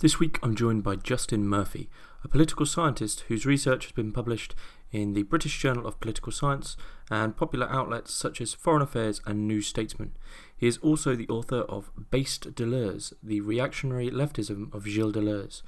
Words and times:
This 0.00 0.20
week 0.20 0.38
I'm 0.42 0.54
joined 0.54 0.82
by 0.82 0.96
Justin 0.96 1.48
Murphy, 1.48 1.88
a 2.22 2.28
political 2.28 2.66
scientist 2.66 3.20
whose 3.28 3.46
research 3.46 3.86
has 3.86 3.92
been 3.92 4.12
published 4.12 4.54
in 4.92 5.14
the 5.14 5.22
British 5.22 5.58
Journal 5.58 5.86
of 5.86 5.98
Political 6.00 6.32
Science 6.32 6.76
and 7.10 7.34
popular 7.34 7.66
outlets 7.70 8.12
such 8.12 8.42
as 8.42 8.52
Foreign 8.52 8.82
Affairs 8.82 9.22
and 9.24 9.48
New 9.48 9.62
Statesman. 9.62 10.14
He 10.54 10.66
is 10.66 10.76
also 10.78 11.16
the 11.16 11.28
author 11.30 11.60
of 11.60 11.90
Based 12.10 12.54
Deleuze, 12.54 13.14
the 13.22 13.40
reactionary 13.40 14.10
leftism 14.10 14.72
of 14.74 14.86
Gilles 14.86 15.12
Deleuze. 15.12 15.62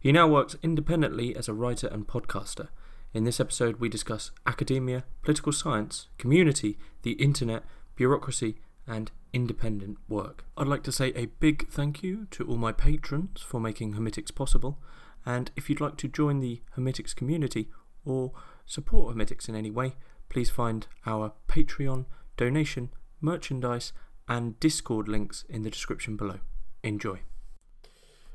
He 0.00 0.10
now 0.10 0.26
works 0.26 0.56
independently 0.60 1.36
as 1.36 1.46
a 1.46 1.54
writer 1.54 1.86
and 1.86 2.04
podcaster. 2.04 2.70
In 3.14 3.22
this 3.22 3.38
episode, 3.38 3.78
we 3.78 3.88
discuss 3.88 4.32
academia, 4.44 5.04
political 5.22 5.52
science, 5.52 6.08
community, 6.18 6.78
the 7.02 7.12
internet, 7.12 7.62
bureaucracy, 7.94 8.56
and 8.88 9.12
independent 9.32 9.98
work. 10.08 10.44
I'd 10.56 10.66
like 10.66 10.82
to 10.84 10.92
say 10.92 11.12
a 11.14 11.26
big 11.26 11.68
thank 11.68 12.02
you 12.02 12.26
to 12.32 12.46
all 12.46 12.56
my 12.56 12.72
patrons 12.72 13.42
for 13.42 13.60
making 13.60 13.94
Hermitix 13.94 14.34
possible, 14.34 14.78
and 15.24 15.50
if 15.56 15.68
you'd 15.68 15.80
like 15.80 15.96
to 15.98 16.08
join 16.08 16.40
the 16.40 16.62
Hermitix 16.76 17.14
community 17.14 17.68
or 18.04 18.32
support 18.66 19.14
Hermitix 19.14 19.48
in 19.48 19.54
any 19.54 19.70
way, 19.70 19.96
please 20.28 20.50
find 20.50 20.86
our 21.06 21.32
Patreon, 21.48 22.06
donation, 22.36 22.90
merchandise, 23.20 23.92
and 24.28 24.58
Discord 24.60 25.08
links 25.08 25.44
in 25.48 25.62
the 25.62 25.70
description 25.70 26.16
below. 26.16 26.40
Enjoy. 26.82 27.20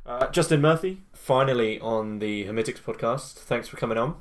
Uh, 0.06 0.28
Justin 0.28 0.62
Murphy, 0.62 1.02
finally 1.14 1.80
on 1.80 2.20
the 2.20 2.46
Hermitix 2.46 2.82
podcast. 2.82 3.34
Thanks 3.34 3.68
for 3.68 3.78
coming 3.78 3.98
on. 3.98 4.16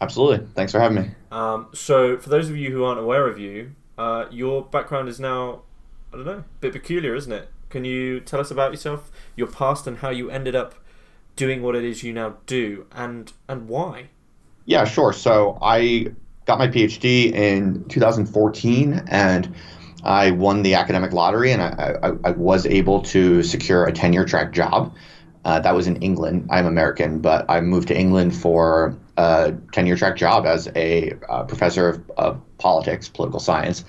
Absolutely. 0.00 0.46
Thanks 0.54 0.72
for 0.72 0.80
having 0.80 1.02
me. 1.02 1.10
Um, 1.30 1.68
so, 1.74 2.18
for 2.18 2.28
those 2.28 2.48
of 2.48 2.56
you 2.56 2.70
who 2.70 2.84
aren't 2.84 3.00
aware 3.00 3.28
of 3.28 3.38
you, 3.38 3.72
uh, 3.98 4.26
your 4.30 4.64
background 4.64 5.08
is 5.08 5.18
now 5.20 5.62
I 6.16 6.24
don't 6.24 6.26
know, 6.38 6.44
bit 6.60 6.72
peculiar, 6.72 7.14
isn't 7.14 7.32
it? 7.32 7.50
Can 7.68 7.84
you 7.84 8.20
tell 8.20 8.40
us 8.40 8.50
about 8.50 8.70
yourself, 8.70 9.10
your 9.36 9.48
past, 9.48 9.86
and 9.86 9.98
how 9.98 10.08
you 10.08 10.30
ended 10.30 10.56
up 10.56 10.74
doing 11.34 11.60
what 11.60 11.76
it 11.76 11.84
is 11.84 12.02
you 12.02 12.14
now 12.14 12.36
do, 12.46 12.86
and 12.90 13.30
and 13.48 13.68
why? 13.68 14.08
Yeah, 14.64 14.86
sure. 14.86 15.12
So 15.12 15.58
I 15.60 16.06
got 16.46 16.58
my 16.58 16.68
PhD 16.68 17.32
in 17.32 17.84
2014, 17.88 19.02
and 19.08 19.54
I 20.04 20.30
won 20.30 20.62
the 20.62 20.74
academic 20.74 21.12
lottery, 21.12 21.52
and 21.52 21.60
I, 21.60 21.96
I, 22.02 22.12
I 22.24 22.30
was 22.30 22.64
able 22.64 23.02
to 23.02 23.42
secure 23.42 23.84
a 23.84 23.92
tenure 23.92 24.24
track 24.24 24.52
job. 24.52 24.94
Uh, 25.44 25.60
that 25.60 25.74
was 25.74 25.86
in 25.86 25.96
England. 25.96 26.48
I'm 26.50 26.64
American, 26.64 27.20
but 27.20 27.44
I 27.50 27.60
moved 27.60 27.88
to 27.88 27.96
England 27.96 28.34
for 28.34 28.96
a 29.18 29.54
tenure 29.72 29.96
track 29.96 30.16
job 30.16 30.46
as 30.46 30.66
a 30.74 31.12
uh, 31.28 31.44
professor 31.44 31.90
of, 31.90 32.10
of 32.16 32.40
politics, 32.56 33.06
political 33.10 33.38
science, 33.38 33.84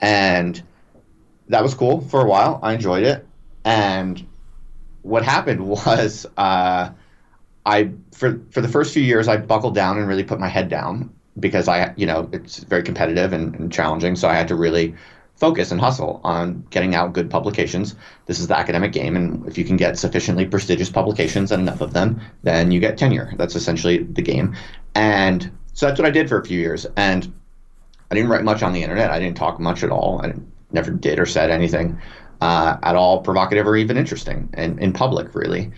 and 0.00 0.62
that 1.48 1.62
was 1.62 1.74
cool 1.74 2.00
for 2.00 2.20
a 2.20 2.26
while. 2.26 2.60
I 2.62 2.74
enjoyed 2.74 3.04
it, 3.04 3.26
and 3.64 4.26
what 5.02 5.22
happened 5.22 5.66
was 5.68 6.26
uh, 6.36 6.90
I 7.64 7.90
for 8.12 8.40
for 8.50 8.60
the 8.60 8.68
first 8.68 8.92
few 8.92 9.02
years 9.02 9.28
I 9.28 9.36
buckled 9.36 9.74
down 9.74 9.98
and 9.98 10.08
really 10.08 10.24
put 10.24 10.40
my 10.40 10.48
head 10.48 10.68
down 10.68 11.10
because 11.38 11.68
I 11.68 11.92
you 11.96 12.06
know 12.06 12.28
it's 12.32 12.58
very 12.58 12.82
competitive 12.82 13.32
and, 13.32 13.54
and 13.54 13.72
challenging, 13.72 14.16
so 14.16 14.28
I 14.28 14.34
had 14.34 14.48
to 14.48 14.54
really 14.54 14.94
focus 15.36 15.70
and 15.70 15.78
hustle 15.78 16.18
on 16.24 16.66
getting 16.70 16.94
out 16.94 17.12
good 17.12 17.28
publications. 17.28 17.94
This 18.24 18.40
is 18.40 18.48
the 18.48 18.56
academic 18.56 18.92
game, 18.92 19.16
and 19.16 19.46
if 19.46 19.58
you 19.58 19.64
can 19.64 19.76
get 19.76 19.98
sufficiently 19.98 20.46
prestigious 20.46 20.90
publications 20.90 21.52
and 21.52 21.62
enough 21.62 21.82
of 21.82 21.92
them, 21.92 22.20
then 22.42 22.70
you 22.70 22.80
get 22.80 22.96
tenure. 22.96 23.32
That's 23.36 23.54
essentially 23.54 24.02
the 24.02 24.22
game, 24.22 24.56
and 24.94 25.50
so 25.74 25.86
that's 25.86 25.98
what 25.98 26.08
I 26.08 26.10
did 26.10 26.28
for 26.28 26.38
a 26.40 26.44
few 26.44 26.58
years. 26.58 26.86
And 26.96 27.32
I 28.10 28.14
didn't 28.14 28.30
write 28.30 28.44
much 28.44 28.62
on 28.62 28.72
the 28.72 28.82
internet. 28.82 29.10
I 29.10 29.18
didn't 29.18 29.36
talk 29.36 29.60
much 29.60 29.84
at 29.84 29.90
all. 29.90 30.20
I 30.22 30.28
didn't 30.28 30.50
never 30.72 30.90
did 30.90 31.18
or 31.18 31.26
said 31.26 31.50
anything 31.50 32.00
uh, 32.40 32.76
at 32.82 32.96
all 32.96 33.22
provocative 33.22 33.66
or 33.66 33.76
even 33.76 33.96
interesting 33.96 34.50
in, 34.56 34.78
in 34.78 34.92
public, 34.92 35.34
really. 35.34 35.72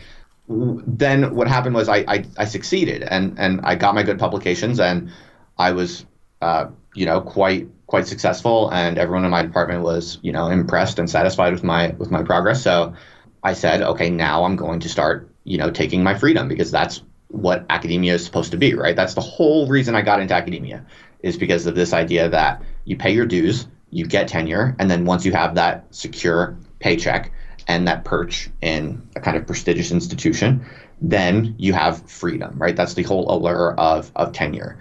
Then 0.49 1.35
what 1.35 1.47
happened 1.47 1.75
was 1.75 1.89
I, 1.89 2.05
I, 2.09 2.25
I 2.39 2.45
succeeded 2.47 3.03
and, 3.03 3.39
and 3.39 3.61
I 3.65 3.75
got 3.75 3.95
my 3.95 4.03
good 4.03 4.19
publications 4.19 4.81
and 4.81 5.11
I 5.59 5.73
was, 5.73 6.07
uh, 6.41 6.69
you 6.95 7.07
know, 7.07 7.21
quite 7.21 7.69
quite 7.87 8.07
successful 8.07 8.71
and 8.71 8.99
everyone 8.99 9.25
in 9.25 9.31
my 9.31 9.43
department 9.43 9.83
was, 9.83 10.19
you 10.23 10.31
know, 10.31 10.49
impressed 10.49 10.99
and 10.99 11.09
satisfied 11.09 11.53
with 11.53 11.65
my 11.65 11.89
with 11.99 12.11
my 12.11 12.23
progress. 12.23 12.63
So 12.63 12.95
I 13.43 13.55
said, 13.55 13.83
okay, 13.83 14.11
now 14.11 14.45
I'm 14.45 14.57
going 14.57 14.81
to 14.81 14.89
start, 14.89 15.31
you 15.45 15.59
know, 15.59 15.71
taking 15.71 16.03
my 16.03 16.15
freedom 16.15 16.49
because 16.49 16.71
that's 16.71 17.03
what 17.29 17.67
academia 17.71 18.15
is 18.15 18.25
supposed 18.25 18.53
to 18.53 18.57
be, 18.57 18.75
right? 18.75 18.97
That's 18.97 19.15
the 19.15 19.21
whole 19.21 19.69
reason 19.69 19.95
I 19.95 20.03
got 20.03 20.21
into 20.21 20.35
academia 20.35 20.85
is 21.23 21.37
because 21.37 21.67
of 21.67 21.75
this 21.75 21.93
idea 21.93 22.29
that 22.31 22.63
you 22.85 22.97
pay 22.97 23.13
your 23.13 23.27
dues, 23.27 23.67
you 23.91 24.07
get 24.07 24.29
tenure, 24.29 24.77
and 24.79 24.91
then 24.91 25.05
once 25.05 25.25
you 25.25 25.33
have 25.33 25.55
that 25.55 25.87
secure 25.95 26.57
paycheck 26.79 27.33
and 27.67 27.87
that 27.89 28.05
perch 28.05 28.51
in 28.63 29.07
a 29.17 29.21
kind 29.21 29.37
of 29.37 29.47
prestigious 29.47 29.91
institution, 29.91 30.65
then 31.01 31.55
you 31.59 31.73
have 31.73 32.09
freedom, 32.11 32.55
right? 32.59 32.77
That's 32.77 32.95
the 32.95 33.03
whole 33.03 33.31
allure 33.31 33.75
of 33.75 34.11
of 34.17 34.33
tenure. 34.33 34.79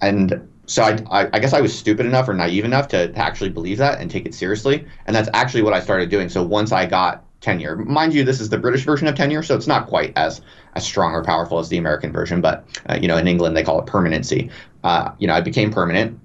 And 0.00 0.48
so 0.66 0.82
I, 0.82 0.98
I, 1.10 1.30
I, 1.32 1.38
guess 1.38 1.52
I 1.52 1.60
was 1.60 1.76
stupid 1.76 2.06
enough 2.06 2.28
or 2.28 2.34
naive 2.34 2.64
enough 2.64 2.88
to, 2.88 3.08
to 3.08 3.18
actually 3.18 3.50
believe 3.50 3.78
that 3.78 4.00
and 4.00 4.10
take 4.10 4.26
it 4.26 4.34
seriously. 4.34 4.86
And 5.06 5.14
that's 5.14 5.28
actually 5.34 5.62
what 5.62 5.74
I 5.74 5.80
started 5.80 6.08
doing. 6.08 6.28
So 6.28 6.42
once 6.42 6.72
I 6.72 6.86
got 6.86 7.24
tenure, 7.40 7.76
mind 7.76 8.14
you, 8.14 8.24
this 8.24 8.40
is 8.40 8.48
the 8.48 8.58
British 8.58 8.84
version 8.84 9.08
of 9.08 9.14
tenure, 9.14 9.42
so 9.42 9.54
it's 9.54 9.66
not 9.66 9.88
quite 9.88 10.12
as 10.16 10.40
as 10.74 10.84
strong 10.84 11.12
or 11.12 11.22
powerful 11.22 11.58
as 11.58 11.68
the 11.68 11.78
American 11.78 12.12
version. 12.12 12.40
But 12.40 12.66
uh, 12.88 12.98
you 13.00 13.08
know, 13.08 13.16
in 13.16 13.28
England 13.28 13.56
they 13.56 13.62
call 13.62 13.80
it 13.80 13.86
permanency. 13.86 14.50
Uh, 14.84 15.12
you 15.18 15.26
know, 15.26 15.34
I 15.34 15.40
became 15.40 15.72
permanent, 15.72 16.18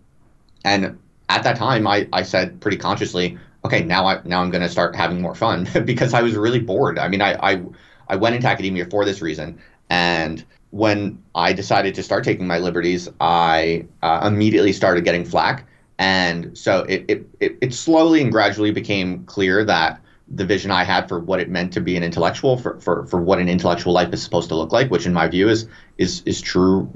and 0.64 0.98
at 1.30 1.44
that 1.44 1.58
time, 1.58 1.88
I, 1.88 2.08
I 2.14 2.24
said 2.24 2.60
pretty 2.62 2.78
consciously, 2.78 3.38
okay, 3.66 3.84
now 3.84 4.06
I 4.06 4.22
now 4.24 4.42
I'm 4.42 4.50
going 4.50 4.64
to 4.64 4.70
start 4.70 4.96
having 4.96 5.22
more 5.22 5.36
fun 5.36 5.68
because 5.86 6.14
I 6.14 6.22
was 6.22 6.36
really 6.36 6.60
bored. 6.60 6.98
I 7.00 7.08
mean, 7.08 7.22
I, 7.22 7.34
I 7.34 7.62
I 8.08 8.16
went 8.16 8.36
into 8.36 8.48
academia 8.48 8.86
for 8.86 9.06
this 9.06 9.22
reason, 9.22 9.60
and 9.90 10.44
when 10.72 11.24
I 11.36 11.54
decided 11.54 11.96
to 11.96 12.04
start 12.04 12.24
taking 12.24 12.48
my 12.48 12.60
liberties, 12.60 13.10
I 13.20 13.86
uh, 14.02 14.30
immediately 14.32 14.74
started 14.74 15.04
getting 15.04 15.26
flack, 15.26 15.68
and 15.98 16.58
so 16.58 16.84
it, 16.84 17.06
it 17.08 17.30
it 17.40 17.58
it 17.62 17.74
slowly 17.74 18.22
and 18.22 18.32
gradually 18.32 18.72
became 18.72 19.26
clear 19.26 19.66
that 19.66 20.02
the 20.30 20.46
vision 20.46 20.72
I 20.72 20.84
had 20.84 21.08
for 21.08 21.20
what 21.20 21.40
it 21.40 21.50
meant 21.50 21.74
to 21.74 21.82
be 21.82 21.96
an 21.96 22.04
intellectual, 22.04 22.58
for, 22.58 22.78
for, 22.82 23.06
for 23.06 23.22
what 23.22 23.40
an 23.40 23.48
intellectual 23.48 23.94
life 23.94 24.14
is 24.14 24.22
supposed 24.22 24.50
to 24.50 24.56
look 24.56 24.74
like, 24.74 24.92
which 24.92 25.06
in 25.06 25.14
my 25.14 25.28
view 25.28 25.48
is 25.48 25.68
is 25.98 26.22
is 26.26 26.42
true, 26.42 26.90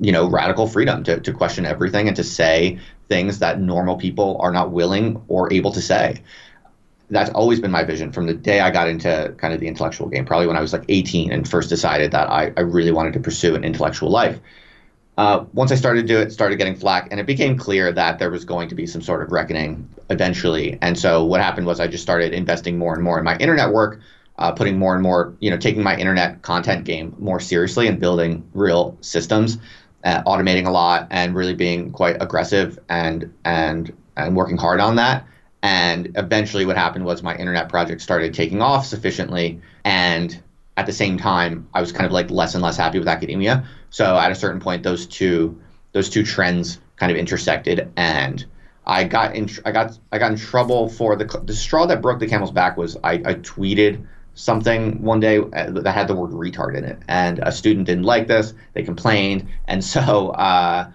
you 0.00 0.12
know, 0.12 0.28
radical 0.28 0.66
freedom 0.66 1.04
to, 1.04 1.20
to 1.20 1.32
question 1.32 1.66
everything 1.66 2.08
and 2.08 2.16
to 2.16 2.24
say 2.24 2.78
things 3.10 3.40
that 3.40 3.60
normal 3.60 3.96
people 3.96 4.38
are 4.40 4.52
not 4.52 4.70
willing 4.70 5.22
or 5.28 5.52
able 5.52 5.72
to 5.72 5.82
say. 5.82 6.22
That's 7.10 7.30
always 7.30 7.58
been 7.60 7.72
my 7.72 7.82
vision 7.82 8.12
from 8.12 8.26
the 8.26 8.34
day 8.34 8.60
I 8.60 8.70
got 8.70 8.88
into 8.88 9.34
kind 9.36 9.52
of 9.52 9.58
the 9.58 9.66
intellectual 9.66 10.08
game, 10.08 10.24
probably 10.24 10.46
when 10.46 10.56
I 10.56 10.60
was 10.60 10.72
like 10.72 10.84
18 10.88 11.32
and 11.32 11.46
first 11.46 11.68
decided 11.68 12.12
that 12.12 12.30
I, 12.30 12.52
I 12.56 12.60
really 12.60 12.92
wanted 12.92 13.12
to 13.14 13.20
pursue 13.20 13.56
an 13.56 13.64
intellectual 13.64 14.10
life. 14.10 14.38
Uh, 15.18 15.44
once 15.52 15.72
I 15.72 15.74
started 15.74 16.02
to 16.02 16.06
do 16.06 16.20
it, 16.20 16.32
started 16.32 16.56
getting 16.56 16.76
flack, 16.76 17.08
and 17.10 17.18
it 17.18 17.26
became 17.26 17.58
clear 17.58 17.92
that 17.92 18.20
there 18.20 18.30
was 18.30 18.44
going 18.44 18.68
to 18.68 18.76
be 18.76 18.86
some 18.86 19.02
sort 19.02 19.22
of 19.22 19.32
reckoning 19.32 19.86
eventually. 20.08 20.78
And 20.80 20.96
so 20.96 21.24
what 21.24 21.40
happened 21.40 21.66
was 21.66 21.80
I 21.80 21.88
just 21.88 22.04
started 22.04 22.32
investing 22.32 22.78
more 22.78 22.94
and 22.94 23.02
more 23.02 23.18
in 23.18 23.24
my 23.24 23.36
internet 23.38 23.72
work, 23.72 24.00
uh, 24.38 24.52
putting 24.52 24.78
more 24.78 24.94
and 24.94 25.02
more, 25.02 25.34
you 25.40 25.50
know, 25.50 25.58
taking 25.58 25.82
my 25.82 25.96
internet 25.96 26.42
content 26.42 26.84
game 26.84 27.14
more 27.18 27.40
seriously 27.40 27.88
and 27.88 27.98
building 27.98 28.48
real 28.54 28.96
systems 29.00 29.58
uh, 30.04 30.22
automating 30.24 30.66
a 30.66 30.70
lot 30.70 31.08
and 31.10 31.34
really 31.34 31.54
being 31.54 31.90
quite 31.92 32.16
aggressive 32.20 32.78
and 32.88 33.32
and 33.44 33.92
and 34.16 34.36
working 34.36 34.56
hard 34.56 34.80
on 34.80 34.96
that. 34.96 35.26
And 35.62 36.12
eventually, 36.16 36.64
what 36.64 36.76
happened 36.76 37.04
was 37.04 37.22
my 37.22 37.36
internet 37.36 37.68
project 37.68 38.00
started 38.00 38.32
taking 38.32 38.62
off 38.62 38.86
sufficiently, 38.86 39.60
and 39.84 40.42
at 40.76 40.86
the 40.86 40.92
same 40.92 41.18
time, 41.18 41.68
I 41.74 41.80
was 41.80 41.92
kind 41.92 42.06
of 42.06 42.12
like 42.12 42.30
less 42.30 42.54
and 42.54 42.62
less 42.62 42.76
happy 42.76 42.98
with 42.98 43.08
academia. 43.08 43.66
So 43.90 44.16
at 44.16 44.32
a 44.32 44.34
certain 44.34 44.60
point, 44.60 44.82
those 44.82 45.06
two 45.06 45.60
those 45.92 46.08
two 46.08 46.24
trends 46.24 46.78
kind 46.96 47.12
of 47.12 47.18
intersected, 47.18 47.92
and 47.96 48.44
I 48.86 49.04
got 49.04 49.34
in 49.34 49.50
I 49.64 49.72
got 49.72 49.98
I 50.10 50.18
got 50.18 50.32
in 50.32 50.38
trouble 50.38 50.88
for 50.88 51.16
the 51.16 51.26
the 51.44 51.54
straw 51.54 51.86
that 51.86 52.00
broke 52.00 52.20
the 52.20 52.26
camel's 52.26 52.52
back 52.52 52.76
was 52.76 52.96
I, 53.04 53.14
I 53.14 53.34
tweeted 53.34 54.06
something 54.34 55.02
one 55.02 55.20
day 55.20 55.38
uh, 55.38 55.70
that 55.70 55.92
had 55.92 56.08
the 56.08 56.14
word 56.14 56.30
retard 56.30 56.76
in 56.76 56.84
it, 56.84 56.98
and 57.08 57.40
a 57.40 57.52
student 57.52 57.86
didn't 57.86 58.04
like 58.04 58.26
this. 58.26 58.54
They 58.74 58.82
complained, 58.82 59.48
and 59.66 59.84
so 59.84 60.30
uh, 60.30 60.90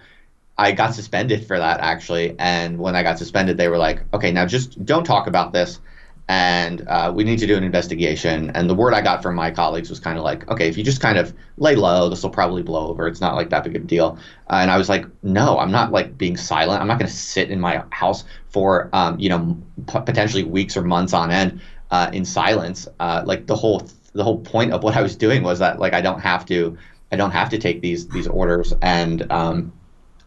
I 0.58 0.72
got 0.72 0.94
suspended 0.94 1.46
for 1.46 1.58
that 1.58 1.80
actually. 1.80 2.34
And 2.38 2.78
when 2.78 2.96
I 2.96 3.02
got 3.02 3.18
suspended, 3.18 3.56
they 3.56 3.68
were 3.68 3.78
like, 3.78 4.02
"Okay, 4.14 4.32
now 4.32 4.46
just 4.46 4.84
don't 4.84 5.04
talk 5.04 5.26
about 5.26 5.52
this." 5.52 5.80
And 6.28 6.86
uh, 6.88 7.12
we 7.14 7.22
need 7.22 7.38
to 7.38 7.46
do 7.46 7.56
an 7.56 7.62
investigation. 7.62 8.50
And 8.50 8.68
the 8.68 8.74
word 8.74 8.94
I 8.94 9.00
got 9.00 9.22
from 9.22 9.36
my 9.36 9.52
colleagues 9.52 9.88
was 9.88 10.00
kind 10.00 10.18
of 10.18 10.24
like, 10.24 10.48
okay, 10.50 10.68
if 10.68 10.76
you 10.76 10.82
just 10.82 11.00
kind 11.00 11.18
of 11.18 11.32
lay 11.56 11.76
low, 11.76 12.08
this 12.08 12.20
will 12.24 12.30
probably 12.30 12.62
blow 12.62 12.88
over. 12.88 13.06
It's 13.06 13.20
not 13.20 13.36
like 13.36 13.50
that 13.50 13.62
big 13.62 13.76
of 13.76 13.82
a 13.82 13.86
deal. 13.86 14.18
Uh, 14.50 14.56
and 14.56 14.68
I 14.68 14.76
was 14.76 14.88
like, 14.88 15.06
no, 15.22 15.56
I'm 15.56 15.70
not 15.70 15.92
like 15.92 16.18
being 16.18 16.36
silent. 16.36 16.80
I'm 16.80 16.88
not 16.88 16.98
going 16.98 17.08
to 17.08 17.16
sit 17.16 17.48
in 17.48 17.60
my 17.60 17.84
house 17.90 18.24
for, 18.48 18.90
um, 18.92 19.20
you 19.20 19.28
know, 19.28 19.56
p- 19.86 20.00
potentially 20.00 20.42
weeks 20.42 20.76
or 20.76 20.82
months 20.82 21.12
on 21.12 21.30
end 21.30 21.60
uh, 21.90 22.10
in 22.12 22.24
silence. 22.24 22.88
Uh, 23.00 23.22
like 23.24 23.46
the 23.46 23.56
whole 23.56 23.88
the 24.12 24.24
whole 24.24 24.38
point 24.38 24.72
of 24.72 24.82
what 24.82 24.96
I 24.96 25.02
was 25.02 25.16
doing 25.16 25.42
was 25.42 25.58
that 25.58 25.78
like 25.78 25.92
I 25.92 26.00
don't 26.00 26.20
have 26.20 26.46
to 26.46 26.76
I 27.12 27.16
don't 27.16 27.32
have 27.32 27.50
to 27.50 27.58
take 27.58 27.80
these 27.80 28.08
these 28.08 28.26
orders 28.26 28.72
and 28.82 29.30
um, 29.30 29.72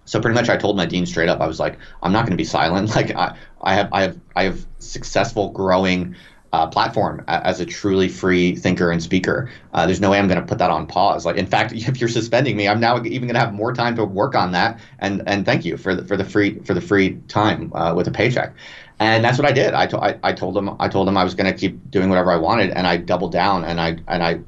so 0.06 0.20
pretty 0.22 0.36
much 0.36 0.50
I 0.50 0.58
told 0.58 0.78
my 0.78 0.86
dean 0.86 1.06
straight 1.06 1.30
up 1.30 1.42
I 1.42 1.48
was 1.48 1.60
like 1.60 1.78
I'm 2.04 2.12
not 2.12 2.22
going 2.22 2.32
to 2.32 2.38
be 2.38 2.46
silent 2.46 2.90
like 2.96 3.16
I, 3.16 3.36
I 3.62 3.74
have 3.74 3.90
I 3.92 4.02
have 4.02 4.20
I 4.36 4.44
have 4.44 4.66
successful 4.78 5.50
growing 5.50 6.16
uh, 6.52 6.68
platform 6.68 7.24
as 7.28 7.60
a 7.60 7.66
truly 7.66 8.10
free 8.10 8.56
thinker 8.56 8.92
and 8.92 9.04
speaker. 9.04 9.52
Uh, 9.74 9.86
there's 9.86 10.02
no 10.02 10.10
way 10.10 10.18
I'm 10.18 10.28
going 10.28 10.40
to 10.40 10.46
put 10.46 10.58
that 10.58 10.72
on 10.72 10.88
pause. 10.88 11.26
Like, 11.26 11.36
in 11.36 11.46
fact, 11.46 11.72
if 11.76 12.00
you're 12.00 12.10
suspending 12.10 12.58
me, 12.58 12.68
I'm 12.68 12.80
now 12.80 12.98
even 12.98 13.28
going 13.28 13.36
to 13.36 13.40
have 13.40 13.54
more 13.54 13.74
time 13.74 13.96
to 13.98 14.06
work 14.06 14.36
on 14.36 14.52
that. 14.54 14.80
And 15.00 15.22
and 15.28 15.46
thank 15.46 15.66
you 15.66 15.78
for 15.78 15.96
the, 15.96 16.04
for 16.06 16.18
the 16.18 16.26
free 16.26 16.60
for 16.60 16.74
the 16.74 16.82
free 16.82 17.18
time 17.28 17.72
uh, 17.74 17.94
with 17.94 18.08
a 18.08 18.12
paycheck. 18.12 18.56
And 19.00 19.24
that's 19.24 19.38
what 19.38 19.48
I 19.48 19.52
did. 19.54 19.74
I, 19.74 19.88
to, 19.88 19.98
I, 19.98 20.20
I 20.24 20.34
told 20.34 20.56
them 20.56 20.76
I 20.80 20.90
told 20.90 21.08
them 21.08 21.16
I 21.18 21.24
was 21.24 21.34
going 21.34 21.52
to 21.52 21.58
keep 21.58 21.90
doing 21.90 22.10
whatever 22.10 22.32
I 22.32 22.36
wanted, 22.38 22.72
and 22.72 22.86
I 22.86 22.98
doubled 22.98 23.32
down. 23.32 23.64
And 23.64 23.80
I 23.80 23.98
and 24.08 24.24
I 24.24 24.40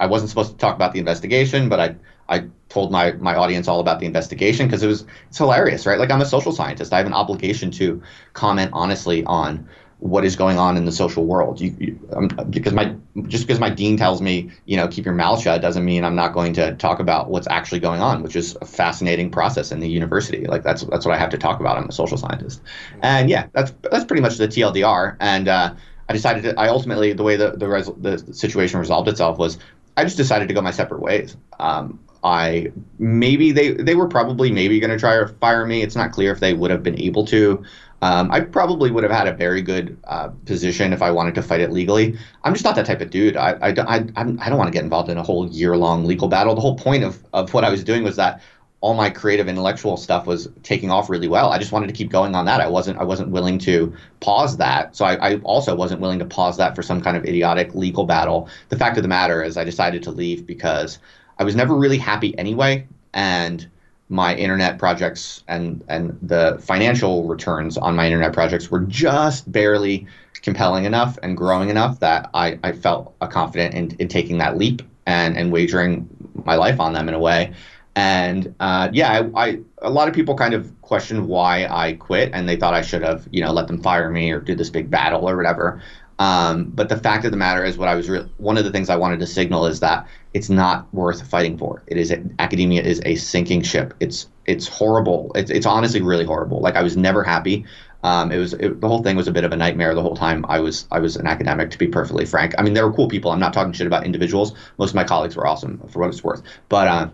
I 0.00 0.06
wasn't 0.06 0.30
supposed 0.30 0.50
to 0.52 0.56
talk 0.56 0.74
about 0.74 0.92
the 0.92 0.98
investigation, 0.98 1.68
but 1.68 1.78
I 1.78 1.96
I 2.28 2.44
told 2.70 2.90
my 2.90 3.12
my 3.12 3.36
audience 3.36 3.68
all 3.68 3.80
about 3.80 4.00
the 4.00 4.06
investigation 4.06 4.66
because 4.66 4.82
it 4.82 4.86
was 4.86 5.04
it's 5.28 5.38
hilarious, 5.38 5.84
right? 5.84 5.98
Like 5.98 6.10
I'm 6.10 6.22
a 6.22 6.26
social 6.26 6.52
scientist. 6.52 6.92
I 6.92 6.98
have 6.98 7.06
an 7.06 7.12
obligation 7.12 7.70
to 7.72 8.02
comment 8.32 8.70
honestly 8.72 9.24
on 9.24 9.68
what 10.02 10.24
is 10.24 10.34
going 10.34 10.58
on 10.58 10.76
in 10.76 10.84
the 10.84 10.90
social 10.90 11.24
world. 11.24 11.60
You, 11.60 11.76
you 11.78 12.08
um, 12.12 12.26
because 12.50 12.72
my 12.72 12.96
just 13.28 13.46
because 13.46 13.60
my 13.60 13.70
dean 13.70 13.96
tells 13.96 14.20
me, 14.20 14.50
you 14.64 14.76
know, 14.76 14.88
keep 14.88 15.04
your 15.04 15.14
mouth 15.14 15.40
shut 15.40 15.62
doesn't 15.62 15.84
mean 15.84 16.04
I'm 16.04 16.16
not 16.16 16.34
going 16.34 16.54
to 16.54 16.74
talk 16.74 16.98
about 16.98 17.30
what's 17.30 17.46
actually 17.46 17.78
going 17.78 18.00
on, 18.00 18.24
which 18.24 18.34
is 18.34 18.56
a 18.60 18.66
fascinating 18.66 19.30
process 19.30 19.70
in 19.70 19.78
the 19.78 19.88
university. 19.88 20.44
Like 20.44 20.64
that's 20.64 20.82
that's 20.82 21.06
what 21.06 21.14
I 21.14 21.18
have 21.18 21.30
to 21.30 21.38
talk 21.38 21.60
about. 21.60 21.76
I'm 21.76 21.88
a 21.88 21.92
social 21.92 22.16
scientist, 22.16 22.60
and 23.00 23.30
yeah, 23.30 23.46
that's 23.52 23.72
that's 23.92 24.04
pretty 24.04 24.22
much 24.22 24.38
the 24.38 24.48
TLDR. 24.48 25.16
And 25.20 25.46
uh, 25.46 25.72
I 26.08 26.12
decided 26.12 26.42
to, 26.42 26.58
I 26.58 26.66
ultimately 26.66 27.12
the 27.12 27.22
way 27.22 27.36
the 27.36 27.52
the, 27.52 27.68
res, 27.68 27.88
the 27.96 28.18
situation 28.34 28.80
resolved 28.80 29.08
itself 29.08 29.38
was 29.38 29.58
I 29.96 30.02
just 30.02 30.16
decided 30.16 30.48
to 30.48 30.54
go 30.54 30.62
my 30.62 30.72
separate 30.72 31.00
ways. 31.00 31.36
Um, 31.60 32.00
I 32.24 32.72
maybe 32.98 33.52
they 33.52 33.70
they 33.70 33.94
were 33.94 34.08
probably 34.08 34.50
maybe 34.50 34.80
going 34.80 34.90
to 34.90 34.98
try 34.98 35.18
to 35.18 35.28
fire 35.28 35.64
me. 35.64 35.82
It's 35.82 35.94
not 35.94 36.10
clear 36.10 36.32
if 36.32 36.40
they 36.40 36.54
would 36.54 36.72
have 36.72 36.82
been 36.82 37.00
able 37.00 37.24
to. 37.26 37.64
Um, 38.02 38.32
I 38.32 38.40
probably 38.40 38.90
would 38.90 39.04
have 39.04 39.12
had 39.12 39.28
a 39.28 39.32
very 39.32 39.62
good 39.62 39.96
uh, 40.04 40.28
position 40.44 40.92
if 40.92 41.02
I 41.02 41.12
wanted 41.12 41.36
to 41.36 41.42
fight 41.42 41.60
it 41.60 41.70
legally. 41.70 42.18
I'm 42.42 42.52
just 42.52 42.64
not 42.64 42.74
that 42.74 42.84
type 42.84 43.00
of 43.00 43.10
dude. 43.10 43.36
I, 43.36 43.52
I, 43.52 43.68
I, 43.68 43.96
I 44.16 44.48
don't 44.48 44.58
want 44.58 44.66
to 44.66 44.72
get 44.72 44.82
involved 44.82 45.08
in 45.08 45.18
a 45.18 45.22
whole 45.22 45.48
year 45.48 45.76
long 45.76 46.04
legal 46.04 46.26
battle. 46.26 46.56
The 46.56 46.60
whole 46.60 46.76
point 46.76 47.04
of, 47.04 47.24
of 47.32 47.54
what 47.54 47.62
I 47.64 47.70
was 47.70 47.84
doing 47.84 48.02
was 48.02 48.16
that 48.16 48.42
all 48.80 48.94
my 48.94 49.08
creative 49.08 49.46
intellectual 49.46 49.96
stuff 49.96 50.26
was 50.26 50.48
taking 50.64 50.90
off 50.90 51.08
really 51.08 51.28
well. 51.28 51.50
I 51.50 51.58
just 51.58 51.70
wanted 51.70 51.86
to 51.86 51.92
keep 51.92 52.10
going 52.10 52.34
on 52.34 52.44
that. 52.46 52.60
I 52.60 52.66
wasn't 52.66 52.98
I 52.98 53.04
wasn't 53.04 53.30
willing 53.30 53.60
to 53.60 53.94
pause 54.18 54.56
that. 54.56 54.96
So 54.96 55.04
I, 55.04 55.34
I, 55.34 55.36
also 55.44 55.76
wasn't 55.76 56.00
willing 56.00 56.18
to 56.18 56.24
pause 56.24 56.56
that 56.56 56.74
for 56.74 56.82
some 56.82 57.00
kind 57.00 57.16
of 57.16 57.24
idiotic 57.24 57.76
legal 57.76 58.04
battle. 58.04 58.48
The 58.70 58.76
fact 58.76 58.96
of 58.96 59.04
the 59.04 59.08
matter 59.08 59.40
is 59.44 59.56
I 59.56 59.62
decided 59.62 60.02
to 60.02 60.10
leave 60.10 60.44
because 60.44 60.98
I 61.38 61.44
was 61.44 61.54
never 61.54 61.76
really 61.76 61.98
happy 61.98 62.36
anyway. 62.36 62.88
And 63.14 63.68
my 64.12 64.34
internet 64.36 64.78
projects 64.78 65.42
and 65.48 65.82
and 65.88 66.18
the 66.20 66.58
financial 66.60 67.26
returns 67.26 67.78
on 67.78 67.96
my 67.96 68.04
internet 68.04 68.32
projects 68.32 68.70
were 68.70 68.80
just 68.80 69.50
barely 69.50 70.06
compelling 70.42 70.84
enough 70.84 71.18
and 71.22 71.36
growing 71.36 71.70
enough 71.70 71.98
that 72.00 72.28
I, 72.34 72.58
I 72.62 72.72
felt 72.72 73.18
confident 73.30 73.74
in, 73.74 73.96
in 73.98 74.08
taking 74.08 74.38
that 74.38 74.58
leap 74.58 74.82
and, 75.06 75.36
and 75.36 75.50
wagering 75.50 76.08
my 76.44 76.56
life 76.56 76.78
on 76.78 76.92
them 76.92 77.08
in 77.08 77.14
a 77.14 77.18
way. 77.18 77.54
And 77.94 78.54
uh, 78.58 78.88
yeah, 78.92 79.28
I, 79.34 79.46
I, 79.46 79.58
a 79.78 79.90
lot 79.90 80.08
of 80.08 80.14
people 80.14 80.34
kind 80.34 80.54
of 80.54 80.80
questioned 80.80 81.28
why 81.28 81.66
I 81.66 81.92
quit, 81.94 82.30
and 82.32 82.48
they 82.48 82.56
thought 82.56 82.74
I 82.74 82.82
should 82.82 83.02
have, 83.02 83.28
you 83.30 83.42
know, 83.42 83.52
let 83.52 83.66
them 83.66 83.82
fire 83.82 84.10
me 84.10 84.30
or 84.30 84.40
do 84.40 84.54
this 84.54 84.70
big 84.70 84.90
battle 84.90 85.28
or 85.28 85.36
whatever. 85.36 85.82
Um, 86.18 86.64
but 86.64 86.88
the 86.88 86.96
fact 86.96 87.24
of 87.24 87.30
the 87.30 87.36
matter 87.36 87.64
is, 87.64 87.76
what 87.76 87.88
I 87.88 87.94
was 87.94 88.08
re- 88.08 88.28
one 88.38 88.58
of 88.58 88.64
the 88.64 88.70
things 88.70 88.90
I 88.90 88.96
wanted 88.96 89.20
to 89.20 89.26
signal 89.26 89.66
is 89.66 89.80
that 89.80 90.06
it's 90.34 90.50
not 90.50 90.92
worth 90.94 91.28
fighting 91.28 91.58
for. 91.58 91.82
It 91.86 91.96
is 91.96 92.10
a, 92.10 92.22
academia 92.38 92.82
is 92.82 93.00
a 93.04 93.16
sinking 93.16 93.62
ship. 93.62 93.94
It's 94.00 94.28
it's 94.46 94.68
horrible. 94.68 95.32
It's 95.34 95.50
it's 95.50 95.66
honestly 95.66 96.02
really 96.02 96.24
horrible. 96.24 96.60
Like 96.60 96.76
I 96.76 96.82
was 96.82 96.96
never 96.96 97.22
happy. 97.22 97.64
Um, 98.04 98.32
it 98.32 98.38
was 98.38 98.52
it, 98.54 98.80
the 98.80 98.88
whole 98.88 99.02
thing 99.02 99.16
was 99.16 99.28
a 99.28 99.32
bit 99.32 99.44
of 99.44 99.52
a 99.52 99.56
nightmare 99.56 99.94
the 99.94 100.02
whole 100.02 100.16
time 100.16 100.44
I 100.48 100.60
was 100.60 100.86
I 100.90 100.98
was 100.98 101.16
an 101.16 101.26
academic 101.26 101.70
to 101.70 101.78
be 101.78 101.88
perfectly 101.88 102.24
frank. 102.24 102.54
I 102.58 102.62
mean 102.62 102.74
there 102.74 102.86
were 102.86 102.94
cool 102.94 103.08
people. 103.08 103.30
I'm 103.30 103.40
not 103.40 103.52
talking 103.52 103.72
shit 103.72 103.86
about 103.86 104.04
individuals. 104.04 104.54
Most 104.78 104.90
of 104.90 104.94
my 104.96 105.04
colleagues 105.04 105.36
were 105.36 105.46
awesome 105.46 105.78
for 105.88 106.00
what 106.00 106.08
it's 106.08 106.24
worth. 106.24 106.42
But 106.68 106.88
uh, 106.88 107.08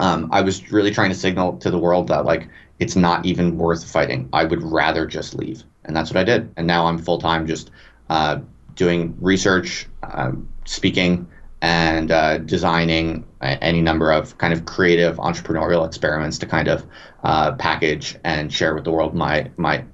um, 0.00 0.28
I 0.32 0.40
was 0.40 0.70
really 0.72 0.90
trying 0.90 1.10
to 1.10 1.16
signal 1.16 1.58
to 1.58 1.70
the 1.70 1.78
world 1.78 2.08
that 2.08 2.24
like 2.24 2.48
it's 2.78 2.96
not 2.96 3.24
even 3.24 3.56
worth 3.56 3.88
fighting. 3.88 4.28
I 4.32 4.44
would 4.44 4.62
rather 4.62 5.06
just 5.06 5.34
leave, 5.34 5.62
and 5.84 5.96
that's 5.96 6.10
what 6.10 6.18
I 6.18 6.24
did. 6.24 6.52
And 6.56 6.66
now 6.66 6.86
I'm 6.86 6.98
full 6.98 7.18
time 7.18 7.46
just 7.46 7.70
uh, 8.10 8.38
doing 8.74 9.16
research, 9.20 9.86
uh, 10.02 10.32
speaking, 10.64 11.26
and 11.62 12.10
uh, 12.10 12.38
designing 12.38 13.26
any 13.40 13.80
number 13.80 14.12
of 14.12 14.36
kind 14.38 14.52
of 14.52 14.66
creative 14.66 15.16
entrepreneurial 15.16 15.86
experiments 15.86 16.38
to 16.38 16.46
kind 16.46 16.68
of 16.68 16.84
uh, 17.24 17.52
package 17.52 18.16
and 18.24 18.52
share 18.52 18.74
with 18.74 18.84
the 18.84 18.90
world 18.90 19.14
my 19.14 19.50
my 19.56 19.84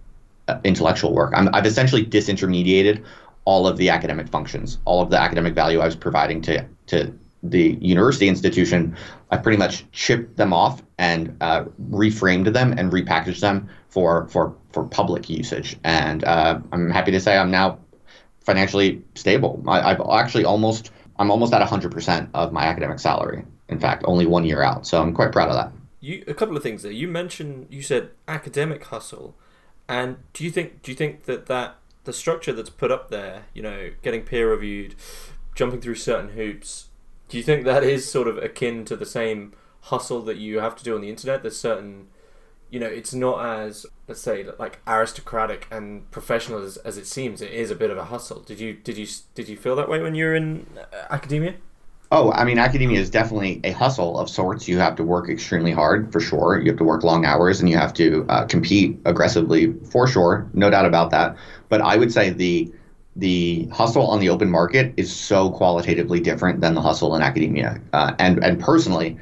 uh, 0.48 0.58
intellectual 0.64 1.14
work. 1.14 1.32
i 1.34 1.56
have 1.56 1.66
essentially 1.66 2.04
disintermediated 2.04 3.04
all 3.44 3.66
of 3.66 3.76
the 3.76 3.88
academic 3.88 4.28
functions, 4.28 4.78
all 4.84 5.02
of 5.02 5.10
the 5.10 5.20
academic 5.20 5.54
value 5.54 5.80
I 5.80 5.86
was 5.86 5.96
providing 5.96 6.42
to 6.42 6.64
to 6.86 7.18
the 7.42 7.76
university 7.80 8.28
institution. 8.28 8.96
I 9.30 9.36
pretty 9.36 9.58
much 9.58 9.90
chipped 9.92 10.36
them 10.36 10.52
off 10.52 10.82
and 10.98 11.36
uh, 11.40 11.64
reframed 11.90 12.52
them 12.52 12.72
and 12.76 12.92
repackaged 12.92 13.40
them 13.40 13.68
for 13.88 14.28
for 14.28 14.54
for 14.72 14.84
public 14.84 15.28
usage. 15.28 15.76
And 15.84 16.24
uh, 16.24 16.60
I'm 16.72 16.90
happy 16.90 17.10
to 17.12 17.20
say 17.20 17.36
I'm 17.36 17.50
now 17.50 17.78
financially 18.44 19.02
stable. 19.14 19.62
I, 19.66 19.92
I've 19.92 20.00
actually 20.00 20.44
almost 20.44 20.90
I'm 21.18 21.30
almost 21.30 21.52
at 21.52 21.66
100% 21.66 22.28
of 22.34 22.52
my 22.52 22.64
academic 22.64 22.98
salary. 22.98 23.44
In 23.68 23.78
fact, 23.78 24.04
only 24.06 24.26
one 24.26 24.44
year 24.44 24.62
out. 24.62 24.86
So 24.86 25.00
I'm 25.00 25.14
quite 25.14 25.32
proud 25.32 25.48
of 25.48 25.54
that. 25.54 25.72
You 26.00 26.24
a 26.26 26.34
couple 26.34 26.56
of 26.56 26.62
things 26.62 26.82
there. 26.82 26.92
You 26.92 27.08
mentioned 27.08 27.68
you 27.70 27.82
said 27.82 28.10
academic 28.26 28.84
hustle, 28.84 29.36
and 29.88 30.16
do 30.32 30.44
you 30.44 30.50
think 30.50 30.82
do 30.82 30.90
you 30.90 30.96
think 30.96 31.24
that 31.24 31.46
that 31.46 31.76
the 32.04 32.12
structure 32.12 32.52
that's 32.52 32.70
put 32.70 32.90
up 32.90 33.08
there, 33.08 33.44
you 33.54 33.62
know, 33.62 33.92
getting 34.02 34.22
peer 34.22 34.50
reviewed, 34.50 34.96
jumping 35.54 35.80
through 35.80 35.94
certain 35.94 36.30
hoops, 36.30 36.88
do 37.28 37.36
you 37.36 37.44
think 37.44 37.64
that 37.64 37.84
is 37.84 38.10
sort 38.10 38.26
of 38.26 38.36
akin 38.38 38.84
to 38.86 38.96
the 38.96 39.06
same 39.06 39.54
hustle 39.82 40.22
that 40.22 40.38
you 40.38 40.58
have 40.58 40.74
to 40.76 40.84
do 40.84 40.96
on 40.96 41.00
the 41.00 41.08
internet? 41.08 41.42
There's 41.42 41.58
certain 41.58 42.08
you 42.72 42.80
know, 42.80 42.86
it's 42.86 43.12
not 43.12 43.44
as 43.44 43.84
let's 44.08 44.22
say 44.22 44.46
like 44.58 44.80
aristocratic 44.86 45.68
and 45.70 46.10
professional 46.10 46.62
as, 46.62 46.78
as 46.78 46.96
it 46.96 47.06
seems. 47.06 47.42
It 47.42 47.52
is 47.52 47.70
a 47.70 47.74
bit 47.74 47.90
of 47.90 47.98
a 47.98 48.06
hustle. 48.06 48.40
Did 48.40 48.58
you 48.58 48.72
did 48.72 48.96
you 48.96 49.06
did 49.34 49.46
you 49.48 49.58
feel 49.58 49.76
that 49.76 49.90
way 49.90 50.00
when 50.00 50.14
you 50.14 50.24
were 50.24 50.34
in 50.34 50.66
uh, 50.78 50.96
academia? 51.10 51.54
Oh, 52.10 52.32
I 52.32 52.44
mean, 52.44 52.58
academia 52.58 52.98
is 52.98 53.10
definitely 53.10 53.60
a 53.64 53.72
hustle 53.72 54.18
of 54.18 54.28
sorts. 54.28 54.68
You 54.68 54.78
have 54.78 54.96
to 54.96 55.04
work 55.04 55.28
extremely 55.28 55.72
hard 55.72 56.12
for 56.12 56.20
sure. 56.20 56.60
You 56.60 56.70
have 56.70 56.78
to 56.78 56.84
work 56.84 57.04
long 57.04 57.24
hours 57.26 57.60
and 57.60 57.68
you 57.68 57.76
have 57.76 57.94
to 57.94 58.26
uh, 58.28 58.46
compete 58.46 58.98
aggressively 59.04 59.72
for 59.90 60.06
sure. 60.06 60.46
No 60.54 60.70
doubt 60.70 60.86
about 60.86 61.10
that. 61.10 61.36
But 61.68 61.82
I 61.82 61.96
would 61.96 62.12
say 62.12 62.30
the 62.30 62.72
the 63.16 63.68
hustle 63.70 64.06
on 64.06 64.20
the 64.20 64.30
open 64.30 64.50
market 64.50 64.94
is 64.96 65.14
so 65.14 65.50
qualitatively 65.50 66.20
different 66.20 66.62
than 66.62 66.74
the 66.74 66.80
hustle 66.80 67.14
in 67.14 67.20
academia. 67.20 67.78
Uh, 67.92 68.14
and 68.18 68.42
and 68.42 68.58
personally, 68.58 69.18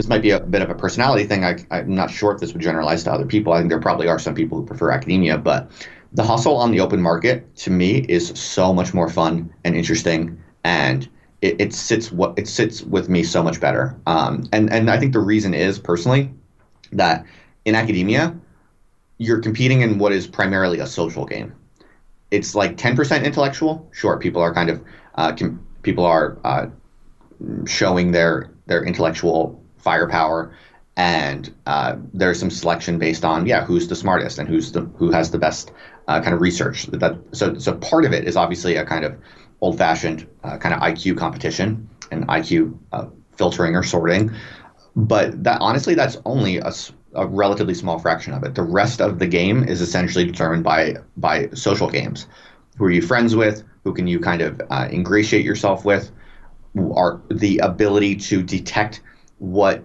this 0.00 0.08
might 0.08 0.22
be 0.22 0.30
a 0.30 0.40
bit 0.40 0.62
of 0.62 0.70
a 0.70 0.74
personality 0.74 1.24
thing. 1.24 1.44
I, 1.44 1.58
I'm 1.70 1.94
not 1.94 2.10
sure 2.10 2.32
if 2.32 2.40
this 2.40 2.54
would 2.54 2.62
generalize 2.62 3.04
to 3.04 3.12
other 3.12 3.26
people. 3.26 3.52
I 3.52 3.58
think 3.58 3.68
there 3.68 3.78
probably 3.78 4.08
are 4.08 4.18
some 4.18 4.34
people 4.34 4.56
who 4.56 4.64
prefer 4.64 4.90
academia, 4.90 5.36
but 5.36 5.70
the 6.14 6.22
hustle 6.22 6.56
on 6.56 6.70
the 6.70 6.80
open 6.80 7.02
market 7.02 7.54
to 7.56 7.70
me 7.70 8.06
is 8.08 8.28
so 8.28 8.72
much 8.72 8.94
more 8.94 9.10
fun 9.10 9.52
and 9.62 9.76
interesting, 9.76 10.42
and 10.64 11.06
it, 11.42 11.60
it 11.60 11.74
sits 11.74 12.10
what 12.10 12.38
it 12.38 12.48
sits 12.48 12.80
with 12.82 13.10
me 13.10 13.22
so 13.22 13.42
much 13.42 13.60
better. 13.60 13.94
Um, 14.06 14.48
and 14.54 14.72
and 14.72 14.90
I 14.90 14.98
think 14.98 15.12
the 15.12 15.18
reason 15.18 15.52
is 15.52 15.78
personally 15.78 16.32
that 16.92 17.26
in 17.66 17.74
academia, 17.74 18.34
you're 19.18 19.42
competing 19.42 19.82
in 19.82 19.98
what 19.98 20.12
is 20.12 20.26
primarily 20.26 20.78
a 20.78 20.86
social 20.86 21.26
game. 21.26 21.52
It's 22.30 22.54
like 22.54 22.78
10% 22.78 23.22
intellectual. 23.22 23.86
Sure, 23.92 24.16
people 24.18 24.40
are 24.40 24.54
kind 24.54 24.70
of 24.70 24.82
uh, 25.16 25.32
com- 25.32 25.62
people 25.82 26.06
are 26.06 26.38
uh, 26.44 26.68
showing 27.66 28.12
their 28.12 28.50
their 28.64 28.82
intellectual 28.82 29.60
firepower, 29.82 30.54
and 30.96 31.54
uh, 31.66 31.96
there's 32.12 32.38
some 32.38 32.50
selection 32.50 32.98
based 32.98 33.24
on 33.24 33.46
yeah 33.46 33.64
who's 33.64 33.88
the 33.88 33.96
smartest 33.96 34.38
and 34.38 34.48
who's 34.48 34.72
the 34.72 34.82
who 34.96 35.10
has 35.10 35.30
the 35.30 35.38
best 35.38 35.72
uh, 36.08 36.20
kind 36.20 36.34
of 36.34 36.40
research. 36.40 36.86
That 36.86 37.18
so 37.32 37.54
so 37.58 37.74
part 37.74 38.04
of 38.04 38.12
it 38.12 38.24
is 38.26 38.36
obviously 38.36 38.76
a 38.76 38.84
kind 38.84 39.04
of 39.04 39.16
old-fashioned 39.60 40.26
uh, 40.42 40.56
kind 40.58 40.74
of 40.74 40.80
IQ 40.80 41.18
competition 41.18 41.88
and 42.10 42.26
IQ 42.28 42.78
uh, 42.92 43.06
filtering 43.36 43.76
or 43.76 43.82
sorting, 43.82 44.30
but 44.96 45.42
that 45.44 45.60
honestly 45.60 45.94
that's 45.94 46.16
only 46.24 46.58
a, 46.58 46.72
a 47.14 47.26
relatively 47.26 47.74
small 47.74 47.98
fraction 47.98 48.32
of 48.32 48.42
it. 48.42 48.54
The 48.54 48.62
rest 48.62 49.00
of 49.00 49.18
the 49.18 49.26
game 49.26 49.64
is 49.64 49.80
essentially 49.80 50.24
determined 50.24 50.64
by 50.64 50.96
by 51.16 51.48
social 51.50 51.88
games. 51.88 52.26
Who 52.76 52.84
are 52.84 52.90
you 52.90 53.02
friends 53.02 53.36
with? 53.36 53.62
Who 53.84 53.94
can 53.94 54.06
you 54.06 54.20
kind 54.20 54.42
of 54.42 54.60
uh, 54.70 54.88
ingratiate 54.90 55.44
yourself 55.44 55.84
with? 55.84 56.10
Are 56.94 57.20
the 57.30 57.58
ability 57.58 58.16
to 58.16 58.42
detect 58.42 59.00
what 59.40 59.84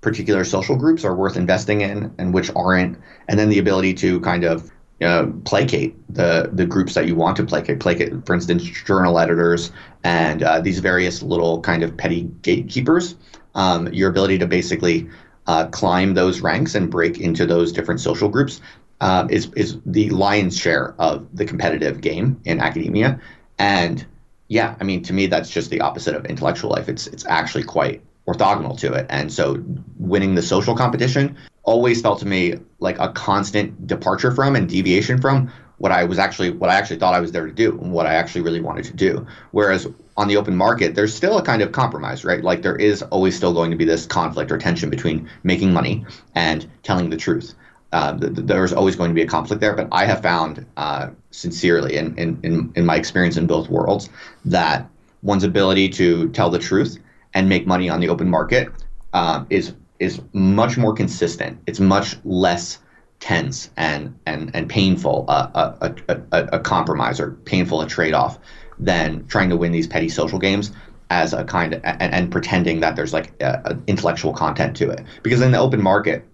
particular 0.00 0.44
social 0.44 0.76
groups 0.76 1.04
are 1.04 1.14
worth 1.14 1.36
investing 1.36 1.80
in 1.80 2.14
and 2.18 2.34
which 2.34 2.50
aren't, 2.56 2.98
and 3.28 3.38
then 3.38 3.48
the 3.48 3.58
ability 3.58 3.94
to 3.94 4.20
kind 4.20 4.44
of 4.44 4.70
uh, 5.00 5.26
placate 5.44 5.94
the 6.14 6.50
the 6.52 6.64
groups 6.64 6.94
that 6.94 7.06
you 7.06 7.14
want 7.14 7.36
to 7.36 7.44
placate. 7.44 7.80
Placate, 7.80 8.26
for 8.26 8.34
instance, 8.34 8.62
journal 8.62 9.18
editors 9.18 9.72
and 10.04 10.42
uh, 10.42 10.60
these 10.60 10.78
various 10.78 11.22
little 11.22 11.60
kind 11.60 11.82
of 11.82 11.96
petty 11.96 12.30
gatekeepers. 12.42 13.16
Um, 13.54 13.92
your 13.92 14.10
ability 14.10 14.38
to 14.38 14.46
basically 14.46 15.08
uh, 15.46 15.66
climb 15.68 16.14
those 16.14 16.40
ranks 16.40 16.74
and 16.74 16.90
break 16.90 17.20
into 17.20 17.46
those 17.46 17.72
different 17.72 18.00
social 18.00 18.28
groups 18.28 18.60
um, 19.00 19.30
is 19.30 19.50
is 19.56 19.78
the 19.84 20.10
lion's 20.10 20.56
share 20.56 20.94
of 20.98 21.26
the 21.36 21.44
competitive 21.44 22.00
game 22.00 22.40
in 22.44 22.60
academia, 22.60 23.20
and 23.58 24.06
yeah, 24.48 24.76
I 24.80 24.84
mean 24.84 25.02
to 25.04 25.12
me 25.12 25.26
that's 25.26 25.50
just 25.50 25.70
the 25.70 25.80
opposite 25.80 26.14
of 26.14 26.24
intellectual 26.26 26.70
life. 26.70 26.88
It's 26.88 27.06
it's 27.08 27.26
actually 27.26 27.64
quite 27.64 28.02
orthogonal 28.26 28.78
to 28.78 28.92
it, 28.92 29.06
and 29.10 29.32
so 29.32 29.62
winning 29.98 30.34
the 30.34 30.42
social 30.42 30.74
competition 30.76 31.36
always 31.62 32.00
felt 32.00 32.18
to 32.20 32.26
me 32.26 32.54
like 32.78 32.98
a 32.98 33.08
constant 33.10 33.86
departure 33.86 34.30
from 34.30 34.54
and 34.54 34.68
deviation 34.68 35.20
from 35.20 35.50
what 35.78 35.92
I 35.92 36.04
was 36.04 36.18
actually 36.18 36.50
what 36.50 36.70
I 36.70 36.74
actually 36.74 36.98
thought 36.98 37.14
I 37.14 37.20
was 37.20 37.32
there 37.32 37.46
to 37.46 37.52
do 37.52 37.72
and 37.72 37.92
what 37.92 38.06
I 38.06 38.14
actually 38.14 38.42
really 38.42 38.60
wanted 38.60 38.84
to 38.86 38.94
do. 38.94 39.26
Whereas 39.50 39.86
on 40.16 40.28
the 40.28 40.36
open 40.36 40.56
market, 40.56 40.94
there's 40.94 41.14
still 41.14 41.38
a 41.38 41.42
kind 41.42 41.62
of 41.62 41.72
compromise, 41.72 42.24
right? 42.24 42.42
Like 42.42 42.62
there 42.62 42.76
is 42.76 43.02
always 43.02 43.36
still 43.36 43.52
going 43.52 43.70
to 43.70 43.76
be 43.76 43.84
this 43.84 44.06
conflict 44.06 44.52
or 44.52 44.58
tension 44.58 44.88
between 44.88 45.28
making 45.42 45.72
money 45.72 46.04
and 46.34 46.70
telling 46.82 47.10
the 47.10 47.16
truth. 47.16 47.54
Uh, 47.92 48.16
th- 48.18 48.32
there's 48.34 48.72
always 48.72 48.96
going 48.96 49.10
to 49.10 49.14
be 49.14 49.22
a 49.22 49.26
conflict 49.26 49.60
there, 49.60 49.74
but 49.74 49.88
I 49.92 50.04
have 50.04 50.22
found 50.22 50.64
uh, 50.76 51.10
sincerely, 51.30 51.96
in, 51.96 52.16
in, 52.18 52.40
in, 52.42 52.72
in 52.74 52.86
my 52.86 52.96
experience 52.96 53.36
in 53.36 53.46
both 53.46 53.68
worlds, 53.68 54.08
that 54.44 54.88
one's 55.22 55.44
ability 55.44 55.88
to 55.90 56.28
tell 56.30 56.50
the 56.50 56.58
truth 56.58 56.98
and 57.34 57.48
make 57.48 57.66
money 57.66 57.88
on 57.88 58.00
the 58.00 58.08
open 58.08 58.30
market 58.30 58.68
um, 59.12 59.46
is 59.50 59.74
is 59.98 60.20
much 60.32 60.76
more 60.76 60.92
consistent. 60.92 61.58
It's 61.66 61.80
much 61.80 62.16
less 62.24 62.78
tense 63.20 63.70
and 63.76 64.14
and 64.26 64.50
and 64.54 64.68
painful 64.68 65.24
uh, 65.28 65.72
a, 65.80 65.94
a, 66.08 66.20
a, 66.32 66.44
a 66.54 66.58
compromise 66.58 67.20
or 67.20 67.32
painful 67.44 67.80
a 67.80 67.86
trade 67.86 68.14
off 68.14 68.38
than 68.78 69.26
trying 69.28 69.48
to 69.48 69.56
win 69.56 69.72
these 69.72 69.86
petty 69.86 70.08
social 70.08 70.38
games 70.38 70.72
as 71.10 71.32
a 71.32 71.44
kind 71.44 71.74
of 71.74 71.80
and, 71.84 72.12
and 72.12 72.30
pretending 72.30 72.80
that 72.80 72.96
there's 72.96 73.12
like 73.12 73.32
a, 73.40 73.76
intellectual 73.86 74.32
content 74.32 74.76
to 74.76 74.90
it 74.90 75.00
because 75.22 75.40
in 75.40 75.52
the 75.52 75.58
open 75.58 75.82
market 75.82 76.24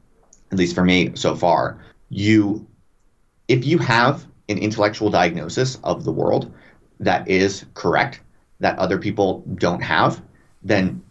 at 0.50 0.58
least 0.58 0.74
for 0.74 0.84
me 0.84 1.10
so 1.14 1.34
far 1.34 1.78
you 2.08 2.66
if 3.48 3.64
you 3.66 3.78
have 3.78 4.26
an 4.48 4.58
intellectual 4.58 5.10
diagnosis 5.10 5.78
of 5.84 6.04
the 6.04 6.12
world 6.12 6.52
that 6.98 7.28
is 7.28 7.66
correct 7.74 8.20
that 8.60 8.78
other 8.78 8.98
people 8.98 9.44
don't 9.56 9.82
have 9.82 10.22
then 10.62 11.02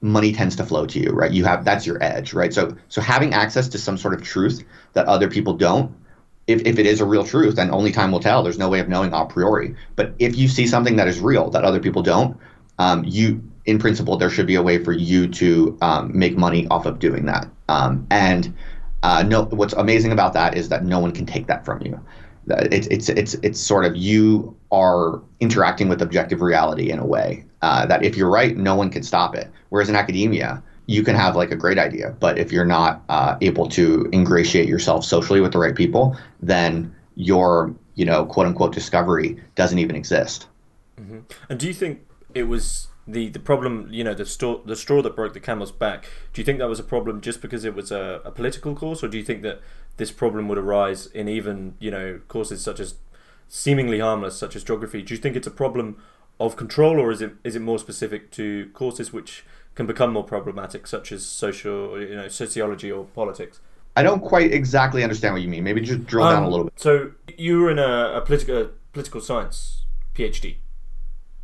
money 0.00 0.32
tends 0.32 0.56
to 0.56 0.64
flow 0.64 0.86
to 0.86 0.98
you 0.98 1.10
right? 1.10 1.32
You 1.32 1.44
have 1.44 1.64
that's 1.64 1.86
your 1.86 2.02
edge 2.02 2.32
right? 2.32 2.52
So 2.52 2.76
so 2.88 3.00
having 3.00 3.34
access 3.34 3.68
to 3.68 3.78
some 3.78 3.98
sort 3.98 4.14
of 4.14 4.22
truth 4.22 4.62
that 4.92 5.06
other 5.06 5.28
people 5.28 5.54
don't 5.54 5.94
if, 6.46 6.62
if 6.64 6.78
it 6.78 6.86
is 6.86 7.00
a 7.00 7.04
real 7.04 7.24
truth 7.24 7.56
then 7.56 7.70
only 7.70 7.92
time 7.92 8.12
will 8.12 8.20
tell. 8.20 8.42
There's 8.42 8.58
no 8.58 8.68
way 8.68 8.80
of 8.80 8.88
knowing 8.88 9.12
a 9.12 9.26
priori. 9.26 9.74
But 9.96 10.14
if 10.18 10.36
you 10.36 10.48
see 10.48 10.66
something 10.66 10.96
that 10.96 11.08
is 11.08 11.20
real 11.20 11.50
that 11.50 11.64
other 11.64 11.80
people 11.80 12.02
don't 12.02 12.36
um, 12.78 13.04
you 13.04 13.42
in 13.66 13.78
principle 13.78 14.16
there 14.16 14.30
should 14.30 14.46
be 14.46 14.54
a 14.54 14.62
way 14.62 14.82
for 14.82 14.92
you 14.92 15.28
to 15.28 15.76
um, 15.82 16.16
make 16.16 16.36
money 16.36 16.66
off 16.68 16.86
of 16.86 16.98
doing 16.98 17.26
that. 17.26 17.48
Um, 17.68 18.06
and 18.10 18.54
uh, 19.02 19.22
no 19.22 19.44
what's 19.44 19.74
amazing 19.74 20.12
about 20.12 20.32
that 20.34 20.56
is 20.56 20.68
that 20.68 20.84
no 20.84 20.98
one 21.00 21.12
can 21.12 21.26
take 21.26 21.46
that 21.48 21.64
from 21.64 21.82
you. 21.82 22.00
It's 22.46 22.86
it's 22.86 23.08
it's 23.10 23.34
it's 23.34 23.60
sort 23.60 23.84
of 23.84 23.96
you 23.96 24.56
are 24.70 25.20
interacting 25.40 25.88
with 25.88 26.00
objective 26.00 26.40
reality 26.40 26.90
in 26.90 26.98
a 26.98 27.04
way 27.04 27.44
uh, 27.62 27.86
that 27.86 28.04
if 28.04 28.16
you're 28.16 28.30
right, 28.30 28.56
no 28.56 28.74
one 28.74 28.90
can 28.90 29.02
stop 29.02 29.34
it. 29.34 29.50
Whereas 29.70 29.88
in 29.88 29.96
academia, 29.96 30.62
you 30.86 31.02
can 31.02 31.14
have 31.14 31.36
like 31.36 31.50
a 31.50 31.56
great 31.56 31.78
idea, 31.78 32.16
but 32.18 32.38
if 32.38 32.50
you're 32.50 32.64
not 32.64 33.02
uh, 33.08 33.36
able 33.40 33.68
to 33.68 34.08
ingratiate 34.12 34.68
yourself 34.68 35.04
socially 35.04 35.40
with 35.40 35.52
the 35.52 35.58
right 35.58 35.74
people, 35.74 36.16
then 36.40 36.94
your 37.14 37.74
you 37.94 38.04
know 38.04 38.24
quote 38.24 38.46
unquote 38.46 38.72
discovery 38.72 39.42
doesn't 39.54 39.78
even 39.78 39.96
exist. 39.96 40.46
Mm-hmm. 40.98 41.18
And 41.48 41.60
do 41.60 41.66
you 41.66 41.74
think 41.74 42.06
it 42.34 42.44
was 42.44 42.88
the 43.06 43.28
the 43.28 43.38
problem? 43.38 43.88
You 43.90 44.02
know, 44.02 44.14
the 44.14 44.24
straw 44.24 44.62
the 44.64 44.76
straw 44.76 45.02
that 45.02 45.14
broke 45.14 45.34
the 45.34 45.40
camel's 45.40 45.72
back. 45.72 46.08
Do 46.32 46.40
you 46.40 46.44
think 46.44 46.58
that 46.58 46.68
was 46.68 46.80
a 46.80 46.84
problem 46.84 47.20
just 47.20 47.42
because 47.42 47.66
it 47.66 47.74
was 47.74 47.92
a, 47.92 48.22
a 48.24 48.30
political 48.30 48.74
course, 48.74 49.02
or 49.02 49.08
do 49.08 49.18
you 49.18 49.24
think 49.24 49.42
that 49.42 49.60
this 49.98 50.10
problem 50.10 50.48
would 50.48 50.58
arise 50.58 51.06
in 51.06 51.28
even 51.28 51.74
you 51.78 51.90
know 51.90 52.20
courses 52.28 52.62
such 52.62 52.80
as 52.80 52.94
seemingly 53.46 53.98
harmless 53.98 54.36
such 54.36 54.54
as 54.56 54.62
geography 54.62 55.02
do 55.02 55.14
you 55.14 55.18
think 55.20 55.34
it's 55.36 55.46
a 55.46 55.50
problem 55.50 55.96
of 56.40 56.56
control 56.56 57.00
or 57.00 57.10
is 57.10 57.20
it 57.20 57.32
is 57.44 57.56
it 57.56 57.62
more 57.62 57.78
specific 57.78 58.30
to 58.32 58.70
courses 58.72 59.12
which 59.12 59.44
can 59.74 59.86
become 59.86 60.12
more 60.12 60.24
problematic 60.24 60.86
such 60.86 61.12
as 61.12 61.24
social 61.24 62.00
you 62.00 62.14
know 62.14 62.28
sociology 62.28 62.90
or 62.90 63.04
politics? 63.04 63.60
I 63.96 64.02
don't 64.02 64.20
quite 64.20 64.52
exactly 64.52 65.02
understand 65.02 65.34
what 65.34 65.42
you 65.42 65.48
mean. 65.48 65.64
Maybe 65.64 65.80
just 65.80 66.06
drill 66.06 66.24
um, 66.24 66.34
down 66.34 66.42
a 66.42 66.46
um, 66.46 66.52
little 66.52 66.64
bit. 66.66 66.78
so 66.78 67.12
you 67.36 67.60
were 67.60 67.70
in 67.70 67.78
a, 67.78 68.12
a 68.16 68.20
political 68.20 68.70
political 68.92 69.20
science 69.20 69.84
phd 70.14 70.56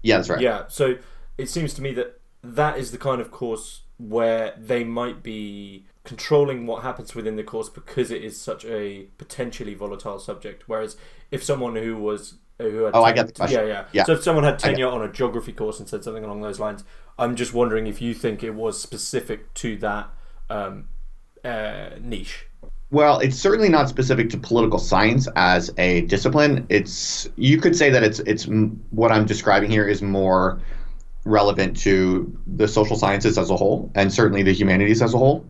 yeah 0.02 0.16
that's 0.16 0.28
right. 0.28 0.40
Yeah 0.40 0.64
so 0.68 0.96
it 1.38 1.48
seems 1.48 1.74
to 1.74 1.82
me 1.82 1.92
that 1.94 2.20
that 2.42 2.78
is 2.78 2.90
the 2.90 2.98
kind 2.98 3.20
of 3.20 3.30
course 3.30 3.82
where 3.96 4.54
they 4.58 4.84
might 4.84 5.22
be 5.22 5.86
controlling 6.04 6.66
what 6.66 6.82
happens 6.82 7.14
within 7.14 7.36
the 7.36 7.42
course 7.42 7.68
because 7.68 8.10
it 8.10 8.22
is 8.22 8.40
such 8.40 8.64
a 8.66 9.06
potentially 9.16 9.74
volatile 9.74 10.18
subject. 10.18 10.64
Whereas 10.66 10.96
if 11.30 11.42
someone 11.42 11.76
who 11.76 11.96
was 11.96 12.34
who 12.58 12.84
had 12.84 12.94
oh, 12.94 13.00
ten- 13.00 13.04
I 13.04 13.12
get 13.12 13.26
the 13.26 13.32
question. 13.32 13.60
Yeah, 13.60 13.66
yeah, 13.66 13.84
yeah. 13.92 14.04
So 14.04 14.12
if 14.12 14.22
someone 14.22 14.44
had 14.44 14.58
tenure 14.58 14.88
on 14.88 15.02
a 15.02 15.10
geography 15.10 15.52
course 15.52 15.78
and 15.80 15.88
said 15.88 16.04
something 16.04 16.24
along 16.24 16.42
those 16.42 16.60
lines, 16.60 16.84
I'm 17.18 17.36
just 17.36 17.52
wondering 17.52 17.86
if 17.86 18.00
you 18.00 18.14
think 18.14 18.42
it 18.42 18.54
was 18.54 18.80
specific 18.80 19.52
to 19.54 19.76
that 19.78 20.10
um, 20.50 20.88
uh, 21.44 21.90
niche. 22.00 22.46
Well, 22.90 23.18
it's 23.18 23.36
certainly 23.36 23.68
not 23.68 23.88
specific 23.88 24.30
to 24.30 24.36
political 24.36 24.78
science 24.78 25.26
as 25.34 25.70
a 25.78 26.02
discipline. 26.02 26.64
It's 26.68 27.28
you 27.36 27.58
could 27.58 27.74
say 27.74 27.90
that 27.90 28.04
it's 28.04 28.20
it's 28.20 28.44
what 28.90 29.10
I'm 29.10 29.26
describing 29.26 29.70
here 29.70 29.88
is 29.88 30.00
more 30.00 30.60
relevant 31.24 31.76
to 31.78 32.38
the 32.46 32.68
social 32.68 32.96
sciences 32.96 33.38
as 33.38 33.50
a 33.50 33.56
whole 33.56 33.90
and 33.94 34.12
certainly 34.12 34.42
the 34.42 34.52
humanities 34.52 35.02
as 35.02 35.14
a 35.14 35.18
whole. 35.18 35.44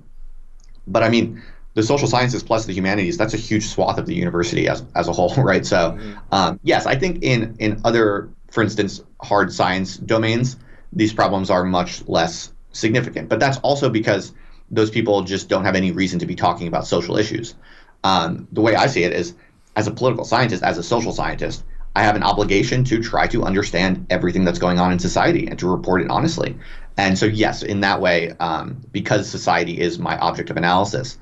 But 0.86 1.02
I 1.02 1.08
mean, 1.08 1.42
the 1.74 1.82
social 1.82 2.08
sciences 2.08 2.42
plus 2.42 2.66
the 2.66 2.72
humanities, 2.72 3.16
that's 3.16 3.34
a 3.34 3.38
huge 3.38 3.66
swath 3.66 3.98
of 3.98 4.06
the 4.06 4.14
university 4.14 4.68
as, 4.68 4.84
as 4.94 5.08
a 5.08 5.12
whole, 5.12 5.34
right? 5.38 5.66
So, 5.66 5.92
mm-hmm. 5.92 6.14
um, 6.32 6.60
yes, 6.62 6.86
I 6.86 6.96
think 6.96 7.22
in, 7.22 7.56
in 7.58 7.80
other, 7.84 8.30
for 8.50 8.62
instance, 8.62 9.02
hard 9.20 9.52
science 9.52 9.96
domains, 9.96 10.56
these 10.92 11.12
problems 11.12 11.50
are 11.50 11.64
much 11.64 12.06
less 12.08 12.52
significant. 12.72 13.28
But 13.28 13.40
that's 13.40 13.58
also 13.58 13.90
because 13.90 14.32
those 14.70 14.90
people 14.90 15.22
just 15.22 15.48
don't 15.48 15.64
have 15.64 15.74
any 15.74 15.92
reason 15.92 16.20
to 16.20 16.26
be 16.26 16.34
talking 16.34 16.68
about 16.68 16.86
social 16.86 17.16
issues. 17.16 17.54
Um, 18.02 18.48
the 18.52 18.60
way 18.60 18.76
I 18.76 18.86
see 18.86 19.02
it 19.02 19.12
is, 19.12 19.34
as 19.76 19.86
a 19.88 19.90
political 19.90 20.24
scientist, 20.24 20.62
as 20.62 20.78
a 20.78 20.82
social 20.82 21.12
scientist, 21.12 21.64
I 21.96 22.02
have 22.02 22.16
an 22.16 22.22
obligation 22.22 22.84
to 22.84 23.02
try 23.02 23.26
to 23.28 23.44
understand 23.44 24.06
everything 24.10 24.44
that's 24.44 24.58
going 24.58 24.78
on 24.78 24.92
in 24.92 24.98
society 24.98 25.46
and 25.46 25.58
to 25.60 25.68
report 25.68 26.02
it 26.02 26.10
honestly. 26.10 26.56
And 26.96 27.18
so, 27.18 27.26
yes, 27.26 27.62
in 27.62 27.80
that 27.80 28.00
way, 28.00 28.32
um, 28.38 28.80
because 28.92 29.28
society 29.28 29.80
is 29.80 29.98
my 29.98 30.16
object 30.18 30.50
of 30.50 30.56
analysis, 30.56 31.18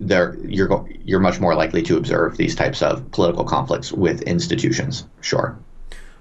there 0.00 0.36
you're 0.42 0.86
you're 1.04 1.20
much 1.20 1.40
more 1.40 1.54
likely 1.54 1.82
to 1.82 1.96
observe 1.96 2.36
these 2.36 2.54
types 2.54 2.82
of 2.82 3.10
political 3.12 3.44
conflicts 3.44 3.92
with 3.92 4.22
institutions. 4.22 5.06
Sure. 5.20 5.58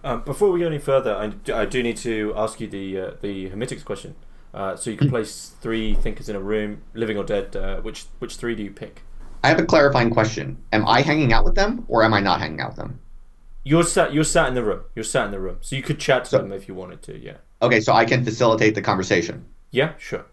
Um, 0.04 0.22
before 0.24 0.52
we 0.52 0.60
go 0.60 0.68
any 0.68 0.80
further, 0.80 1.16
I, 1.16 1.28
do, 1.28 1.54
I 1.54 1.66
do 1.66 1.82
need 1.82 1.98
to 1.98 2.34
ask 2.36 2.60
you 2.60 2.68
the 2.68 3.00
uh, 3.00 3.12
the 3.22 3.50
Hermitix 3.50 3.84
question. 3.86 4.16
Uh, 4.54 4.76
so 4.76 4.90
you 4.90 4.98
can 4.98 5.10
place 5.16 5.56
three 5.62 5.96
thinkers 5.96 6.30
in 6.30 6.36
a 6.36 6.42
room, 6.42 6.82
living 6.94 7.18
or 7.18 7.24
dead. 7.24 7.56
Uh, 7.56 7.82
which 7.82 8.06
which 8.20 8.36
three 8.36 8.56
do 8.56 8.64
you 8.64 8.72
pick? 8.72 9.02
I 9.44 9.50
have 9.50 9.60
a 9.60 9.66
clarifying 9.66 10.10
question. 10.10 10.58
Am 10.72 10.88
I 10.88 11.02
hanging 11.02 11.34
out 11.34 11.44
with 11.44 11.56
them, 11.56 11.86
or 11.88 12.04
am 12.04 12.14
I 12.14 12.20
not 12.20 12.40
hanging 12.40 12.62
out 12.62 12.70
with 12.70 12.78
them? 12.78 13.00
You're 13.64 13.84
sat. 13.84 14.14
You're 14.14 14.24
sat 14.24 14.50
in 14.50 14.56
the 14.56 14.64
room. 14.64 14.82
You're 14.96 15.04
sat 15.04 15.26
in 15.26 15.32
the 15.32 15.40
room, 15.40 15.58
so 15.62 15.76
you 15.76 15.82
could 15.82 16.00
chat 16.00 16.26
to 16.26 16.30
so, 16.32 16.38
them 16.38 16.52
if 16.52 16.68
you 16.68 16.76
wanted 16.76 17.02
to. 17.04 17.18
Yeah. 17.18 17.38
Okay, 17.62 17.80
so 17.80 17.94
I 17.94 18.06
can 18.06 18.26
facilitate 18.26 18.76
the 18.76 18.82
conversation. 18.82 19.46
Yeah, 19.72 19.94
sure. 19.98 20.26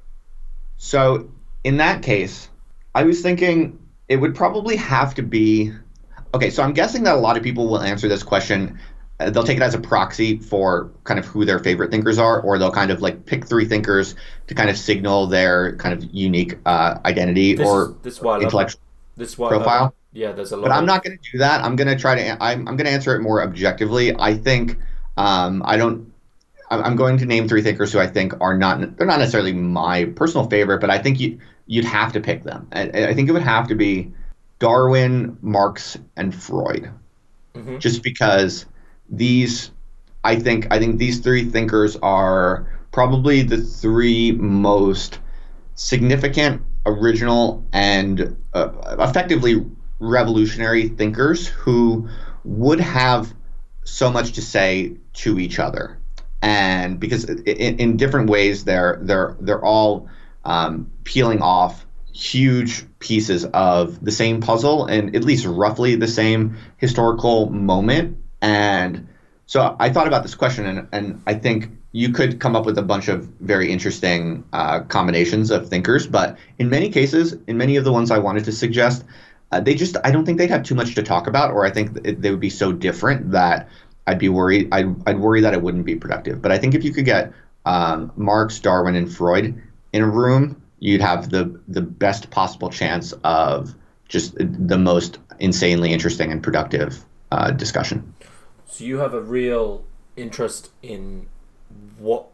So 0.76 1.30
in 1.62 1.76
that 1.76 2.02
case, 2.02 2.48
I 2.94 3.04
was 3.04 3.20
thinking 3.20 3.78
it 4.08 4.16
would 4.16 4.34
probably 4.34 4.76
have 4.76 5.14
to 5.14 5.22
be. 5.22 5.72
Okay, 6.34 6.50
so 6.50 6.62
I'm 6.62 6.72
guessing 6.72 7.04
that 7.04 7.14
a 7.14 7.18
lot 7.18 7.36
of 7.36 7.42
people 7.42 7.68
will 7.68 7.80
answer 7.80 8.08
this 8.08 8.22
question. 8.22 8.78
Uh, 9.18 9.30
they'll 9.30 9.44
take 9.44 9.56
it 9.56 9.62
as 9.62 9.74
a 9.74 9.80
proxy 9.80 10.38
for 10.38 10.90
kind 11.04 11.18
of 11.18 11.26
who 11.26 11.44
their 11.44 11.58
favorite 11.58 11.90
thinkers 11.90 12.18
are, 12.18 12.40
or 12.40 12.58
they'll 12.58 12.70
kind 12.70 12.90
of 12.90 13.02
like 13.02 13.26
pick 13.26 13.46
three 13.46 13.64
thinkers 13.64 14.14
to 14.46 14.54
kind 14.54 14.70
of 14.70 14.76
signal 14.76 15.26
their 15.26 15.76
kind 15.76 15.92
of 15.92 16.08
unique 16.12 16.56
uh, 16.66 16.98
identity 17.04 17.54
this 17.54 17.66
or 17.66 17.96
is, 18.04 18.18
this 18.18 18.22
intellectual 18.22 18.80
this 19.16 19.34
profile. 19.34 19.94
Yeah, 20.12 20.32
there's 20.32 20.52
a 20.52 20.56
lot. 20.56 20.68
But 20.68 20.72
I'm 20.72 20.86
not 20.86 21.04
going 21.04 21.16
to 21.16 21.30
do 21.30 21.38
that. 21.38 21.62
I'm 21.62 21.76
going 21.76 21.88
to 21.88 21.96
try 21.96 22.16
to. 22.16 22.42
I'm, 22.42 22.66
I'm 22.66 22.76
going 22.76 22.86
to 22.86 22.90
answer 22.90 23.14
it 23.14 23.20
more 23.20 23.42
objectively. 23.42 24.14
I 24.18 24.34
think 24.34 24.76
um, 25.16 25.62
I 25.64 25.76
don't. 25.76 26.09
I'm 26.70 26.94
going 26.94 27.18
to 27.18 27.26
name 27.26 27.48
three 27.48 27.62
thinkers 27.62 27.92
who 27.92 27.98
I 27.98 28.06
think 28.06 28.32
are 28.40 28.56
not. 28.56 28.96
They're 28.96 29.06
not 29.06 29.18
necessarily 29.18 29.52
my 29.52 30.04
personal 30.04 30.48
favorite, 30.48 30.80
but 30.80 30.88
I 30.88 30.98
think 30.98 31.18
you 31.18 31.38
you'd 31.66 31.84
have 31.84 32.12
to 32.12 32.20
pick 32.20 32.44
them. 32.44 32.68
I, 32.72 32.82
I 32.82 33.14
think 33.14 33.28
it 33.28 33.32
would 33.32 33.42
have 33.42 33.68
to 33.68 33.74
be 33.74 34.12
Darwin, 34.60 35.36
Marx, 35.42 35.98
and 36.16 36.34
Freud, 36.34 36.90
mm-hmm. 37.54 37.78
just 37.78 38.02
because 38.02 38.66
these. 39.08 39.70
I 40.22 40.36
think 40.36 40.68
I 40.70 40.78
think 40.78 40.98
these 40.98 41.18
three 41.20 41.44
thinkers 41.44 41.96
are 42.02 42.70
probably 42.92 43.42
the 43.42 43.58
three 43.58 44.32
most 44.32 45.18
significant, 45.74 46.62
original, 46.86 47.64
and 47.72 48.36
uh, 48.52 48.70
effectively 48.98 49.64
revolutionary 49.98 50.88
thinkers 50.88 51.48
who 51.48 52.08
would 52.44 52.80
have 52.80 53.34
so 53.84 54.10
much 54.10 54.32
to 54.32 54.42
say 54.42 54.96
to 55.14 55.38
each 55.38 55.58
other 55.58 55.99
and 56.42 56.98
because 56.98 57.24
in, 57.24 57.78
in 57.78 57.96
different 57.96 58.30
ways 58.30 58.64
they're 58.64 58.98
they're 59.02 59.36
they're 59.40 59.64
all 59.64 60.08
um, 60.44 60.90
peeling 61.04 61.42
off 61.42 61.86
huge 62.12 62.84
pieces 62.98 63.44
of 63.46 64.02
the 64.04 64.12
same 64.12 64.40
puzzle 64.40 64.86
and 64.86 65.14
at 65.14 65.24
least 65.24 65.46
roughly 65.46 65.94
the 65.94 66.08
same 66.08 66.56
historical 66.76 67.50
moment. 67.50 68.18
And 68.42 69.08
so 69.46 69.76
I 69.78 69.90
thought 69.90 70.06
about 70.06 70.22
this 70.22 70.34
question, 70.34 70.66
and, 70.66 70.88
and 70.92 71.22
I 71.26 71.34
think 71.34 71.70
you 71.92 72.12
could 72.12 72.38
come 72.38 72.54
up 72.54 72.66
with 72.66 72.78
a 72.78 72.82
bunch 72.82 73.08
of 73.08 73.24
very 73.40 73.72
interesting 73.72 74.44
uh, 74.52 74.80
combinations 74.80 75.50
of 75.50 75.68
thinkers. 75.68 76.06
But 76.06 76.38
in 76.58 76.68
many 76.68 76.90
cases, 76.90 77.36
in 77.46 77.56
many 77.56 77.76
of 77.76 77.84
the 77.84 77.92
ones 77.92 78.10
I 78.10 78.18
wanted 78.18 78.44
to 78.44 78.52
suggest, 78.52 79.04
uh, 79.50 79.60
they 79.60 79.74
just 79.74 79.96
I 80.04 80.10
don't 80.12 80.24
think 80.24 80.38
they'd 80.38 80.50
have 80.50 80.62
too 80.62 80.76
much 80.76 80.94
to 80.94 81.02
talk 81.02 81.26
about, 81.26 81.50
or 81.50 81.66
I 81.66 81.70
think 81.70 82.02
they 82.02 82.30
would 82.30 82.40
be 82.40 82.50
so 82.50 82.70
different 82.70 83.32
that 83.32 83.68
I'd 84.10 84.18
be 84.18 84.28
worried. 84.28 84.68
I'd, 84.72 85.08
I'd 85.08 85.20
worry 85.20 85.40
that 85.40 85.54
it 85.54 85.62
wouldn't 85.62 85.86
be 85.86 85.94
productive. 85.94 86.42
But 86.42 86.50
I 86.50 86.58
think 86.58 86.74
if 86.74 86.82
you 86.82 86.92
could 86.92 87.04
get 87.04 87.32
um, 87.64 88.12
Marx, 88.16 88.58
Darwin, 88.58 88.96
and 88.96 89.10
Freud 89.10 89.62
in 89.92 90.02
a 90.02 90.08
room, 90.08 90.60
you'd 90.80 91.00
have 91.00 91.30
the 91.30 91.60
the 91.68 91.80
best 91.80 92.30
possible 92.30 92.70
chance 92.70 93.12
of 93.22 93.74
just 94.08 94.34
the 94.36 94.78
most 94.78 95.18
insanely 95.38 95.92
interesting 95.92 96.32
and 96.32 96.42
productive 96.42 97.04
uh, 97.30 97.52
discussion. 97.52 98.14
So 98.66 98.84
you 98.84 98.98
have 98.98 99.14
a 99.14 99.20
real 99.20 99.84
interest 100.16 100.70
in 100.82 101.28
what 101.98 102.26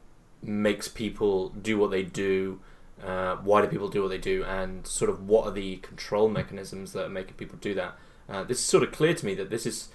makes 0.42 0.88
people 0.88 1.50
do 1.50 1.76
what 1.76 1.90
they 1.90 2.02
do, 2.02 2.60
uh, 3.04 3.36
why 3.36 3.60
do 3.60 3.68
people 3.68 3.88
do 3.88 4.00
what 4.00 4.08
they 4.08 4.18
do, 4.18 4.44
and 4.44 4.86
sort 4.86 5.10
of 5.10 5.28
what 5.28 5.46
are 5.46 5.52
the 5.52 5.76
control 5.78 6.30
mechanisms 6.30 6.92
that 6.94 7.04
are 7.04 7.10
making 7.10 7.34
people 7.34 7.58
do 7.60 7.74
that. 7.74 7.98
Uh, 8.28 8.42
this 8.42 8.60
is 8.60 8.64
sort 8.64 8.82
of 8.82 8.92
clear 8.92 9.12
to 9.12 9.26
me 9.26 9.34
that 9.34 9.50
this 9.50 9.66
is 9.66 9.88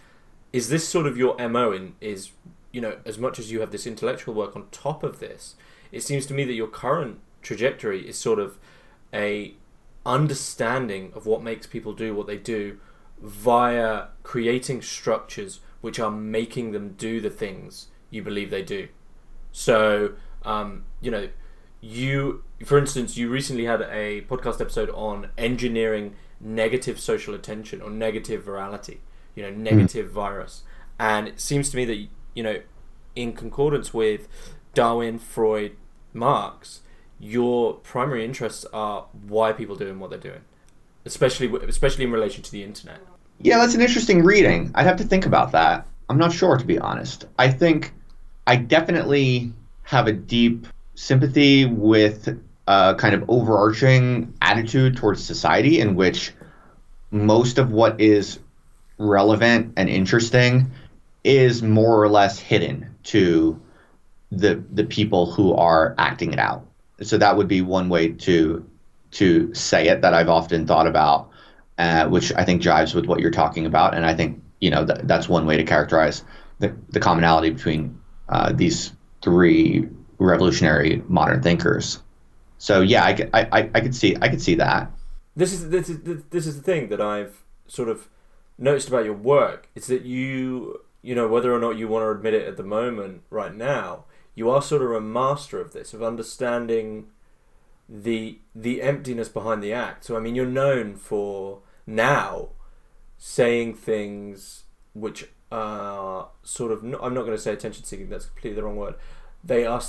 is 0.53 0.69
this 0.69 0.87
sort 0.87 1.05
of 1.05 1.17
your 1.17 1.35
mo 1.49 1.71
in 1.71 1.95
is 2.01 2.31
you 2.71 2.81
know 2.81 2.97
as 3.05 3.17
much 3.17 3.39
as 3.39 3.51
you 3.51 3.59
have 3.59 3.71
this 3.71 3.87
intellectual 3.87 4.33
work 4.33 4.55
on 4.55 4.67
top 4.71 5.03
of 5.03 5.19
this 5.19 5.55
it 5.91 6.01
seems 6.01 6.25
to 6.25 6.33
me 6.33 6.43
that 6.43 6.53
your 6.53 6.67
current 6.67 7.19
trajectory 7.41 8.07
is 8.07 8.17
sort 8.17 8.39
of 8.39 8.57
a 9.13 9.53
understanding 10.05 11.11
of 11.13 11.25
what 11.25 11.43
makes 11.43 11.67
people 11.67 11.93
do 11.93 12.15
what 12.15 12.27
they 12.27 12.37
do 12.37 12.77
via 13.21 14.07
creating 14.23 14.81
structures 14.81 15.59
which 15.81 15.99
are 15.99 16.11
making 16.11 16.71
them 16.71 16.93
do 16.93 17.21
the 17.21 17.29
things 17.29 17.87
you 18.09 18.21
believe 18.21 18.49
they 18.49 18.63
do. 18.63 18.87
So 19.51 20.13
um, 20.43 20.85
you 21.01 21.11
know 21.11 21.29
you 21.81 22.43
for 22.65 22.77
instance 22.77 23.17
you 23.17 23.29
recently 23.29 23.65
had 23.65 23.81
a 23.81 24.21
podcast 24.21 24.61
episode 24.61 24.89
on 24.91 25.29
engineering 25.37 26.15
negative 26.39 26.99
social 26.99 27.33
attention 27.33 27.81
or 27.81 27.89
negative 27.89 28.43
virality 28.43 28.99
you 29.35 29.43
know, 29.43 29.49
negative 29.51 30.09
mm. 30.09 30.13
virus. 30.13 30.63
And 30.99 31.27
it 31.27 31.39
seems 31.39 31.69
to 31.71 31.77
me 31.77 31.85
that, 31.85 32.07
you 32.35 32.43
know, 32.43 32.61
in 33.15 33.33
concordance 33.33 33.93
with 33.93 34.27
Darwin, 34.73 35.19
Freud, 35.19 35.75
Marx, 36.13 36.81
your 37.19 37.75
primary 37.75 38.25
interests 38.25 38.65
are 38.73 39.05
why 39.27 39.53
people 39.53 39.75
doing 39.75 39.99
what 39.99 40.09
they're 40.09 40.19
doing, 40.19 40.41
especially 41.05 41.51
especially 41.67 42.03
in 42.03 42.11
relation 42.11 42.43
to 42.43 42.51
the 42.51 42.63
internet. 42.63 42.99
Yeah, 43.39 43.57
that's 43.57 43.75
an 43.75 43.81
interesting 43.81 44.23
reading. 44.23 44.71
I'd 44.75 44.85
have 44.85 44.97
to 44.97 45.03
think 45.03 45.25
about 45.25 45.51
that. 45.53 45.87
I'm 46.09 46.17
not 46.17 46.31
sure, 46.33 46.57
to 46.57 46.65
be 46.65 46.77
honest. 46.77 47.25
I 47.39 47.49
think 47.49 47.93
I 48.45 48.55
definitely 48.55 49.53
have 49.83 50.07
a 50.07 50.13
deep 50.13 50.67
sympathy 50.95 51.65
with 51.65 52.27
a 52.67 52.95
kind 52.95 53.15
of 53.15 53.29
overarching 53.29 54.33
attitude 54.41 54.97
towards 54.97 55.23
society 55.23 55.79
in 55.79 55.95
which 55.95 56.33
most 57.11 57.57
of 57.57 57.71
what 57.71 57.99
is 57.99 58.39
relevant 59.01 59.73
and 59.77 59.89
interesting 59.89 60.71
is 61.23 61.61
more 61.61 62.01
or 62.01 62.09
less 62.09 62.39
hidden 62.39 62.95
to 63.03 63.59
the 64.31 64.63
the 64.71 64.83
people 64.83 65.31
who 65.31 65.53
are 65.53 65.93
acting 65.97 66.31
it 66.33 66.39
out. 66.39 66.65
So 67.01 67.17
that 67.17 67.35
would 67.35 67.47
be 67.47 67.61
one 67.61 67.89
way 67.89 68.09
to 68.09 68.65
to 69.11 69.53
say 69.53 69.89
it 69.89 70.01
that 70.01 70.13
I've 70.13 70.29
often 70.29 70.65
thought 70.65 70.87
about, 70.87 71.29
uh, 71.77 72.07
which 72.07 72.31
I 72.33 72.45
think 72.45 72.61
jives 72.61 72.95
with 72.95 73.05
what 73.05 73.19
you're 73.19 73.31
talking 73.31 73.65
about, 73.65 73.93
and 73.93 74.05
I 74.05 74.13
think 74.13 74.41
you 74.59 74.69
know 74.69 74.85
th- 74.85 74.99
that's 75.03 75.27
one 75.27 75.45
way 75.45 75.57
to 75.57 75.63
characterize 75.63 76.23
the 76.59 76.75
the 76.89 76.99
commonality 76.99 77.49
between 77.49 77.99
uh, 78.29 78.53
these 78.53 78.93
three 79.21 79.87
revolutionary 80.17 81.03
modern 81.07 81.41
thinkers. 81.41 81.99
So 82.57 82.81
yeah, 82.81 83.03
I, 83.03 83.29
I, 83.33 83.69
I 83.73 83.81
could 83.81 83.95
see 83.95 84.15
I 84.21 84.29
could 84.29 84.41
see 84.41 84.55
that. 84.55 84.91
This 85.35 85.51
is 85.51 85.69
this 85.69 85.89
is 85.89 85.99
this 86.29 86.45
is 86.47 86.57
the 86.57 86.63
thing 86.63 86.89
that 86.89 87.01
I've 87.01 87.43
sort 87.67 87.89
of 87.89 88.07
noticed 88.61 88.87
about 88.87 89.05
your 89.05 89.15
work 89.15 89.67
is 89.75 89.87
that 89.87 90.03
you, 90.03 90.81
you 91.01 91.15
know, 91.15 91.27
whether 91.27 91.53
or 91.53 91.59
not 91.59 91.77
you 91.77 91.87
want 91.87 92.03
to 92.03 92.09
admit 92.09 92.33
it 92.33 92.47
at 92.47 92.57
the 92.57 92.63
moment, 92.63 93.23
right 93.29 93.53
now, 93.53 94.05
you 94.35 94.49
are 94.49 94.61
sort 94.61 94.81
of 94.81 94.91
a 94.91 95.01
master 95.01 95.59
of 95.59 95.73
this, 95.73 95.93
of 95.93 96.01
understanding 96.03 97.07
the 97.89 98.39
the 98.55 98.81
emptiness 98.81 99.27
behind 99.27 99.61
the 99.61 99.73
act. 99.73 100.05
So 100.05 100.15
I 100.15 100.19
mean, 100.19 100.35
you're 100.35 100.45
known 100.45 100.95
for 100.95 101.61
now 101.85 102.49
saying 103.17 103.75
things 103.75 104.63
which 104.93 105.27
are 105.51 106.29
sort 106.43 106.71
of. 106.71 106.83
I'm 106.83 107.13
not 107.13 107.23
going 107.23 107.31
to 107.31 107.37
say 107.37 107.51
attention 107.51 107.83
seeking. 107.83 108.09
That's 108.09 108.25
completely 108.25 108.55
the 108.55 108.63
wrong 108.63 108.77
word. 108.77 108.95
They 109.43 109.65
are. 109.65 109.81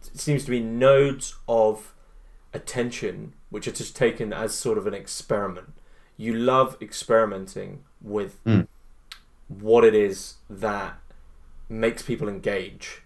Seems 0.00 0.44
to 0.44 0.50
be 0.50 0.60
nodes 0.60 1.36
of 1.48 1.94
attention 2.52 3.34
which 3.50 3.66
are 3.68 3.72
just 3.72 3.96
taken 3.96 4.32
as 4.32 4.54
sort 4.54 4.78
of 4.78 4.86
an 4.86 4.94
experiment. 4.94 5.74
You 6.16 6.34
love 6.34 6.76
experimenting 6.80 7.84
with 8.02 8.42
mm. 8.44 8.66
what 9.48 9.84
it 9.84 9.94
is 9.94 10.34
that 10.48 10.98
makes 11.68 12.02
people 12.02 12.28
engage. 12.28 13.02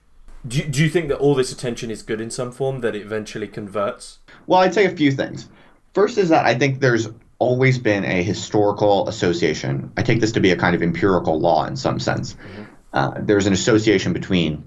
Do 0.46 0.58
you, 0.58 0.64
do 0.64 0.82
you 0.82 0.88
think 0.88 1.08
that 1.08 1.18
all 1.18 1.34
this 1.34 1.50
attention 1.50 1.90
is 1.90 2.02
good 2.02 2.20
in 2.20 2.30
some 2.30 2.52
form, 2.52 2.80
that 2.80 2.94
it 2.94 3.02
eventually 3.02 3.48
converts? 3.48 4.18
Well, 4.46 4.60
I'd 4.60 4.74
say 4.74 4.86
a 4.86 4.90
few 4.90 5.10
things. 5.10 5.48
First 5.94 6.18
is 6.18 6.28
that 6.28 6.44
I 6.46 6.54
think 6.54 6.80
there's 6.80 7.08
always 7.38 7.78
been 7.78 8.04
a 8.04 8.22
historical 8.22 9.08
association. 9.08 9.92
I 9.96 10.02
take 10.02 10.20
this 10.20 10.32
to 10.32 10.40
be 10.40 10.50
a 10.50 10.56
kind 10.56 10.74
of 10.74 10.82
empirical 10.82 11.38
law 11.38 11.66
in 11.66 11.76
some 11.76 11.98
sense. 11.98 12.34
Mm-hmm. 12.34 12.62
Uh, 12.92 13.10
there's 13.20 13.46
an 13.46 13.52
association 13.52 14.12
between 14.12 14.64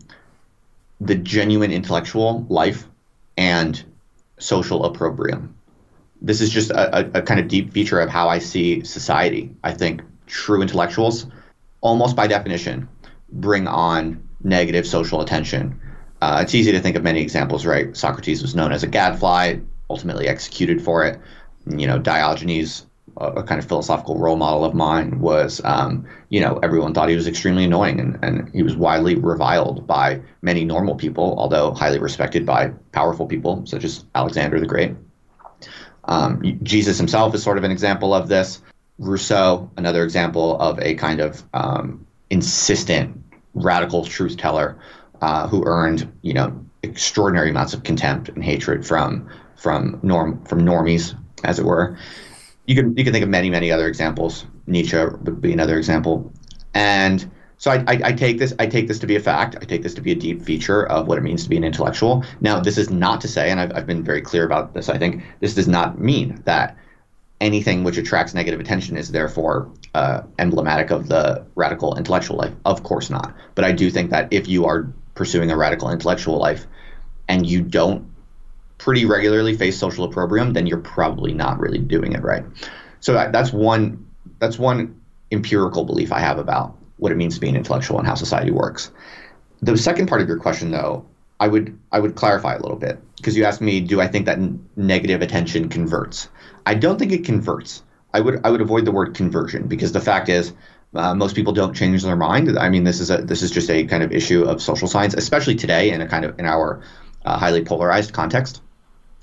the 1.01 1.15
genuine 1.15 1.71
intellectual 1.71 2.45
life 2.49 2.85
and 3.37 3.83
social 4.37 4.85
opprobrium. 4.85 5.55
This 6.21 6.41
is 6.41 6.49
just 6.49 6.71
a, 6.71 7.17
a, 7.17 7.21
kind 7.21 7.39
of 7.39 7.47
deep 7.47 7.71
feature 7.71 7.99
of 7.99 8.09
how 8.09 8.27
I 8.27 8.39
see 8.39 8.83
society. 8.83 9.55
I 9.63 9.73
think 9.73 10.01
true 10.29 10.61
intellectuals, 10.61 11.25
almost 11.81 12.15
by 12.15 12.27
definition, 12.27 12.87
bring 13.31 13.67
on 13.67 14.23
negative 14.43 14.87
social 14.87 15.21
attention. 15.21 15.79
Uh, 16.21 16.39
it's 16.43 16.55
easy 16.55 16.71
to 16.71 16.79
think 16.79 16.95
of 16.95 17.03
many 17.03 17.21
examples, 17.21 17.65
right? 17.65 17.95
Socrates 17.95 18.41
was 18.41 18.55
known 18.55 18.71
as 18.71 18.83
a 18.83 18.87
gadfly, 18.87 19.57
ultimately 19.89 20.27
executed 20.27 20.81
for 20.81 21.03
it. 21.05 21.19
You 21.65 21.87
know, 21.87 21.99
Diogenes, 21.99 22.85
a, 23.17 23.43
kind 23.43 23.59
of 23.59 23.67
philosophical 23.67 24.17
role 24.17 24.35
model 24.35 24.65
of 24.65 24.73
mine, 24.73 25.19
was, 25.19 25.61
um, 25.63 26.07
you 26.29 26.41
know, 26.41 26.59
everyone 26.61 26.93
thought 26.93 27.09
he 27.09 27.15
was 27.15 27.27
extremely 27.27 27.65
annoying 27.65 27.99
and, 27.99 28.19
and 28.23 28.53
he 28.53 28.63
was 28.63 28.75
widely 28.75 29.15
reviled 29.15 29.87
by 29.87 30.21
many 30.41 30.65
normal 30.65 30.95
people, 30.95 31.35
although 31.37 31.73
highly 31.73 31.99
respected 31.99 32.45
by 32.45 32.69
powerful 32.91 33.25
people, 33.25 33.65
such 33.65 33.83
as 33.83 34.05
Alexander 34.15 34.59
the 34.59 34.65
Great. 34.65 34.95
Um, 36.05 36.59
Jesus 36.63 36.97
himself 36.97 37.35
is 37.35 37.43
sort 37.43 37.57
of 37.57 37.63
an 37.63 37.71
example 37.71 38.13
of 38.13 38.27
this. 38.27 38.61
Rousseau, 38.99 39.71
another 39.77 40.03
example 40.03 40.59
of 40.59 40.77
a 40.79 40.93
kind 40.95 41.21
of 41.21 41.43
um, 41.53 42.05
insistent 42.29 43.23
radical 43.53 44.05
truth 44.05 44.37
teller 44.37 44.77
uh, 45.21 45.47
who 45.47 45.63
earned, 45.65 46.11
you 46.21 46.33
know, 46.33 46.65
extraordinary 46.83 47.49
amounts 47.49 47.73
of 47.73 47.83
contempt 47.83 48.29
and 48.29 48.43
hatred 48.43 48.85
from 48.85 49.27
from 49.55 49.99
norm 50.03 50.43
from 50.45 50.61
normies, 50.61 51.17
as 51.43 51.59
it 51.59 51.65
were. 51.65 51.97
You 52.65 52.75
can 52.75 52.95
you 52.95 53.03
can 53.03 53.13
think 53.13 53.23
of 53.23 53.29
many 53.29 53.49
many 53.49 53.71
other 53.71 53.87
examples. 53.87 54.45
Nietzsche 54.67 54.97
would 54.97 55.41
be 55.41 55.53
another 55.53 55.77
example, 55.77 56.31
and 56.73 57.29
so 57.57 57.71
I, 57.71 57.83
I, 57.87 57.99
I, 58.05 58.13
take 58.13 58.37
this 58.37 58.53
I 58.59 58.67
take 58.67 58.87
this 58.87 58.99
to 58.99 59.07
be 59.07 59.15
a 59.15 59.19
fact. 59.19 59.57
I 59.61 59.65
take 59.65 59.83
this 59.83 59.93
to 59.95 60.01
be 60.01 60.11
a 60.11 60.15
deep 60.15 60.41
feature 60.41 60.85
of 60.87 61.07
what 61.07 61.17
it 61.17 61.21
means 61.21 61.43
to 61.43 61.49
be 61.49 61.57
an 61.57 61.63
intellectual. 61.63 62.23
Now, 62.39 62.59
this 62.61 62.77
is 62.77 62.89
not 62.89 63.19
to 63.21 63.27
say, 63.27 63.49
and 63.51 63.59
I've, 63.59 63.75
I've 63.75 63.87
been 63.87 64.03
very 64.03 64.21
clear 64.21 64.45
about 64.45 64.73
this. 64.73 64.87
I 64.87 64.97
think 64.97 65.23
this 65.41 65.55
does 65.55 65.67
not 65.67 65.99
mean 65.99 66.41
that 66.45 66.77
anything 67.41 67.83
which 67.83 67.97
attracts 67.97 68.33
negative 68.33 68.59
attention 68.59 68.97
is 68.97 69.11
therefore 69.11 69.71
uh, 69.93 70.21
emblematic 70.37 70.91
of 70.91 71.07
the 71.07 71.45
radical 71.55 71.97
intellectual 71.97 72.37
life. 72.37 72.53
Of 72.65 72.83
course 72.83 73.09
not. 73.09 73.33
But 73.55 73.65
I 73.65 73.71
do 73.71 73.89
think 73.89 74.11
that 74.11 74.27
if 74.31 74.47
you 74.47 74.65
are 74.65 74.91
pursuing 75.15 75.51
a 75.51 75.57
radical 75.57 75.89
intellectual 75.89 76.37
life 76.37 76.67
and 77.27 77.45
you 77.45 77.61
don't 77.61 78.09
pretty 78.77 79.05
regularly 79.05 79.55
face 79.55 79.77
social 79.77 80.05
opprobrium, 80.05 80.53
then 80.53 80.67
you're 80.67 80.79
probably 80.79 81.33
not 81.33 81.59
really 81.59 81.79
doing 81.79 82.13
it 82.13 82.23
right. 82.23 82.43
So 82.99 83.13
that, 83.13 83.31
that's 83.31 83.53
one 83.53 84.05
that's 84.39 84.57
one 84.57 84.99
empirical 85.31 85.85
belief 85.85 86.11
I 86.11 86.19
have 86.19 86.39
about 86.39 86.77
what 86.97 87.11
it 87.11 87.15
means 87.15 87.35
to 87.35 87.41
be 87.41 87.49
an 87.49 87.55
intellectual 87.55 87.97
and 87.99 88.07
how 88.07 88.15
society 88.15 88.51
works. 88.51 88.91
The 89.61 89.77
second 89.77 90.07
part 90.07 90.21
of 90.21 90.27
your 90.27 90.39
question, 90.39 90.71
though, 90.71 91.05
I 91.39 91.47
would 91.47 91.77
I 91.91 91.99
would 91.99 92.15
clarify 92.15 92.55
a 92.55 92.59
little 92.59 92.77
bit 92.77 92.99
because 93.17 93.37
you 93.37 93.45
asked 93.45 93.61
me, 93.61 93.79
do 93.79 94.01
I 94.01 94.07
think 94.07 94.25
that 94.25 94.39
negative 94.75 95.21
attention 95.21 95.69
converts? 95.69 96.29
I 96.69 96.75
don't 96.75 96.99
think 96.99 97.11
it 97.11 97.25
converts. 97.25 97.81
I 98.13 98.19
would 98.19 98.45
I 98.45 98.51
would 98.51 98.61
avoid 98.61 98.85
the 98.85 98.91
word 98.91 99.15
conversion 99.15 99.67
because 99.67 99.91
the 99.91 99.99
fact 99.99 100.29
is 100.29 100.53
uh, 100.93 101.15
most 101.15 101.35
people 101.35 101.51
don't 101.51 101.75
change 101.75 102.03
their 102.03 102.15
mind. 102.15 102.59
I 102.59 102.69
mean, 102.69 102.83
this 102.83 102.99
is 102.99 103.09
a 103.09 103.17
this 103.17 103.41
is 103.41 103.49
just 103.49 103.71
a 103.71 103.85
kind 103.85 104.03
of 104.03 104.11
issue 104.11 104.43
of 104.43 104.61
social 104.61 104.87
science, 104.87 105.15
especially 105.15 105.55
today 105.55 105.89
in 105.89 105.99
a 105.99 106.07
kind 106.07 106.25
of 106.25 106.37
in 106.37 106.45
our 106.45 106.83
uh, 107.25 107.39
highly 107.39 107.63
polarized 107.65 108.13
context. 108.13 108.61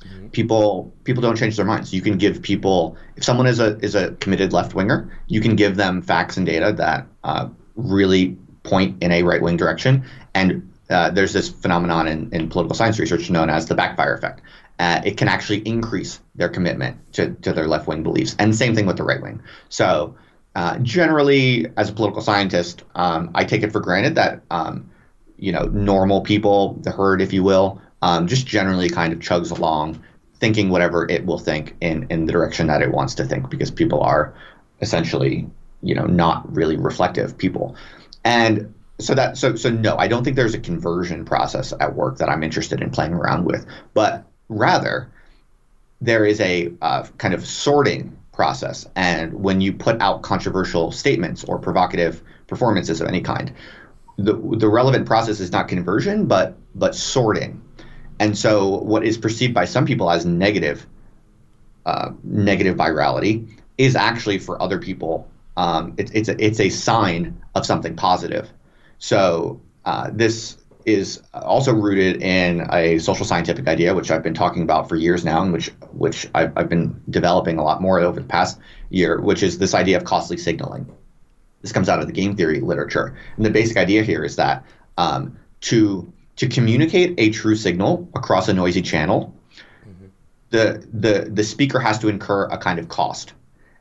Mm-hmm. 0.04 0.28
People 0.30 0.92
people 1.04 1.22
don't 1.22 1.36
change 1.36 1.54
their 1.56 1.64
minds. 1.64 1.94
You 1.94 2.02
can 2.02 2.18
give 2.18 2.42
people 2.42 2.96
if 3.14 3.22
someone 3.22 3.46
is 3.46 3.60
a 3.60 3.78
is 3.78 3.94
a 3.94 4.10
committed 4.14 4.52
left 4.52 4.74
winger, 4.74 5.08
you 5.28 5.40
can 5.40 5.54
give 5.54 5.76
them 5.76 6.02
facts 6.02 6.36
and 6.36 6.46
data 6.46 6.72
that 6.72 7.06
uh, 7.22 7.48
really 7.76 8.36
point 8.64 9.00
in 9.04 9.12
a 9.12 9.22
right 9.22 9.40
wing 9.40 9.56
direction. 9.56 10.04
And 10.34 10.68
uh, 10.90 11.10
there's 11.10 11.32
this 11.32 11.48
phenomenon 11.48 12.08
in, 12.08 12.28
in 12.32 12.48
political 12.48 12.74
science 12.74 12.98
research 12.98 13.30
known 13.30 13.50
as 13.50 13.66
the 13.66 13.74
backfire 13.76 14.14
effect. 14.14 14.40
Uh, 14.78 15.00
it 15.04 15.16
can 15.16 15.28
actually 15.28 15.58
increase 15.60 16.20
their 16.34 16.48
commitment 16.48 16.96
to, 17.14 17.30
to 17.36 17.52
their 17.52 17.66
left 17.66 17.86
wing 17.86 18.02
beliefs. 18.02 18.36
And 18.38 18.54
same 18.54 18.74
thing 18.74 18.86
with 18.86 18.98
the 18.98 19.04
right 19.04 19.22
wing. 19.22 19.42
So, 19.70 20.16
uh, 20.54 20.78
generally, 20.78 21.66
as 21.76 21.90
a 21.90 21.92
political 21.92 22.22
scientist, 22.22 22.82
um, 22.94 23.30
I 23.34 23.44
take 23.44 23.62
it 23.62 23.72
for 23.72 23.80
granted 23.80 24.14
that 24.14 24.42
um, 24.50 24.90
you 25.36 25.52
know 25.52 25.64
normal 25.64 26.22
people, 26.22 26.78
the 26.80 26.90
herd, 26.90 27.20
if 27.20 27.32
you 27.32 27.42
will, 27.42 27.80
um, 28.00 28.26
just 28.26 28.46
generally 28.46 28.88
kind 28.88 29.12
of 29.12 29.18
chugs 29.18 29.50
along, 29.50 30.02
thinking 30.40 30.70
whatever 30.70 31.08
it 31.10 31.26
will 31.26 31.38
think 31.38 31.76
in 31.82 32.06
in 32.08 32.24
the 32.24 32.32
direction 32.32 32.68
that 32.68 32.80
it 32.80 32.90
wants 32.90 33.14
to 33.16 33.24
think, 33.24 33.50
because 33.50 33.70
people 33.70 34.00
are 34.00 34.34
essentially 34.80 35.46
you 35.82 35.94
know 35.94 36.06
not 36.06 36.50
really 36.54 36.76
reflective 36.76 37.36
people, 37.36 37.76
and 38.24 38.72
so 38.98 39.14
that 39.14 39.36
so 39.36 39.56
so 39.56 39.68
no, 39.68 39.96
I 39.98 40.08
don't 40.08 40.24
think 40.24 40.36
there's 40.36 40.54
a 40.54 40.58
conversion 40.58 41.26
process 41.26 41.74
at 41.78 41.94
work 41.94 42.16
that 42.16 42.30
I'm 42.30 42.42
interested 42.42 42.80
in 42.80 42.90
playing 42.90 43.12
around 43.12 43.44
with, 43.44 43.66
but 43.92 44.24
rather 44.48 45.10
there 46.00 46.24
is 46.24 46.40
a 46.40 46.72
uh, 46.82 47.06
kind 47.18 47.34
of 47.34 47.46
sorting 47.46 48.16
process, 48.32 48.86
and 48.96 49.32
when 49.32 49.60
you 49.60 49.72
put 49.72 50.00
out 50.00 50.22
controversial 50.22 50.92
statements 50.92 51.44
or 51.44 51.58
provocative 51.58 52.22
performances 52.46 53.00
of 53.00 53.08
any 53.08 53.20
kind, 53.20 53.52
the 54.18 54.34
the 54.34 54.68
relevant 54.68 55.06
process 55.06 55.40
is 55.40 55.52
not 55.52 55.68
conversion, 55.68 56.26
but 56.26 56.56
but 56.74 56.94
sorting, 56.94 57.62
and 58.18 58.36
so 58.36 58.78
what 58.78 59.04
is 59.04 59.16
perceived 59.18 59.54
by 59.54 59.64
some 59.64 59.86
people 59.86 60.10
as 60.10 60.26
negative 60.26 60.86
uh, 61.86 62.10
negative 62.22 62.76
virality 62.76 63.48
is 63.78 63.96
actually 63.96 64.38
for 64.38 64.60
other 64.60 64.78
people 64.78 65.28
um, 65.56 65.94
it, 65.96 66.10
it's 66.14 66.28
a, 66.28 66.44
it's 66.44 66.60
a 66.60 66.68
sign 66.68 67.40
of 67.54 67.64
something 67.64 67.96
positive. 67.96 68.48
So 68.98 69.60
uh, 69.84 70.10
this 70.12 70.56
is 70.86 71.20
also 71.34 71.74
rooted 71.74 72.22
in 72.22 72.64
a 72.72 72.98
social 72.98 73.26
scientific 73.26 73.66
idea, 73.66 73.92
which 73.92 74.12
I've 74.12 74.22
been 74.22 74.34
talking 74.34 74.62
about 74.62 74.88
for 74.88 74.94
years 74.94 75.24
now, 75.24 75.42
and 75.42 75.52
which 75.52 75.68
which 75.92 76.28
I've, 76.32 76.56
I've 76.56 76.68
been 76.68 77.02
developing 77.10 77.58
a 77.58 77.64
lot 77.64 77.82
more 77.82 77.98
over 77.98 78.20
the 78.20 78.26
past 78.26 78.58
year, 78.88 79.20
which 79.20 79.42
is 79.42 79.58
this 79.58 79.74
idea 79.74 79.96
of 79.96 80.04
costly 80.04 80.36
signaling. 80.36 80.86
This 81.60 81.72
comes 81.72 81.88
out 81.88 81.98
of 81.98 82.06
the 82.06 82.12
game 82.12 82.36
theory 82.36 82.60
literature, 82.60 83.18
and 83.36 83.44
the 83.44 83.50
basic 83.50 83.76
idea 83.76 84.04
here 84.04 84.24
is 84.24 84.36
that 84.36 84.64
um, 84.96 85.36
to 85.62 86.10
to 86.36 86.48
communicate 86.48 87.14
a 87.18 87.30
true 87.30 87.56
signal 87.56 88.08
across 88.14 88.48
a 88.48 88.54
noisy 88.54 88.82
channel, 88.82 89.34
mm-hmm. 89.84 90.06
the 90.50 90.86
the 90.92 91.28
the 91.28 91.42
speaker 91.42 91.80
has 91.80 91.98
to 91.98 92.08
incur 92.08 92.44
a 92.44 92.58
kind 92.58 92.78
of 92.78 92.88
cost. 92.88 93.32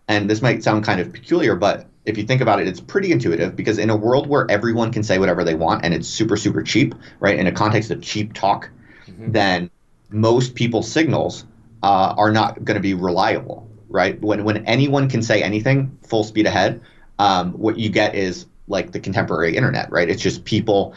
And 0.07 0.27
this 0.29 0.41
might 0.41 0.63
sound 0.63 0.83
kind 0.83 0.99
of 0.99 1.13
peculiar, 1.13 1.55
but 1.55 1.87
if 2.05 2.17
you 2.17 2.23
think 2.23 2.41
about 2.41 2.61
it, 2.61 2.67
it's 2.67 2.79
pretty 2.79 3.11
intuitive 3.11 3.55
because 3.55 3.77
in 3.77 3.89
a 3.89 3.95
world 3.95 4.27
where 4.27 4.49
everyone 4.49 4.91
can 4.91 5.03
say 5.03 5.17
whatever 5.17 5.43
they 5.43 5.55
want 5.55 5.83
and 5.83 5.93
it's 5.93 6.07
super, 6.07 6.37
super 6.37 6.61
cheap, 6.61 6.93
right, 7.19 7.37
in 7.37 7.47
a 7.47 7.51
context 7.51 7.91
of 7.91 8.01
cheap 8.01 8.33
talk, 8.33 8.69
mm-hmm. 9.07 9.31
then 9.31 9.69
most 10.09 10.55
people's 10.55 10.91
signals 10.91 11.45
uh, 11.83 12.13
are 12.17 12.31
not 12.31 12.63
going 12.63 12.75
to 12.75 12.81
be 12.81 12.93
reliable, 12.93 13.69
right? 13.89 14.21
When, 14.21 14.43
when 14.43 14.65
anyone 14.65 15.09
can 15.09 15.21
say 15.23 15.41
anything 15.41 15.97
full 16.03 16.23
speed 16.23 16.45
ahead, 16.45 16.81
um, 17.17 17.53
what 17.53 17.77
you 17.77 17.89
get 17.89 18.15
is 18.15 18.45
like 18.67 18.91
the 18.91 18.99
contemporary 18.99 19.55
internet, 19.55 19.91
right? 19.91 20.09
It's 20.09 20.21
just 20.21 20.45
people 20.45 20.93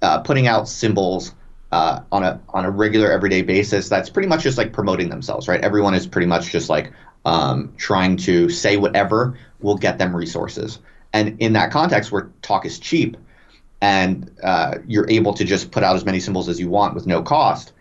uh, 0.00 0.20
putting 0.20 0.46
out 0.46 0.68
symbols 0.68 1.34
uh, 1.72 2.02
on 2.12 2.22
a 2.22 2.40
on 2.50 2.64
a 2.64 2.70
regular 2.70 3.10
everyday 3.10 3.42
basis. 3.42 3.88
That's 3.88 4.10
pretty 4.10 4.28
much 4.28 4.42
just 4.42 4.58
like 4.58 4.72
promoting 4.72 5.08
themselves, 5.08 5.48
right? 5.48 5.60
Everyone 5.60 5.94
is 5.94 6.06
pretty 6.06 6.26
much 6.26 6.50
just 6.50 6.68
like 6.68 6.92
um, 7.24 7.74
trying 7.76 8.16
to 8.18 8.48
say 8.48 8.76
whatever 8.76 9.38
will 9.60 9.76
get 9.76 9.98
them 9.98 10.14
resources. 10.14 10.78
And 11.12 11.40
in 11.40 11.52
that 11.54 11.70
context, 11.70 12.10
where 12.10 12.30
talk 12.42 12.64
is 12.64 12.78
cheap, 12.78 13.16
and 13.80 14.30
uh, 14.42 14.78
you're 14.86 15.10
able 15.10 15.34
to 15.34 15.44
just 15.44 15.70
put 15.70 15.82
out 15.82 15.96
as 15.96 16.04
many 16.04 16.20
symbols 16.20 16.48
as 16.48 16.58
you 16.58 16.68
want 16.68 16.94
with 16.94 17.06
no 17.06 17.22
cost, 17.22 17.72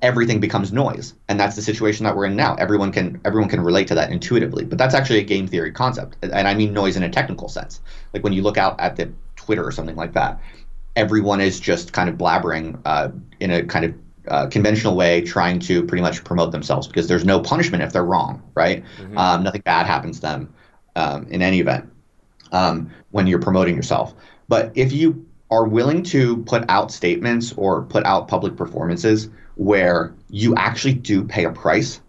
everything 0.00 0.40
becomes 0.40 0.72
noise. 0.72 1.14
And 1.28 1.38
that's 1.38 1.56
the 1.56 1.62
situation 1.62 2.04
that 2.04 2.16
we're 2.16 2.26
in 2.26 2.36
now. 2.36 2.54
Everyone 2.54 2.92
can 2.92 3.20
everyone 3.24 3.50
can 3.50 3.60
relate 3.60 3.88
to 3.88 3.94
that 3.96 4.10
intuitively. 4.10 4.64
But 4.64 4.78
that's 4.78 4.94
actually 4.94 5.18
a 5.18 5.24
game 5.24 5.46
theory 5.46 5.72
concept, 5.72 6.16
and 6.22 6.48
I 6.48 6.54
mean 6.54 6.72
noise 6.72 6.96
in 6.96 7.02
a 7.02 7.10
technical 7.10 7.48
sense. 7.48 7.80
Like 8.12 8.24
when 8.24 8.32
you 8.32 8.42
look 8.42 8.56
out 8.56 8.80
at 8.80 8.96
the 8.96 9.12
Twitter 9.36 9.64
or 9.64 9.72
something 9.72 9.96
like 9.96 10.14
that, 10.14 10.40
everyone 10.96 11.40
is 11.40 11.60
just 11.60 11.92
kind 11.92 12.08
of 12.08 12.16
blabbering 12.16 12.80
uh, 12.84 13.10
in 13.40 13.50
a 13.50 13.64
kind 13.64 13.84
of 13.84 13.94
uh, 14.28 14.46
conventional 14.46 14.96
way 14.96 15.20
trying 15.20 15.58
to 15.60 15.84
pretty 15.84 16.02
much 16.02 16.24
promote 16.24 16.52
themselves 16.52 16.86
because 16.86 17.08
there's 17.08 17.24
no 17.24 17.40
punishment 17.40 17.82
if 17.82 17.92
they're 17.92 18.04
wrong, 18.04 18.42
right? 18.54 18.84
Mm-hmm. 18.98 19.18
Um, 19.18 19.42
nothing 19.42 19.62
bad 19.62 19.86
happens 19.86 20.16
to 20.16 20.22
them 20.22 20.54
um, 20.96 21.26
in 21.28 21.42
any 21.42 21.60
event 21.60 21.90
um, 22.52 22.90
when 23.10 23.26
you're 23.26 23.40
promoting 23.40 23.76
yourself. 23.76 24.14
But 24.48 24.72
if 24.74 24.92
you 24.92 25.26
are 25.50 25.64
willing 25.64 26.02
to 26.02 26.38
put 26.44 26.64
out 26.68 26.90
statements 26.90 27.52
or 27.56 27.82
put 27.82 28.04
out 28.04 28.28
public 28.28 28.56
performances 28.56 29.28
where 29.56 30.14
you 30.30 30.54
actually 30.56 30.94
do 30.94 31.24
pay 31.24 31.44
a 31.44 31.52
price, 31.52 32.00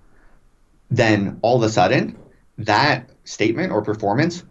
then 0.90 1.40
all 1.42 1.58
of 1.58 1.64
a 1.64 1.70
sudden 1.70 2.18
that 2.58 3.10
statement 3.26 3.72
or 3.72 3.82
performance 3.82 4.44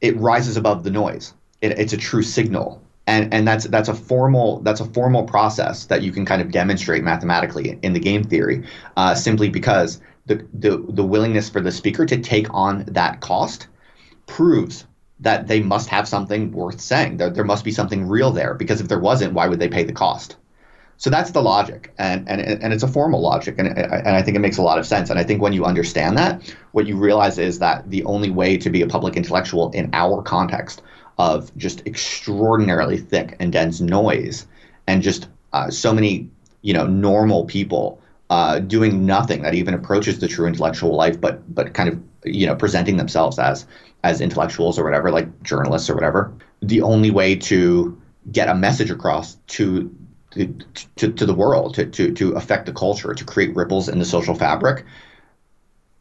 it 0.00 0.16
rises 0.18 0.56
above 0.56 0.84
the 0.84 0.90
noise. 0.90 1.32
It, 1.60 1.78
it's 1.78 1.92
a 1.92 1.96
true 1.96 2.22
signal 2.22 2.82
and 3.06 3.32
and 3.32 3.46
that's 3.46 3.66
that's 3.66 3.88
a 3.88 3.94
formal 3.94 4.60
that's 4.60 4.80
a 4.80 4.84
formal 4.84 5.24
process 5.24 5.86
that 5.86 6.02
you 6.02 6.12
can 6.12 6.24
kind 6.24 6.42
of 6.42 6.50
demonstrate 6.50 7.04
mathematically 7.04 7.78
in 7.82 7.92
the 7.92 8.00
game 8.00 8.24
theory, 8.24 8.64
uh, 8.96 9.14
simply 9.14 9.48
because 9.48 10.00
the, 10.26 10.46
the 10.52 10.84
the 10.88 11.04
willingness 11.04 11.48
for 11.48 11.60
the 11.60 11.70
speaker 11.72 12.04
to 12.06 12.18
take 12.18 12.52
on 12.52 12.84
that 12.88 13.20
cost 13.20 13.68
proves 14.26 14.86
that 15.20 15.46
they 15.46 15.60
must 15.60 15.88
have 15.88 16.06
something 16.06 16.52
worth 16.52 16.80
saying. 16.80 17.16
There, 17.16 17.30
there 17.30 17.44
must 17.44 17.64
be 17.64 17.72
something 17.72 18.06
real 18.06 18.32
there 18.32 18.54
because 18.54 18.80
if 18.80 18.88
there 18.88 18.98
wasn't, 18.98 19.32
why 19.32 19.46
would 19.46 19.60
they 19.60 19.68
pay 19.68 19.84
the 19.84 19.92
cost? 19.92 20.36
So 20.98 21.10
that's 21.10 21.30
the 21.30 21.42
logic, 21.42 21.92
and 21.98 22.28
and 22.28 22.40
and 22.40 22.72
it's 22.72 22.82
a 22.82 22.88
formal 22.88 23.20
logic, 23.20 23.56
and 23.58 23.68
and 23.68 24.08
I 24.08 24.22
think 24.22 24.36
it 24.36 24.40
makes 24.40 24.56
a 24.56 24.62
lot 24.62 24.78
of 24.78 24.86
sense. 24.86 25.10
And 25.10 25.18
I 25.18 25.24
think 25.24 25.42
when 25.42 25.52
you 25.52 25.64
understand 25.64 26.16
that, 26.16 26.54
what 26.72 26.86
you 26.86 26.96
realize 26.96 27.38
is 27.38 27.58
that 27.58 27.88
the 27.90 28.02
only 28.04 28.30
way 28.30 28.56
to 28.56 28.70
be 28.70 28.80
a 28.80 28.86
public 28.86 29.14
intellectual 29.14 29.70
in 29.72 29.90
our 29.92 30.22
context 30.22 30.82
of 31.18 31.56
just 31.56 31.86
extraordinarily 31.86 32.98
thick 32.98 33.36
and 33.40 33.52
dense 33.52 33.80
noise 33.80 34.46
and 34.86 35.02
just 35.02 35.28
uh, 35.52 35.70
so 35.70 35.92
many 35.92 36.28
you 36.62 36.74
know 36.74 36.86
normal 36.86 37.44
people 37.44 38.00
uh, 38.28 38.58
doing 38.58 39.06
nothing 39.06 39.42
that 39.42 39.54
even 39.54 39.72
approaches 39.72 40.18
the 40.18 40.28
true 40.28 40.46
intellectual 40.46 40.94
life 40.94 41.20
but 41.20 41.42
but 41.54 41.74
kind 41.74 41.88
of 41.88 42.00
you 42.24 42.46
know 42.46 42.54
presenting 42.54 42.96
themselves 42.96 43.38
as 43.38 43.66
as 44.04 44.20
intellectuals 44.20 44.78
or 44.78 44.84
whatever 44.84 45.10
like 45.10 45.42
journalists 45.42 45.90
or 45.90 45.94
whatever. 45.94 46.32
The 46.62 46.82
only 46.82 47.10
way 47.10 47.36
to 47.36 48.00
get 48.32 48.48
a 48.48 48.54
message 48.54 48.90
across 48.90 49.36
to 49.48 49.94
to, 50.96 51.12
to 51.12 51.24
the 51.24 51.34
world 51.34 51.74
to, 51.74 51.86
to 51.86 52.12
to 52.12 52.32
affect 52.32 52.66
the 52.66 52.72
culture 52.72 53.14
to 53.14 53.24
create 53.24 53.56
ripples 53.56 53.88
in 53.88 53.98
the 53.98 54.04
social 54.04 54.34
fabric 54.34 54.84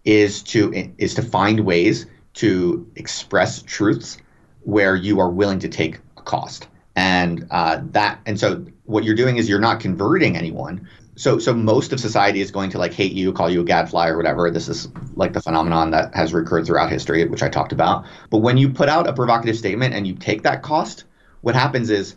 is 0.03 0.43
to 0.43 0.73
is 0.97 1.13
to 1.13 1.21
find 1.21 1.61
ways 1.61 2.05
to 2.33 2.85
express 2.95 3.61
truths 3.61 4.17
where 4.65 4.95
you 4.95 5.19
are 5.19 5.29
willing 5.29 5.59
to 5.59 5.69
take 5.69 5.99
a 6.17 6.21
cost. 6.21 6.67
And 6.95 7.47
uh, 7.51 7.81
that 7.91 8.19
and 8.25 8.39
so 8.39 8.65
what 8.83 9.03
you're 9.03 9.15
doing 9.15 9.37
is 9.37 9.49
you're 9.49 9.59
not 9.59 9.79
converting 9.79 10.35
anyone. 10.35 10.87
So 11.15 11.39
so 11.39 11.53
most 11.53 11.93
of 11.93 11.99
society 11.99 12.41
is 12.41 12.51
going 12.51 12.69
to 12.71 12.77
like 12.77 12.93
hate 12.93 13.13
you 13.13 13.31
call 13.31 13.49
you 13.49 13.61
a 13.61 13.63
gadfly 13.63 14.09
or 14.09 14.17
whatever. 14.17 14.51
This 14.51 14.67
is 14.67 14.89
like 15.15 15.33
the 15.33 15.41
phenomenon 15.41 15.91
that 15.91 16.13
has 16.13 16.33
recurred 16.33 16.65
throughout 16.65 16.91
history 16.91 17.25
which 17.25 17.43
i 17.43 17.49
talked 17.49 17.71
about. 17.71 18.05
But 18.29 18.39
when 18.39 18.57
you 18.57 18.69
put 18.69 18.89
out 18.89 19.07
a 19.07 19.13
provocative 19.13 19.57
statement 19.57 19.93
and 19.93 20.05
you 20.05 20.13
take 20.13 20.43
that 20.43 20.61
cost 20.61 21.05
what 21.45 21.53
happens 21.53 21.91
is 21.91 22.15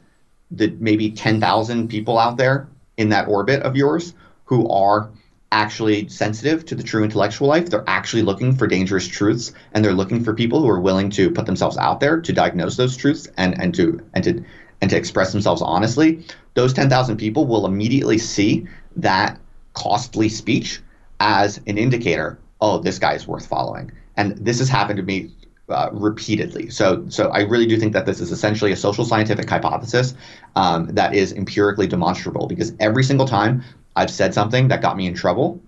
that 0.53 0.81
maybe 0.81 1.11
10,000 1.11 1.89
people 1.89 2.19
out 2.19 2.39
there 2.39 2.67
in 2.97 3.11
that 3.11 3.29
orbit 3.29 3.63
of 3.63 3.77
yours 3.77 4.15
who 4.45 4.67
are 4.71 5.11
actually 5.51 6.09
sensitive 6.09 6.65
to 6.67 6.75
the 6.75 6.83
true 6.83 7.05
intellectual 7.05 7.49
life. 7.49 7.71
They're 7.71 7.85
actually 7.87 8.23
looking 8.23 8.55
for 8.55 8.67
dangerous 8.67 9.07
truths, 9.07 9.53
and 9.73 9.85
they're 9.85 9.95
looking 9.95 10.23
for 10.23 10.35
people 10.35 10.61
who 10.61 10.69
are 10.69 10.81
willing 10.81 11.11
to 11.11 11.31
put 11.31 11.47
themselves 11.47 11.77
out 11.77 12.01
there 12.01 12.21
to 12.21 12.33
diagnose 12.33 12.77
those 12.77 12.97
truths 12.97 13.29
and 13.37 13.61
and 13.61 13.75
to 13.75 14.01
and 14.15 14.25
to 14.25 14.45
and 14.81 14.91
to 14.91 14.97
express 14.97 15.33
themselves 15.33 15.63
honestly. 15.63 16.25
Those 16.55 16.73
ten 16.73 16.89
thousand 16.91 17.17
people 17.17 17.47
will 17.47 17.67
immediately 17.67 18.19
see 18.19 18.67
that 18.97 19.39
costly 19.75 20.29
speech 20.29 20.81
as 21.21 21.61
an 21.67 21.79
indicator. 21.79 22.39
Oh, 22.61 22.79
this 22.79 22.99
guy 22.99 23.15
is 23.15 23.27
worth 23.27 23.47
following, 23.47 23.93
and 24.17 24.37
this 24.37 24.59
has 24.59 24.69
happened 24.69 24.99
to 24.99 25.03
me 25.03 25.31
uh, 25.69 25.91
repeatedly. 25.93 26.71
So, 26.71 27.05
so 27.09 27.29
I 27.29 27.41
really 27.41 27.67
do 27.67 27.77
think 27.77 27.93
that 27.93 28.07
this 28.07 28.21
is 28.21 28.33
essentially 28.33 28.73
a 28.73 28.77
social 28.77 29.05
scientific 29.05 29.49
hypothesis 29.49 30.15
um, 30.57 30.87
that 30.95 31.15
is 31.15 31.33
empirically 31.33 31.87
demonstrable 31.87 32.47
because 32.47 32.73
every 32.81 33.05
single 33.05 33.27
time 33.27 33.63
I've 33.97 34.11
said 34.11 34.35
something 34.35 34.69
that 34.69 34.83
got 34.83 34.97
me 34.97 35.07
in 35.07 35.15
trouble, 35.15 35.61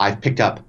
I've 0.00 0.20
picked 0.20 0.40
up 0.40 0.60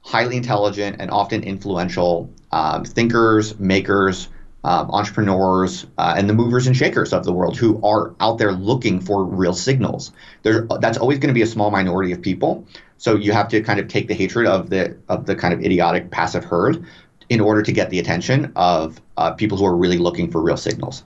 highly 0.00 0.36
intelligent 0.36 0.96
and 1.00 1.10
often 1.10 1.42
influential 1.42 2.30
um, 2.52 2.84
thinkers, 2.84 3.58
makers, 3.58 4.28
um, 4.64 4.90
entrepreneurs 4.90 5.86
uh, 5.98 6.14
and 6.16 6.28
the 6.28 6.34
movers 6.34 6.66
and 6.66 6.76
shakers 6.76 7.12
of 7.12 7.24
the 7.24 7.32
world 7.32 7.56
who 7.56 7.80
are 7.84 8.14
out 8.20 8.38
there 8.38 8.52
looking 8.52 9.00
for 9.00 9.24
real 9.24 9.54
signals. 9.54 10.12
There, 10.42 10.66
that's 10.80 10.98
always 10.98 11.18
going 11.18 11.28
to 11.28 11.34
be 11.34 11.42
a 11.42 11.46
small 11.46 11.70
minority 11.70 12.12
of 12.12 12.20
people. 12.20 12.66
So 12.96 13.14
you 13.14 13.32
have 13.32 13.48
to 13.48 13.60
kind 13.62 13.78
of 13.78 13.88
take 13.88 14.08
the 14.08 14.14
hatred 14.14 14.46
of 14.46 14.70
the 14.70 14.96
of 15.08 15.26
the 15.26 15.36
kind 15.36 15.54
of 15.54 15.60
idiotic 15.60 16.10
passive 16.10 16.44
herd 16.44 16.84
in 17.28 17.40
order 17.40 17.62
to 17.62 17.72
get 17.72 17.90
the 17.90 17.98
attention 17.98 18.52
of 18.56 19.00
uh, 19.16 19.32
people 19.32 19.56
who 19.58 19.64
are 19.64 19.76
really 19.76 19.98
looking 19.98 20.30
for 20.30 20.42
real 20.42 20.56
signals. 20.56 21.04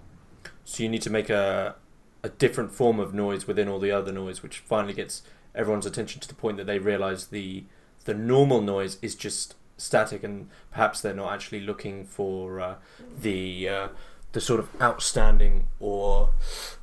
So 0.65 0.83
you 0.83 0.89
need 0.89 1.03
to 1.03 1.11
make 1.11 1.29
a 1.29 1.75
a 2.23 2.29
different 2.29 2.73
form 2.73 3.01
of 3.01 3.13
noise 3.13 3.47
within 3.47 3.69
all 3.69 3.79
the 3.79 3.91
other 3.91 4.13
noise, 4.13 4.43
which 4.43 4.59
finally 4.59 4.95
gets 4.95 5.23
everyone's 5.55 5.87
attention 5.87 6.21
to 6.21 6.29
the 6.29 6.35
point 6.35 6.57
that 6.57 6.67
they 6.67 6.79
realize 6.79 7.29
the 7.29 7.65
the 8.05 8.15
normal 8.15 8.61
noise 8.61 8.99
is 9.01 9.15
just 9.15 9.55
static, 9.77 10.23
and 10.23 10.49
perhaps 10.71 11.01
they're 11.01 11.15
not 11.15 11.33
actually 11.33 11.61
looking 11.61 12.05
for 12.05 12.61
uh, 12.61 12.75
the 13.21 13.69
uh, 13.69 13.89
the 14.33 14.41
sort 14.41 14.61
of 14.61 14.69
outstanding 14.81 15.67
or 15.79 16.31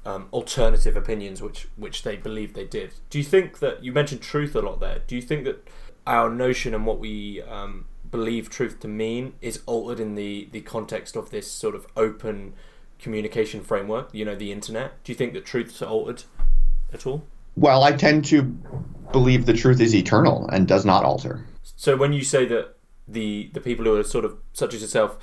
um, 0.06 0.28
alternative 0.32 0.96
opinions 0.96 1.42
which 1.42 1.68
which 1.76 2.04
they 2.04 2.16
believe 2.16 2.54
they 2.54 2.66
did. 2.66 2.94
Do 3.10 3.18
you 3.18 3.24
think 3.24 3.60
that 3.60 3.84
you 3.84 3.92
mentioned 3.92 4.22
truth 4.22 4.56
a 4.56 4.62
lot 4.62 4.80
there? 4.80 5.02
Do 5.08 5.16
you 5.16 5.22
think 5.22 5.46
that 5.46 5.68
our 6.06 6.30
notion 6.30 6.74
and 6.74 6.86
what 6.86 7.00
we 7.00 7.42
um, 7.44 7.86
believe 8.10 8.50
truth 8.50 8.80
to 8.80 8.88
mean 8.88 9.34
is 9.42 9.62
altered 9.66 10.00
in 10.00 10.16
the 10.16 10.48
the 10.52 10.62
context 10.62 11.16
of 11.16 11.32
this 11.32 11.52
sort 11.52 11.76
of 11.76 11.88
open 11.96 12.54
communication 13.00 13.64
framework? 13.64 14.10
You 14.14 14.26
know, 14.26 14.36
the 14.36 14.52
internet. 14.52 15.04
Do 15.04 15.12
you 15.12 15.16
think 15.16 15.34
that 15.34 15.46
truth's 15.46 15.82
are 15.82 15.90
altered 15.90 16.24
at 16.94 17.08
all? 17.08 17.24
Well, 17.56 17.84
I 17.84 17.92
tend 17.94 18.26
to 18.26 18.44
believe 19.12 19.46
the 19.46 19.54
truth 19.54 19.82
is 19.82 19.96
eternal 19.96 20.48
and 20.50 20.68
does 20.68 20.86
not 20.86 21.04
alter. 21.04 21.46
So 21.76 21.96
when 21.98 22.14
you 22.14 22.24
say 22.24 22.46
that 22.46 22.76
the 23.08 23.50
the 23.54 23.62
people 23.62 23.86
who 23.86 23.96
are 23.96 24.04
sort 24.04 24.26
of 24.26 24.38
such 24.54 24.74
as 24.74 24.82
yourself 24.82 25.18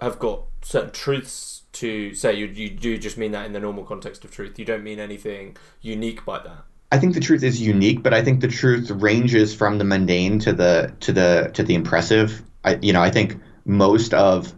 have 0.00 0.18
got 0.18 0.44
certain 0.62 0.90
truths 0.90 1.62
to 1.72 2.14
say. 2.14 2.34
You 2.34 2.46
you 2.46 2.70
do 2.70 2.98
just 2.98 3.18
mean 3.18 3.32
that 3.32 3.46
in 3.46 3.52
the 3.52 3.60
normal 3.60 3.84
context 3.84 4.24
of 4.24 4.30
truth. 4.30 4.58
You 4.58 4.64
don't 4.64 4.82
mean 4.82 4.98
anything 4.98 5.56
unique 5.80 6.24
by 6.24 6.38
that. 6.40 6.64
I 6.90 6.98
think 6.98 7.14
the 7.14 7.20
truth 7.20 7.42
is 7.42 7.60
unique, 7.60 8.02
but 8.02 8.14
I 8.14 8.22
think 8.22 8.40
the 8.40 8.48
truth 8.48 8.90
ranges 8.90 9.54
from 9.54 9.78
the 9.78 9.84
mundane 9.84 10.38
to 10.40 10.52
the 10.52 10.94
to 11.00 11.12
the 11.12 11.50
to 11.54 11.62
the 11.62 11.74
impressive. 11.74 12.42
I 12.64 12.76
you 12.76 12.92
know 12.92 13.02
I 13.02 13.10
think 13.10 13.40
most 13.64 14.14
of 14.14 14.54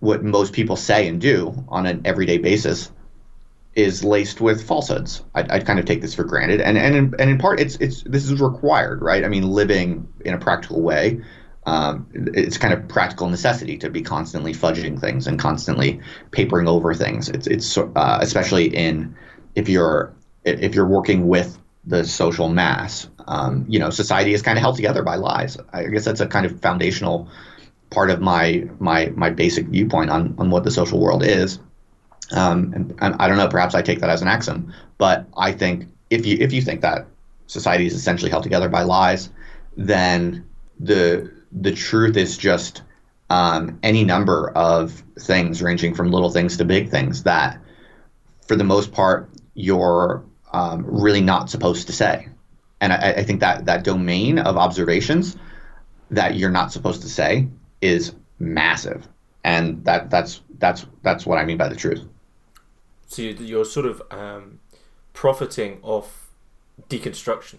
what 0.00 0.22
most 0.22 0.52
people 0.52 0.76
say 0.76 1.08
and 1.08 1.20
do 1.20 1.64
on 1.68 1.86
an 1.86 2.02
everyday 2.04 2.38
basis 2.38 2.90
is 3.74 4.02
laced 4.02 4.40
with 4.40 4.66
falsehoods. 4.66 5.22
I'd, 5.34 5.50
I'd, 5.50 5.66
kind 5.66 5.78
of 5.78 5.84
take 5.84 6.00
this 6.00 6.14
for 6.14 6.24
granted, 6.24 6.60
and 6.60 6.78
and 6.78 6.94
in, 6.94 7.14
and 7.18 7.30
in 7.30 7.38
part, 7.38 7.60
it's 7.60 7.76
it's 7.76 8.02
this 8.02 8.24
is 8.24 8.40
required, 8.40 9.02
right? 9.02 9.24
I 9.24 9.28
mean, 9.28 9.42
living 9.42 10.08
in 10.24 10.34
a 10.34 10.38
practical 10.38 10.80
way 10.80 11.20
um, 11.66 12.06
it's 12.14 12.58
kind 12.58 12.72
of 12.72 12.86
practical 12.86 13.28
necessity 13.28 13.76
to 13.78 13.90
be 13.90 14.00
constantly 14.00 14.54
fudging 14.54 15.00
things 15.00 15.26
and 15.26 15.38
constantly 15.38 16.00
papering 16.30 16.68
over 16.68 16.94
things. 16.94 17.28
It's 17.28 17.48
it's 17.48 17.76
uh, 17.76 18.18
especially 18.20 18.74
in 18.74 19.16
if 19.56 19.68
you're 19.68 20.14
if 20.44 20.76
you're 20.76 20.86
working 20.86 21.26
with 21.26 21.58
the 21.84 22.04
social 22.04 22.48
mass. 22.48 23.08
Um, 23.26 23.66
you 23.68 23.80
know, 23.80 23.90
society 23.90 24.32
is 24.32 24.42
kind 24.42 24.56
of 24.56 24.62
held 24.62 24.76
together 24.76 25.02
by 25.02 25.16
lies. 25.16 25.56
I 25.72 25.86
guess 25.86 26.04
that's 26.04 26.20
a 26.20 26.28
kind 26.28 26.46
of 26.46 26.60
foundational 26.60 27.28
part 27.90 28.10
of 28.10 28.20
my 28.20 28.68
my 28.78 29.06
my 29.16 29.30
basic 29.30 29.66
viewpoint 29.66 30.10
on 30.10 30.34
on 30.38 30.50
what 30.50 30.64
the 30.64 30.70
social 30.70 31.00
world 31.00 31.22
is. 31.22 31.58
Um, 32.32 32.72
and, 32.74 32.94
and 33.00 33.14
I 33.20 33.28
don't 33.28 33.36
know. 33.36 33.48
Perhaps 33.48 33.74
I 33.74 33.82
take 33.82 34.00
that 34.00 34.10
as 34.10 34.20
an 34.20 34.28
axiom, 34.28 34.72
but 34.98 35.26
I 35.36 35.52
think 35.52 35.86
if 36.10 36.26
you 36.26 36.36
if 36.40 36.52
you 36.52 36.62
think 36.62 36.80
that 36.80 37.06
society 37.46 37.86
is 37.86 37.94
essentially 37.94 38.30
held 38.30 38.42
together 38.42 38.68
by 38.68 38.82
lies, 38.82 39.30
then 39.76 40.46
the 40.80 41.32
the 41.52 41.72
truth 41.72 42.16
is 42.16 42.36
just 42.36 42.82
um, 43.30 43.78
any 43.82 44.04
number 44.04 44.50
of 44.50 45.02
things, 45.18 45.62
ranging 45.62 45.94
from 45.94 46.10
little 46.10 46.30
things 46.30 46.56
to 46.56 46.64
big 46.64 46.90
things, 46.90 47.22
that 47.24 47.60
for 48.46 48.56
the 48.56 48.64
most 48.64 48.92
part 48.92 49.30
you're 49.54 50.24
um, 50.52 50.84
really 50.86 51.20
not 51.20 51.50
supposed 51.50 51.86
to 51.86 51.92
say. 51.92 52.28
And 52.80 52.92
I, 52.92 53.14
I, 53.18 53.22
think 53.24 53.40
that 53.40 53.64
that 53.64 53.84
domain 53.84 54.38
of 54.38 54.56
observations 54.56 55.36
that 56.10 56.36
you're 56.36 56.50
not 56.50 56.72
supposed 56.72 57.02
to 57.02 57.08
say 57.08 57.48
is 57.80 58.14
massive, 58.38 59.08
and 59.44 59.84
that 59.84 60.10
that's 60.10 60.40
that's 60.58 60.86
that's 61.02 61.26
what 61.26 61.38
I 61.38 61.44
mean 61.44 61.56
by 61.56 61.68
the 61.68 61.76
truth. 61.76 62.04
So 63.08 63.22
you're 63.22 63.64
sort 63.64 63.86
of 63.86 64.02
um, 64.10 64.60
profiting 65.12 65.78
off 65.82 66.28
deconstruction. 66.88 67.58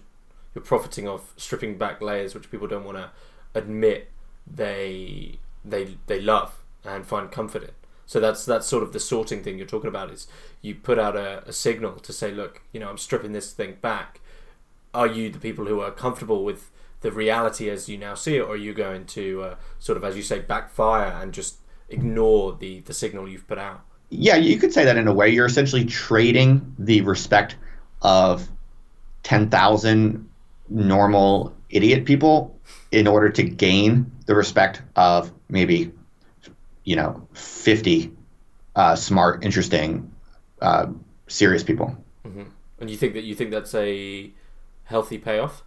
You're 0.54 0.64
profiting 0.64 1.08
off 1.08 1.32
stripping 1.36 1.78
back 1.78 2.00
layers 2.00 2.34
which 2.34 2.50
people 2.50 2.66
don't 2.66 2.84
want 2.84 2.98
to 2.98 3.10
admit 3.54 4.10
they 4.46 5.38
they 5.64 5.96
they 6.06 6.20
love 6.20 6.62
and 6.84 7.06
find 7.06 7.30
comfort 7.30 7.62
in. 7.62 7.70
So 8.06 8.20
that's 8.20 8.44
that's 8.44 8.66
sort 8.66 8.82
of 8.82 8.92
the 8.92 9.00
sorting 9.00 9.42
thing 9.42 9.58
you're 9.58 9.66
talking 9.66 9.88
about. 9.88 10.10
Is 10.10 10.26
you 10.62 10.74
put 10.74 10.98
out 10.98 11.16
a, 11.16 11.46
a 11.46 11.52
signal 11.52 11.96
to 12.00 12.12
say, 12.12 12.30
look, 12.32 12.62
you 12.72 12.80
know, 12.80 12.88
I'm 12.88 12.98
stripping 12.98 13.32
this 13.32 13.52
thing 13.52 13.76
back. 13.80 14.20
Are 14.94 15.06
you 15.06 15.30
the 15.30 15.38
people 15.38 15.66
who 15.66 15.80
are 15.80 15.90
comfortable 15.90 16.44
with 16.44 16.70
the 17.00 17.12
reality 17.12 17.70
as 17.70 17.88
you 17.88 17.98
now 17.98 18.14
see 18.14 18.36
it, 18.36 18.40
or 18.40 18.52
are 18.52 18.56
you 18.56 18.74
going 18.74 19.06
to 19.06 19.42
uh, 19.42 19.54
sort 19.78 19.96
of, 19.96 20.04
as 20.04 20.16
you 20.16 20.22
say, 20.22 20.40
backfire 20.40 21.20
and 21.22 21.32
just 21.32 21.58
ignore 21.88 22.56
the 22.56 22.80
the 22.80 22.94
signal 22.94 23.28
you've 23.28 23.46
put 23.46 23.58
out? 23.58 23.82
Yeah, 24.10 24.36
you 24.36 24.58
could 24.58 24.72
say 24.72 24.84
that 24.84 24.96
in 24.96 25.06
a 25.06 25.12
way. 25.12 25.28
You're 25.28 25.46
essentially 25.46 25.84
trading 25.84 26.74
the 26.78 27.02
respect 27.02 27.56
of 28.02 28.48
ten 29.22 29.50
thousand 29.50 30.28
normal 30.68 31.54
idiot 31.70 32.04
people 32.04 32.58
in 32.90 33.06
order 33.06 33.28
to 33.30 33.42
gain 33.42 34.10
the 34.26 34.34
respect 34.34 34.82
of 34.96 35.32
maybe 35.48 35.92
you 36.84 36.96
know 36.96 37.26
50 37.34 38.12
uh, 38.76 38.96
smart 38.96 39.44
interesting 39.44 40.10
uh, 40.60 40.86
serious 41.26 41.62
people 41.62 41.96
mm-hmm. 42.26 42.44
and 42.80 42.90
you 42.90 42.96
think 42.96 43.14
that 43.14 43.24
you 43.24 43.34
think 43.34 43.50
that's 43.50 43.74
a 43.74 44.30
healthy 44.84 45.18
payoff 45.18 45.62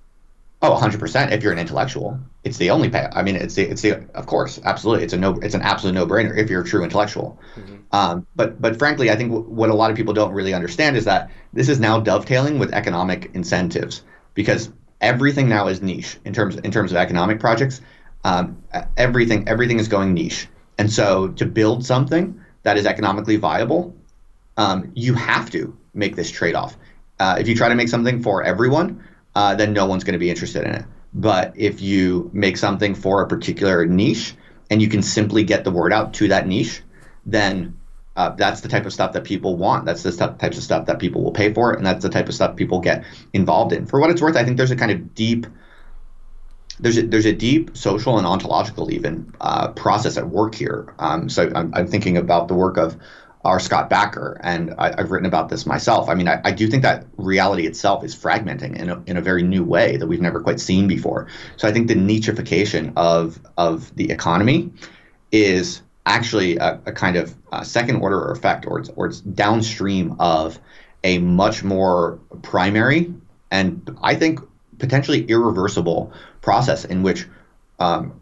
oh 0.61 0.79
100% 0.79 1.31
if 1.31 1.41
you're 1.41 1.51
an 1.51 1.59
intellectual 1.59 2.19
it's 2.43 2.57
the 2.57 2.69
only 2.69 2.89
pay 2.89 3.07
i 3.13 3.21
mean 3.23 3.35
it's 3.35 3.55
the 3.55 3.63
it's 3.63 3.81
the 3.81 3.93
of 4.13 4.25
course 4.27 4.59
absolutely 4.63 5.03
it's 5.03 5.13
a 5.13 5.17
no 5.17 5.37
it's 5.41 5.55
an 5.55 5.61
absolute 5.61 5.93
no-brainer 5.93 6.37
if 6.37 6.49
you're 6.49 6.61
a 6.61 6.65
true 6.65 6.83
intellectual 6.83 7.39
mm-hmm. 7.55 7.75
um, 7.91 8.25
but 8.35 8.61
but 8.61 8.77
frankly 8.77 9.09
i 9.09 9.15
think 9.15 9.31
w- 9.31 9.49
what 9.49 9.69
a 9.69 9.73
lot 9.73 9.89
of 9.89 9.97
people 9.97 10.13
don't 10.13 10.33
really 10.33 10.53
understand 10.53 10.95
is 10.95 11.05
that 11.05 11.31
this 11.53 11.69
is 11.69 11.79
now 11.79 11.99
dovetailing 11.99 12.59
with 12.59 12.73
economic 12.73 13.31
incentives 13.33 14.03
because 14.33 14.71
everything 15.01 15.49
now 15.49 15.67
is 15.67 15.81
niche 15.81 16.17
in 16.23 16.33
terms 16.33 16.55
in 16.57 16.71
terms 16.71 16.91
of 16.91 16.97
economic 16.97 17.39
projects. 17.39 17.81
Um, 18.23 18.61
everything 18.97 19.47
everything 19.49 19.79
is 19.79 19.87
going 19.87 20.13
niche, 20.13 20.47
and 20.77 20.91
so 20.91 21.29
to 21.29 21.45
build 21.45 21.83
something 21.85 22.39
that 22.63 22.77
is 22.77 22.85
economically 22.85 23.35
viable, 23.35 23.95
um, 24.57 24.91
you 24.93 25.15
have 25.15 25.49
to 25.51 25.75
make 25.93 26.15
this 26.15 26.29
trade 26.29 26.55
off. 26.55 26.77
Uh, 27.19 27.37
if 27.39 27.47
you 27.47 27.55
try 27.55 27.67
to 27.67 27.75
make 27.75 27.89
something 27.89 28.21
for 28.21 28.43
everyone, 28.43 29.03
uh, 29.35 29.55
then 29.55 29.73
no 29.73 29.85
one's 29.85 30.03
going 30.03 30.13
to 30.13 30.19
be 30.19 30.29
interested 30.29 30.63
in 30.63 30.75
it. 30.75 30.85
But 31.13 31.53
if 31.57 31.81
you 31.81 32.29
make 32.33 32.57
something 32.57 32.95
for 32.95 33.21
a 33.21 33.27
particular 33.27 33.85
niche 33.85 34.35
and 34.69 34.81
you 34.81 34.87
can 34.87 35.01
simply 35.01 35.43
get 35.43 35.63
the 35.63 35.71
word 35.71 35.91
out 35.91 36.13
to 36.15 36.29
that 36.29 36.47
niche, 36.47 36.81
then 37.25 37.77
uh, 38.15 38.29
that's 38.29 38.61
the 38.61 38.69
type 38.69 38.85
of 38.85 38.93
stuff 38.93 39.13
that 39.13 39.23
people 39.23 39.55
want. 39.55 39.85
That's 39.85 40.03
the 40.03 40.11
stuff, 40.11 40.37
types 40.37 40.57
of 40.57 40.63
stuff 40.63 40.85
that 40.85 40.99
people 40.99 41.23
will 41.23 41.31
pay 41.31 41.53
for, 41.53 41.73
and 41.73 41.85
that's 41.85 42.03
the 42.03 42.09
type 42.09 42.27
of 42.27 42.35
stuff 42.35 42.55
people 42.55 42.79
get 42.79 43.05
involved 43.33 43.73
in. 43.73 43.85
For 43.85 43.99
what 43.99 44.09
it's 44.09 44.21
worth, 44.21 44.35
I 44.35 44.43
think 44.43 44.57
there's 44.57 44.71
a 44.71 44.75
kind 44.75 44.91
of 44.91 45.15
deep 45.15 45.47
there's 46.79 46.97
a, 46.97 47.03
there's 47.03 47.25
a 47.25 47.33
deep 47.33 47.77
social 47.77 48.17
and 48.17 48.25
ontological 48.25 48.91
even 48.91 49.31
uh, 49.39 49.69
process 49.69 50.17
at 50.17 50.27
work 50.29 50.55
here. 50.55 50.93
Um, 50.97 51.29
so 51.29 51.51
I'm, 51.53 51.71
I'm, 51.75 51.87
thinking 51.87 52.17
about 52.17 52.47
the 52.47 52.55
work 52.55 52.77
of 52.77 52.97
R. 53.43 53.59
Scott 53.59 53.89
Bakker, 53.89 54.39
and 54.41 54.73
I, 54.77 54.95
have 54.97 55.11
written 55.11 55.25
about 55.25 55.49
this 55.49 55.65
myself. 55.65 56.09
I 56.09 56.13
mean, 56.13 56.27
I, 56.27 56.39
I, 56.43 56.51
do 56.51 56.67
think 56.67 56.83
that 56.83 57.05
reality 57.17 57.65
itself 57.65 58.03
is 58.03 58.15
fragmenting 58.15 58.75
in 58.77 58.89
a, 58.89 59.03
in 59.07 59.17
a 59.17 59.21
very 59.21 59.41
new 59.41 59.63
way 59.63 59.97
that 59.97 60.07
we've 60.07 60.21
never 60.21 60.39
quite 60.39 60.59
seen 60.59 60.87
before. 60.87 61.27
So 61.57 61.67
I 61.67 61.71
think 61.71 61.87
the 61.87 61.95
nicheification 61.95 62.93
of 62.95 63.39
of 63.57 63.95
the 63.95 64.11
economy 64.11 64.71
is 65.31 65.81
actually 66.05 66.57
a, 66.57 66.79
a 66.85 66.91
kind 66.91 67.15
of 67.15 67.35
uh, 67.51 67.63
second 67.63 67.97
order 67.97 68.31
effect, 68.31 68.65
or 68.67 68.79
it's, 68.79 68.89
or 68.95 69.07
it's 69.07 69.21
downstream 69.21 70.15
of 70.19 70.59
a 71.03 71.17
much 71.17 71.63
more 71.63 72.19
primary 72.43 73.13
and 73.51 73.97
I 74.01 74.15
think 74.15 74.39
potentially 74.79 75.25
irreversible 75.25 76.13
process 76.41 76.85
in 76.85 77.03
which 77.03 77.27
um, 77.79 78.20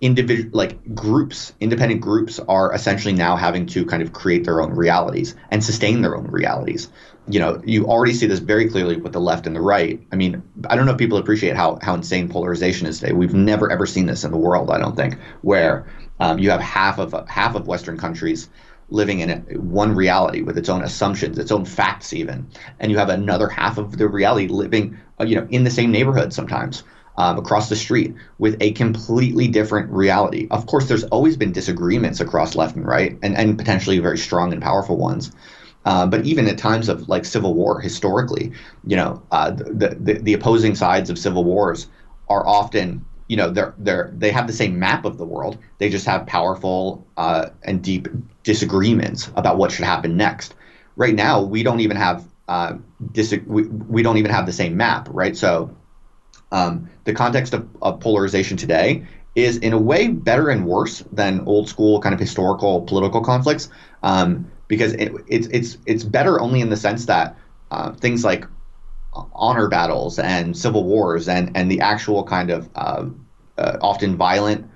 individual 0.00 0.50
like 0.52 0.94
groups 0.94 1.52
independent 1.58 2.00
groups 2.00 2.38
are 2.48 2.72
essentially 2.72 3.12
now 3.12 3.34
having 3.34 3.66
to 3.66 3.84
kind 3.84 4.00
of 4.00 4.12
create 4.12 4.44
their 4.44 4.62
own 4.62 4.70
realities 4.70 5.34
and 5.50 5.64
sustain 5.64 6.02
their 6.02 6.16
own 6.16 6.26
realities. 6.28 6.88
You 7.28 7.40
know 7.40 7.60
you 7.64 7.86
already 7.86 8.14
see 8.14 8.26
this 8.26 8.38
very 8.38 8.70
clearly 8.70 8.96
with 8.96 9.12
the 9.12 9.20
left 9.20 9.46
and 9.46 9.56
the 9.56 9.60
right. 9.60 10.00
I 10.12 10.16
mean 10.16 10.42
i 10.68 10.76
don't 10.76 10.86
know 10.86 10.92
if 10.92 10.98
people 10.98 11.18
appreciate 11.18 11.56
how 11.56 11.78
how 11.82 11.94
insane 11.94 12.28
polarization 12.28 12.86
is 12.86 13.00
today. 13.00 13.12
We've 13.12 13.34
never 13.34 13.70
ever 13.70 13.86
seen 13.86 14.06
this 14.06 14.24
in 14.24 14.30
the 14.30 14.38
world 14.38 14.70
i 14.70 14.78
don't 14.78 14.96
think 14.96 15.18
where 15.42 15.86
um, 16.20 16.38
you 16.38 16.50
have 16.50 16.60
half 16.60 16.98
of 16.98 17.14
half 17.28 17.54
of 17.54 17.66
Western 17.66 17.96
countries 17.96 18.48
living 18.90 19.20
in 19.20 19.30
one 19.70 19.94
reality 19.94 20.42
with 20.42 20.56
its 20.56 20.68
own 20.68 20.82
assumptions, 20.82 21.38
its 21.38 21.52
own 21.52 21.64
facts, 21.64 22.12
even, 22.12 22.46
and 22.80 22.90
you 22.90 22.98
have 22.98 23.10
another 23.10 23.48
half 23.48 23.76
of 23.76 23.98
the 23.98 24.08
reality 24.08 24.48
living, 24.48 24.98
uh, 25.20 25.24
you 25.24 25.36
know, 25.36 25.46
in 25.50 25.64
the 25.64 25.70
same 25.70 25.90
neighborhood 25.90 26.32
sometimes. 26.32 26.84
Um, 27.18 27.36
across 27.36 27.68
the 27.68 27.76
street 27.76 28.14
with 28.38 28.56
a 28.60 28.72
completely 28.72 29.48
different 29.48 29.90
reality. 29.90 30.46
Of 30.52 30.66
course, 30.66 30.88
there's 30.88 31.04
always 31.04 31.36
been 31.36 31.52
disagreements 31.52 32.20
across 32.20 32.54
left 32.54 32.76
and 32.76 32.86
right, 32.86 33.18
and, 33.22 33.36
and 33.36 33.58
potentially 33.58 33.98
very 33.98 34.18
strong 34.18 34.52
and 34.52 34.62
powerful 34.62 34.96
ones. 34.96 35.32
Uh, 35.84 36.06
but 36.06 36.24
even 36.24 36.46
at 36.46 36.58
times 36.58 36.88
of 36.88 37.08
like 37.08 37.24
civil 37.24 37.54
war, 37.54 37.80
historically, 37.80 38.52
you 38.86 38.96
know, 38.96 39.22
uh, 39.32 39.50
the, 39.50 39.96
the 40.00 40.14
the 40.14 40.32
opposing 40.34 40.74
sides 40.76 41.10
of 41.10 41.18
civil 41.18 41.44
wars 41.44 41.88
are 42.28 42.46
often, 42.46 43.04
you 43.28 43.36
know, 43.36 43.50
they're 43.50 43.74
they're 43.78 44.12
they 44.16 44.30
have 44.30 44.46
the 44.46 44.52
same 44.52 44.78
map 44.78 45.04
of 45.04 45.18
the 45.18 45.24
world. 45.24 45.58
They 45.78 45.88
just 45.88 46.06
have 46.06 46.26
powerful 46.26 47.06
uh, 47.16 47.50
and 47.64 47.82
deep 47.82 48.06
disagreements 48.44 49.30
about 49.34 49.58
what 49.58 49.72
should 49.72 49.86
happen 49.86 50.16
next. 50.16 50.54
Right 50.96 51.14
now, 51.14 51.42
we 51.42 51.64
don't 51.64 51.80
even 51.80 51.96
have 51.96 52.24
uh, 52.48 52.74
dis- 53.12 53.40
we, 53.46 53.64
we 53.64 54.02
don't 54.02 54.18
even 54.18 54.30
have 54.30 54.46
the 54.46 54.52
same 54.52 54.76
map, 54.76 55.08
right? 55.10 55.36
So 55.36 55.76
um, 56.52 56.88
the 57.04 57.12
context 57.12 57.54
of, 57.54 57.68
of, 57.82 58.00
polarization 58.00 58.56
today 58.56 59.06
is 59.34 59.58
in 59.58 59.72
a 59.72 59.78
way 59.78 60.08
better 60.08 60.48
and 60.48 60.66
worse 60.66 61.04
than 61.12 61.40
old 61.46 61.68
school 61.68 62.00
kind 62.00 62.14
of 62.14 62.20
historical 62.20 62.82
political 62.82 63.20
conflicts 63.20 63.68
um, 64.02 64.50
because 64.66 64.94
it, 64.94 65.12
it's 65.26 65.46
it's 65.48 65.78
it's 65.86 66.04
better 66.04 66.40
only 66.40 66.60
in 66.60 66.70
the 66.70 66.76
sense 66.76 67.06
that 67.06 67.36
uh, 67.70 67.92
things 67.92 68.24
like 68.24 68.44
honor 69.34 69.68
battles 69.68 70.18
and 70.18 70.56
civil 70.56 70.84
wars 70.84 71.28
and 71.28 71.50
and 71.56 71.70
the 71.70 71.80
actual 71.80 72.24
kind 72.24 72.50
of 72.50 72.68
uh, 72.74 73.04
uh, 73.58 73.76
often 73.80 74.16
violent 74.16 74.68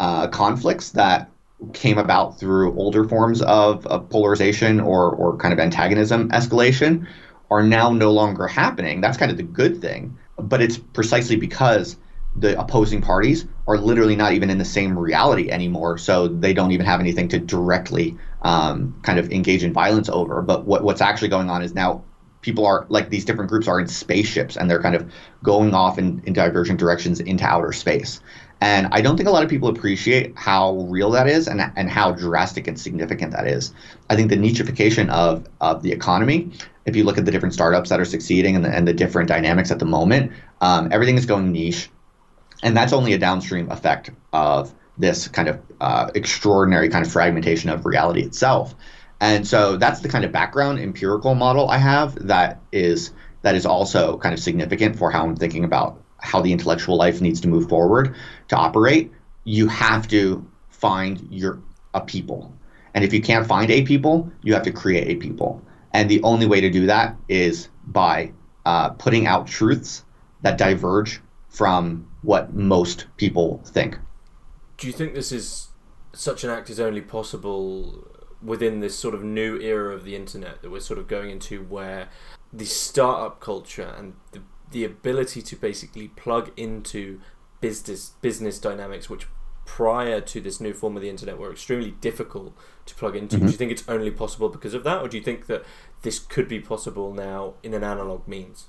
uh, 0.00 0.26
conflicts 0.28 0.90
that 0.90 1.30
came 1.72 1.98
about 1.98 2.40
through 2.40 2.76
older 2.76 3.04
forms 3.08 3.40
of, 3.42 3.86
of 3.86 4.08
polarization 4.08 4.80
or 4.80 5.10
or 5.10 5.36
kind 5.36 5.52
of 5.52 5.60
antagonism 5.60 6.28
escalation 6.30 7.06
are 7.50 7.62
now 7.62 7.92
no 7.92 8.10
longer 8.10 8.48
happening. 8.48 9.00
That's 9.00 9.18
kind 9.18 9.30
of 9.30 9.36
the 9.36 9.42
good 9.42 9.80
thing 9.80 10.16
but 10.48 10.60
it's 10.62 10.78
precisely 10.78 11.36
because 11.36 11.96
the 12.34 12.58
opposing 12.58 13.02
parties 13.02 13.46
are 13.66 13.78
literally 13.78 14.16
not 14.16 14.32
even 14.32 14.50
in 14.50 14.58
the 14.58 14.64
same 14.64 14.98
reality 14.98 15.50
anymore, 15.50 15.98
so 15.98 16.28
they 16.28 16.52
don't 16.54 16.72
even 16.72 16.86
have 16.86 17.00
anything 17.00 17.28
to 17.28 17.38
directly 17.38 18.16
um, 18.42 18.98
kind 19.02 19.18
of 19.18 19.30
engage 19.30 19.62
in 19.62 19.72
violence 19.72 20.08
over. 20.08 20.42
But 20.42 20.64
what, 20.64 20.82
what's 20.82 21.00
actually 21.00 21.28
going 21.28 21.50
on 21.50 21.62
is 21.62 21.74
now 21.74 22.04
people 22.40 22.66
are 22.66 22.86
like 22.88 23.08
these 23.08 23.24
different 23.24 23.48
groups 23.48 23.68
are 23.68 23.80
in 23.80 23.86
spaceships 23.86 24.56
and 24.56 24.68
they're 24.68 24.82
kind 24.82 24.96
of 24.96 25.10
going 25.42 25.74
off 25.74 25.98
in, 25.98 26.22
in 26.26 26.32
divergent 26.32 26.78
directions 26.78 27.20
into 27.20 27.44
outer 27.44 27.72
space. 27.72 28.20
And 28.62 28.86
I 28.92 29.00
don't 29.00 29.16
think 29.16 29.28
a 29.28 29.32
lot 29.32 29.42
of 29.42 29.50
people 29.50 29.68
appreciate 29.68 30.38
how 30.38 30.76
real 30.88 31.10
that 31.10 31.26
is 31.26 31.48
and, 31.48 31.60
and 31.74 31.90
how 31.90 32.12
drastic 32.12 32.68
and 32.68 32.78
significant 32.78 33.32
that 33.32 33.48
is. 33.48 33.74
I 34.08 34.14
think 34.14 34.30
the 34.30 34.36
nicheification 34.36 35.08
of, 35.08 35.48
of 35.60 35.82
the 35.82 35.90
economy, 35.90 36.52
if 36.86 36.94
you 36.94 37.02
look 37.02 37.18
at 37.18 37.24
the 37.24 37.32
different 37.32 37.54
startups 37.54 37.90
that 37.90 37.98
are 37.98 38.04
succeeding 38.04 38.54
and 38.54 38.64
the, 38.64 38.68
and 38.68 38.86
the 38.86 38.92
different 38.92 39.28
dynamics 39.28 39.72
at 39.72 39.80
the 39.80 39.84
moment, 39.84 40.30
um, 40.60 40.90
everything 40.92 41.18
is 41.18 41.26
going 41.26 41.50
niche. 41.50 41.90
And 42.62 42.76
that's 42.76 42.92
only 42.92 43.14
a 43.14 43.18
downstream 43.18 43.68
effect 43.68 44.10
of 44.32 44.72
this 44.96 45.26
kind 45.26 45.48
of 45.48 45.60
uh, 45.80 46.12
extraordinary 46.14 46.88
kind 46.88 47.04
of 47.04 47.10
fragmentation 47.10 47.68
of 47.68 47.84
reality 47.84 48.22
itself. 48.22 48.76
And 49.20 49.44
so 49.44 49.76
that's 49.76 50.02
the 50.02 50.08
kind 50.08 50.24
of 50.24 50.30
background 50.30 50.78
empirical 50.78 51.34
model 51.34 51.68
I 51.68 51.78
have 51.78 52.28
that 52.28 52.60
is 52.70 53.10
that 53.42 53.56
is 53.56 53.66
also 53.66 54.18
kind 54.18 54.32
of 54.32 54.38
significant 54.38 54.94
for 54.94 55.10
how 55.10 55.24
I'm 55.24 55.34
thinking 55.34 55.64
about 55.64 56.01
how 56.22 56.40
the 56.40 56.52
intellectual 56.52 56.96
life 56.96 57.20
needs 57.20 57.40
to 57.42 57.48
move 57.48 57.68
forward 57.68 58.14
to 58.48 58.56
operate, 58.56 59.12
you 59.44 59.68
have 59.68 60.08
to 60.08 60.46
find 60.70 61.26
your 61.30 61.60
a 61.94 62.00
people. 62.00 62.52
And 62.94 63.04
if 63.04 63.12
you 63.12 63.20
can't 63.20 63.46
find 63.46 63.70
a 63.70 63.82
people, 63.82 64.30
you 64.42 64.54
have 64.54 64.62
to 64.64 64.72
create 64.72 65.08
a 65.08 65.20
people. 65.20 65.62
And 65.92 66.08
the 66.08 66.22
only 66.22 66.46
way 66.46 66.60
to 66.60 66.70
do 66.70 66.86
that 66.86 67.16
is 67.28 67.68
by 67.86 68.32
uh, 68.64 68.90
putting 68.90 69.26
out 69.26 69.46
truths 69.46 70.04
that 70.42 70.58
diverge 70.58 71.20
from 71.48 72.08
what 72.22 72.54
most 72.54 73.06
people 73.16 73.60
think. 73.64 73.98
Do 74.78 74.86
you 74.86 74.92
think 74.92 75.14
this 75.14 75.32
is 75.32 75.68
such 76.12 76.44
an 76.44 76.50
act 76.50 76.70
is 76.70 76.80
only 76.80 77.00
possible 77.00 78.08
within 78.42 78.80
this 78.80 78.98
sort 78.98 79.14
of 79.14 79.22
new 79.22 79.58
era 79.60 79.94
of 79.94 80.04
the 80.04 80.16
internet 80.16 80.62
that 80.62 80.70
we're 80.70 80.80
sort 80.80 80.98
of 80.98 81.06
going 81.06 81.30
into 81.30 81.62
where 81.64 82.08
the 82.52 82.64
startup 82.64 83.40
culture 83.40 83.94
and 83.96 84.14
the 84.32 84.42
the 84.72 84.84
ability 84.84 85.42
to 85.42 85.56
basically 85.56 86.08
plug 86.08 86.50
into 86.56 87.20
business 87.60 88.12
business 88.20 88.58
dynamics 88.58 89.08
which 89.08 89.26
prior 89.64 90.20
to 90.20 90.40
this 90.40 90.60
new 90.60 90.74
form 90.74 90.96
of 90.96 91.02
the 91.02 91.08
internet 91.08 91.38
were 91.38 91.52
extremely 91.52 91.92
difficult 92.00 92.52
to 92.86 92.94
plug 92.94 93.16
into. 93.16 93.36
Mm-hmm. 93.36 93.46
Do 93.46 93.52
you 93.52 93.58
think 93.58 93.72
it's 93.72 93.88
only 93.88 94.10
possible 94.10 94.48
because 94.48 94.74
of 94.74 94.84
that, 94.84 95.00
or 95.00 95.08
do 95.08 95.16
you 95.16 95.22
think 95.22 95.46
that 95.46 95.64
this 96.02 96.18
could 96.18 96.48
be 96.48 96.60
possible 96.60 97.14
now 97.14 97.54
in 97.62 97.74
an 97.74 97.84
analog 97.84 98.26
means? 98.26 98.66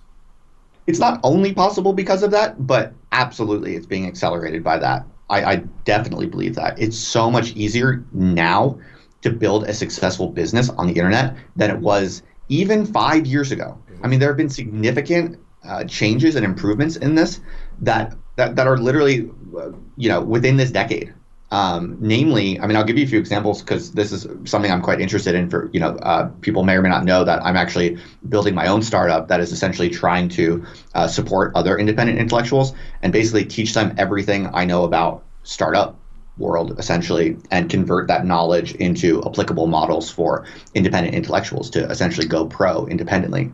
It's 0.86 1.00
not 1.00 1.20
only 1.24 1.54
possible 1.54 1.94
because 1.94 2.24
of 2.24 2.32
that, 2.32 2.68
but 2.68 2.94
absolutely 3.12 3.76
it's 3.76 3.86
being 3.86 4.06
accelerated 4.06 4.64
by 4.64 4.78
that. 4.80 5.06
I, 5.30 5.44
I 5.44 5.56
definitely 5.86 6.28
believe 6.28 6.56
that. 6.56 6.78
It's 6.80 6.98
so 6.98 7.32
much 7.32 7.56
easier 7.56 8.06
now 8.12 8.78
to 9.22 9.30
build 9.30 9.64
a 9.64 9.74
successful 9.74 10.30
business 10.30 10.70
on 10.70 10.88
the 10.88 10.94
internet 10.94 11.38
than 11.56 11.72
it 11.72 11.80
was 11.80 12.22
even 12.50 12.86
five 12.86 13.26
years 13.26 13.52
ago. 13.52 13.78
Mm-hmm. 13.90 14.06
I 14.06 14.08
mean, 14.10 14.20
there 14.20 14.30
have 14.30 14.38
been 14.38 14.50
significant 14.50 15.40
uh, 15.66 15.84
changes 15.86 16.36
and 16.36 16.46
improvements 16.46 16.96
in 16.96 17.16
this 17.16 17.40
that 17.82 18.16
that, 18.36 18.56
that 18.56 18.68
are 18.68 18.78
literally 18.78 19.30
uh, 19.58 19.72
you 19.98 20.10
know 20.10 20.22
within 20.22 20.58
this 20.58 20.72
decade. 20.72 21.14
Um, 21.52 21.98
namely 22.00 22.60
i 22.60 22.66
mean 22.66 22.76
i'll 22.76 22.84
give 22.84 22.98
you 22.98 23.04
a 23.04 23.08
few 23.08 23.20
examples 23.20 23.62
because 23.62 23.92
this 23.92 24.12
is 24.12 24.26
something 24.50 24.72
i'm 24.72 24.82
quite 24.82 25.00
interested 25.00 25.36
in 25.36 25.52
for 25.52 25.70
you 25.72 25.80
know 25.80 25.90
uh, 25.98 26.30
people 26.42 26.64
may 26.64 26.74
or 26.74 26.82
may 26.82 26.90
not 26.90 27.04
know 27.04 27.24
that 27.24 27.46
i'm 27.46 27.56
actually 27.56 28.00
building 28.28 28.56
my 28.56 28.66
own 28.66 28.82
startup 28.82 29.28
that 29.28 29.40
is 29.40 29.52
essentially 29.52 29.88
trying 29.88 30.28
to 30.30 30.66
uh, 30.96 31.08
support 31.08 31.52
other 31.54 31.78
independent 31.78 32.18
intellectuals 32.18 32.74
and 33.04 33.14
basically 33.14 33.46
teach 33.46 33.76
them 33.76 33.94
everything 34.00 34.50
i 34.56 34.66
know 34.66 34.84
about 34.84 35.26
startup 35.44 35.96
world 36.40 36.80
essentially 36.80 37.38
and 37.52 37.70
convert 37.70 38.08
that 38.08 38.26
knowledge 38.26 38.74
into 38.76 39.24
applicable 39.24 39.68
models 39.68 40.10
for 40.10 40.48
independent 40.74 41.14
intellectuals 41.14 41.70
to 41.70 41.88
essentially 41.92 42.26
go 42.26 42.48
pro 42.48 42.88
independently 42.88 43.52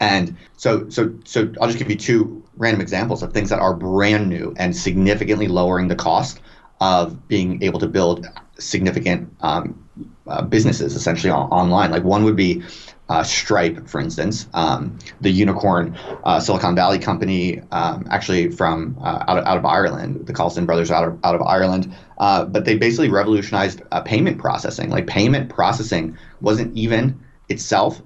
and 0.00 0.36
so, 0.56 0.88
so, 0.88 1.14
so 1.24 1.52
I'll 1.60 1.68
just 1.68 1.78
give 1.78 1.90
you 1.90 1.96
two 1.96 2.44
random 2.56 2.80
examples 2.80 3.22
of 3.22 3.32
things 3.32 3.50
that 3.50 3.58
are 3.58 3.74
brand 3.74 4.28
new 4.28 4.54
and 4.56 4.76
significantly 4.76 5.48
lowering 5.48 5.88
the 5.88 5.96
cost 5.96 6.40
of 6.80 7.26
being 7.26 7.62
able 7.62 7.80
to 7.80 7.88
build 7.88 8.26
significant 8.58 9.34
um, 9.40 9.88
uh, 10.26 10.42
businesses 10.42 10.94
essentially 10.94 11.30
on, 11.30 11.48
online. 11.50 11.90
Like 11.90 12.04
one 12.04 12.24
would 12.24 12.36
be 12.36 12.62
uh, 13.08 13.22
Stripe, 13.22 13.88
for 13.88 14.00
instance, 14.00 14.46
um, 14.52 14.98
the 15.20 15.30
unicorn 15.30 15.98
uh, 16.24 16.38
Silicon 16.38 16.74
Valley 16.74 16.98
company, 16.98 17.60
um, 17.72 18.06
actually 18.10 18.50
from 18.50 18.98
uh, 19.00 19.24
out, 19.26 19.38
of, 19.38 19.46
out 19.46 19.56
of 19.56 19.64
Ireland, 19.64 20.26
the 20.26 20.32
Collison 20.32 20.66
brothers 20.66 20.90
out 20.90 21.08
of, 21.08 21.18
out 21.24 21.34
of 21.34 21.42
Ireland. 21.42 21.94
Uh, 22.18 22.44
but 22.44 22.66
they 22.66 22.76
basically 22.76 23.08
revolutionized 23.08 23.80
uh, 23.90 24.02
payment 24.02 24.38
processing. 24.38 24.90
Like 24.90 25.06
payment 25.06 25.48
processing 25.48 26.18
wasn't 26.40 26.76
even 26.76 27.18
itself 27.48 28.02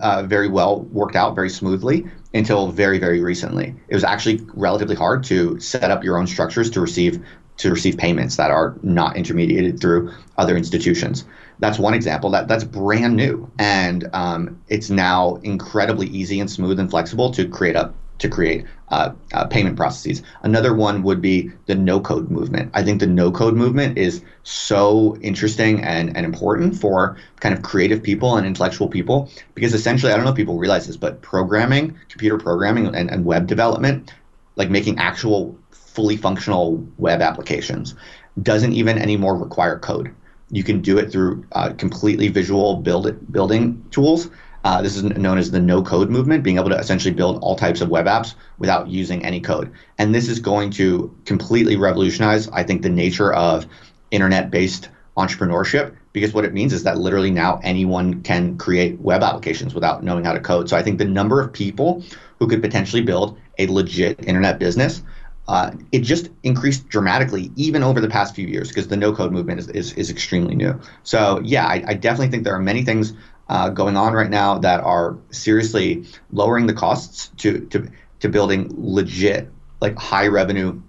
uh, 0.00 0.22
very 0.24 0.48
well 0.48 0.80
worked 0.92 1.16
out 1.16 1.34
very 1.34 1.50
smoothly 1.50 2.06
until 2.34 2.68
very 2.68 2.98
very 2.98 3.20
recently. 3.20 3.74
It 3.88 3.94
was 3.94 4.04
actually 4.04 4.40
relatively 4.54 4.96
hard 4.96 5.24
to 5.24 5.58
set 5.60 5.90
up 5.90 6.04
your 6.04 6.18
own 6.18 6.26
structures 6.26 6.70
to 6.70 6.80
receive 6.80 7.24
to 7.58 7.70
receive 7.70 7.96
payments 7.96 8.36
that 8.36 8.50
are 8.50 8.76
not 8.82 9.16
intermediated 9.16 9.80
through 9.80 10.12
other 10.36 10.56
institutions. 10.56 11.24
That's 11.58 11.78
one 11.78 11.94
example. 11.94 12.30
That 12.30 12.48
that's 12.48 12.64
brand 12.64 13.16
new, 13.16 13.50
and 13.58 14.08
um, 14.12 14.62
it's 14.68 14.90
now 14.90 15.36
incredibly 15.36 16.06
easy 16.08 16.40
and 16.40 16.50
smooth 16.50 16.78
and 16.78 16.90
flexible 16.90 17.30
to 17.32 17.48
create 17.48 17.76
a 17.76 17.92
to 18.18 18.28
create 18.28 18.64
uh, 18.88 19.12
uh, 19.32 19.46
payment 19.46 19.76
processes. 19.76 20.22
Another 20.42 20.74
one 20.74 21.02
would 21.02 21.20
be 21.20 21.50
the 21.66 21.74
no 21.74 22.00
code 22.00 22.30
movement. 22.30 22.70
I 22.74 22.82
think 22.82 23.00
the 23.00 23.06
no 23.06 23.30
code 23.30 23.54
movement 23.54 23.98
is 23.98 24.22
so 24.42 25.16
interesting 25.20 25.82
and, 25.82 26.16
and 26.16 26.24
important 26.24 26.76
for 26.76 27.16
kind 27.40 27.54
of 27.54 27.62
creative 27.62 28.02
people 28.02 28.36
and 28.36 28.46
intellectual 28.46 28.88
people 28.88 29.28
because 29.54 29.74
essentially, 29.74 30.12
I 30.12 30.16
don't 30.16 30.24
know 30.24 30.30
if 30.30 30.36
people 30.36 30.58
realize 30.58 30.86
this, 30.86 30.96
but 30.96 31.20
programming, 31.22 31.98
computer 32.08 32.38
programming, 32.38 32.94
and, 32.94 33.10
and 33.10 33.24
web 33.24 33.46
development, 33.46 34.12
like 34.56 34.70
making 34.70 34.98
actual 34.98 35.58
fully 35.70 36.16
functional 36.16 36.86
web 36.98 37.20
applications, 37.20 37.94
doesn't 38.42 38.72
even 38.72 38.98
anymore 38.98 39.36
require 39.36 39.78
code. 39.78 40.14
You 40.50 40.62
can 40.62 40.80
do 40.80 40.98
it 40.98 41.10
through 41.10 41.44
uh, 41.52 41.72
completely 41.72 42.28
visual 42.28 42.76
build 42.76 43.08
it, 43.08 43.32
building 43.32 43.84
tools 43.90 44.30
uh, 44.66 44.82
this 44.82 44.96
is 44.96 45.04
known 45.04 45.38
as 45.38 45.52
the 45.52 45.60
no 45.60 45.80
code 45.80 46.10
movement, 46.10 46.42
being 46.42 46.58
able 46.58 46.70
to 46.70 46.76
essentially 46.76 47.14
build 47.14 47.38
all 47.40 47.54
types 47.54 47.80
of 47.80 47.88
web 47.88 48.06
apps 48.06 48.34
without 48.58 48.88
using 48.88 49.24
any 49.24 49.40
code. 49.40 49.72
And 49.96 50.12
this 50.12 50.28
is 50.28 50.40
going 50.40 50.70
to 50.72 51.16
completely 51.24 51.76
revolutionize, 51.76 52.48
I 52.48 52.64
think, 52.64 52.82
the 52.82 52.88
nature 52.88 53.32
of 53.32 53.64
internet 54.10 54.50
based 54.50 54.88
entrepreneurship 55.16 55.94
because 56.12 56.34
what 56.34 56.44
it 56.44 56.52
means 56.52 56.72
is 56.72 56.82
that 56.82 56.98
literally 56.98 57.30
now 57.30 57.60
anyone 57.62 58.22
can 58.22 58.58
create 58.58 58.98
web 59.00 59.22
applications 59.22 59.72
without 59.72 60.02
knowing 60.02 60.24
how 60.24 60.32
to 60.32 60.40
code. 60.40 60.68
So 60.68 60.76
I 60.76 60.82
think 60.82 60.98
the 60.98 61.04
number 61.04 61.40
of 61.40 61.52
people 61.52 62.02
who 62.40 62.48
could 62.48 62.60
potentially 62.60 63.02
build 63.02 63.38
a 63.58 63.68
legit 63.68 64.24
internet 64.26 64.58
business. 64.58 65.00
Uh, 65.48 65.70
it 65.92 66.00
just 66.00 66.28
increased 66.42 66.88
dramatically 66.88 67.52
even 67.54 67.84
over 67.84 68.00
the 68.00 68.08
past 68.08 68.34
few 68.34 68.48
years 68.48 68.66
because 68.66 68.88
the 68.88 68.96
no 68.96 69.14
code 69.14 69.30
movement 69.30 69.60
is, 69.60 69.68
is, 69.68 69.92
is, 69.92 70.10
extremely 70.10 70.56
new. 70.56 70.76
So, 71.04 71.40
yeah, 71.44 71.68
I, 71.68 71.84
I, 71.86 71.94
definitely 71.94 72.32
think 72.32 72.42
there 72.42 72.56
are 72.56 72.58
many 72.58 72.84
things 72.84 73.12
uh, 73.48 73.68
going 73.68 73.96
on 73.96 74.12
right 74.12 74.30
now 74.30 74.58
that 74.58 74.80
are 74.80 75.16
seriously 75.30 76.04
lowering 76.32 76.66
the 76.66 76.74
costs 76.74 77.28
to 77.36 77.60
to 77.66 77.88
to 78.20 78.28
building 78.28 78.72
legit 78.76 79.50
like 79.80 79.96
high 79.96 80.26
revenue 80.26 80.80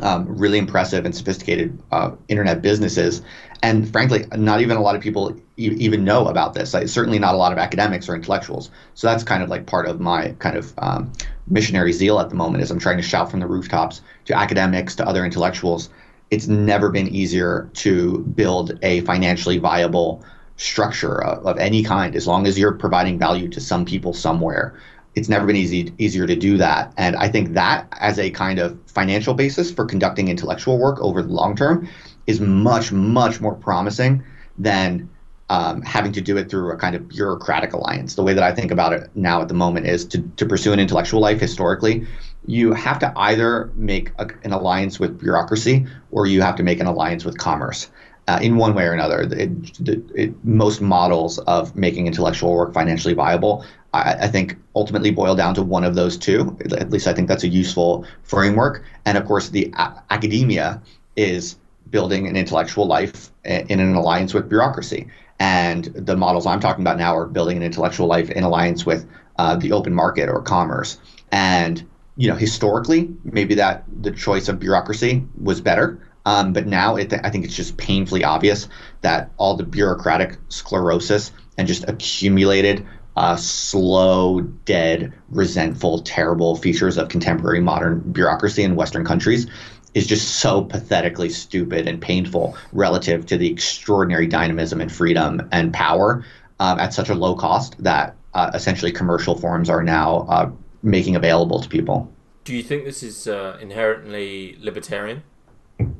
um, 0.00 0.26
really 0.28 0.58
impressive 0.58 1.04
and 1.04 1.14
sophisticated 1.14 1.78
uh, 1.90 2.12
internet 2.28 2.62
businesses. 2.62 3.22
And 3.62 3.90
frankly, 3.90 4.24
not 4.36 4.60
even 4.60 4.76
a 4.76 4.80
lot 4.80 4.96
of 4.96 5.02
people 5.02 5.36
e- 5.56 5.76
even 5.78 6.04
know 6.04 6.28
about 6.28 6.54
this. 6.54 6.72
Like, 6.72 6.88
certainly 6.88 7.18
not 7.18 7.34
a 7.34 7.38
lot 7.38 7.52
of 7.52 7.58
academics 7.58 8.08
or 8.08 8.14
intellectuals. 8.14 8.70
So 8.94 9.06
that's 9.06 9.24
kind 9.24 9.42
of 9.42 9.50
like 9.50 9.66
part 9.66 9.86
of 9.86 10.00
my 10.00 10.30
kind 10.38 10.56
of 10.56 10.72
um, 10.78 11.12
missionary 11.48 11.92
zeal 11.92 12.18
at 12.20 12.30
the 12.30 12.34
moment 12.34 12.62
is 12.62 12.70
I'm 12.70 12.78
trying 12.78 12.96
to 12.96 13.02
shout 13.02 13.30
from 13.30 13.40
the 13.40 13.46
rooftops 13.46 14.00
to 14.26 14.36
academics, 14.36 14.94
to 14.96 15.06
other 15.06 15.24
intellectuals. 15.24 15.90
It's 16.30 16.46
never 16.46 16.90
been 16.90 17.08
easier 17.08 17.68
to 17.74 18.18
build 18.18 18.78
a 18.82 19.00
financially 19.02 19.58
viable 19.58 20.24
structure 20.60 21.22
of, 21.24 21.46
of 21.46 21.58
any 21.58 21.82
kind 21.82 22.14
as 22.14 22.26
long 22.26 22.46
as 22.46 22.58
you're 22.58 22.72
providing 22.72 23.18
value 23.18 23.48
to 23.48 23.60
some 23.60 23.84
people 23.84 24.12
somewhere 24.12 24.78
it's 25.14 25.28
never 25.28 25.46
been 25.46 25.56
easy 25.56 25.92
easier 25.98 26.26
to 26.26 26.36
do 26.36 26.56
that. 26.56 26.92
And 26.96 27.16
I 27.16 27.28
think 27.28 27.54
that 27.54 27.88
as 27.98 28.18
a 28.18 28.30
kind 28.30 28.58
of 28.58 28.78
financial 28.86 29.34
basis 29.34 29.70
for 29.70 29.84
conducting 29.84 30.28
intellectual 30.28 30.78
work 30.78 31.00
over 31.00 31.22
the 31.22 31.32
long 31.32 31.56
term 31.56 31.88
is 32.26 32.40
much, 32.40 32.92
much 32.92 33.40
more 33.40 33.54
promising 33.54 34.22
than 34.58 35.08
um, 35.48 35.82
having 35.82 36.12
to 36.12 36.20
do 36.20 36.36
it 36.36 36.48
through 36.48 36.70
a 36.70 36.76
kind 36.76 36.94
of 36.94 37.08
bureaucratic 37.08 37.72
alliance. 37.72 38.14
The 38.14 38.22
way 38.22 38.34
that 38.34 38.44
I 38.44 38.54
think 38.54 38.70
about 38.70 38.92
it 38.92 39.10
now 39.16 39.42
at 39.42 39.48
the 39.48 39.54
moment 39.54 39.86
is 39.86 40.04
to, 40.06 40.22
to 40.36 40.46
pursue 40.46 40.72
an 40.72 40.78
intellectual 40.78 41.20
life 41.20 41.40
historically, 41.40 42.06
you 42.46 42.72
have 42.72 43.00
to 43.00 43.12
either 43.16 43.72
make 43.74 44.12
a, 44.18 44.28
an 44.44 44.52
alliance 44.52 45.00
with 45.00 45.18
bureaucracy 45.18 45.86
or 46.12 46.26
you 46.26 46.40
have 46.40 46.54
to 46.56 46.62
make 46.62 46.78
an 46.78 46.86
alliance 46.86 47.24
with 47.24 47.36
commerce. 47.36 47.90
Uh, 48.28 48.38
in 48.40 48.56
one 48.56 48.74
way 48.74 48.84
or 48.84 48.92
another, 48.92 49.22
it, 49.22 49.50
it, 49.80 50.02
it, 50.14 50.44
most 50.44 50.80
models 50.80 51.38
of 51.40 51.74
making 51.74 52.06
intellectual 52.06 52.52
work 52.54 52.72
financially 52.72 53.14
viable 53.14 53.64
I, 53.92 54.14
I, 54.20 54.28
think 54.28 54.56
ultimately 54.74 55.10
boil 55.10 55.34
down 55.34 55.54
to 55.54 55.62
one 55.62 55.84
of 55.84 55.94
those 55.94 56.16
two. 56.16 56.56
At 56.72 56.90
least 56.90 57.06
I 57.06 57.12
think 57.12 57.28
that's 57.28 57.44
a 57.44 57.48
useful 57.48 58.06
framework. 58.22 58.84
And 59.04 59.18
of 59.18 59.24
course, 59.24 59.48
the 59.48 59.72
a- 59.76 60.02
academia 60.10 60.80
is 61.16 61.56
building 61.90 62.28
an 62.28 62.36
intellectual 62.36 62.86
life 62.86 63.30
in 63.44 63.80
an 63.80 63.94
alliance 63.94 64.32
with 64.32 64.48
bureaucracy. 64.48 65.08
And 65.40 65.86
the 65.86 66.16
models 66.16 66.46
I'm 66.46 66.60
talking 66.60 66.82
about 66.82 66.98
now 66.98 67.16
are 67.16 67.26
building 67.26 67.56
an 67.56 67.62
intellectual 67.62 68.06
life 68.06 68.30
in 68.30 68.44
alliance 68.44 68.86
with 68.86 69.06
uh, 69.38 69.56
the 69.56 69.72
open 69.72 69.94
market 69.94 70.28
or 70.28 70.42
commerce. 70.42 70.98
And 71.32 71.84
you 72.16 72.28
know, 72.28 72.36
historically, 72.36 73.08
maybe 73.24 73.54
that 73.54 73.84
the 74.02 74.10
choice 74.10 74.48
of 74.48 74.60
bureaucracy 74.60 75.24
was 75.40 75.60
better. 75.60 75.98
Um, 76.26 76.52
but 76.52 76.66
now 76.66 76.96
it, 76.96 77.12
I 77.12 77.30
think 77.30 77.44
it's 77.44 77.54
just 77.54 77.76
painfully 77.76 78.24
obvious 78.24 78.68
that 79.00 79.30
all 79.36 79.56
the 79.56 79.64
bureaucratic 79.64 80.36
sclerosis 80.48 81.32
and 81.56 81.66
just 81.66 81.88
accumulated 81.88 82.86
uh, 83.16 83.36
slow, 83.36 84.40
dead, 84.40 85.12
resentful, 85.30 86.00
terrible 86.00 86.56
features 86.56 86.96
of 86.96 87.08
contemporary 87.08 87.60
modern 87.60 88.00
bureaucracy 88.12 88.62
in 88.62 88.76
Western 88.76 89.04
countries 89.04 89.46
is 89.94 90.06
just 90.06 90.36
so 90.36 90.62
pathetically 90.62 91.28
stupid 91.28 91.88
and 91.88 92.00
painful 92.00 92.56
relative 92.72 93.26
to 93.26 93.36
the 93.36 93.50
extraordinary 93.50 94.26
dynamism 94.26 94.80
and 94.80 94.92
freedom 94.92 95.48
and 95.50 95.72
power 95.72 96.24
um, 96.60 96.78
at 96.78 96.94
such 96.94 97.08
a 97.08 97.14
low 97.14 97.34
cost 97.34 97.82
that 97.82 98.14
uh, 98.34 98.50
essentially 98.54 98.92
commercial 98.92 99.36
forms 99.36 99.68
are 99.68 99.82
now 99.82 100.26
uh, 100.28 100.50
making 100.82 101.16
available 101.16 101.60
to 101.60 101.68
people. 101.68 102.10
Do 102.44 102.54
you 102.54 102.62
think 102.62 102.84
this 102.84 103.02
is 103.02 103.26
uh, 103.26 103.58
inherently 103.60 104.56
libertarian? 104.60 105.22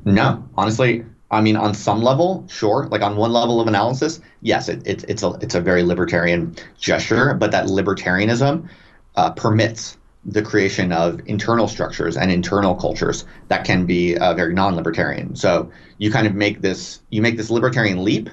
No, 0.05 0.47
honestly, 0.55 1.05
I 1.31 1.41
mean, 1.41 1.55
on 1.55 1.73
some 1.73 2.01
level, 2.01 2.45
sure. 2.49 2.87
Like 2.91 3.01
on 3.01 3.15
one 3.15 3.31
level 3.31 3.61
of 3.61 3.67
analysis, 3.67 4.19
yes, 4.41 4.67
it, 4.67 4.85
it, 4.85 5.05
it's 5.07 5.23
a 5.23 5.31
it's 5.41 5.55
a 5.55 5.61
very 5.61 5.83
libertarian 5.83 6.55
gesture, 6.77 7.33
but 7.33 7.51
that 7.51 7.67
libertarianism 7.67 8.69
uh, 9.15 9.31
permits 9.31 9.97
the 10.25 10.41
creation 10.41 10.91
of 10.91 11.19
internal 11.25 11.67
structures 11.67 12.15
and 12.15 12.31
internal 12.31 12.75
cultures 12.75 13.25
that 13.47 13.65
can 13.65 13.85
be 13.85 14.17
uh, 14.17 14.33
very 14.35 14.53
non-libertarian. 14.53 15.35
So 15.35 15.71
you 15.97 16.11
kind 16.11 16.27
of 16.27 16.35
make 16.35 16.61
this 16.61 17.01
you 17.09 17.21
make 17.21 17.37
this 17.37 17.49
libertarian 17.49 18.03
leap, 18.03 18.29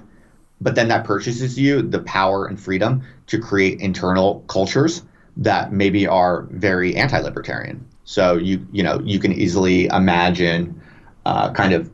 but 0.60 0.74
then 0.74 0.88
that 0.88 1.04
purchases 1.04 1.58
you 1.58 1.82
the 1.82 2.00
power 2.00 2.46
and 2.46 2.60
freedom 2.60 3.02
to 3.28 3.38
create 3.38 3.80
internal 3.80 4.44
cultures 4.48 5.02
that 5.36 5.72
maybe 5.72 6.06
are 6.06 6.42
very 6.50 6.96
anti-libertarian. 6.96 7.86
So 8.04 8.36
you 8.36 8.66
you 8.72 8.82
know 8.82 9.00
you 9.04 9.20
can 9.20 9.32
easily 9.32 9.86
imagine 9.86 10.80
uh, 11.28 11.52
kind 11.52 11.74
of 11.74 11.90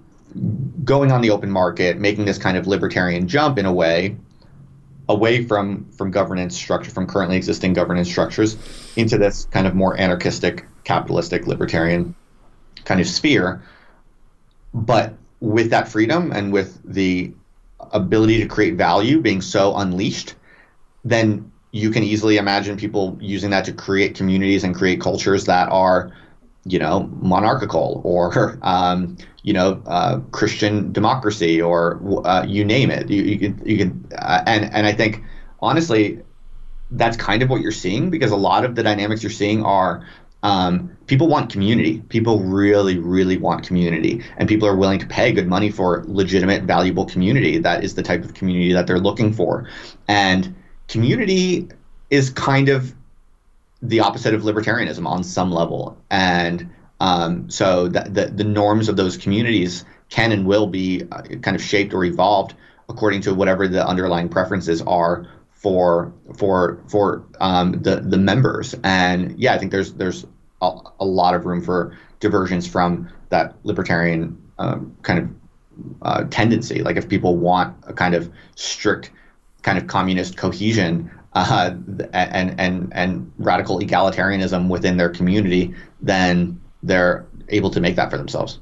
going 0.84 1.10
on 1.10 1.20
the 1.20 1.30
open 1.30 1.50
market, 1.50 1.98
making 1.98 2.24
this 2.24 2.38
kind 2.38 2.56
of 2.56 2.68
libertarian 2.68 3.26
jump 3.26 3.58
in 3.58 3.66
a 3.66 3.72
way 3.72 4.16
away 5.08 5.44
from 5.44 5.90
from 5.90 6.12
governance 6.12 6.56
structure, 6.56 6.92
from 6.92 7.08
currently 7.08 7.36
existing 7.36 7.72
governance 7.72 8.08
structures, 8.08 8.56
into 8.94 9.18
this 9.18 9.46
kind 9.46 9.66
of 9.66 9.74
more 9.74 9.98
anarchistic, 9.98 10.64
capitalistic, 10.84 11.48
libertarian 11.48 12.14
kind 12.84 13.00
of 13.00 13.08
sphere. 13.08 13.60
But 14.72 15.14
with 15.40 15.70
that 15.70 15.88
freedom 15.88 16.30
and 16.30 16.52
with 16.52 16.80
the 16.84 17.32
ability 17.90 18.38
to 18.40 18.46
create 18.46 18.74
value 18.76 19.20
being 19.20 19.40
so 19.40 19.74
unleashed, 19.76 20.36
then 21.04 21.50
you 21.72 21.90
can 21.90 22.04
easily 22.04 22.36
imagine 22.36 22.76
people 22.76 23.18
using 23.20 23.50
that 23.50 23.64
to 23.64 23.72
create 23.72 24.14
communities 24.14 24.62
and 24.62 24.76
create 24.76 25.00
cultures 25.00 25.46
that 25.46 25.68
are 25.72 26.12
you 26.66 26.78
know, 26.78 27.10
monarchical 27.20 28.00
or, 28.04 28.58
um, 28.62 29.16
you 29.42 29.52
know, 29.52 29.82
uh, 29.86 30.20
Christian 30.32 30.92
democracy 30.92 31.60
or 31.60 32.00
uh, 32.26 32.44
you 32.46 32.64
name 32.64 32.90
it. 32.90 33.10
You, 33.10 33.22
you 33.22 33.38
can, 33.38 33.62
you 33.66 33.78
can, 33.78 34.06
uh, 34.18 34.42
and 34.46 34.72
and 34.72 34.86
I 34.86 34.92
think 34.92 35.22
honestly, 35.60 36.20
that's 36.90 37.16
kind 37.16 37.42
of 37.42 37.50
what 37.50 37.60
you're 37.60 37.72
seeing 37.72 38.10
because 38.10 38.30
a 38.30 38.36
lot 38.36 38.64
of 38.64 38.74
the 38.74 38.82
dynamics 38.82 39.22
you're 39.22 39.30
seeing 39.30 39.64
are 39.64 40.06
um, 40.42 40.94
people 41.06 41.26
want 41.26 41.50
community. 41.50 42.00
People 42.10 42.40
really, 42.40 42.98
really 42.98 43.38
want 43.38 43.66
community, 43.66 44.22
and 44.36 44.48
people 44.48 44.68
are 44.68 44.76
willing 44.76 44.98
to 44.98 45.06
pay 45.06 45.32
good 45.32 45.48
money 45.48 45.70
for 45.70 46.04
legitimate, 46.06 46.64
valuable 46.64 47.06
community. 47.06 47.58
That 47.58 47.82
is 47.82 47.94
the 47.94 48.02
type 48.02 48.24
of 48.24 48.34
community 48.34 48.72
that 48.74 48.86
they're 48.86 49.00
looking 49.00 49.32
for, 49.32 49.68
and 50.06 50.54
community 50.88 51.68
is 52.10 52.28
kind 52.30 52.68
of 52.68 52.94
the 53.84 54.00
opposite 54.00 54.34
of 54.34 54.42
libertarianism 54.42 55.06
on 55.06 55.22
some 55.22 55.52
level. 55.52 55.96
And 56.10 56.70
um, 57.00 57.50
so 57.50 57.88
the, 57.88 58.00
the, 58.00 58.26
the, 58.26 58.44
norms 58.44 58.88
of 58.88 58.96
those 58.96 59.16
communities 59.16 59.84
can 60.08 60.32
and 60.32 60.46
will 60.46 60.66
be 60.66 61.02
uh, 61.12 61.22
kind 61.42 61.54
of 61.54 61.62
shaped 61.62 61.92
or 61.92 62.04
evolved 62.04 62.54
according 62.88 63.20
to 63.22 63.34
whatever 63.34 63.68
the 63.68 63.86
underlying 63.86 64.28
preferences 64.28 64.80
are 64.82 65.28
for 65.52 66.12
for 66.36 66.82
for 66.88 67.24
um, 67.40 67.72
the 67.82 67.96
the 67.96 68.16
members. 68.16 68.74
And 68.84 69.38
yeah, 69.38 69.54
I 69.54 69.58
think 69.58 69.70
there's 69.70 69.94
there's 69.94 70.24
a, 70.62 70.78
a 71.00 71.04
lot 71.04 71.34
of 71.34 71.44
room 71.44 71.62
for 71.62 71.96
diversions 72.20 72.66
from 72.66 73.10
that 73.28 73.54
libertarian 73.64 74.40
um, 74.58 74.96
kind 75.02 75.18
of 75.18 75.28
uh, 76.02 76.24
tendency. 76.30 76.82
Like 76.82 76.96
if 76.96 77.08
people 77.08 77.36
want 77.36 77.76
a 77.84 77.92
kind 77.92 78.14
of 78.14 78.30
strict 78.54 79.10
kind 79.62 79.78
of 79.78 79.86
communist 79.86 80.36
cohesion 80.36 81.10
uh, 81.34 81.74
and 82.12 82.58
and 82.60 82.92
and 82.92 83.32
radical 83.38 83.80
egalitarianism 83.80 84.68
within 84.68 84.96
their 84.96 85.10
community, 85.10 85.74
then 86.00 86.60
they're 86.82 87.26
able 87.48 87.70
to 87.70 87.80
make 87.80 87.96
that 87.96 88.10
for 88.10 88.16
themselves. 88.16 88.60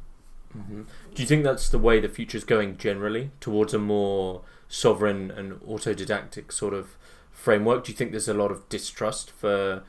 Mm-hmm. 0.57 0.83
Do 1.15 1.23
you 1.23 1.29
think 1.29 1.45
that's 1.45 1.69
the 1.69 1.79
way 1.79 2.01
the 2.01 2.09
future 2.09 2.39
is 2.39 2.45
going 2.45 2.79
generally 2.79 3.31
towards 3.41 3.75
a 3.75 3.79
more 3.79 4.43
sovereign 4.69 5.31
and 5.31 5.61
autodidactic 5.61 6.53
sort 6.53 6.73
of 6.73 6.97
framework? 7.31 7.85
Do 7.85 7.93
you 7.93 7.97
think 7.97 8.13
there's 8.13 8.29
a 8.29 8.35
lot 8.35 8.51
of 8.51 8.69
distrust 8.69 9.31
for 9.31 9.83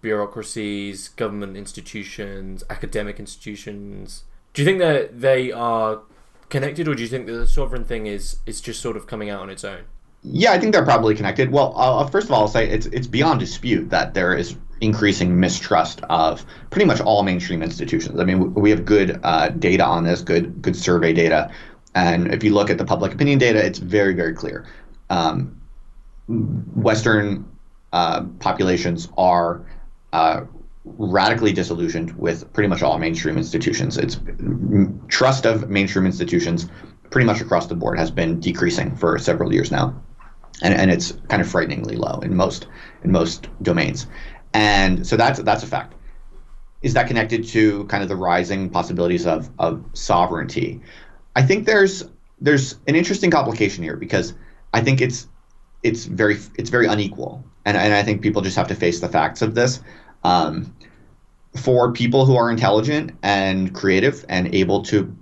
bureaucracies, 0.00 1.08
government 1.08 1.56
institutions, 1.56 2.64
academic 2.70 3.18
institutions? 3.20 4.24
Do 4.54 4.62
you 4.62 4.66
think 4.66 4.78
that 4.78 5.20
they 5.20 5.52
are 5.52 6.00
connected, 6.48 6.88
or 6.88 6.94
do 6.94 7.02
you 7.02 7.08
think 7.08 7.26
that 7.26 7.32
the 7.32 7.46
sovereign 7.46 7.84
thing 7.84 8.06
is 8.06 8.38
is 8.46 8.60
just 8.60 8.80
sort 8.80 8.96
of 8.96 9.06
coming 9.06 9.28
out 9.30 9.40
on 9.40 9.50
its 9.50 9.64
own? 9.64 9.84
Yeah, 10.24 10.52
I 10.52 10.58
think 10.58 10.72
they're 10.72 10.84
probably 10.84 11.16
connected. 11.16 11.50
Well, 11.50 11.74
uh, 11.76 12.06
first 12.06 12.26
of 12.26 12.32
all, 12.32 12.42
I'll 12.42 12.48
say 12.48 12.68
it's 12.68 12.86
it's 12.86 13.08
beyond 13.08 13.40
dispute 13.40 13.90
that 13.90 14.14
there 14.14 14.34
is 14.34 14.56
increasing 14.80 15.38
mistrust 15.38 16.00
of 16.02 16.46
pretty 16.70 16.84
much 16.84 17.00
all 17.00 17.24
mainstream 17.24 17.62
institutions. 17.62 18.20
I 18.20 18.24
mean, 18.24 18.54
we 18.54 18.70
have 18.70 18.84
good 18.84 19.18
uh, 19.24 19.48
data 19.48 19.84
on 19.84 20.04
this, 20.04 20.22
good 20.22 20.62
good 20.62 20.76
survey 20.76 21.12
data, 21.12 21.50
and 21.96 22.32
if 22.32 22.44
you 22.44 22.54
look 22.54 22.70
at 22.70 22.78
the 22.78 22.84
public 22.84 23.12
opinion 23.12 23.40
data, 23.40 23.64
it's 23.64 23.80
very 23.80 24.14
very 24.14 24.32
clear. 24.32 24.64
Um, 25.10 25.60
Western 26.28 27.44
uh, 27.92 28.22
populations 28.38 29.08
are 29.18 29.66
uh, 30.12 30.42
radically 30.84 31.52
disillusioned 31.52 32.16
with 32.16 32.50
pretty 32.52 32.68
much 32.68 32.80
all 32.80 32.96
mainstream 32.96 33.36
institutions. 33.36 33.98
It's 33.98 34.20
trust 35.08 35.46
of 35.46 35.68
mainstream 35.68 36.06
institutions 36.06 36.68
pretty 37.10 37.26
much 37.26 37.40
across 37.40 37.66
the 37.66 37.74
board 37.74 37.98
has 37.98 38.10
been 38.10 38.38
decreasing 38.40 38.94
for 38.96 39.18
several 39.18 39.52
years 39.52 39.70
now 39.70 40.00
and, 40.60 40.74
and 40.74 40.90
it's 40.90 41.12
kind 41.28 41.40
of 41.40 41.48
frighteningly 41.48 41.96
low 41.96 42.20
in 42.20 42.36
most 42.36 42.66
in 43.04 43.12
most 43.12 43.48
domains. 43.62 44.06
And 44.54 45.06
so 45.06 45.16
that's 45.16 45.40
that's 45.40 45.62
a 45.62 45.66
fact. 45.66 45.94
Is 46.82 46.94
that 46.94 47.06
connected 47.06 47.46
to 47.48 47.84
kind 47.84 48.02
of 48.02 48.08
the 48.08 48.16
rising 48.16 48.68
possibilities 48.68 49.26
of, 49.26 49.48
of 49.58 49.84
sovereignty? 49.92 50.80
I 51.36 51.42
think 51.42 51.64
there's 51.64 52.04
there's 52.40 52.76
an 52.86 52.96
interesting 52.96 53.30
complication 53.30 53.82
here 53.82 53.96
because 53.96 54.34
I 54.74 54.80
think 54.80 55.00
it's 55.00 55.28
it's 55.82 56.04
very 56.04 56.38
it's 56.56 56.70
very 56.70 56.86
unequal, 56.86 57.44
and 57.64 57.76
and 57.76 57.94
I 57.94 58.02
think 58.02 58.20
people 58.20 58.42
just 58.42 58.56
have 58.56 58.68
to 58.68 58.74
face 58.74 59.00
the 59.00 59.08
facts 59.08 59.42
of 59.42 59.54
this. 59.54 59.80
Um, 60.24 60.74
for 61.56 61.92
people 61.92 62.24
who 62.24 62.36
are 62.36 62.50
intelligent 62.50 63.12
and 63.22 63.74
creative 63.74 64.24
and 64.28 64.54
able 64.54 64.82
to 64.82 65.14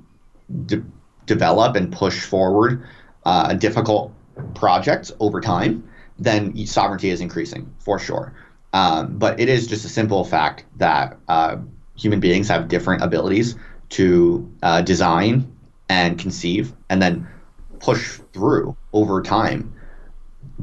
de- 0.67 0.85
develop 1.27 1.75
and 1.75 1.93
push 1.93 2.21
forward 2.25 2.87
uh, 3.25 3.53
difficult 3.55 4.13
projects 4.55 5.13
over 5.21 5.41
time, 5.41 5.89
then 6.19 6.67
sovereignty 6.67 7.11
is 7.11 7.21
increasing 7.21 7.73
for 7.79 7.99
sure. 7.99 8.35
Um, 8.73 9.19
but 9.19 9.41
it 9.41 9.49
is 9.49 9.67
just 9.67 9.85
a 9.85 9.89
simple 9.89 10.25
fact 10.25 10.65
that 10.77 11.19
uh, 11.29 11.57
human 11.97 12.21
beings 12.21 12.49
have 12.49 12.69
different 12.69 13.03
abilities 13.03 13.57
to 13.91 14.51
uh, 14.63 14.83
design 14.83 15.57
and 15.89 16.19
conceive 16.19 16.73
and 16.89 17.03
then 17.03 17.27
push 17.81 18.21
through 18.33 18.77
over 18.93 19.23
time 19.23 19.75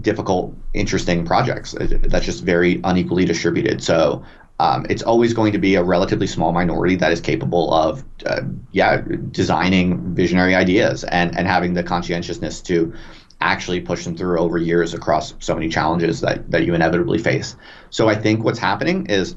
difficult, 0.02 0.56
interesting 0.74 1.26
projects. 1.26 1.76
That's 1.80 2.26
just 2.26 2.44
very 2.44 2.80
unequally 2.84 3.26
distributed. 3.26 3.84
So 3.84 4.24
um, 4.60 4.86
it's 4.90 5.04
always 5.04 5.34
going 5.34 5.52
to 5.54 5.58
be 5.58 5.76
a 5.76 5.84
relatively 5.84 6.28
small 6.28 6.52
minority 6.52 6.96
that 6.96 7.12
is 7.12 7.22
capable 7.22 7.74
of, 7.74 8.04
uh, 8.26 8.42
yeah, 8.72 9.02
designing 9.32 10.16
visionary 10.16 10.56
ideas 10.56 11.04
and, 11.04 11.38
and 11.38 11.48
having 11.48 11.74
the 11.74 11.84
conscientiousness 11.84 12.62
to 12.64 12.94
actually 13.42 13.82
push 13.82 14.04
them 14.04 14.16
through 14.16 14.40
over 14.40 14.58
years 14.58 14.94
across 14.94 15.34
so 15.40 15.54
many 15.54 15.70
challenges 15.70 16.22
that, 16.22 16.50
that 16.50 16.66
you 16.66 16.74
inevitably 16.74 17.20
face. 17.20 17.56
So 17.90 18.10
I 18.10 18.16
think 18.16 18.44
what's 18.44 18.60
happening 18.60 19.06
is, 19.08 19.36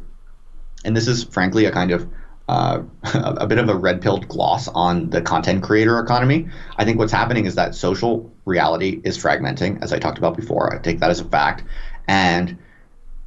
and 0.85 0.97
this 0.97 1.07
is 1.07 1.25
frankly 1.25 1.67
a 1.67 1.73
kind 1.73 1.91
of 1.91 2.09
uh, 2.49 2.83
a 3.15 3.47
bit 3.47 3.59
of 3.59 3.69
a 3.69 3.77
red 3.77 4.03
pilled 4.03 4.27
gloss 4.27 4.67
on 4.69 5.11
the 5.11 5.23
content 5.23 5.63
creator 5.63 6.01
economy. 6.01 6.49
I 6.79 6.85
think 6.85 6.99
what's 6.99 7.13
happening 7.13 7.47
is 7.47 7.55
that 7.55 7.75
social 7.75 8.31
reality 8.45 9.01
is 9.05 9.17
fragmenting, 9.17 9.81
as 9.83 9.93
I 9.93 9.99
talked 9.99 10.19
about 10.19 10.37
before. 10.37 10.75
I 10.75 10.79
take 10.79 10.99
that 10.99 11.11
as 11.11 11.21
a 11.21 11.25
fact, 11.25 11.63
and 12.09 12.59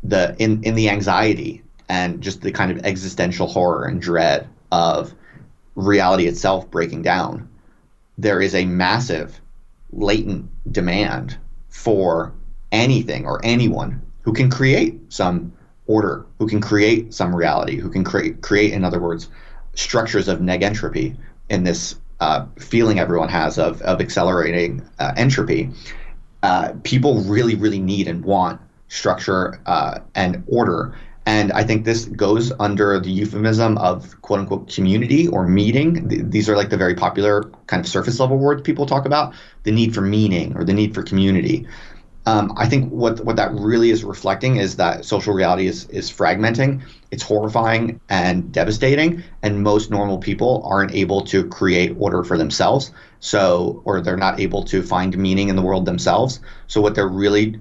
the 0.04 0.36
in 0.40 0.62
in 0.64 0.76
the 0.76 0.90
anxiety 0.90 1.64
and 1.88 2.22
just 2.22 2.42
the 2.42 2.52
kind 2.52 2.72
of 2.72 2.86
existential 2.86 3.48
horror 3.48 3.86
and 3.86 4.02
dread 4.02 4.50
of 4.72 5.14
reality 5.76 6.28
itself 6.28 6.70
breaking 6.70 7.04
down, 7.04 7.48
there 8.18 8.42
is 8.42 8.54
a 8.54 8.66
massive 8.66 9.40
latent 9.96 10.50
demand 10.72 11.38
for 11.70 12.34
anything 12.72 13.26
or 13.26 13.40
anyone 13.44 14.02
who 14.22 14.34
can 14.34 14.50
create 14.50 15.00
some 15.10 15.54
order, 15.88 16.26
who 16.40 16.48
can 16.48 16.62
create 16.62 17.14
some 17.14 17.36
reality, 17.36 17.78
who 17.78 17.90
can 17.90 18.04
create 18.04 18.42
create, 18.42 18.74
in 18.74 18.84
other 18.84 19.00
words, 19.00 19.30
structures 19.74 20.28
of 20.28 20.40
negentropy 20.40 21.16
in 21.50 21.64
this 21.64 21.96
uh, 22.20 22.46
feeling 22.58 23.00
everyone 23.00 23.30
has 23.30 23.58
of 23.58 23.82
of 23.82 24.00
accelerating 24.02 24.82
uh, 25.00 25.14
entropy. 25.18 25.70
Uh, 26.42 26.74
people 26.84 27.22
really, 27.22 27.56
really 27.56 27.80
need 27.80 28.08
and 28.08 28.24
want 28.24 28.60
structure 28.88 29.60
uh, 29.66 30.00
and 30.16 30.44
order. 30.48 30.96
And 31.26 31.54
I 31.54 31.64
think 31.64 31.86
this 31.86 32.06
goes 32.06 32.52
under 32.60 33.00
the 33.00 33.10
euphemism 33.10 33.78
of 33.78 34.22
quote 34.22 34.42
unquote 34.42 34.74
community 34.74 35.28
or 35.28 35.48
meeting. 35.48 36.10
Th- 36.10 36.24
these 36.26 36.50
are 36.50 36.58
like 36.58 36.70
the 36.70 36.78
very 36.78 36.96
popular 36.96 37.44
kind 37.68 37.80
of 37.80 37.88
surface 37.88 38.20
level 38.20 38.38
words 38.38 38.62
people 38.62 38.86
talk 38.86 39.06
about 39.06 39.34
the 39.64 39.72
need 39.72 39.94
for 39.94 40.02
meaning 40.02 40.56
or 40.58 40.64
the 40.64 40.74
need 40.74 40.94
for 40.94 41.02
community. 41.02 41.66
Um, 42.26 42.54
I 42.56 42.68
think 42.68 42.90
what 42.92 43.24
what 43.26 43.36
that 43.36 43.52
really 43.54 43.90
is 43.90 44.04
reflecting 44.04 44.56
is 44.56 44.78
that 44.78 45.04
social 45.04 45.34
reality 45.34 45.68
is 45.68 45.88
is 45.90 46.10
fragmenting. 46.10 46.82
It's 47.12 47.24
horrifying 47.24 48.00
and 48.10 48.52
devastating, 48.52 49.24
and 49.42 49.62
most 49.62 49.92
normal 49.92 50.18
people 50.18 50.64
aren't 50.66 50.94
able 50.94 51.22
to 51.26 51.48
create 51.48 51.96
order 52.00 52.24
for 52.24 52.38
themselves. 52.38 52.92
So, 53.20 53.82
or 53.86 54.02
they're 54.02 54.18
not 54.18 54.40
able 54.40 54.64
to 54.66 54.82
find 54.82 55.18
meaning 55.18 55.50
in 55.50 55.56
the 55.56 55.62
world 55.62 55.86
themselves. 55.86 56.40
So, 56.68 56.80
what 56.80 56.96
they're 56.96 57.08
really, 57.08 57.60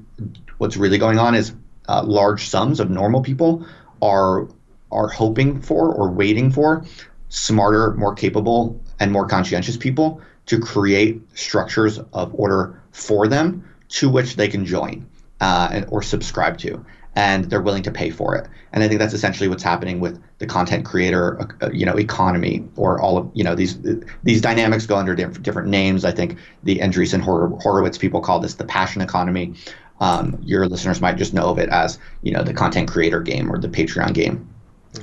what's 0.58 0.76
really 0.76 0.98
going 0.98 1.18
on 1.18 1.34
is 1.34 1.52
uh, 1.92 2.02
large 2.02 2.48
sums 2.48 2.80
of 2.80 2.90
normal 2.90 3.20
people 3.22 3.66
are 4.00 4.48
are 4.90 5.08
hoping 5.08 5.60
for 5.60 5.92
or 5.92 6.10
waiting 6.10 6.50
for 6.50 6.84
smarter, 7.28 7.94
more 7.94 8.14
capable, 8.14 8.80
and 9.00 9.10
more 9.10 9.26
conscientious 9.26 9.76
people 9.76 10.20
to 10.46 10.58
create 10.60 11.20
structures 11.34 11.98
of 12.12 12.34
order 12.34 12.80
for 12.92 13.26
them 13.26 13.64
to 13.88 14.08
which 14.08 14.36
they 14.36 14.48
can 14.48 14.66
join 14.66 15.06
uh, 15.40 15.82
or 15.88 16.02
subscribe 16.02 16.58
to 16.58 16.84
and 17.14 17.44
they're 17.50 17.60
willing 17.60 17.82
to 17.82 17.90
pay 17.90 18.10
for 18.10 18.34
it. 18.36 18.48
And 18.72 18.82
I 18.82 18.88
think 18.88 18.98
that's 18.98 19.12
essentially 19.12 19.48
what's 19.48 19.62
happening 19.62 20.00
with 20.00 20.22
the 20.38 20.46
content 20.46 20.86
creator, 20.86 21.46
uh, 21.60 21.70
you 21.70 21.84
know, 21.84 21.98
economy, 21.98 22.64
or 22.76 23.00
all 23.00 23.18
of 23.18 23.30
you 23.34 23.44
know 23.44 23.54
these 23.54 23.78
these 24.22 24.40
dynamics 24.40 24.86
go 24.86 24.96
under 24.96 25.14
different, 25.14 25.68
names. 25.68 26.04
I 26.04 26.12
think 26.12 26.38
the 26.62 26.78
Andreessen 26.78 27.20
Horowitz 27.20 27.98
people 27.98 28.20
call 28.20 28.40
this 28.40 28.54
the 28.54 28.64
passion 28.64 29.02
economy. 29.02 29.54
Um, 30.02 30.40
your 30.42 30.66
listeners 30.66 31.00
might 31.00 31.16
just 31.16 31.32
know 31.32 31.48
of 31.48 31.60
it 31.60 31.68
as 31.68 31.96
you 32.22 32.32
know 32.32 32.42
the 32.42 32.52
content 32.52 32.90
creator 32.90 33.20
game 33.20 33.50
or 33.52 33.58
the 33.58 33.68
Patreon 33.68 34.12
game 34.12 34.48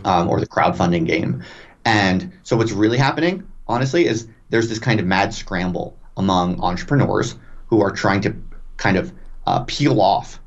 um, 0.03 0.27
or 0.27 0.41
the 0.41 0.47
crowdfunding 0.47 1.05
game. 1.05 1.41
And 1.85 2.33
so 2.43 2.57
what's 2.57 2.73
really 2.73 2.97
happening, 2.97 3.47
honestly, 3.65 4.05
is 4.05 4.27
there's 4.49 4.67
this 4.67 4.77
kind 4.77 4.99
of 4.99 5.05
mad 5.05 5.33
scramble 5.33 5.97
among 6.17 6.61
entrepreneurs 6.61 7.35
who 7.67 7.81
are 7.81 7.91
trying 7.91 8.19
to 8.21 8.35
kind 8.75 8.97
of 8.97 9.13
uh, 9.47 9.63
peel 9.63 10.01
off 10.01 10.41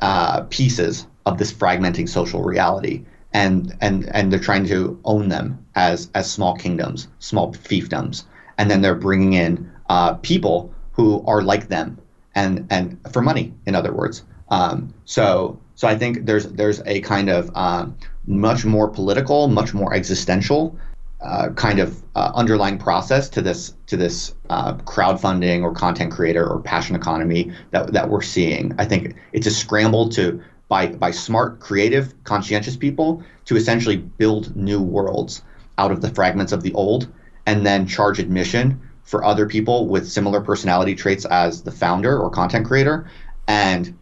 uh, 0.00 0.42
pieces 0.42 1.04
of 1.26 1.38
this 1.38 1.52
fragmenting 1.52 2.08
social 2.08 2.42
reality. 2.42 3.04
And 3.32 3.76
and 3.80 4.08
and 4.14 4.32
they're 4.32 4.38
trying 4.38 4.66
to 4.68 4.98
own 5.04 5.28
them 5.28 5.66
as 5.74 6.08
as 6.14 6.30
small 6.30 6.56
kingdoms 6.56 7.08
small 7.18 7.52
fiefdoms. 7.52 8.24
And 8.58 8.70
then 8.70 8.80
they're 8.80 8.94
bringing 8.94 9.32
in 9.32 9.72
uh, 9.88 10.14
people 10.14 10.72
who 10.92 11.24
are 11.26 11.42
like 11.42 11.66
them 11.68 11.98
and 12.38 12.66
and 12.70 12.98
for 13.12 13.22
money 13.22 13.52
in 13.66 13.74
other 13.74 13.92
words 13.92 14.24
um, 14.50 14.94
so 15.04 15.58
so 15.74 15.86
I 15.86 15.96
think 15.96 16.26
there's 16.26 16.46
there's 16.46 16.80
a 16.86 17.00
kind 17.00 17.28
of 17.28 17.50
um, 17.54 17.96
much 18.26 18.64
more 18.64 18.88
political 18.88 19.48
much 19.48 19.74
more 19.74 19.94
existential 19.94 20.78
uh, 21.20 21.48
kind 21.50 21.80
of 21.80 22.00
uh, 22.14 22.30
underlying 22.34 22.78
process 22.78 23.28
to 23.28 23.42
this 23.42 23.74
to 23.86 23.96
this 23.96 24.34
uh, 24.50 24.74
crowdfunding 24.74 25.62
or 25.62 25.72
content 25.72 26.12
creator 26.12 26.46
or 26.46 26.60
passion 26.60 26.94
economy 26.94 27.50
that, 27.72 27.92
that 27.92 28.08
we're 28.08 28.22
seeing. 28.22 28.72
I 28.78 28.84
think 28.84 29.16
it's 29.32 29.46
a 29.46 29.50
scramble 29.50 30.08
to 30.10 30.40
by 30.68 30.86
by 30.86 31.10
smart, 31.10 31.58
creative, 31.58 32.14
conscientious 32.24 32.76
people 32.76 33.22
to 33.46 33.56
essentially 33.56 33.96
build 33.96 34.54
new 34.54 34.80
worlds 34.80 35.42
out 35.76 35.90
of 35.90 36.02
the 36.02 36.10
fragments 36.10 36.52
of 36.52 36.62
the 36.62 36.72
old, 36.74 37.08
and 37.46 37.66
then 37.66 37.86
charge 37.86 38.20
admission 38.20 38.80
for 39.08 39.24
other 39.24 39.46
people 39.46 39.88
with 39.88 40.06
similar 40.06 40.38
personality 40.38 40.94
traits 40.94 41.24
as 41.24 41.62
the 41.62 41.70
founder 41.72 42.18
or 42.18 42.28
content 42.28 42.66
creator, 42.66 43.10
and 43.46 43.98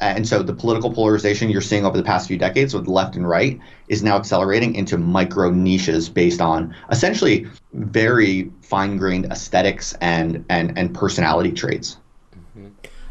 and 0.00 0.26
so 0.26 0.42
the 0.42 0.54
political 0.54 0.90
polarization 0.90 1.50
you're 1.50 1.60
seeing 1.60 1.84
over 1.84 1.98
the 1.98 2.02
past 2.02 2.28
few 2.28 2.38
decades 2.38 2.72
with 2.72 2.86
left 2.86 3.14
and 3.14 3.28
right 3.28 3.60
is 3.88 4.02
now 4.02 4.16
accelerating 4.16 4.74
into 4.74 4.96
micro 4.96 5.50
niches 5.50 6.08
based 6.08 6.40
on 6.40 6.74
essentially 6.90 7.46
very 7.74 8.50
fine-grained 8.62 9.26
aesthetics 9.26 9.92
and 10.00 10.42
and 10.48 10.78
and 10.78 10.94
personality 10.94 11.52
traits. 11.52 11.98
Mm-hmm. 12.34 12.68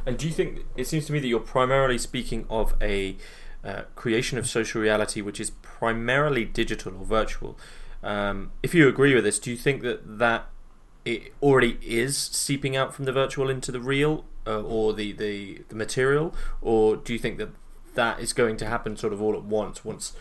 And 0.07 0.17
do 0.17 0.25
you 0.25 0.33
think 0.33 0.65
it 0.75 0.87
seems 0.87 1.05
to 1.05 1.13
me 1.13 1.19
that 1.19 1.27
you're 1.27 1.39
primarily 1.39 1.99
speaking 1.99 2.47
of 2.49 2.73
a 2.81 3.15
uh, 3.63 3.81
creation 3.93 4.39
of 4.39 4.47
social 4.47 4.81
reality 4.81 5.21
which 5.21 5.39
is 5.39 5.51
primarily 5.61 6.45
digital 6.45 6.95
or 6.97 7.05
virtual? 7.05 7.59
Um, 8.01 8.53
if 8.63 8.73
you 8.73 8.87
agree 8.87 9.13
with 9.13 9.23
this, 9.23 9.37
do 9.37 9.51
you 9.51 9.57
think 9.57 9.83
that 9.83 10.17
that 10.17 10.47
it 11.07 11.33
already 11.41 11.77
is 11.81 12.17
seeping 12.17 12.75
out 12.75 12.93
from 12.93 13.05
the 13.05 13.13
virtual 13.13 13.49
into 13.49 13.71
the 13.71 13.79
real, 13.79 14.25
uh, 14.45 14.61
or 14.61 14.93
the, 14.93 15.13
the 15.13 15.61
the 15.69 15.75
material, 15.75 16.35
or 16.61 16.97
do 16.97 17.13
you 17.13 17.19
think 17.19 17.37
that 17.37 17.49
that 17.95 18.19
is 18.19 18.33
going 18.33 18.57
to 18.57 18.65
happen 18.65 18.97
sort 18.97 19.13
of 19.13 19.21
all 19.21 19.33
at 19.33 19.43
once? 19.43 19.85
Once 19.85 20.13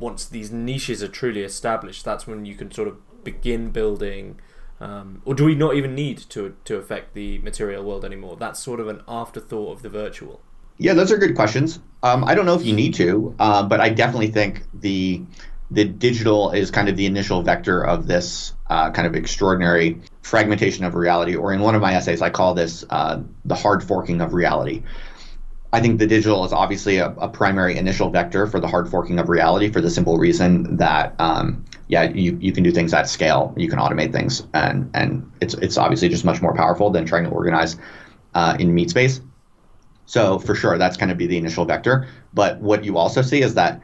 once 0.00 0.26
these 0.26 0.50
niches 0.50 1.02
are 1.02 1.08
truly 1.08 1.42
established, 1.42 2.04
that's 2.04 2.26
when 2.26 2.44
you 2.44 2.56
can 2.56 2.70
sort 2.72 2.88
of 2.88 2.96
begin 3.22 3.70
building. 3.70 4.40
Um, 4.78 5.22
or 5.24 5.34
do 5.34 5.44
we 5.44 5.54
not 5.54 5.76
even 5.76 5.94
need 5.94 6.18
to 6.30 6.56
to 6.64 6.76
affect 6.76 7.14
the 7.14 7.38
material 7.38 7.84
world 7.84 8.04
anymore? 8.04 8.36
That's 8.36 8.60
sort 8.60 8.80
of 8.80 8.88
an 8.88 9.02
afterthought 9.06 9.76
of 9.76 9.82
the 9.82 9.88
virtual. 9.88 10.40
Yeah, 10.78 10.92
those 10.92 11.12
are 11.12 11.18
good 11.18 11.36
questions. 11.36 11.78
Um, 12.02 12.24
I 12.24 12.34
don't 12.34 12.46
know 12.46 12.54
if 12.54 12.66
you 12.66 12.74
need 12.74 12.94
to, 12.94 13.34
uh, 13.38 13.62
but 13.62 13.80
I 13.80 13.88
definitely 13.88 14.28
think 14.28 14.64
the 14.74 15.22
the 15.70 15.84
digital 15.84 16.50
is 16.52 16.70
kind 16.70 16.88
of 16.88 16.96
the 16.96 17.06
initial 17.06 17.42
vector 17.42 17.84
of 17.84 18.06
this 18.06 18.52
uh, 18.68 18.90
kind 18.90 19.06
of 19.06 19.14
extraordinary 19.14 20.00
fragmentation 20.22 20.84
of 20.84 20.94
reality. 20.94 21.34
Or 21.34 21.52
in 21.52 21.60
one 21.60 21.74
of 21.74 21.82
my 21.82 21.94
essays, 21.94 22.22
I 22.22 22.30
call 22.30 22.54
this 22.54 22.84
uh, 22.90 23.22
the 23.44 23.54
hard 23.54 23.82
forking 23.82 24.20
of 24.20 24.32
reality. 24.32 24.82
I 25.72 25.80
think 25.80 25.98
the 25.98 26.06
digital 26.06 26.44
is 26.44 26.52
obviously 26.52 26.98
a, 26.98 27.10
a, 27.10 27.28
primary 27.28 27.76
initial 27.76 28.08
vector 28.10 28.46
for 28.46 28.60
the 28.60 28.68
hard 28.68 28.88
forking 28.88 29.18
of 29.18 29.28
reality 29.28 29.70
for 29.70 29.80
the 29.80 29.90
simple 29.90 30.16
reason 30.16 30.76
that, 30.76 31.14
um, 31.18 31.64
yeah, 31.88 32.04
you, 32.04 32.38
you 32.40 32.52
can 32.52 32.62
do 32.62 32.70
things 32.70 32.94
at 32.94 33.08
scale, 33.08 33.52
you 33.56 33.68
can 33.68 33.78
automate 33.78 34.12
things, 34.12 34.46
and 34.54 34.90
and 34.94 35.30
it's 35.40 35.54
it's 35.54 35.76
obviously 35.76 36.08
just 36.08 36.24
much 36.24 36.40
more 36.40 36.54
powerful 36.54 36.90
than 36.90 37.04
trying 37.04 37.24
to 37.24 37.30
organize 37.30 37.76
uh, 38.34 38.56
in 38.58 38.74
meat 38.74 38.90
space. 38.90 39.20
So 40.06 40.38
for 40.38 40.54
sure, 40.54 40.78
that's 40.78 40.96
going 40.96 41.08
to 41.08 41.14
be 41.14 41.26
the 41.26 41.36
initial 41.36 41.64
vector. 41.64 42.08
But 42.32 42.60
what 42.60 42.84
you 42.84 42.96
also 42.96 43.22
see 43.22 43.42
is 43.42 43.54
that 43.54 43.82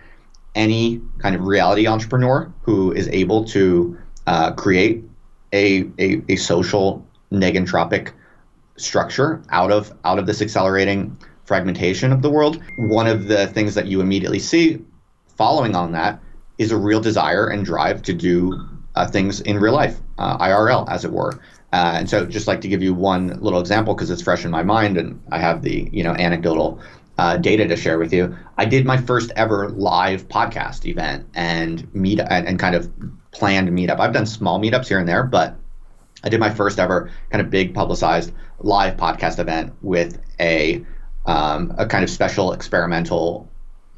any 0.54 1.00
kind 1.18 1.34
of 1.34 1.42
reality 1.42 1.86
entrepreneur 1.86 2.52
who 2.62 2.92
is 2.92 3.08
able 3.08 3.44
to 3.44 3.96
uh, 4.26 4.52
create 4.52 5.04
a, 5.52 5.84
a, 5.98 6.22
a 6.28 6.36
social 6.36 7.06
negentropic 7.32 8.12
structure 8.76 9.42
out 9.50 9.70
of 9.70 9.92
out 10.04 10.18
of 10.18 10.26
this 10.26 10.42
accelerating 10.42 11.16
fragmentation 11.44 12.12
of 12.12 12.22
the 12.22 12.30
world. 12.30 12.62
One 12.78 13.06
of 13.06 13.28
the 13.28 13.46
things 13.48 13.74
that 13.74 13.86
you 13.86 14.00
immediately 14.00 14.38
see 14.38 14.84
following 15.36 15.74
on 15.74 15.92
that 15.92 16.20
is 16.58 16.70
a 16.70 16.76
real 16.76 17.00
desire 17.00 17.48
and 17.48 17.64
drive 17.64 18.02
to 18.02 18.12
do 18.12 18.60
uh, 18.94 19.06
things 19.06 19.40
in 19.40 19.58
real 19.58 19.72
life, 19.72 19.98
uh, 20.18 20.38
IRL, 20.38 20.88
as 20.88 21.04
it 21.04 21.12
were. 21.12 21.32
Uh, 21.72 21.94
and 21.96 22.10
so, 22.10 22.26
just 22.26 22.46
like 22.46 22.60
to 22.60 22.68
give 22.68 22.82
you 22.82 22.92
one 22.92 23.40
little 23.40 23.58
example 23.58 23.94
because 23.94 24.10
it's 24.10 24.20
fresh 24.20 24.44
in 24.44 24.50
my 24.50 24.62
mind, 24.62 24.98
and 24.98 25.20
I 25.30 25.38
have 25.38 25.62
the 25.62 25.88
you 25.90 26.04
know 26.04 26.12
anecdotal 26.14 26.80
uh, 27.22 27.36
data 27.36 27.68
to 27.68 27.76
share 27.76 28.00
with 28.00 28.12
you. 28.12 28.36
I 28.58 28.64
did 28.64 28.84
my 28.84 28.96
first 28.96 29.30
ever 29.36 29.68
live 29.68 30.26
podcast 30.26 30.84
event 30.86 31.24
and 31.34 31.86
meet 31.94 32.18
and, 32.18 32.48
and 32.48 32.58
kind 32.58 32.74
of 32.74 32.90
planned 33.30 33.68
meetup. 33.68 34.00
I've 34.00 34.12
done 34.12 34.26
small 34.26 34.58
meetups 34.58 34.88
here 34.88 34.98
and 34.98 35.08
there, 35.08 35.22
but 35.22 35.56
I 36.24 36.28
did 36.28 36.40
my 36.40 36.50
first 36.50 36.80
ever 36.80 37.12
kind 37.30 37.40
of 37.40 37.48
big 37.48 37.74
publicized 37.74 38.32
live 38.58 38.96
podcast 38.96 39.38
event 39.38 39.72
with 39.82 40.20
a 40.40 40.84
um, 41.26 41.72
a 41.78 41.86
kind 41.86 42.02
of 42.02 42.10
special 42.10 42.52
experimental 42.52 43.48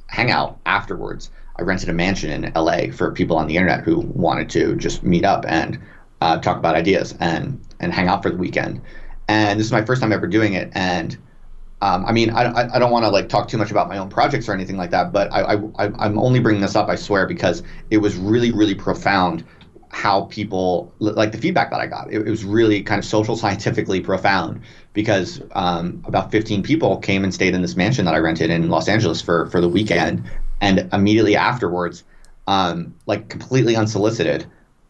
hangout 0.09 0.59
afterwards. 0.67 1.31
I 1.57 1.63
rented 1.63 1.89
a 1.89 1.95
mansion 1.95 2.31
in 2.31 2.53
LA 2.55 2.93
for 2.93 3.11
people 3.11 3.39
on 3.39 3.47
the 3.47 3.57
internet 3.57 3.85
who 3.85 4.01
wanted 4.01 4.51
to 4.51 4.77
just 4.77 5.03
meet 5.03 5.25
up 5.25 5.47
and 5.49 5.81
uh, 6.21 6.41
talk 6.41 6.59
about 6.59 6.75
ideas 6.75 7.15
and 7.21 7.59
and 7.81 7.91
hang 7.91 8.07
out 8.07 8.23
for 8.23 8.29
the 8.29 8.37
weekend. 8.37 8.83
And 9.29 9.59
this 9.59 9.65
is 9.67 9.73
my 9.73 9.83
first 9.83 10.03
time 10.03 10.13
ever 10.13 10.27
doing 10.27 10.53
it. 10.53 10.71
And 10.75 11.17
um, 11.85 12.07
I 12.07 12.13
mean, 12.13 12.31
I, 12.31 12.75
I 12.75 12.79
don't 12.79 12.91
want 12.91 13.05
to 13.05 13.11
like 13.11 13.29
talk 13.29 13.47
too 13.47 13.59
much 13.59 13.71
about 13.71 13.89
my 13.89 13.99
own 13.99 14.09
projects 14.09 14.49
or 14.49 14.55
anything 14.55 14.79
like 14.79 14.91
that, 14.93 15.13
but 15.13 15.31
I, 15.31 15.57
I 15.79 15.85
I'm 15.99 16.19
only 16.19 16.41
bringing 16.41 16.63
this 16.63 16.77
up, 16.77 16.89
I 16.89 16.95
swear, 16.95 17.27
because 17.27 17.63
it 17.91 17.99
was 17.99 18.17
really 18.17 18.53
really 18.53 18.75
profound 18.75 19.45
how 19.91 20.23
people 20.23 20.95
like 20.99 21.31
the 21.31 21.37
feedback 21.37 21.71
that 21.73 21.81
I 21.81 21.87
got. 21.87 22.11
It, 22.11 22.27
it, 22.27 22.31
was 22.31 22.43
really 22.43 22.83
kind 22.83 22.99
of 22.99 23.05
social 23.05 23.37
scientifically 23.45 24.01
profound 24.01 24.63
because 24.95 25.43
um, 25.53 26.03
about 26.07 26.33
15 26.33 26.63
people 26.63 26.97
came 26.97 27.23
and 27.23 27.35
stayed 27.35 27.55
in 27.55 27.61
this 27.61 27.77
mansion 27.77 28.07
that 28.07 28.15
I 28.15 28.19
rented 28.19 28.49
in 28.49 28.71
Los 28.71 28.89
Angeles 28.89 29.21
for 29.21 29.45
for 29.51 29.61
the 29.61 29.69
weekend, 29.69 30.25
and 30.63 30.89
immediately 30.91 31.37
afterwards, 31.37 32.03
um, 32.47 32.95
like 33.05 33.29
completely 33.29 33.77
unsolicited, 33.77 34.47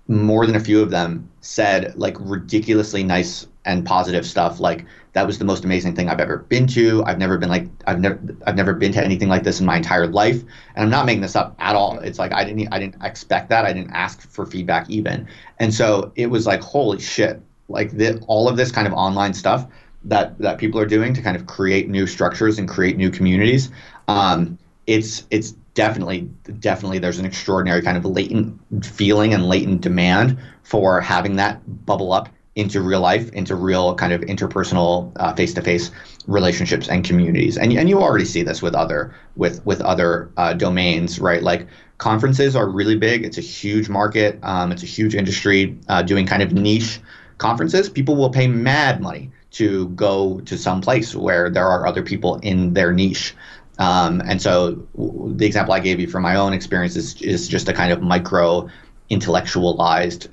more 0.07 0.47
than 0.47 0.55
a 0.55 0.61
few 0.61 0.81
of 0.81 0.91
them 0.91 1.29
said 1.41 1.99
like 1.99 2.17
ridiculously 2.21 3.03
nice 3.03 3.49
and 3.65 3.85
positive 3.85 4.27
stuff 4.27 4.61
like 4.61 4.85
that 5.15 5.27
was 5.27 5.39
the 5.39 5.45
most 5.45 5.65
amazing 5.65 5.95
thing 5.95 6.09
I've 6.09 6.21
ever 6.21 6.39
been 6.39 6.67
to. 6.69 7.05
I've 7.05 7.19
never 7.19 7.39
been 7.39 7.49
like 7.49 7.69
I've 7.87 8.01
never 8.01 8.19
I've 8.47 8.57
never 8.57 8.75
been 8.75 8.93
to 8.93 9.05
anything 9.05 9.29
like 9.29 9.45
this 9.45 9.61
in 9.61 9.67
my 9.67 9.77
entire 9.77 10.07
life. 10.07 10.43
And 10.75 10.85
I'm 10.85 10.91
not 10.91 11.07
making 11.07 11.23
this 11.23 11.37
up 11.37 11.55
at 11.61 11.77
all. 11.77 11.99
It's 12.01 12.19
like 12.19 12.33
I 12.33 12.45
didn't 12.45 12.69
I 12.73 12.79
didn't 12.79 13.03
expect 13.03 13.49
that. 13.51 13.65
I 13.65 13.73
didn't 13.73 13.93
ask 13.93 14.29
for 14.29 14.45
feedback 14.45 14.91
even. 14.91 15.27
And 15.61 15.73
so 15.73 16.12
it 16.17 16.27
was 16.27 16.47
like 16.47 16.61
holy 16.61 17.01
shit. 17.01 17.41
Like 17.69 17.93
the, 17.93 18.19
all 18.27 18.49
of 18.49 18.57
this 18.57 18.71
kind 18.71 18.87
of 18.87 18.93
online 18.93 19.33
stuff 19.33 19.67
that 20.05 20.37
that 20.39 20.59
people 20.59 20.81
are 20.81 20.87
doing 20.87 21.15
to 21.15 21.23
kind 21.23 21.37
of 21.37 21.47
create 21.47 21.89
new 21.89 22.07
structures 22.07 22.59
and 22.59 22.69
create 22.69 22.97
new 22.97 23.11
communities. 23.11 23.71
Um, 24.09 24.59
it's 24.87 25.25
it's 25.31 25.53
definitely 25.75 26.23
definitely 26.61 26.99
there's 26.99 27.19
an 27.19 27.25
extraordinary 27.25 27.83
kind 27.83 27.97
of 27.97 28.05
latent 28.05 28.85
feeling 28.85 29.33
and 29.33 29.49
latent 29.49 29.81
demand 29.81 30.39
for 30.62 31.01
having 31.01 31.37
that 31.37 31.61
bubble 31.87 32.12
up 32.12 32.29
into 32.57 32.81
real 32.81 33.01
life, 33.01 33.31
into 33.33 33.57
real 33.57 33.95
kind 33.95 34.13
of 34.13 34.21
interpersonal, 34.23 35.13
uh, 35.17 35.35
face-to-face 35.35 35.91
relationships 36.27 36.89
and 36.89 37.05
communities. 37.05 37.59
And 37.59 37.73
and 37.73 37.89
you 37.89 38.01
already 38.01 38.25
see 38.25 38.43
this 38.43 38.63
with 38.63 38.75
other 38.75 39.15
with 39.37 39.65
with 39.67 39.81
other 39.81 40.31
uh, 40.37 40.53
domains, 40.55 41.19
right? 41.19 41.43
Like 41.43 41.67
conferences 41.99 42.55
are 42.57 42.69
really 42.69 42.97
big. 42.97 43.25
It's 43.25 43.39
a 43.39 43.43
huge 43.43 43.89
market. 43.89 44.39
Um, 44.43 44.73
it's 44.73 44.83
a 44.83 44.87
huge 44.87 45.15
industry 45.15 45.77
uh, 45.89 46.03
doing 46.03 46.27
kind 46.27 46.43
of 46.43 46.53
niche 46.53 47.01
conferences. 47.39 47.89
People 47.89 48.17
will 48.17 48.31
pay 48.31 48.47
mad 48.47 49.01
money 49.01 49.31
to 49.53 49.89
go 49.91 50.41
to 50.41 50.59
some 50.59 50.81
place 50.81 51.15
where 51.15 51.51
there 51.51 51.67
are 51.67 51.87
other 51.87 52.03
people 52.03 52.37
in 52.37 52.75
their 52.75 52.93
niche. 52.93 53.35
Um, 53.79 54.21
and 54.25 54.41
so 54.41 54.87
the 54.95 55.47
example 55.47 55.75
I 55.75 55.81
gave 55.81 55.99
you 55.99 56.07
from 56.07 56.23
my 56.23 56.37
own 56.37 56.53
experience 56.53 56.97
is, 56.97 57.21
is 57.23 57.49
just 57.49 57.69
a 57.69 57.73
kind 57.73 57.93
of 57.93 58.03
micro 58.03 58.69
intellectualized 59.11 60.29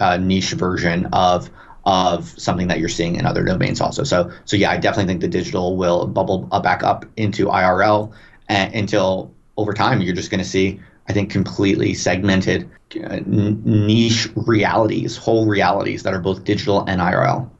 uh, 0.00 0.16
niche 0.18 0.52
version 0.52 1.06
of 1.12 1.50
of 1.86 2.28
something 2.40 2.68
that 2.68 2.80
you're 2.80 2.88
seeing 2.88 3.16
in 3.16 3.26
other 3.26 3.44
domains 3.44 3.80
also. 3.80 4.04
So 4.04 4.30
so 4.44 4.56
yeah, 4.56 4.70
I 4.70 4.78
definitely 4.78 5.10
think 5.10 5.20
the 5.20 5.28
digital 5.28 5.76
will 5.76 6.06
bubble 6.06 6.40
back 6.62 6.82
up 6.82 7.04
into 7.16 7.46
IRL 7.46 8.12
until 8.48 9.32
over 9.56 9.72
time 9.72 10.00
you're 10.00 10.14
just 10.14 10.30
going 10.30 10.42
to 10.42 10.48
see 10.48 10.80
I 11.08 11.12
think 11.12 11.30
completely 11.30 11.94
segmented 11.94 12.70
uh, 13.04 13.20
niche 13.26 14.28
realities, 14.36 15.16
whole 15.16 15.46
realities 15.46 16.02
that 16.02 16.14
are 16.14 16.20
both 16.20 16.44
digital 16.44 16.84
and 16.86 17.00
IRL. 17.00 17.50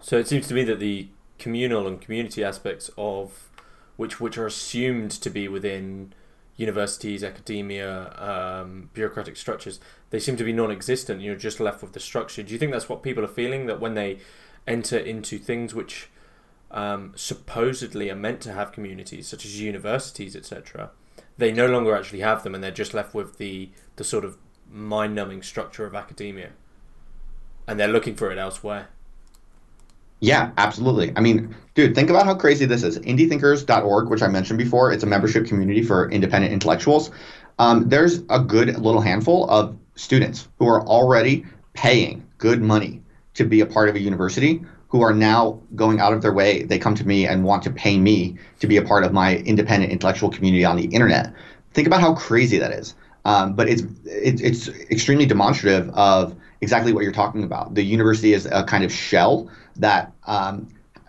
So 0.00 0.18
it 0.18 0.28
seems 0.28 0.46
to 0.48 0.54
me 0.54 0.62
that 0.64 0.78
the 0.78 1.08
communal 1.38 1.86
and 1.86 2.00
community 2.00 2.44
aspects 2.44 2.90
of 2.96 3.50
which 3.96 4.20
which 4.20 4.38
are 4.38 4.46
assumed 4.46 5.10
to 5.10 5.30
be 5.30 5.48
within 5.48 6.12
universities, 6.56 7.22
academia, 7.22 8.12
um, 8.18 8.90
bureaucratic 8.94 9.36
structures, 9.36 9.78
they 10.10 10.18
seem 10.18 10.36
to 10.36 10.44
be 10.44 10.52
non-existent. 10.52 11.20
You're 11.20 11.36
just 11.36 11.60
left 11.60 11.82
with 11.82 11.92
the 11.92 12.00
structure. 12.00 12.42
Do 12.42 12.52
you 12.52 12.58
think 12.58 12.72
that's 12.72 12.88
what 12.88 13.02
people 13.02 13.24
are 13.24 13.28
feeling 13.28 13.66
that 13.66 13.80
when 13.80 13.94
they 13.94 14.18
enter 14.66 14.98
into 14.98 15.38
things 15.38 15.74
which 15.74 16.08
um, 16.70 17.12
supposedly 17.14 18.10
are 18.10 18.16
meant 18.16 18.40
to 18.42 18.52
have 18.52 18.72
communities, 18.72 19.28
such 19.28 19.44
as 19.44 19.60
universities, 19.60 20.34
etc., 20.34 20.90
they 21.38 21.52
no 21.52 21.66
longer 21.66 21.94
actually 21.94 22.20
have 22.20 22.42
them, 22.42 22.54
and 22.54 22.64
they're 22.64 22.70
just 22.70 22.94
left 22.94 23.14
with 23.14 23.38
the 23.38 23.70
the 23.96 24.04
sort 24.04 24.24
of 24.24 24.38
mind-numbing 24.70 25.42
structure 25.42 25.86
of 25.86 25.94
academia, 25.94 26.50
and 27.66 27.78
they're 27.78 27.88
looking 27.88 28.14
for 28.14 28.30
it 28.30 28.38
elsewhere. 28.38 28.88
Yeah, 30.20 30.50
absolutely. 30.56 31.12
I 31.16 31.20
mean, 31.20 31.54
dude, 31.74 31.94
think 31.94 32.10
about 32.10 32.24
how 32.24 32.34
crazy 32.34 32.64
this 32.64 32.82
is. 32.82 32.98
IndieThinkers.org, 32.98 34.08
which 34.08 34.22
I 34.22 34.28
mentioned 34.28 34.58
before, 34.58 34.92
it's 34.92 35.02
a 35.02 35.06
membership 35.06 35.46
community 35.46 35.82
for 35.82 36.10
independent 36.10 36.52
intellectuals. 36.52 37.10
Um, 37.58 37.88
there's 37.88 38.22
a 38.30 38.40
good 38.40 38.78
little 38.78 39.00
handful 39.00 39.48
of 39.50 39.76
students 39.94 40.48
who 40.58 40.68
are 40.68 40.86
already 40.86 41.44
paying 41.74 42.26
good 42.38 42.62
money 42.62 43.02
to 43.34 43.44
be 43.44 43.60
a 43.60 43.66
part 43.66 43.88
of 43.88 43.94
a 43.94 44.00
university 44.00 44.62
who 44.88 45.02
are 45.02 45.12
now 45.12 45.60
going 45.74 46.00
out 46.00 46.12
of 46.12 46.22
their 46.22 46.32
way. 46.32 46.62
They 46.62 46.78
come 46.78 46.94
to 46.94 47.06
me 47.06 47.26
and 47.26 47.44
want 47.44 47.62
to 47.64 47.70
pay 47.70 47.98
me 47.98 48.38
to 48.60 48.66
be 48.66 48.76
a 48.76 48.82
part 48.82 49.04
of 49.04 49.12
my 49.12 49.36
independent 49.38 49.92
intellectual 49.92 50.30
community 50.30 50.64
on 50.64 50.76
the 50.76 50.86
internet. 50.86 51.32
Think 51.74 51.86
about 51.86 52.00
how 52.00 52.14
crazy 52.14 52.58
that 52.58 52.72
is. 52.72 52.94
Um, 53.26 53.54
but 53.54 53.68
it's 53.68 53.82
it, 54.04 54.40
it's 54.40 54.68
extremely 54.68 55.26
demonstrative 55.26 55.90
of 55.90 56.36
exactly 56.60 56.92
what 56.92 57.02
you're 57.02 57.12
talking 57.12 57.42
about. 57.42 57.74
The 57.74 57.82
university 57.82 58.32
is 58.32 58.46
a 58.46 58.62
kind 58.62 58.84
of 58.84 58.92
shell 58.92 59.50
that 59.76 60.12
um, 60.26 60.68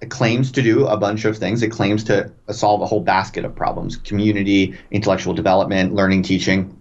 claims 0.10 0.52
to 0.52 0.62
do 0.62 0.86
a 0.88 0.98
bunch 0.98 1.26
of 1.26 1.38
things. 1.38 1.64
It 1.64 1.70
claims 1.70 2.04
to 2.06 2.32
solve 2.52 2.82
a 2.82 2.86
whole 2.86 3.02
basket 3.02 3.46
of 3.46 3.56
problems: 3.56 3.98
community, 3.98 4.78
intellectual 4.92 5.34
development, 5.34 5.94
learning, 5.94 6.24
teaching, 6.24 6.78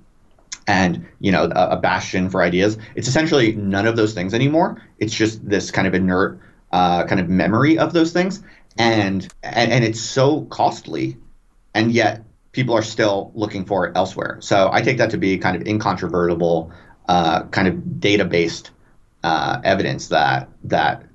and 0.66 1.06
you 1.20 1.32
know 1.32 1.44
a, 1.44 1.68
a 1.70 1.76
bastion 1.76 2.28
for 2.30 2.42
ideas. 2.42 2.78
It's 2.94 3.08
essentially 3.08 3.54
none 3.54 3.86
of 3.86 3.96
those 3.96 4.14
things 4.14 4.34
anymore. 4.34 4.82
It's 4.98 5.14
just 5.14 5.48
this 5.48 5.70
kind 5.70 5.86
of 5.86 5.94
inert 5.94 6.38
uh, 6.72 7.04
kind 7.04 7.20
of 7.20 7.28
memory 7.28 7.78
of 7.78 7.92
those 7.92 8.12
things, 8.12 8.42
and, 8.78 9.26
and 9.42 9.72
and 9.72 9.84
it's 9.84 10.00
so 10.00 10.42
costly, 10.46 11.16
and 11.74 11.92
yet 11.92 12.24
people 12.52 12.74
are 12.74 12.82
still 12.82 13.32
looking 13.34 13.64
for 13.64 13.86
it 13.86 13.92
elsewhere. 13.96 14.38
So 14.40 14.70
I 14.72 14.82
take 14.82 14.98
that 14.98 15.10
to 15.10 15.18
be 15.18 15.38
kind 15.38 15.56
of 15.56 15.66
incontrovertible, 15.66 16.72
uh, 17.08 17.44
kind 17.44 17.68
of 17.68 18.00
data 18.00 18.24
based 18.24 18.70
uh, 19.22 19.60
evidence 19.62 20.08
that 20.08 20.48
that 20.64 21.02
uh, 21.02 21.06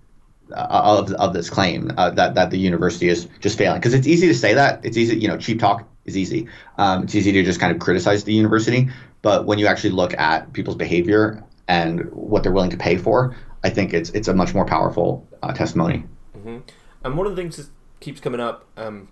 of 0.53 1.11
of 1.13 1.33
this 1.33 1.49
claim 1.49 1.91
uh, 1.97 2.09
that 2.11 2.35
that 2.35 2.51
the 2.51 2.57
university 2.57 3.07
is 3.07 3.27
just 3.39 3.57
failing. 3.57 3.79
Because 3.79 3.93
it's 3.93 4.07
easy 4.07 4.27
to 4.27 4.35
say 4.35 4.53
that. 4.53 4.83
It's 4.85 4.97
easy, 4.97 5.17
you 5.17 5.27
know, 5.27 5.37
cheap 5.37 5.59
talk 5.59 5.87
is 6.05 6.17
easy. 6.17 6.47
Um, 6.77 7.03
it's 7.03 7.15
easy 7.15 7.31
to 7.31 7.43
just 7.43 7.59
kind 7.59 7.73
of 7.73 7.79
criticize 7.79 8.23
the 8.23 8.33
university. 8.33 8.89
But 9.21 9.45
when 9.45 9.59
you 9.59 9.67
actually 9.67 9.91
look 9.91 10.17
at 10.17 10.51
people's 10.53 10.75
behavior 10.75 11.43
and 11.67 12.11
what 12.11 12.43
they're 12.43 12.51
willing 12.51 12.71
to 12.71 12.77
pay 12.77 12.97
for, 12.97 13.35
I 13.63 13.69
think 13.69 13.93
it's 13.93 14.09
it's 14.11 14.27
a 14.27 14.33
much 14.33 14.53
more 14.53 14.65
powerful 14.65 15.27
uh, 15.43 15.53
testimony. 15.53 16.05
Mm-hmm. 16.37 16.59
And 17.03 17.17
one 17.17 17.27
of 17.27 17.35
the 17.35 17.41
things 17.41 17.57
that 17.57 17.67
keeps 17.99 18.19
coming 18.19 18.39
up, 18.39 18.65
um, 18.77 19.09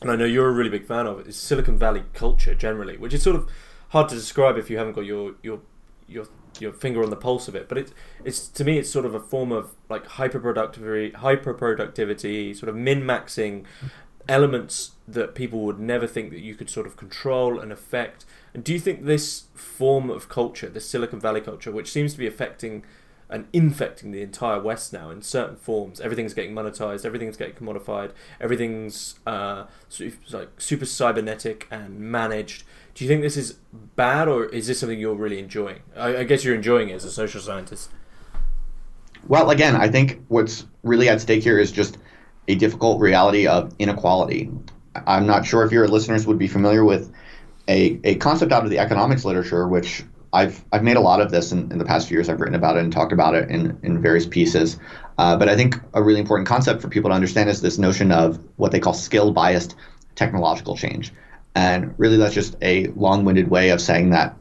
and 0.00 0.10
I 0.10 0.16
know 0.16 0.24
you're 0.24 0.48
a 0.48 0.52
really 0.52 0.70
big 0.70 0.86
fan 0.86 1.06
of 1.06 1.20
it, 1.20 1.26
is 1.26 1.36
Silicon 1.36 1.78
Valley 1.78 2.04
culture 2.14 2.54
generally, 2.54 2.96
which 2.96 3.14
is 3.14 3.22
sort 3.22 3.36
of 3.36 3.50
hard 3.88 4.08
to 4.08 4.14
describe 4.14 4.56
if 4.56 4.70
you 4.70 4.78
haven't 4.78 4.94
got 4.94 5.04
your 5.04 5.34
your 5.42 5.60
your 6.06 6.26
your 6.60 6.72
finger 6.72 7.02
on 7.02 7.10
the 7.10 7.16
pulse 7.16 7.48
of 7.48 7.54
it. 7.54 7.68
But 7.68 7.78
it's 7.78 7.92
it's 8.24 8.48
to 8.48 8.64
me 8.64 8.78
it's 8.78 8.90
sort 8.90 9.06
of 9.06 9.14
a 9.14 9.20
form 9.20 9.52
of 9.52 9.74
like 9.88 10.06
hyper 10.06 10.40
productivity, 10.40 11.10
hyper 11.12 11.54
productivity, 11.54 12.54
sort 12.54 12.68
of 12.68 12.76
min 12.76 13.02
maxing 13.02 13.64
elements 14.28 14.92
that 15.06 15.34
people 15.34 15.60
would 15.60 15.78
never 15.78 16.06
think 16.06 16.30
that 16.30 16.40
you 16.40 16.54
could 16.54 16.70
sort 16.70 16.86
of 16.86 16.96
control 16.96 17.58
and 17.58 17.70
affect. 17.70 18.24
And 18.54 18.64
do 18.64 18.72
you 18.72 18.78
think 18.78 19.04
this 19.04 19.44
form 19.54 20.08
of 20.08 20.28
culture, 20.28 20.68
this 20.68 20.88
Silicon 20.88 21.20
Valley 21.20 21.40
culture, 21.40 21.70
which 21.70 21.90
seems 21.92 22.12
to 22.12 22.18
be 22.18 22.26
affecting 22.26 22.84
and 23.28 23.46
infecting 23.52 24.12
the 24.12 24.22
entire 24.22 24.60
West 24.60 24.92
now 24.92 25.10
in 25.10 25.22
certain 25.22 25.56
forms. 25.56 26.00
Everything's 26.00 26.34
getting 26.34 26.54
monetized. 26.54 27.04
Everything's 27.04 27.36
getting 27.36 27.54
commodified. 27.54 28.12
Everything's 28.40 29.18
uh, 29.26 29.64
like 30.30 30.60
super 30.60 30.84
cybernetic 30.84 31.66
and 31.70 31.98
managed. 31.98 32.64
Do 32.94 33.04
you 33.04 33.08
think 33.08 33.22
this 33.22 33.36
is 33.36 33.58
bad, 33.96 34.28
or 34.28 34.44
is 34.46 34.68
this 34.68 34.78
something 34.78 34.98
you're 34.98 35.16
really 35.16 35.40
enjoying? 35.40 35.80
I, 35.96 36.18
I 36.18 36.24
guess 36.24 36.44
you're 36.44 36.54
enjoying 36.54 36.90
it 36.90 36.94
as 36.94 37.04
a 37.04 37.10
social 37.10 37.40
scientist. 37.40 37.90
Well, 39.26 39.50
again, 39.50 39.74
I 39.74 39.88
think 39.88 40.24
what's 40.28 40.66
really 40.82 41.08
at 41.08 41.20
stake 41.20 41.42
here 41.42 41.58
is 41.58 41.72
just 41.72 41.98
a 42.46 42.54
difficult 42.54 43.00
reality 43.00 43.46
of 43.46 43.74
inequality. 43.78 44.50
I'm 45.06 45.26
not 45.26 45.44
sure 45.44 45.64
if 45.64 45.72
your 45.72 45.88
listeners 45.88 46.26
would 46.26 46.38
be 46.38 46.46
familiar 46.46 46.84
with 46.84 47.12
a, 47.66 47.98
a 48.04 48.14
concept 48.16 48.52
out 48.52 48.64
of 48.64 48.70
the 48.70 48.78
economics 48.78 49.24
literature, 49.24 49.66
which 49.66 50.04
I've 50.32 50.64
I've 50.72 50.82
made 50.82 50.96
a 50.96 51.00
lot 51.00 51.20
of 51.20 51.30
this 51.30 51.52
in, 51.52 51.72
in 51.72 51.78
the 51.78 51.84
past 51.84 52.08
few 52.08 52.16
years. 52.16 52.28
I've 52.28 52.40
written 52.40 52.54
about 52.54 52.76
it 52.76 52.84
and 52.84 52.92
talked 52.92 53.12
about 53.12 53.34
it 53.34 53.48
in, 53.50 53.78
in 53.82 54.02
various 54.02 54.26
pieces. 54.26 54.78
Uh, 55.16 55.36
but 55.36 55.48
I 55.48 55.56
think 55.56 55.80
a 55.94 56.02
really 56.02 56.20
important 56.20 56.46
concept 56.46 56.82
for 56.82 56.88
people 56.88 57.10
to 57.10 57.14
understand 57.14 57.48
is 57.48 57.60
this 57.60 57.78
notion 57.78 58.12
of 58.12 58.38
what 58.56 58.72
they 58.72 58.80
call 58.80 58.94
skill 58.94 59.32
biased 59.32 59.74
technological 60.16 60.76
change. 60.76 61.12
And 61.54 61.94
really, 61.98 62.16
that's 62.16 62.34
just 62.34 62.56
a 62.62 62.88
long 62.88 63.24
winded 63.24 63.48
way 63.48 63.70
of 63.70 63.80
saying 63.80 64.10
that 64.10 64.36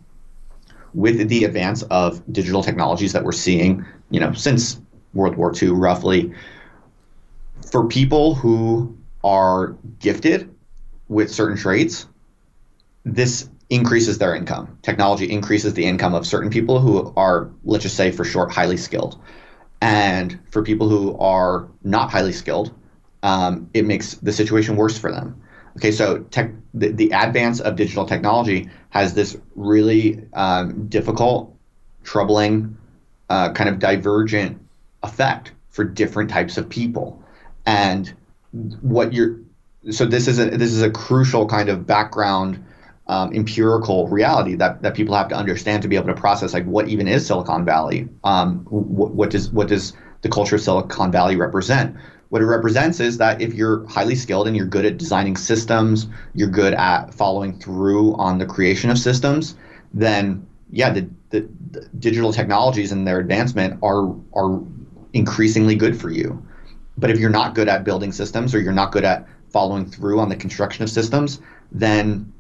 with 0.94 1.28
the 1.28 1.44
advance 1.44 1.84
of 1.84 2.22
digital 2.32 2.64
technologies 2.64 3.14
that 3.14 3.24
we're 3.24 3.32
seeing, 3.32 3.86
you 4.10 4.20
know, 4.20 4.34
since 4.34 4.80
World 5.14 5.36
War 5.36 5.54
II, 5.56 5.70
roughly, 5.70 6.34
for 7.72 7.88
people 7.88 8.36
who 8.36 8.98
are 9.24 9.76
gifted 10.00 10.54
with 11.08 11.32
certain 11.32 11.58
traits, 11.58 12.08
this 13.06 13.50
increases 13.70 14.18
their 14.18 14.36
income. 14.36 14.78
Technology 14.82 15.30
increases 15.32 15.74
the 15.74 15.86
income 15.86 16.14
of 16.14 16.26
certain 16.28 16.50
people 16.50 16.80
who 16.80 17.14
are, 17.16 17.50
let's 17.64 17.84
just 17.84 17.96
say, 17.96 18.12
for 18.12 18.24
short, 18.24 18.52
highly 18.52 18.78
skilled. 18.78 19.20
And 19.82 20.40
for 20.50 20.64
people 20.64 20.88
who 20.88 21.18
are 21.18 21.68
not 21.84 22.10
highly 22.12 22.34
skilled, 22.34 22.74
um, 23.24 23.70
it 23.74 23.86
makes 23.86 24.16
the 24.16 24.32
situation 24.32 24.76
worse 24.76 24.98
for 24.98 25.12
them. 25.12 25.42
Okay, 25.78 25.92
so 25.92 26.20
tech, 26.20 26.52
the, 26.74 26.90
the 26.90 27.12
advance 27.12 27.60
of 27.60 27.76
digital 27.76 28.06
technology 28.06 28.70
has 28.90 29.14
this 29.14 29.38
really 29.56 30.22
um, 30.34 30.88
difficult, 30.88 31.56
troubling, 32.04 32.78
uh, 33.30 33.52
kind 33.54 33.70
of 33.70 33.80
divergent 33.80 34.60
effect 35.02 35.52
for 35.70 35.84
different 35.84 36.30
types 36.30 36.58
of 36.58 36.70
people. 36.70 37.24
And 37.66 38.14
what 38.82 39.14
you're 39.14 39.40
so 39.92 40.06
this 40.06 40.28
is 40.28 40.40
a 40.40 40.46
this 40.46 40.72
is 40.72 40.82
a 40.82 40.92
crucial 40.92 41.48
kind 41.48 41.70
of 41.70 41.86
background 41.86 42.64
um, 43.08 43.34
empirical 43.34 44.08
reality 44.08 44.56
that, 44.56 44.82
that 44.82 44.96
people 44.96 45.16
have 45.16 45.28
to 45.30 45.36
understand 45.36 45.82
to 45.82 45.88
be 45.88 45.96
able 45.96 46.08
to 46.08 46.14
process 46.14 46.54
like 46.54 46.66
what 46.66 46.88
even 46.88 47.08
is 47.08 47.26
Silicon 47.26 47.66
Valley? 47.66 48.08
Um, 48.24 48.60
what, 48.70 49.30
does 49.30 49.52
what 49.52 49.68
does 49.68 49.94
the 50.22 50.30
culture 50.30 50.56
of 50.56 50.62
Silicon 50.62 51.12
Valley 51.12 51.36
represent? 51.36 51.98
What 52.34 52.42
it 52.42 52.46
represents 52.46 53.00
is 53.00 53.20
that 53.20 53.44
if 53.44 53.54
you're 53.54 53.88
highly 53.88 54.16
skilled 54.16 54.48
and 54.48 54.58
you're 54.58 54.66
good 54.66 54.86
at 54.86 54.98
designing 54.98 55.38
systems, 55.38 56.08
you're 56.34 56.48
good 56.48 56.74
at 56.74 57.14
following 57.14 57.60
through 57.60 58.16
on 58.16 58.40
the 58.40 58.46
creation 58.48 58.90
of 58.90 58.98
systems, 58.98 59.56
then 59.94 60.48
yeah, 60.72 60.90
the, 60.90 61.08
the, 61.30 61.48
the 61.70 61.88
digital 62.00 62.34
technologies 62.34 62.92
and 62.92 63.08
their 63.08 63.20
advancement 63.20 63.80
are 63.84 64.16
are 64.34 64.64
increasingly 65.14 65.76
good 65.76 65.96
for 65.96 66.10
you. 66.10 66.44
But 66.98 67.12
if 67.12 67.20
you're 67.20 67.30
not 67.30 67.54
good 67.54 67.70
at 67.70 67.84
building 67.84 68.12
systems 68.12 68.56
or 68.56 68.60
you're 68.60 68.74
not 68.74 68.92
good 68.92 69.06
at 69.06 69.28
following 69.52 69.86
through 69.86 70.20
on 70.20 70.30
the 70.30 70.36
construction 70.36 70.84
of 70.84 70.90
systems, 70.90 71.40
then 71.72 72.34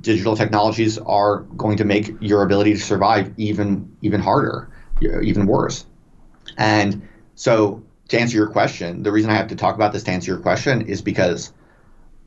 digital 0.00 0.36
technologies 0.36 0.96
are 0.96 1.40
going 1.58 1.76
to 1.76 1.84
make 1.84 2.14
your 2.18 2.44
ability 2.44 2.72
to 2.72 2.80
survive 2.80 3.30
even 3.36 3.94
even 4.00 4.22
harder, 4.22 4.70
even 5.02 5.44
worse. 5.44 5.84
And 6.56 7.06
so 7.34 7.83
to 8.08 8.18
answer 8.18 8.36
your 8.36 8.48
question, 8.48 9.02
the 9.02 9.12
reason 9.12 9.30
I 9.30 9.34
have 9.34 9.48
to 9.48 9.56
talk 9.56 9.74
about 9.74 9.92
this 9.92 10.02
to 10.04 10.10
answer 10.10 10.32
your 10.32 10.40
question 10.40 10.82
is 10.82 11.02
because 11.02 11.52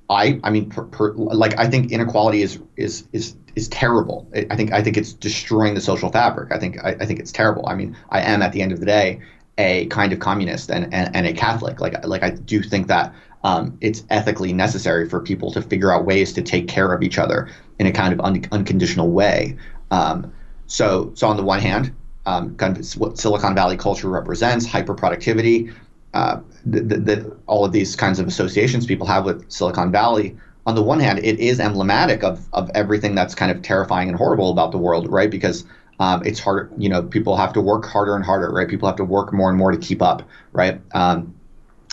I 0.10 0.40
I 0.44 0.50
mean 0.50 0.70
per, 0.70 0.84
per, 0.84 1.14
like 1.14 1.58
I 1.60 1.68
think 1.68 1.92
inequality 1.92 2.42
is 2.42 2.60
is 2.76 3.08
is 3.12 3.36
is 3.56 3.68
terrible. 3.68 4.28
I 4.34 4.56
think 4.56 4.72
I 4.72 4.82
think 4.82 4.98
it's 4.98 5.14
destroying 5.14 5.74
the 5.74 5.82
social 5.82 6.12
fabric. 6.12 6.52
I 6.52 6.60
think 6.60 6.84
I, 6.84 6.92
I 7.00 7.06
think 7.06 7.20
it's 7.20 7.32
terrible. 7.32 7.68
I 7.68 7.76
mean 7.76 7.98
I 8.10 8.22
am 8.22 8.42
at 8.42 8.52
the 8.54 8.62
end 8.62 8.72
of 8.72 8.80
the 8.80 8.86
day 8.86 9.22
a 9.60 9.88
kind 9.88 10.14
of 10.14 10.20
communist 10.20 10.70
and, 10.70 10.94
and, 10.94 11.16
and 11.16 11.28
a 11.28 11.34
Catholic. 11.34 11.80
Like 11.82 12.06
like 12.06 12.24
I 12.24 12.32
do 12.32 12.62
think 12.62 12.88
that 12.88 13.14
um, 13.44 13.78
it's 13.82 14.04
ethically 14.10 14.54
necessary 14.54 15.08
for 15.08 15.20
people 15.20 15.52
to 15.52 15.62
figure 15.62 15.92
out 15.94 16.06
ways 16.06 16.34
to 16.34 16.42
take 16.42 16.68
care 16.68 16.92
of 16.94 17.04
each 17.04 17.18
other 17.18 17.50
in 17.80 17.86
a 17.88 17.92
kind 17.92 18.14
of 18.14 18.20
un- 18.20 18.46
unconditional 18.52 19.12
way. 19.12 19.58
Um, 19.92 20.34
so, 20.66 21.12
so 21.16 21.28
on 21.28 21.38
the 21.38 21.44
one 21.44 21.60
hand, 21.60 21.96
um, 22.28 22.56
kind 22.58 22.78
of 22.78 22.86
what 22.98 23.18
Silicon 23.18 23.56
Valley 23.56 23.78
culture 23.78 24.10
represents, 24.10 24.66
hyper 24.66 24.94
productivity, 24.94 25.72
uh, 26.14 26.42
the, 26.66 26.82
the, 26.82 26.98
the, 26.98 27.38
all 27.48 27.64
of 27.64 27.72
these 27.72 27.96
kinds 27.96 28.20
of 28.20 28.28
associations 28.28 28.86
people 28.86 29.08
have 29.08 29.24
with 29.24 29.50
Silicon 29.50 29.92
Valley. 29.92 30.36
On 30.66 30.76
the 30.76 30.84
one 30.84 31.00
hand, 31.00 31.20
it 31.20 31.40
is 31.40 31.62
emblematic 31.62 32.24
of, 32.24 32.46
of 32.52 32.70
everything 32.76 33.16
that's 33.16 33.34
kind 33.34 33.50
of 33.50 33.62
terrifying 33.62 34.10
and 34.10 34.18
horrible 34.18 34.52
about 34.52 34.74
the 34.74 34.78
world, 34.78 35.10
right? 35.10 35.32
Because 35.32 35.64
um, 36.02 36.22
it's 36.26 36.40
hard, 36.40 36.70
you 36.78 36.90
know, 36.90 37.02
people 37.02 37.38
have 37.38 37.54
to 37.54 37.62
work 37.62 37.86
harder 37.86 38.14
and 38.14 38.26
harder, 38.26 38.52
right? 38.52 38.68
People 38.68 38.88
have 38.90 38.98
to 38.98 39.06
work 39.06 39.32
more 39.32 39.50
and 39.50 39.58
more 39.58 39.72
to 39.72 39.78
keep 39.78 40.02
up, 40.02 40.28
right? 40.52 40.82
Um, 40.94 41.34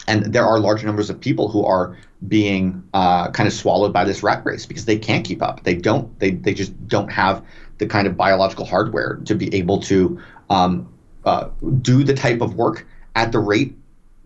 and 0.08 0.32
there 0.32 0.44
are 0.44 0.58
large 0.58 0.84
numbers 0.84 1.10
of 1.10 1.20
people 1.20 1.48
who 1.48 1.64
are 1.64 1.96
being 2.26 2.82
uh, 2.92 3.30
kind 3.30 3.46
of 3.46 3.52
swallowed 3.52 3.92
by 3.92 4.04
this 4.04 4.22
rat 4.24 4.44
race 4.44 4.66
because 4.66 4.84
they 4.84 4.98
can't 4.98 5.24
keep 5.24 5.42
up. 5.42 5.62
They 5.62 5.74
don't. 5.74 6.18
They 6.18 6.32
they 6.32 6.54
just 6.54 6.72
don't 6.88 7.10
have 7.10 7.44
the 7.78 7.86
kind 7.86 8.06
of 8.06 8.16
biological 8.16 8.64
hardware 8.64 9.20
to 9.24 9.34
be 9.34 9.54
able 9.54 9.80
to 9.80 10.20
um, 10.50 10.92
uh, 11.24 11.48
do 11.80 12.04
the 12.04 12.14
type 12.14 12.40
of 12.40 12.54
work 12.54 12.86
at 13.14 13.32
the 13.32 13.38
rate 13.38 13.76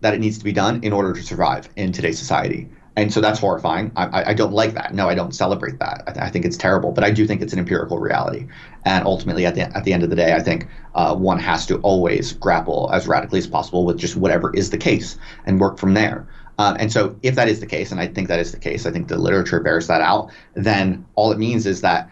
that 0.01 0.13
it 0.13 0.19
needs 0.19 0.37
to 0.37 0.43
be 0.43 0.51
done 0.51 0.83
in 0.83 0.93
order 0.93 1.13
to 1.13 1.21
survive 1.21 1.69
in 1.75 1.91
today's 1.91 2.17
society 2.17 2.69
and 2.99 3.13
so 3.13 3.21
that's 3.21 3.39
horrifying. 3.39 3.91
I, 3.95 4.31
I, 4.31 4.33
don't 4.33 4.51
like 4.51 4.73
that. 4.73 4.93
No, 4.93 5.07
I 5.07 5.15
don't 5.15 5.33
celebrate 5.33 5.79
that. 5.79 6.03
I, 6.05 6.11
th- 6.11 6.25
I, 6.25 6.29
think 6.29 6.43
it's 6.43 6.57
terrible, 6.57 6.91
but 6.91 7.03
I 7.03 7.11
do 7.11 7.25
think 7.25 7.41
it's 7.41 7.53
an 7.53 7.59
empirical 7.59 7.97
reality. 7.97 8.47
And 8.83 9.05
ultimately, 9.05 9.45
at 9.45 9.55
the 9.55 9.61
at 9.75 9.85
the 9.85 9.93
end 9.93 10.03
of 10.03 10.09
the 10.09 10.17
day, 10.17 10.33
I 10.33 10.41
think 10.41 10.67
uh, 10.95 11.15
one 11.15 11.39
has 11.39 11.65
to 11.67 11.77
always 11.77 12.33
grapple 12.33 12.89
as 12.91 13.07
radically 13.07 13.39
as 13.39 13.47
possible 13.47 13.85
with 13.85 13.97
just 13.97 14.17
whatever 14.17 14.53
is 14.53 14.69
the 14.69 14.77
case 14.77 15.17
and 15.45 15.61
work 15.61 15.77
from 15.77 15.93
there. 15.93 16.27
Uh, 16.57 16.75
and 16.77 16.91
so, 16.91 17.15
if 17.23 17.35
that 17.35 17.47
is 17.47 17.61
the 17.61 17.65
case, 17.65 17.91
and 17.91 18.01
I 18.01 18.07
think 18.07 18.27
that 18.27 18.39
is 18.39 18.51
the 18.51 18.59
case, 18.59 18.85
I 18.85 18.91
think 18.91 19.07
the 19.07 19.17
literature 19.17 19.61
bears 19.61 19.87
that 19.87 20.01
out. 20.01 20.31
Then 20.55 21.05
all 21.15 21.31
it 21.31 21.37
means 21.37 21.65
is 21.65 21.79
that 21.81 22.11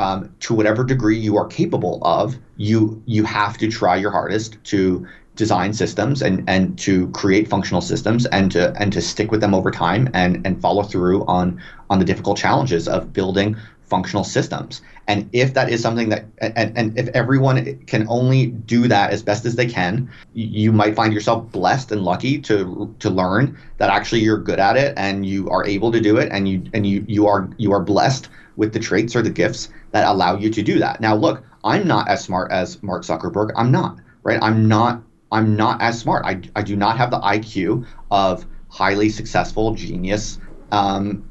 um, 0.00 0.34
to 0.40 0.54
whatever 0.54 0.82
degree 0.82 1.18
you 1.18 1.36
are 1.36 1.46
capable 1.46 1.98
of, 2.02 2.36
you 2.56 3.02
you 3.06 3.22
have 3.24 3.58
to 3.58 3.70
try 3.70 3.96
your 3.96 4.10
hardest 4.10 4.56
to 4.64 5.06
design 5.36 5.72
systems 5.72 6.22
and 6.22 6.42
and 6.48 6.78
to 6.78 7.08
create 7.10 7.48
functional 7.48 7.82
systems 7.82 8.26
and 8.26 8.50
to 8.52 8.72
and 8.80 8.92
to 8.94 9.00
stick 9.00 9.30
with 9.30 9.40
them 9.40 9.54
over 9.54 9.70
time 9.70 10.08
and 10.14 10.44
and 10.46 10.60
follow 10.60 10.82
through 10.82 11.24
on 11.26 11.60
on 11.90 11.98
the 11.98 12.04
difficult 12.04 12.38
challenges 12.38 12.88
of 12.88 13.12
building 13.12 13.56
functional 13.82 14.24
systems. 14.24 14.80
And 15.08 15.28
if 15.32 15.52
that 15.54 15.68
is 15.68 15.82
something 15.82 16.08
that 16.10 16.24
and, 16.38 16.72
and 16.78 16.98
if 16.98 17.08
everyone 17.08 17.76
can 17.86 18.06
only 18.08 18.46
do 18.46 18.88
that 18.88 19.10
as 19.10 19.22
best 19.22 19.44
as 19.44 19.56
they 19.56 19.66
can 19.66 20.08
you 20.32 20.72
might 20.72 20.94
find 20.94 21.12
yourself 21.12 21.50
blessed 21.52 21.92
and 21.92 22.02
lucky 22.02 22.38
to 22.38 22.94
to 23.00 23.10
learn 23.10 23.58
that 23.78 23.90
actually 23.90 24.20
you're 24.20 24.38
good 24.38 24.60
at 24.60 24.76
it 24.76 24.94
and 24.96 25.26
you 25.26 25.50
are 25.50 25.66
able 25.66 25.92
to 25.92 26.00
do 26.00 26.16
it 26.16 26.30
and 26.32 26.48
you 26.48 26.62
and 26.72 26.86
you 26.86 27.04
you 27.08 27.26
are 27.26 27.50
you 27.58 27.72
are 27.72 27.80
blessed 27.80 28.28
with 28.60 28.72
the 28.72 28.78
traits 28.78 29.16
or 29.16 29.22
the 29.22 29.36
gifts 29.42 29.68
that 29.90 30.06
allow 30.06 30.36
you 30.36 30.50
to 30.50 30.62
do 30.62 30.78
that 30.78 31.00
now 31.00 31.14
look 31.14 31.42
i'm 31.64 31.86
not 31.86 32.08
as 32.08 32.22
smart 32.22 32.52
as 32.52 32.80
mark 32.82 33.02
zuckerberg 33.02 33.50
i'm 33.56 33.72
not 33.72 33.96
right 34.22 34.38
i'm 34.42 34.68
not 34.68 35.02
I'm 35.32 35.56
not 35.56 35.80
as 35.80 35.98
smart. 35.98 36.24
I, 36.24 36.40
I 36.56 36.62
do 36.62 36.76
not 36.76 36.96
have 36.96 37.10
the 37.10 37.20
IQ 37.20 37.86
of 38.10 38.46
highly 38.68 39.08
successful, 39.08 39.74
genius 39.74 40.38
um, 40.72 41.28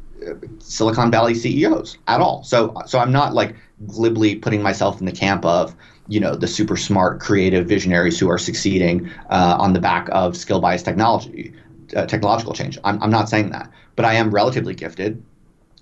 Silicon 0.60 1.12
Valley 1.12 1.36
CEOs 1.36 1.98
at 2.08 2.22
all. 2.22 2.44
So 2.44 2.74
so 2.86 3.00
I'm 3.00 3.12
not 3.12 3.34
like 3.34 3.56
glibly 3.88 4.36
putting 4.36 4.62
myself 4.62 5.00
in 5.00 5.06
the 5.06 5.12
camp 5.12 5.46
of 5.46 5.76
you 6.08 6.20
know 6.20 6.36
the 6.36 6.48
super 6.48 6.78
smart, 6.78 7.20
creative 7.20 7.68
visionaries 7.68 8.20
who 8.20 8.30
are 8.30 8.38
succeeding 8.38 9.10
uh, 9.30 9.56
on 9.60 9.74
the 9.74 9.80
back 9.80 10.08
of 10.12 10.36
skill 10.36 10.60
bias 10.60 10.84
technology, 10.84 11.54
uh, 11.96 12.06
technological 12.06 12.54
change. 12.54 12.78
I'm, 12.84 13.02
I'm 13.02 13.12
not 13.12 13.30
saying 13.30 13.52
that, 13.52 13.72
but 13.96 14.06
I 14.06 14.14
am 14.14 14.32
relatively 14.32 14.76
gifted. 14.76 15.24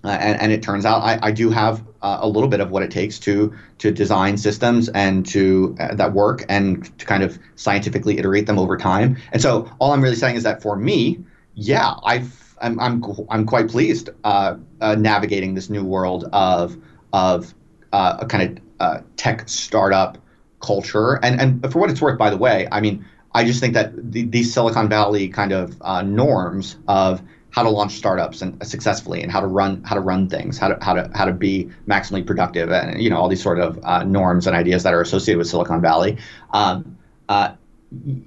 Uh, 0.07 0.11
and, 0.11 0.39
and, 0.39 0.51
it 0.53 0.63
turns 0.63 0.85
out 0.85 1.01
I, 1.01 1.19
I 1.21 1.31
do 1.31 1.49
have 1.49 1.83
uh, 2.01 2.19
a 2.21 2.29
little 2.29 2.47
bit 2.47 2.61
of 2.61 2.71
what 2.71 2.81
it 2.81 2.89
takes 2.89 3.19
to 3.19 3.53
to 3.79 3.91
design 3.91 4.37
systems 4.37 4.87
and 4.87 5.25
to 5.25 5.75
uh, 5.81 5.95
that 5.95 6.13
work 6.13 6.45
and 6.47 6.97
to 6.97 7.05
kind 7.05 7.23
of 7.23 7.37
scientifically 7.57 8.17
iterate 8.17 8.45
them 8.45 8.57
over 8.57 8.77
time. 8.77 9.17
And 9.33 9.41
so 9.41 9.69
all 9.79 9.91
I'm 9.91 10.01
really 10.01 10.15
saying 10.15 10.37
is 10.37 10.43
that 10.43 10.61
for 10.61 10.77
me, 10.77 11.19
yeah, 11.55 11.95
I've 12.05 12.55
I'm 12.61 12.79
I'm, 12.79 13.03
I'm 13.29 13.45
quite 13.45 13.67
pleased 13.67 14.09
uh, 14.23 14.55
uh, 14.79 14.95
navigating 14.95 15.55
this 15.55 15.69
new 15.69 15.83
world 15.83 16.29
of 16.31 16.77
of 17.11 17.53
uh, 17.91 18.19
a 18.21 18.25
kind 18.25 18.61
of 18.79 19.03
tech 19.17 19.49
startup 19.49 20.17
culture. 20.61 21.15
And 21.21 21.41
and 21.41 21.69
for 21.73 21.79
what 21.79 21.89
it's 21.89 22.01
worth, 22.01 22.17
by 22.17 22.29
the 22.29 22.37
way, 22.37 22.65
I 22.71 22.79
mean 22.79 23.05
I 23.35 23.43
just 23.43 23.59
think 23.59 23.73
that 23.73 23.91
the, 24.09 24.23
these 24.23 24.53
Silicon 24.53 24.87
Valley 24.87 25.27
kind 25.27 25.51
of 25.51 25.81
norms 26.05 26.77
of 26.87 27.21
how 27.51 27.63
to 27.63 27.69
launch 27.69 27.93
startups 27.93 28.41
and 28.41 28.65
successfully 28.67 29.23
and 29.23 29.31
how 29.31 29.39
to 29.39 29.47
run 29.47 29.81
how 29.83 29.95
to 29.95 30.01
run 30.01 30.29
things 30.29 30.57
how 30.57 30.67
to 30.67 30.83
how 30.83 30.93
to 30.93 31.09
how 31.15 31.25
to 31.25 31.31
be 31.31 31.69
maximally 31.87 32.25
productive 32.25 32.71
and 32.71 33.01
you 33.01 33.09
know 33.09 33.17
all 33.17 33.29
these 33.29 33.41
sort 33.41 33.59
of 33.59 33.79
uh, 33.83 34.03
norms 34.03 34.47
and 34.47 34.55
ideas 34.55 34.83
that 34.83 34.93
are 34.93 35.01
associated 35.01 35.37
with 35.37 35.47
Silicon 35.47 35.81
Valley. 35.81 36.17
Um, 36.53 36.97
uh, 37.29 37.53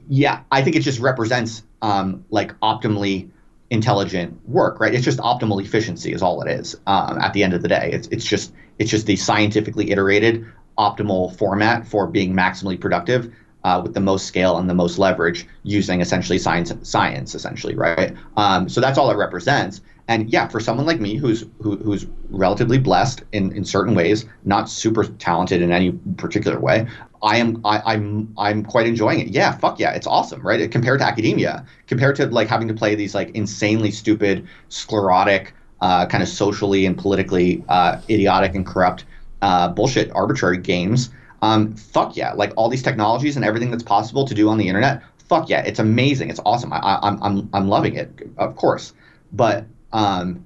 yeah, 0.09 0.43
I 0.51 0.63
think 0.63 0.77
it 0.77 0.81
just 0.81 1.01
represents 1.01 1.63
um, 1.83 2.25
like 2.31 2.59
optimally 2.61 3.31
intelligent 3.71 4.49
work, 4.49 4.81
right? 4.81 4.93
It's 4.95 5.05
just 5.05 5.19
optimal 5.19 5.63
efficiency 5.63 6.13
is 6.13 6.23
all 6.23 6.43
it 6.43 6.51
is. 6.51 6.77
Um, 6.87 7.19
at 7.19 7.33
the 7.33 7.45
end 7.45 7.55
of 7.55 7.63
the 7.63 7.69
day, 7.69 7.91
it's 7.93 8.09
it's 8.09 8.25
just 8.25 8.53
it's 8.79 8.91
just 8.91 9.07
the 9.07 9.17
scientifically 9.17 9.91
iterated 9.91 10.47
optimal 10.79 11.37
format 11.37 11.87
for 11.87 12.07
being 12.07 12.35
maximally 12.35 12.81
productive 12.81 13.33
uh, 13.65 13.81
with 13.83 13.95
the 13.95 14.01
most 14.01 14.27
scale 14.27 14.57
and 14.57 14.69
the 14.69 14.75
most 14.75 14.99
leverage 14.99 15.47
using 15.63 16.01
essentially 16.01 16.39
science 16.39 16.73
science 16.83 17.35
essentially 17.35 17.75
right 17.75 18.15
um, 18.37 18.69
so 18.69 18.81
that's 18.81 18.99
all 18.99 19.11
it 19.11 19.17
represents 19.17 19.81
And 20.11 20.29
yeah, 20.29 20.49
for 20.49 20.59
someone 20.59 20.87
like 20.87 21.01
me 21.01 21.15
who's 21.15 21.45
who, 21.63 21.77
who's 21.77 22.05
relatively 22.31 22.79
blessed 22.79 23.23
in, 23.31 23.53
in 23.53 23.65
certain 23.65 23.95
ways, 23.95 24.25
not 24.45 24.69
super 24.69 25.05
talented 25.05 25.63
in 25.63 25.71
any 25.71 25.93
particular 26.17 26.59
way, 26.59 26.89
I 27.23 27.37
am 27.37 27.61
I, 27.65 27.81
I'm 27.87 28.35
I'm 28.37 28.65
quite 28.65 28.89
enjoying 28.89 29.21
it. 29.21 29.29
Yeah, 29.29 29.53
fuck 29.53 29.79
yeah, 29.79 29.93
it's 29.93 30.09
awesome, 30.09 30.43
right? 30.43 30.69
Compared 30.69 30.99
to 30.99 31.07
academia, 31.07 31.65
compared 31.87 32.17
to 32.17 32.27
like 32.27 32.49
having 32.49 32.67
to 32.67 32.75
play 32.75 32.97
these 32.97 33.15
like 33.15 33.31
insanely 33.37 33.93
stupid, 33.93 34.49
sclerotic, 34.69 35.55
uh, 35.81 36.07
kind 36.07 36.25
of 36.25 36.29
socially 36.29 36.87
and 36.87 36.99
politically 36.99 37.65
uh, 37.69 38.01
idiotic 38.11 38.57
and 38.57 38.67
corrupt 38.67 39.05
uh, 39.43 39.69
bullshit 39.69 40.11
arbitrary 40.13 40.59
games. 40.59 41.11
Um, 41.43 41.75
fuck 41.75 42.17
yeah, 42.17 42.33
like 42.33 42.53
all 42.57 42.69
these 42.69 42.83
technologies 42.83 43.37
and 43.37 43.45
everything 43.45 43.71
that's 43.71 43.83
possible 43.83 44.27
to 44.27 44.35
do 44.35 44.49
on 44.49 44.59
the 44.59 44.69
internet. 44.69 45.03
Fuck 45.29 45.49
yeah, 45.49 45.61
it's 45.63 45.79
amazing. 45.79 46.29
It's 46.31 46.41
awesome. 46.45 46.73
I, 46.73 46.99
I'm 47.03 47.23
I'm 47.23 47.49
I'm 47.53 47.69
loving 47.69 47.95
it, 47.95 48.11
of 48.37 48.57
course. 48.57 48.93
But 49.33 49.65
um, 49.93 50.45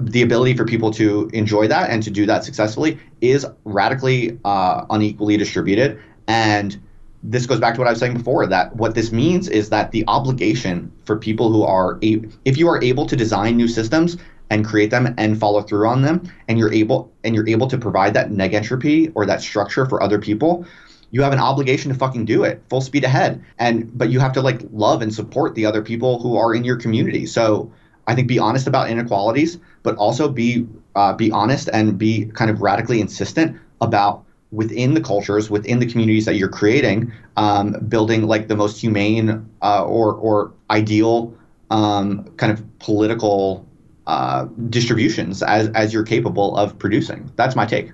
the 0.00 0.22
ability 0.22 0.54
for 0.54 0.64
people 0.64 0.90
to 0.92 1.30
enjoy 1.32 1.66
that 1.68 1.90
and 1.90 2.02
to 2.02 2.10
do 2.10 2.26
that 2.26 2.44
successfully 2.44 2.98
is 3.20 3.46
radically 3.64 4.38
uh, 4.44 4.84
unequally 4.90 5.36
distributed. 5.36 5.98
And 6.28 6.78
this 7.22 7.46
goes 7.46 7.58
back 7.58 7.74
to 7.74 7.80
what 7.80 7.88
I 7.88 7.90
was 7.90 7.98
saying 7.98 8.14
before 8.14 8.46
that 8.46 8.76
what 8.76 8.94
this 8.94 9.10
means 9.12 9.48
is 9.48 9.70
that 9.70 9.90
the 9.90 10.04
obligation 10.06 10.92
for 11.04 11.16
people 11.16 11.50
who 11.50 11.62
are, 11.62 11.98
a- 12.02 12.22
if 12.44 12.56
you 12.56 12.68
are 12.68 12.82
able 12.82 13.06
to 13.06 13.16
design 13.16 13.56
new 13.56 13.66
systems 13.68 14.16
and 14.50 14.64
create 14.64 14.90
them 14.90 15.14
and 15.18 15.38
follow 15.38 15.62
through 15.62 15.88
on 15.88 16.02
them, 16.02 16.22
and 16.48 16.58
you're 16.58 16.72
able 16.72 17.12
and 17.24 17.34
you're 17.34 17.48
able 17.48 17.66
to 17.68 17.78
provide 17.78 18.14
that 18.14 18.30
neg 18.30 18.54
entropy 18.54 19.10
or 19.14 19.26
that 19.26 19.40
structure 19.40 19.86
for 19.86 20.02
other 20.02 20.18
people, 20.18 20.64
you 21.10 21.22
have 21.22 21.32
an 21.32 21.38
obligation 21.38 21.92
to 21.92 21.98
fucking 21.98 22.24
do 22.24 22.44
it 22.44 22.62
full 22.68 22.80
speed 22.80 23.04
ahead. 23.04 23.42
And 23.58 23.96
but 23.96 24.10
you 24.10 24.20
have 24.20 24.32
to 24.34 24.42
like 24.42 24.60
love 24.72 25.02
and 25.02 25.12
support 25.12 25.54
the 25.54 25.66
other 25.66 25.82
people 25.82 26.20
who 26.20 26.36
are 26.36 26.54
in 26.54 26.64
your 26.64 26.76
community. 26.76 27.26
So 27.26 27.72
I 28.06 28.14
think 28.14 28.28
be 28.28 28.38
honest 28.38 28.66
about 28.66 28.88
inequalities, 28.88 29.58
but 29.82 29.96
also 29.96 30.28
be 30.28 30.66
uh, 30.94 31.12
be 31.12 31.30
honest 31.30 31.68
and 31.72 31.98
be 31.98 32.26
kind 32.26 32.50
of 32.50 32.62
radically 32.62 33.00
insistent 33.00 33.58
about 33.80 34.24
within 34.52 34.94
the 34.94 35.00
cultures, 35.00 35.50
within 35.50 35.80
the 35.80 35.86
communities 35.86 36.24
that 36.24 36.36
you're 36.36 36.48
creating, 36.48 37.12
um, 37.36 37.72
building 37.88 38.26
like 38.26 38.48
the 38.48 38.56
most 38.56 38.80
humane 38.80 39.48
uh, 39.62 39.84
or 39.84 40.14
or 40.14 40.52
ideal 40.70 41.34
um, 41.70 42.24
kind 42.36 42.52
of 42.52 42.78
political 42.78 43.65
uh, 44.06 44.44
distributions 44.68 45.42
as 45.42 45.68
as 45.70 45.92
you're 45.92 46.04
capable 46.04 46.56
of 46.56 46.78
producing. 46.78 47.30
That's 47.36 47.56
my 47.56 47.66
take. 47.66 47.92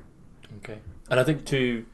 Okay, 0.59 0.79
and 1.11 1.19
I 1.19 1.25
think 1.25 1.45
to 1.47 1.85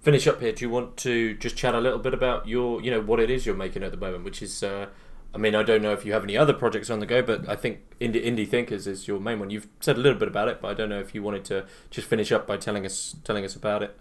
finish 0.00 0.26
up 0.26 0.40
here, 0.40 0.52
do 0.52 0.64
you 0.64 0.70
want 0.70 0.96
to 0.98 1.34
just 1.34 1.56
chat 1.56 1.74
a 1.74 1.80
little 1.80 1.98
bit 1.98 2.12
about 2.12 2.48
your, 2.48 2.82
you 2.82 2.90
know, 2.90 3.00
what 3.00 3.20
it 3.20 3.30
is 3.30 3.46
you're 3.46 3.54
making 3.54 3.84
at 3.84 3.92
the 3.92 3.96
moment, 3.96 4.24
which 4.24 4.42
is 4.42 4.62
uh, 4.62 4.86
I 5.34 5.38
mean, 5.38 5.54
I 5.54 5.62
don't 5.62 5.82
know 5.82 5.92
if 5.92 6.04
you 6.04 6.12
have 6.12 6.24
any 6.24 6.36
other 6.36 6.52
projects 6.52 6.90
on 6.90 6.98
the 6.98 7.06
go, 7.06 7.22
but 7.22 7.48
I 7.48 7.56
think 7.56 7.80
Indie, 8.00 8.22
Indie 8.24 8.46
Thinkers 8.46 8.86
is 8.86 9.08
your 9.08 9.18
main 9.18 9.38
one. 9.38 9.48
You've 9.48 9.66
said 9.80 9.96
a 9.96 10.00
little 10.00 10.18
bit 10.18 10.28
about 10.28 10.48
it, 10.48 10.60
but 10.60 10.70
I 10.70 10.74
don't 10.74 10.90
know 10.90 11.00
if 11.00 11.14
you 11.14 11.22
wanted 11.22 11.44
to 11.46 11.64
just 11.90 12.06
finish 12.06 12.30
up 12.30 12.46
by 12.46 12.58
telling 12.58 12.84
us 12.84 13.16
telling 13.24 13.44
us 13.44 13.56
about 13.56 13.82
it. 13.82 13.98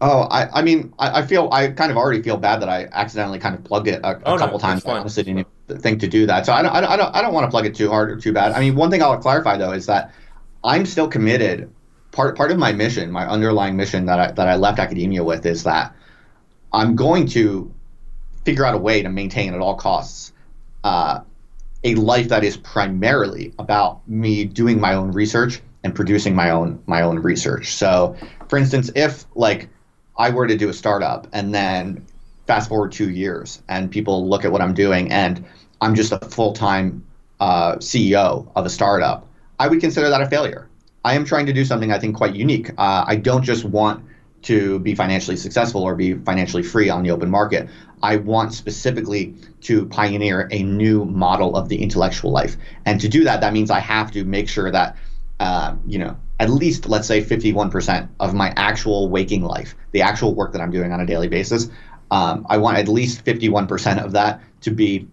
Oh, 0.00 0.22
I, 0.30 0.60
I 0.60 0.62
mean, 0.62 0.92
I, 0.98 1.20
I 1.20 1.26
feel 1.26 1.48
I 1.50 1.68
kind 1.68 1.90
of 1.90 1.96
already 1.96 2.22
feel 2.22 2.36
bad 2.36 2.60
that 2.60 2.68
I 2.68 2.86
accidentally 2.92 3.38
kind 3.38 3.54
of 3.54 3.64
plugged 3.64 3.88
it 3.88 4.00
a, 4.04 4.10
a 4.10 4.20
Oh, 4.26 4.36
no, 4.36 4.38
couple 4.38 4.58
that's 4.58 4.82
times. 4.82 4.86
I 4.86 4.98
honestly 4.98 5.22
didn't 5.22 5.46
think 5.68 6.00
to 6.00 6.08
do 6.08 6.26
that. 6.26 6.44
So 6.44 6.52
I 6.52 6.62
don't, 6.62 6.72
I 6.72 6.80
don't, 6.80 6.90
I 6.90 6.96
don't, 6.96 7.16
I 7.16 7.22
don't 7.22 7.32
want 7.32 7.46
to 7.46 7.50
plug 7.50 7.64
it 7.64 7.74
too 7.74 7.88
hard 7.88 8.10
or 8.10 8.16
too 8.16 8.32
bad. 8.32 8.52
I 8.52 8.60
mean, 8.60 8.76
one 8.76 8.90
thing 8.90 9.02
I'll 9.02 9.16
clarify 9.18 9.56
though 9.56 9.72
is 9.72 9.86
that 9.86 10.12
I'm 10.62 10.84
still 10.84 11.08
committed. 11.08 11.70
Part 12.12 12.36
part 12.36 12.50
of 12.50 12.58
my 12.58 12.72
mission, 12.72 13.10
my 13.10 13.26
underlying 13.26 13.76
mission 13.76 14.06
that 14.06 14.18
I 14.18 14.32
that 14.32 14.48
I 14.48 14.56
left 14.56 14.78
academia 14.78 15.22
with 15.24 15.44
is 15.46 15.64
that 15.64 15.94
I'm 16.72 16.96
going 16.96 17.26
to 17.28 17.72
figure 18.44 18.64
out 18.64 18.74
a 18.74 18.78
way 18.78 19.02
to 19.02 19.08
maintain 19.08 19.54
at 19.54 19.60
all 19.60 19.76
costs 19.76 20.32
uh, 20.84 21.20
a 21.84 21.94
life 21.96 22.28
that 22.28 22.44
is 22.44 22.56
primarily 22.56 23.52
about 23.58 24.06
me 24.08 24.44
doing 24.44 24.80
my 24.80 24.94
own 24.94 25.12
research 25.12 25.60
and 25.84 25.94
producing 25.94 26.34
my 26.34 26.50
own 26.50 26.82
my 26.86 27.02
own 27.02 27.18
research. 27.18 27.74
So, 27.74 28.16
for 28.48 28.58
instance, 28.58 28.90
if 28.94 29.24
like 29.34 29.68
I 30.18 30.30
were 30.30 30.46
to 30.46 30.56
do 30.56 30.68
a 30.68 30.72
startup 30.72 31.26
and 31.32 31.54
then 31.54 32.06
fast 32.46 32.68
forward 32.68 32.92
two 32.92 33.10
years 33.10 33.62
and 33.68 33.90
people 33.90 34.28
look 34.28 34.44
at 34.44 34.52
what 34.52 34.62
I'm 34.62 34.74
doing 34.74 35.10
and 35.10 35.44
I'm 35.80 35.94
just 35.94 36.12
a 36.12 36.18
full 36.18 36.52
time 36.52 37.04
uh, 37.40 37.76
CEO 37.76 38.50
of 38.56 38.66
a 38.66 38.70
startup, 38.70 39.28
I 39.58 39.68
would 39.68 39.80
consider 39.80 40.08
that 40.08 40.20
a 40.20 40.28
failure. 40.28 40.68
I 41.04 41.14
am 41.14 41.24
trying 41.24 41.46
to 41.46 41.52
do 41.52 41.64
something 41.64 41.92
I 41.92 41.98
think 41.98 42.16
quite 42.16 42.34
unique. 42.34 42.70
Uh, 42.70 43.04
I 43.06 43.16
don't 43.16 43.42
just 43.42 43.64
want 43.64 44.04
to 44.42 44.78
be 44.80 44.94
financially 44.94 45.36
successful 45.36 45.82
or 45.82 45.94
be 45.94 46.14
financially 46.14 46.62
free 46.62 46.88
on 46.88 47.02
the 47.02 47.10
open 47.10 47.30
market. 47.30 47.68
I 48.02 48.16
want 48.16 48.54
specifically 48.54 49.34
to 49.62 49.86
pioneer 49.86 50.48
a 50.52 50.62
new 50.62 51.04
model 51.04 51.56
of 51.56 51.68
the 51.68 51.82
intellectual 51.82 52.30
life. 52.30 52.56
And 52.84 53.00
to 53.00 53.08
do 53.08 53.24
that, 53.24 53.40
that 53.40 53.52
means 53.52 53.70
I 53.70 53.80
have 53.80 54.10
to 54.12 54.24
make 54.24 54.48
sure 54.48 54.70
that, 54.70 54.96
uh, 55.40 55.74
you 55.86 55.98
know, 55.98 56.16
at 56.38 56.50
least 56.50 56.88
let's 56.88 57.08
say 57.08 57.22
51% 57.22 58.08
of 58.20 58.34
my 58.34 58.52
actual 58.56 59.08
waking 59.08 59.42
life, 59.42 59.74
the 59.92 60.02
actual 60.02 60.34
work 60.34 60.52
that 60.52 60.60
I'm 60.60 60.70
doing 60.70 60.92
on 60.92 61.00
a 61.00 61.06
daily 61.06 61.28
basis, 61.28 61.68
um, 62.10 62.46
I 62.48 62.58
want 62.58 62.78
at 62.78 62.88
least 62.88 63.24
51% 63.24 64.04
of 64.04 64.12
that 64.12 64.40
to 64.62 64.70
be 64.70 65.08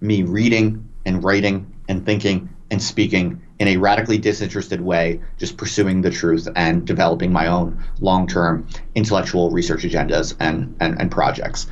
me 0.00 0.22
reading 0.22 0.88
and 1.04 1.22
writing 1.22 1.70
and 1.88 2.04
thinking 2.04 2.48
and 2.70 2.82
speaking 2.82 3.40
in 3.58 3.68
a 3.68 3.76
radically 3.76 4.18
disinterested 4.18 4.80
way, 4.80 5.20
just 5.38 5.56
pursuing 5.56 6.00
the 6.00 6.10
truth 6.10 6.48
and 6.56 6.86
developing 6.86 7.32
my 7.32 7.46
own 7.46 7.82
long 8.00 8.26
term 8.26 8.66
intellectual 8.94 9.50
research 9.50 9.82
agendas 9.82 10.34
and, 10.40 10.74
and, 10.80 11.00
and 11.00 11.10
projects. 11.10 11.66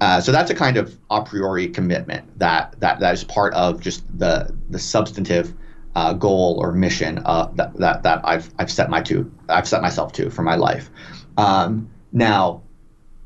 Uh, 0.00 0.20
so 0.20 0.30
that's 0.30 0.50
a 0.50 0.54
kind 0.54 0.76
of 0.76 0.96
a 1.10 1.22
priori 1.22 1.68
commitment 1.68 2.38
that, 2.38 2.78
that, 2.80 3.00
that 3.00 3.14
is 3.14 3.24
part 3.24 3.52
of 3.54 3.80
just 3.80 4.04
the, 4.18 4.54
the 4.70 4.78
substantive 4.78 5.54
uh, 5.96 6.12
goal 6.12 6.58
or 6.60 6.72
mission 6.72 7.22
uh, 7.24 7.48
that, 7.54 7.74
that, 7.78 8.02
that 8.02 8.20
I've, 8.22 8.52
I've, 8.58 8.70
set 8.70 8.90
my 8.90 9.00
to, 9.02 9.32
I've 9.48 9.66
set 9.66 9.80
myself 9.80 10.12
to 10.12 10.28
for 10.28 10.42
my 10.42 10.54
life. 10.54 10.90
Um, 11.38 11.88
now, 12.12 12.62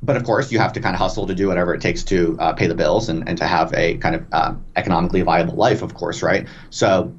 but 0.05 0.17
of 0.17 0.23
course, 0.23 0.53
you 0.53 0.61
have 0.61 0.73
to 0.75 0.81
kind 0.81 0.95
of 0.95 1.01
hustle 1.01 1.27
to 1.27 1.35
do 1.35 1.49
whatever 1.49 1.75
it 1.75 1.81
takes 1.81 2.05
to 2.05 2.39
uh, 2.39 2.53
pay 2.53 2.69
the 2.69 2.77
bills 2.77 3.09
and, 3.09 3.29
and 3.29 3.37
to 3.39 3.47
have 3.47 3.75
a 3.75 3.97
kind 3.97 4.15
of 4.15 4.25
um, 4.33 4.65
economically 4.77 5.21
viable 5.23 5.57
life, 5.57 5.83
of 5.83 5.95
course, 5.95 6.23
right? 6.23 6.47
So, 6.71 7.13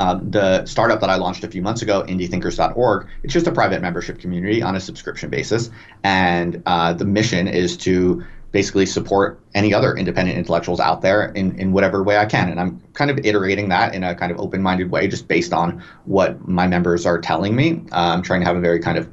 um, 0.00 0.30
the 0.30 0.64
startup 0.64 1.00
that 1.00 1.10
I 1.10 1.16
launched 1.16 1.42
a 1.42 1.48
few 1.48 1.60
months 1.60 1.82
ago, 1.82 2.04
indiethinkers.org, 2.04 3.08
it's 3.24 3.32
just 3.32 3.48
a 3.48 3.52
private 3.52 3.82
membership 3.82 4.20
community 4.20 4.62
on 4.62 4.76
a 4.76 4.80
subscription 4.80 5.28
basis. 5.28 5.70
And 6.04 6.62
uh, 6.66 6.92
the 6.92 7.04
mission 7.04 7.48
is 7.48 7.76
to 7.78 8.24
basically 8.50 8.86
support 8.86 9.40
any 9.54 9.74
other 9.74 9.94
independent 9.94 10.38
intellectuals 10.38 10.80
out 10.80 11.02
there 11.02 11.26
in, 11.32 11.58
in 11.58 11.72
whatever 11.72 12.02
way 12.02 12.16
I 12.16 12.24
can. 12.24 12.48
And 12.48 12.58
I'm 12.58 12.80
kind 12.94 13.10
of 13.10 13.18
iterating 13.24 13.68
that 13.68 13.94
in 13.94 14.02
a 14.02 14.14
kind 14.14 14.32
of 14.32 14.40
open 14.40 14.62
minded 14.62 14.90
way, 14.90 15.06
just 15.06 15.28
based 15.28 15.52
on 15.52 15.82
what 16.04 16.48
my 16.48 16.66
members 16.66 17.04
are 17.04 17.20
telling 17.20 17.54
me. 17.54 17.82
Uh, 17.92 18.14
I'm 18.14 18.22
trying 18.22 18.40
to 18.40 18.46
have 18.46 18.56
a 18.56 18.60
very 18.60 18.80
kind 18.80 18.96
of 18.96 19.08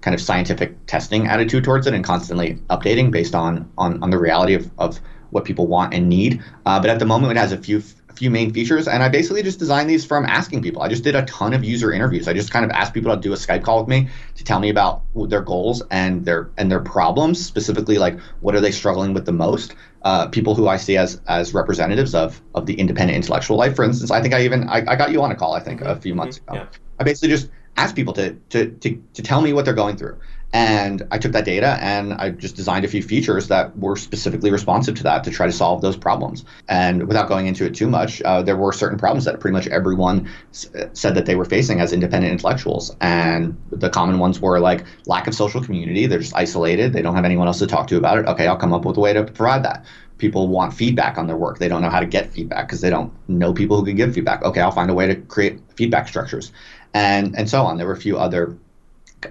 kind 0.00 0.14
of 0.14 0.20
scientific 0.20 0.74
testing 0.86 1.28
attitude 1.28 1.62
towards 1.62 1.86
it 1.86 1.94
and 1.94 2.04
constantly 2.04 2.54
updating 2.70 3.12
based 3.12 3.36
on 3.36 3.70
on, 3.78 4.02
on 4.02 4.10
the 4.10 4.18
reality 4.18 4.54
of, 4.54 4.68
of 4.78 5.00
what 5.30 5.44
people 5.44 5.66
want 5.66 5.94
and 5.94 6.08
need. 6.08 6.42
Uh, 6.66 6.80
but 6.80 6.90
at 6.90 6.98
the 6.98 7.06
moment, 7.06 7.32
it 7.32 7.36
has 7.38 7.52
a 7.52 7.58
few 7.58 7.82
a 8.12 8.16
few 8.16 8.30
main 8.30 8.52
features, 8.52 8.86
and 8.86 9.02
I 9.02 9.08
basically 9.08 9.42
just 9.42 9.58
designed 9.58 9.88
these 9.88 10.04
from 10.04 10.24
asking 10.26 10.62
people. 10.62 10.82
I 10.82 10.88
just 10.88 11.02
did 11.02 11.14
a 11.14 11.24
ton 11.24 11.54
of 11.54 11.64
user 11.64 11.92
interviews. 11.92 12.28
I 12.28 12.32
just 12.32 12.50
kind 12.50 12.64
of 12.64 12.70
asked 12.70 12.94
people 12.94 13.14
to 13.14 13.20
do 13.20 13.32
a 13.32 13.36
Skype 13.36 13.62
call 13.62 13.80
with 13.80 13.88
me 13.88 14.08
to 14.36 14.44
tell 14.44 14.60
me 14.60 14.68
about 14.68 15.02
their 15.14 15.40
goals 15.40 15.82
and 15.90 16.24
their 16.24 16.50
and 16.58 16.70
their 16.70 16.80
problems, 16.80 17.44
specifically 17.44 17.98
like 17.98 18.18
what 18.40 18.54
are 18.54 18.60
they 18.60 18.72
struggling 18.72 19.14
with 19.14 19.26
the 19.26 19.32
most. 19.32 19.74
Uh, 20.02 20.26
people 20.26 20.56
who 20.56 20.66
I 20.66 20.78
see 20.78 20.96
as 20.96 21.20
as 21.28 21.54
representatives 21.54 22.14
of 22.14 22.40
of 22.54 22.66
the 22.66 22.74
independent 22.74 23.16
intellectual 23.16 23.56
life. 23.56 23.76
For 23.76 23.84
instance, 23.84 24.10
I 24.10 24.20
think 24.20 24.34
I 24.34 24.42
even 24.42 24.68
I, 24.68 24.78
I 24.86 24.96
got 24.96 25.12
you 25.12 25.22
on 25.22 25.30
a 25.30 25.36
call. 25.36 25.54
I 25.54 25.60
think 25.60 25.80
a 25.80 25.96
few 25.96 26.14
months 26.14 26.38
ago. 26.38 26.54
Yeah. 26.54 26.66
I 26.98 27.04
basically 27.04 27.28
just 27.28 27.48
asked 27.76 27.96
people 27.96 28.12
to, 28.14 28.34
to, 28.50 28.70
to, 28.70 29.02
to 29.14 29.22
tell 29.22 29.40
me 29.40 29.52
what 29.52 29.64
they're 29.64 29.74
going 29.74 29.96
through. 29.96 30.18
And 30.54 31.02
I 31.10 31.16
took 31.16 31.32
that 31.32 31.46
data 31.46 31.78
and 31.80 32.12
I 32.12 32.28
just 32.28 32.56
designed 32.56 32.84
a 32.84 32.88
few 32.88 33.02
features 33.02 33.48
that 33.48 33.76
were 33.78 33.96
specifically 33.96 34.50
responsive 34.50 34.94
to 34.96 35.02
that 35.04 35.24
to 35.24 35.30
try 35.30 35.46
to 35.46 35.52
solve 35.52 35.80
those 35.80 35.96
problems. 35.96 36.44
And 36.68 37.08
without 37.08 37.28
going 37.28 37.46
into 37.46 37.64
it 37.64 37.74
too 37.74 37.88
much, 37.88 38.20
uh, 38.22 38.42
there 38.42 38.56
were 38.56 38.72
certain 38.72 38.98
problems 38.98 39.24
that 39.24 39.40
pretty 39.40 39.54
much 39.54 39.66
everyone 39.68 40.28
s- 40.50 40.68
said 40.92 41.14
that 41.14 41.24
they 41.24 41.36
were 41.36 41.46
facing 41.46 41.80
as 41.80 41.94
independent 41.94 42.32
intellectuals. 42.32 42.94
And 43.00 43.56
the 43.70 43.88
common 43.88 44.18
ones 44.18 44.40
were 44.40 44.60
like 44.60 44.84
lack 45.06 45.26
of 45.26 45.34
social 45.34 45.62
community. 45.62 46.06
They're 46.06 46.18
just 46.18 46.36
isolated. 46.36 46.92
They 46.92 47.00
don't 47.00 47.14
have 47.14 47.24
anyone 47.24 47.46
else 47.46 47.60
to 47.60 47.66
talk 47.66 47.86
to 47.86 47.96
about 47.96 48.18
it. 48.18 48.26
Okay, 48.26 48.46
I'll 48.46 48.56
come 48.58 48.74
up 48.74 48.84
with 48.84 48.98
a 48.98 49.00
way 49.00 49.14
to 49.14 49.24
provide 49.24 49.62
that. 49.64 49.86
People 50.18 50.48
want 50.48 50.74
feedback 50.74 51.16
on 51.16 51.26
their 51.26 51.36
work. 51.36 51.58
They 51.58 51.68
don't 51.68 51.80
know 51.80 51.90
how 51.90 52.00
to 52.00 52.06
get 52.06 52.30
feedback 52.30 52.68
because 52.68 52.82
they 52.82 52.90
don't 52.90 53.10
know 53.26 53.54
people 53.54 53.78
who 53.78 53.86
can 53.86 53.96
give 53.96 54.14
feedback. 54.14 54.42
Okay, 54.42 54.60
I'll 54.60 54.70
find 54.70 54.90
a 54.90 54.94
way 54.94 55.06
to 55.06 55.16
create 55.16 55.60
feedback 55.76 56.08
structures 56.08 56.52
and 56.92 57.34
and 57.38 57.48
so 57.48 57.62
on. 57.62 57.78
There 57.78 57.86
were 57.86 57.94
a 57.94 58.00
few 58.00 58.18
other 58.18 58.56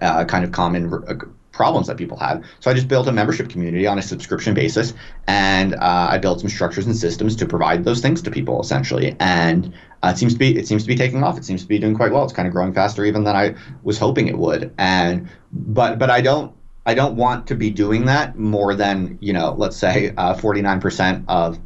uh, 0.02 0.26
kind 0.26 0.44
of 0.44 0.52
common 0.52 0.94
uh, 0.94 1.16
problems 1.52 1.88
that 1.88 1.98
people 1.98 2.18
have. 2.18 2.44
So 2.60 2.72
I 2.72 2.74
just 2.74 2.88
built 2.88 3.08
a 3.08 3.12
membership 3.12 3.50
community 3.50 3.86
on 3.86 4.00
a 4.00 4.02
subscription 4.02 4.54
basis, 4.54 4.94
and 5.28 5.76
uh, 5.76 6.08
I 6.10 6.18
built 6.18 6.40
some 6.40 6.50
structures 6.50 6.86
and 6.86 6.96
systems 6.96 7.36
to 7.38 7.46
provide 7.46 7.84
those 7.84 8.02
things 8.02 8.22
to 8.24 8.32
people 8.32 8.62
essentially. 8.62 9.16
And 9.20 9.74
uh, 10.04 10.12
it 10.14 10.18
seems 10.18 10.34
to 10.34 10.40
be 10.40 10.58
it 10.58 10.68
seems 10.68 10.84
to 10.84 10.88
be 10.88 10.96
taking 10.96 11.24
off. 11.24 11.38
It 11.38 11.46
seems 11.46 11.62
to 11.62 11.68
be 11.68 11.78
doing 11.78 11.96
quite 11.96 12.12
well. 12.12 12.24
It's 12.24 12.34
kind 12.34 12.48
of 12.48 12.54
growing 12.54 12.74
faster 12.74 13.06
even 13.06 13.24
than 13.24 13.36
I 13.36 13.56
was 13.84 13.98
hoping 13.98 14.28
it 14.28 14.38
would. 14.38 14.74
And 14.78 15.30
but 15.52 16.00
but 16.00 16.10
I 16.10 16.22
don't. 16.22 16.54
I 16.84 16.96
don't 16.96 17.16
want 17.16 17.46
to 17.46 17.56
be 17.56 17.70
doing 17.70 18.06
that 18.06 18.40
more 18.40 18.74
than 18.74 19.20
you 19.22 19.34
know, 19.34 19.54
let's 19.56 19.78
say 19.78 20.14
uh, 20.18 20.34
forty 20.34 20.62
nine 20.62 20.82
percent 20.82 21.26
of 21.28 21.60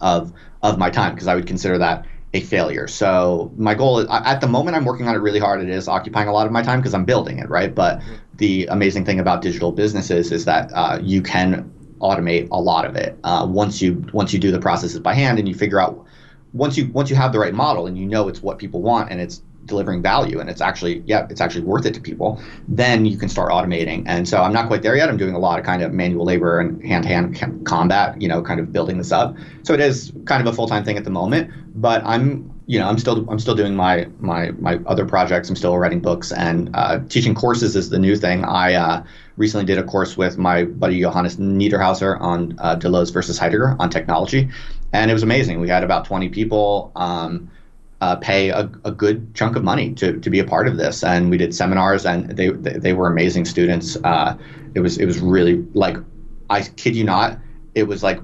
of 0.00 0.32
of 0.62 0.78
my 0.78 0.90
time 0.90 1.14
because 1.14 1.28
I 1.28 1.34
would 1.34 1.46
consider 1.46 1.76
that 1.78 2.06
a 2.34 2.40
failure. 2.40 2.86
So 2.86 3.52
my 3.56 3.74
goal 3.74 4.00
is 4.00 4.06
at 4.10 4.40
the 4.40 4.48
moment 4.48 4.76
I'm 4.76 4.84
working 4.84 5.08
on 5.08 5.14
it 5.14 5.18
really 5.18 5.38
hard. 5.38 5.62
It 5.62 5.70
is 5.70 5.88
occupying 5.88 6.28
a 6.28 6.32
lot 6.32 6.46
of 6.46 6.52
my 6.52 6.62
time 6.62 6.80
because 6.80 6.94
I'm 6.94 7.04
building 7.04 7.38
it, 7.38 7.48
right? 7.48 7.74
But 7.74 8.00
mm-hmm. 8.00 8.14
the 8.36 8.66
amazing 8.66 9.04
thing 9.04 9.18
about 9.18 9.40
digital 9.42 9.72
businesses 9.72 10.30
is 10.30 10.44
that 10.44 10.70
uh, 10.74 10.98
you 11.02 11.22
can 11.22 11.72
automate 12.00 12.48
a 12.50 12.60
lot 12.60 12.84
of 12.84 12.94
it 12.94 13.18
uh, 13.24 13.44
once 13.48 13.82
you 13.82 14.04
once 14.12 14.32
you 14.32 14.38
do 14.38 14.52
the 14.52 14.60
processes 14.60 15.00
by 15.00 15.14
hand 15.14 15.38
and 15.38 15.48
you 15.48 15.54
figure 15.54 15.80
out 15.80 16.06
once 16.52 16.76
you 16.76 16.88
once 16.92 17.10
you 17.10 17.16
have 17.16 17.32
the 17.32 17.38
right 17.38 17.54
model 17.54 17.86
and 17.88 17.98
you 17.98 18.06
know 18.06 18.28
it's 18.28 18.40
what 18.40 18.58
people 18.58 18.80
want 18.80 19.10
and 19.10 19.20
it's 19.20 19.42
delivering 19.64 20.00
value 20.00 20.40
and 20.40 20.48
it's 20.48 20.60
actually 20.60 21.02
yeah 21.06 21.26
it's 21.28 21.40
actually 21.40 21.62
worth 21.62 21.84
it 21.84 21.92
to 21.92 22.00
people 22.00 22.40
then 22.68 23.04
you 23.04 23.18
can 23.18 23.28
start 23.28 23.50
automating. 23.50 24.02
And 24.06 24.28
so 24.28 24.42
i'm 24.42 24.52
not 24.52 24.66
quite 24.66 24.82
there 24.82 24.96
yet. 24.96 25.08
I'm 25.08 25.16
doing 25.16 25.34
a 25.34 25.38
lot 25.38 25.58
of 25.58 25.64
kind 25.64 25.82
of 25.82 25.92
manual 25.92 26.24
labor 26.24 26.58
and 26.58 26.84
hand-to-hand 26.84 27.66
combat 27.66 28.20
you 28.20 28.28
know 28.28 28.42
kind 28.42 28.60
of 28.60 28.72
building 28.72 28.98
this 28.98 29.12
up. 29.12 29.36
So 29.62 29.74
it 29.74 29.80
is 29.80 30.12
kind 30.24 30.46
of 30.46 30.52
a 30.52 30.56
full-time 30.56 30.84
thing 30.84 30.96
at 30.96 31.04
the 31.04 31.10
moment 31.10 31.50
but 31.74 32.02
i'm 32.04 32.50
you 32.66 32.78
know 32.78 32.88
i'm 32.88 32.98
still 32.98 33.28
i'm 33.30 33.38
still 33.38 33.54
doing 33.54 33.74
my 33.74 34.08
my 34.18 34.50
my 34.52 34.78
other 34.86 35.06
projects. 35.06 35.48
I'm 35.48 35.56
still 35.56 35.76
writing 35.78 36.00
books 36.00 36.32
and 36.32 36.70
uh, 36.74 37.00
teaching 37.08 37.34
courses 37.34 37.76
is 37.76 37.88
the 37.90 37.98
new 37.98 38.16
thing. 38.16 38.44
I 38.44 38.74
uh, 38.74 39.04
recently 39.36 39.64
did 39.64 39.78
a 39.78 39.84
course 39.84 40.16
with 40.16 40.38
my 40.38 40.64
buddy 40.64 41.00
johannes 41.00 41.36
niederhauser 41.36 42.20
on 42.20 42.56
uh, 42.58 42.76
deleuze 42.76 43.12
versus 43.12 43.38
heidegger 43.38 43.76
on 43.78 43.90
technology 43.90 44.48
and 44.92 45.10
it 45.10 45.14
was 45.14 45.22
amazing. 45.22 45.60
We 45.60 45.68
had 45.68 45.84
about 45.84 46.06
20 46.06 46.28
people 46.30 46.92
um, 46.96 47.50
uh, 48.00 48.16
pay 48.16 48.50
a, 48.50 48.70
a, 48.84 48.92
good 48.92 49.34
chunk 49.34 49.56
of 49.56 49.64
money 49.64 49.92
to, 49.94 50.18
to 50.20 50.30
be 50.30 50.38
a 50.38 50.44
part 50.44 50.68
of 50.68 50.76
this. 50.76 51.02
And 51.02 51.30
we 51.30 51.36
did 51.36 51.54
seminars, 51.54 52.06
and 52.06 52.30
they 52.30 52.50
they, 52.50 52.92
were 52.92 53.08
amazing 53.08 53.44
students. 53.44 53.96
Uh, 54.04 54.36
it 54.74 54.80
was 54.80 54.98
it 54.98 55.06
was 55.06 55.18
really 55.18 55.62
like 55.74 55.96
I 56.48 56.62
kid 56.62 56.94
you 56.94 57.04
not, 57.04 57.38
it 57.74 57.84
was 57.84 58.02
like 58.02 58.20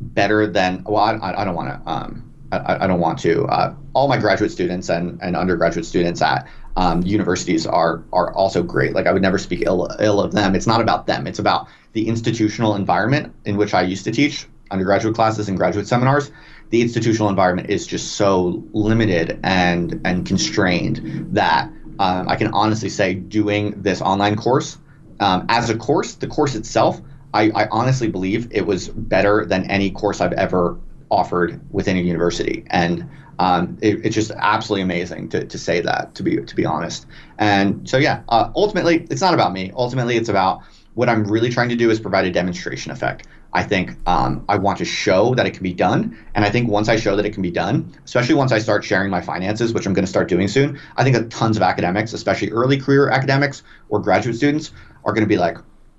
better 0.00 0.46
than 0.46 0.84
well 0.84 1.02
I, 1.02 1.34
I 1.38 1.44
don't 1.44 1.54
want 1.54 1.68
to 1.68 1.90
um, 1.90 2.34
I, 2.52 2.84
I 2.84 2.86
don't 2.86 3.00
want 3.00 3.18
to 3.20 3.44
uh, 3.46 3.74
all 3.94 4.08
my 4.08 4.18
graduate 4.18 4.50
students 4.50 4.90
and, 4.90 5.18
and 5.22 5.34
undergraduate 5.34 5.86
students 5.86 6.20
at 6.20 6.46
um, 6.76 7.02
universities 7.02 7.66
are 7.66 8.04
are 8.12 8.32
also 8.34 8.62
great. 8.62 8.94
Like 8.94 9.06
I 9.06 9.12
would 9.12 9.22
never 9.22 9.38
speak 9.38 9.62
ill 9.64 9.88
ill 9.98 10.20
of 10.20 10.32
them. 10.32 10.54
It's 10.54 10.66
not 10.66 10.82
about 10.82 11.06
them. 11.06 11.26
It's 11.26 11.38
about 11.38 11.68
the 11.94 12.06
institutional 12.06 12.74
environment 12.74 13.34
in 13.46 13.56
which 13.56 13.72
I 13.72 13.80
used 13.80 14.04
to 14.04 14.10
teach 14.10 14.46
undergraduate 14.70 15.14
classes 15.14 15.48
and 15.48 15.56
graduate 15.56 15.86
seminars 15.86 16.30
the 16.70 16.82
institutional 16.82 17.28
environment 17.28 17.70
is 17.70 17.86
just 17.86 18.12
so 18.12 18.64
limited 18.72 19.38
and 19.42 20.00
and 20.04 20.26
constrained 20.26 21.28
that 21.34 21.70
um, 21.98 22.28
I 22.28 22.36
can 22.36 22.48
honestly 22.48 22.88
say 22.88 23.14
doing 23.14 23.80
this 23.82 24.02
online 24.02 24.36
course 24.36 24.78
um, 25.20 25.46
as 25.48 25.70
a 25.70 25.76
course, 25.76 26.14
the 26.14 26.26
course 26.26 26.54
itself, 26.54 27.00
I, 27.32 27.50
I, 27.50 27.68
honestly 27.70 28.08
believe 28.08 28.48
it 28.50 28.66
was 28.66 28.88
better 28.88 29.44
than 29.44 29.68
any 29.70 29.90
course 29.90 30.20
I've 30.20 30.32
ever 30.32 30.78
offered 31.10 31.60
within 31.70 31.96
a 31.96 32.00
university, 32.00 32.64
and 32.68 33.08
um, 33.38 33.78
it, 33.80 34.04
it's 34.04 34.14
just 34.14 34.30
absolutely 34.36 34.82
amazing 34.82 35.28
to, 35.30 35.44
to 35.44 35.58
say 35.58 35.80
that 35.80 36.14
to 36.14 36.22
be 36.22 36.36
to 36.36 36.56
be 36.56 36.64
honest. 36.64 37.06
And 37.38 37.88
so 37.88 37.96
yeah, 37.96 38.22
uh, 38.28 38.50
ultimately 38.54 39.06
it's 39.10 39.20
not 39.20 39.34
about 39.34 39.52
me. 39.52 39.72
Ultimately, 39.74 40.16
it's 40.16 40.28
about 40.28 40.62
what 40.94 41.08
I'm 41.08 41.24
really 41.24 41.50
trying 41.50 41.68
to 41.68 41.76
do 41.76 41.90
is 41.90 42.00
provide 42.00 42.24
a 42.26 42.30
demonstration 42.30 42.90
effect. 42.90 43.26
I 43.56 43.62
think 43.62 43.96
um, 44.06 44.44
I 44.50 44.58
want 44.58 44.76
to 44.78 44.84
show 44.84 45.34
that 45.34 45.46
it 45.46 45.54
can 45.54 45.62
be 45.62 45.72
done. 45.72 46.14
And 46.34 46.44
I 46.44 46.50
think 46.50 46.68
once 46.68 46.90
I 46.90 46.96
show 46.96 47.16
that 47.16 47.24
it 47.24 47.32
can 47.32 47.40
be 47.40 47.50
done, 47.50 47.90
especially 48.04 48.34
once 48.34 48.52
I 48.52 48.58
start 48.58 48.84
sharing 48.84 49.08
my 49.08 49.22
finances, 49.22 49.72
which 49.72 49.86
I'm 49.86 49.94
going 49.94 50.04
to 50.04 50.10
start 50.10 50.28
doing 50.28 50.46
soon, 50.46 50.78
I 50.98 51.02
think 51.02 51.16
that 51.16 51.30
tons 51.30 51.56
of 51.56 51.62
academics, 51.62 52.12
especially 52.12 52.50
early 52.50 52.78
career 52.78 53.08
academics 53.08 53.62
or 53.88 53.98
graduate 53.98 54.36
students, 54.36 54.72
are 55.06 55.14
going 55.14 55.24
to 55.24 55.28
be 55.28 55.38
like, 55.38 55.56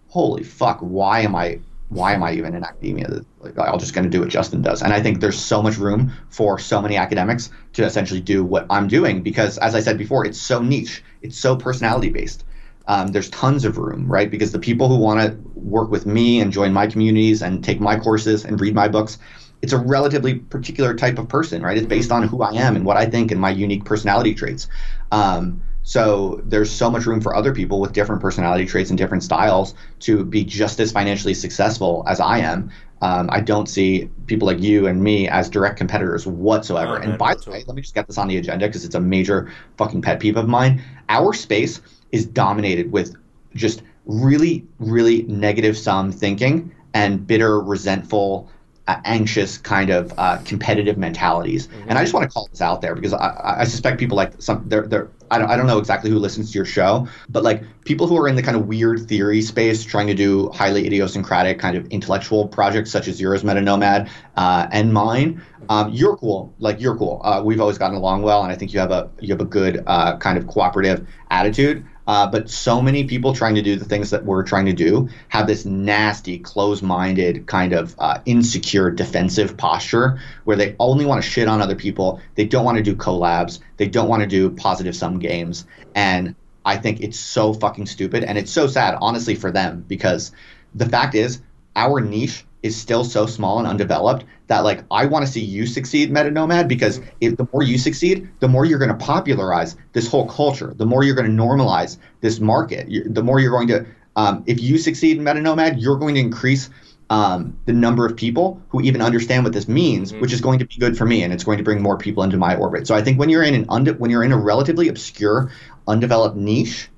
holy 0.10 0.44
fuck, 0.44 0.78
why 0.82 1.22
am 1.22 1.36
I 1.36 1.60
why 1.90 2.14
am 2.14 2.22
I 2.22 2.34
even 2.34 2.54
in 2.54 2.64
academia? 2.64 3.22
Like, 3.40 3.58
I'm 3.58 3.80
just 3.80 3.96
going 3.96 4.04
to 4.04 4.10
do 4.10 4.20
what 4.20 4.30
Justin 4.30 4.62
does. 4.62 4.84
And 4.84 4.94
I 4.94 5.02
think 5.02 5.20
there's 5.20 5.40
so 5.40 5.64
much 5.64 5.78
room 5.78 6.12
for 6.30 6.60
so 6.60 6.80
many 6.82 6.98
academics 6.98 7.50
to 7.74 7.86
essentially 7.86 8.20
do 8.20 8.44
what 8.44 8.68
I'm 8.70 8.88
doing 8.88 9.24
because, 9.24 9.58
as 9.58 9.74
I 9.74 9.80
said 9.80 9.98
before, 9.98 10.26
it's 10.26 10.40
so 10.40 10.62
niche, 10.62 11.02
it's 11.24 11.40
so 11.40 11.56
personality 11.56 12.10
based 12.10 12.44
um, 12.88 13.10
there's 13.10 13.30
tons 13.30 13.66
of 13.66 13.78
room, 13.78 14.10
right? 14.10 14.32
Because 14.32 14.52
the 14.52 14.60
people 14.60 14.88
who 14.88 14.98
want 14.98 15.20
to 15.20 15.38
work 15.56 15.92
with 15.92 16.06
me 16.06 16.40
and 16.40 16.52
join 16.52 16.72
my 16.74 16.88
communities 16.88 17.42
and 17.42 17.64
take 17.64 17.80
my 17.80 18.00
courses 18.00 18.46
and 18.46 18.60
read 18.60 18.74
my 18.74 18.88
books, 18.88 19.20
it's 19.62 19.74
a 19.74 19.78
relatively 19.78 20.36
particular 20.36 20.94
type 20.94 21.18
of 21.18 21.28
person, 21.28 21.62
right? 21.62 21.78
It's 21.78 21.88
based 21.88 22.12
on 22.12 22.24
who 22.24 22.42
I 22.42 22.54
am 22.54 22.76
and 22.76 22.86
what 22.86 22.96
I 22.96 23.06
think 23.06 23.32
and 23.32 23.42
my 23.42 23.50
unique 23.50 23.86
personality 23.86 24.34
traits. 24.34 24.68
Um, 25.12 25.62
so 25.84 26.42
there's 26.44 26.70
so 26.70 26.90
much 26.90 27.06
room 27.06 27.22
for 27.22 27.34
other 27.36 27.54
people 27.54 27.80
with 27.80 27.94
different 27.94 28.22
personality 28.22 28.66
traits 28.66 28.90
and 28.90 28.98
different 28.98 29.24
styles 29.24 29.74
to 30.00 30.26
be 30.26 30.44
just 30.44 30.80
as 30.82 30.92
financially 30.92 31.34
successful 31.34 32.04
as 32.08 32.20
I 32.20 32.40
am. 32.40 32.72
Um, 33.02 33.30
I 33.32 33.40
don't 33.40 33.68
see 33.68 34.10
people 34.26 34.48
like 34.48 34.60
you 34.60 34.88
and 34.88 35.02
me 35.02 35.30
as 35.30 35.50
direct 35.50 35.78
competitors 35.78 36.28
whatsoever. 36.28 37.00
Oh, 37.00 37.02
and 37.02 37.18
by 37.18 37.36
the 37.36 37.50
way, 37.50 37.64
let 37.68 37.76
me 37.76 37.82
just 37.82 37.96
get 37.96 38.08
this 38.08 38.18
on 38.18 38.28
the 38.28 38.38
agenda 38.38 38.68
because 38.68 38.84
it's 38.84 38.96
a 38.96 39.00
major 39.00 39.52
fucking 39.78 40.02
pet 40.02 40.20
peeve 40.20 40.36
of 40.36 40.50
mine. 40.50 40.84
Our 41.08 41.34
space 41.34 41.80
is 42.12 42.26
dominated 42.26 42.92
with 42.92 43.16
just 43.56 43.84
really, 44.06 44.66
really 44.80 45.24
negative 45.24 45.78
sum 45.78 46.12
thinking 46.12 46.74
and 46.94 47.28
bitter, 47.28 47.60
resentful, 47.60 48.50
uh, 48.88 49.02
anxious 49.04 49.58
kind 49.58 49.90
of 49.90 50.14
uh, 50.18 50.38
competitive 50.46 50.98
mentalities. 50.98 51.68
Mm-hmm. 51.68 51.90
And 51.90 51.98
I 51.98 52.04
just 52.04 52.14
want 52.14 52.24
to 52.24 52.34
call 52.34 52.48
this 52.48 52.62
out 52.62 52.82
there 52.82 52.96
because 52.96 53.14
I, 53.14 53.58
I 53.60 53.64
suspect 53.66 54.00
people 54.00 54.16
like 54.16 54.42
some 54.42 54.64
they're 54.68 54.88
they're 54.88 55.10
I 55.30 55.40
don't, 55.40 55.50
I 55.50 55.58
don't 55.58 55.68
know 55.68 55.78
exactly 55.78 56.10
who 56.10 56.20
listens 56.20 56.52
to 56.52 56.56
your 56.56 56.66
show, 56.66 57.06
but 57.28 57.44
like 57.44 57.64
people 57.84 58.08
who 58.08 58.18
are 58.18 58.30
in 58.30 58.36
the 58.36 58.42
kind 58.42 58.56
of 58.56 58.66
weird 58.68 59.08
theory 59.08 59.42
space 59.42 59.84
trying 59.84 60.08
to 60.08 60.14
do 60.14 60.50
highly 60.52 60.86
idiosyncratic 60.86 61.60
kind 61.60 61.76
of 61.76 61.86
intellectual 61.88 62.48
projects 62.48 62.92
such 62.92 63.10
as 63.10 63.20
yours, 63.20 63.44
MetaNomad, 63.44 64.10
uh, 64.38 64.68
and 64.72 64.94
mine. 64.94 65.42
Um, 65.70 65.92
you're 65.92 66.16
cool. 66.16 66.54
Like 66.60 66.80
you're 66.80 66.96
cool. 66.96 67.22
Uh, 67.26 67.42
we've 67.44 67.60
always 67.60 67.78
gotten 67.78 67.98
along 67.98 68.22
well, 68.22 68.44
and 68.44 68.52
I 68.52 68.56
think 68.56 68.74
you 68.74 68.80
have 68.80 68.92
a 68.92 69.10
you 69.20 69.34
have 69.34 69.42
a 69.42 69.46
good 69.46 69.84
uh, 69.86 70.16
kind 70.18 70.38
of 70.38 70.48
cooperative 70.48 71.06
attitude. 71.30 71.86
Uh, 72.08 72.26
but 72.26 72.50
so 72.50 72.82
many 72.82 73.04
people 73.04 73.34
trying 73.34 73.56
to 73.56 73.62
do 73.62 73.76
the 73.76 73.86
things 73.86 74.10
that 74.10 74.24
we're 74.24 74.44
trying 74.44 74.66
to 74.66 74.74
do 74.74 75.10
have 75.28 75.46
this 75.46 75.66
nasty, 75.66 76.40
close 76.40 76.82
minded, 76.82 77.46
kind 77.46 77.74
of 77.74 77.96
uh, 78.00 78.20
insecure, 78.26 78.90
defensive 78.90 79.58
posture 79.58 80.20
where 80.46 80.56
they 80.56 80.76
only 80.80 81.06
want 81.06 81.22
to 81.22 81.30
shit 81.30 81.48
on 81.48 81.62
other 81.62 81.76
people. 81.76 82.22
They 82.36 82.46
don't 82.46 82.64
want 82.64 82.78
to 82.78 82.84
do 82.84 82.96
collabs. 82.96 83.60
They 83.76 83.88
don't 83.88 84.08
want 84.08 84.22
to 84.22 84.28
do 84.28 84.50
positive 84.50 84.96
sum 84.96 85.20
games. 85.20 85.66
And 85.94 86.34
I 86.66 86.78
think 86.78 87.02
it's 87.02 87.20
so 87.20 87.54
fucking 87.54 87.88
stupid. 87.88 88.24
And 88.24 88.38
it's 88.38 88.52
so 88.52 88.68
sad, 88.68 88.98
honestly, 89.02 89.36
for 89.36 89.52
them 89.52 89.84
because 89.88 90.32
the 90.74 90.88
fact 90.88 91.14
is, 91.14 91.42
our 91.76 92.00
niche 92.00 92.46
is 92.68 92.76
still 92.76 93.04
so 93.04 93.26
small 93.26 93.58
and 93.60 93.68
undeveloped 93.68 94.26
that 94.48 94.64
like 94.64 94.84
I 94.92 95.06
want 95.06 95.26
to 95.26 95.32
see 95.32 95.42
you 95.42 95.66
succeed, 95.66 96.12
Meta 96.12 96.32
Nomad, 96.32 96.68
because 96.68 97.02
if 97.22 97.38
the 97.38 97.48
more 97.52 97.64
you 97.64 97.78
succeed, 97.78 98.30
the 98.40 98.48
more 98.48 98.66
you're 98.66 98.80
going 98.80 98.96
to 98.98 99.06
popularize 99.06 99.76
this 99.94 100.08
whole 100.08 100.28
culture. 100.28 100.74
The 100.76 100.86
more 100.86 101.04
you're 101.04 101.16
going 101.16 101.30
to 101.36 101.44
normalize 101.44 101.98
this 102.22 102.40
market. 102.40 102.88
You, 102.88 103.04
the 103.04 103.24
more 103.24 103.40
you're 103.40 103.52
going 103.52 103.68
to, 103.70 103.86
um, 104.16 104.44
if 104.46 104.62
you 104.62 104.78
succeed 104.78 105.18
in 105.18 105.24
Meta 105.24 105.42
Nomad, 105.42 105.80
you're 105.80 105.98
going 105.98 106.16
to 106.16 106.22
increase 106.22 106.70
um, 107.10 107.58
the 107.66 107.74
number 107.74 108.06
of 108.06 108.16
people 108.16 108.62
who 108.70 108.82
even 108.82 109.02
understand 109.02 109.44
what 109.44 109.54
this 109.54 109.68
means, 109.68 110.12
mm-hmm. 110.12 110.22
which 110.22 110.34
is 110.34 110.42
going 110.42 110.60
to 110.60 110.66
be 110.66 110.76
good 110.78 110.98
for 110.98 111.06
me, 111.06 111.24
and 111.24 111.34
it's 111.34 111.44
going 111.44 111.58
to 111.58 111.64
bring 111.64 111.82
more 111.82 111.98
people 111.98 112.24
into 112.24 112.38
my 112.38 112.56
orbit. 112.56 112.88
So 112.88 112.96
I 112.96 113.02
think 113.02 113.18
when 113.18 113.30
you're 113.30 113.44
in 113.44 113.56
an 113.56 113.66
unde- 113.70 114.00
when 114.00 114.12
you're 114.12 114.24
in 114.24 114.32
a 114.32 114.38
relatively 114.38 114.88
obscure, 114.90 115.52
undeveloped 115.88 116.36
niche, 116.36 116.90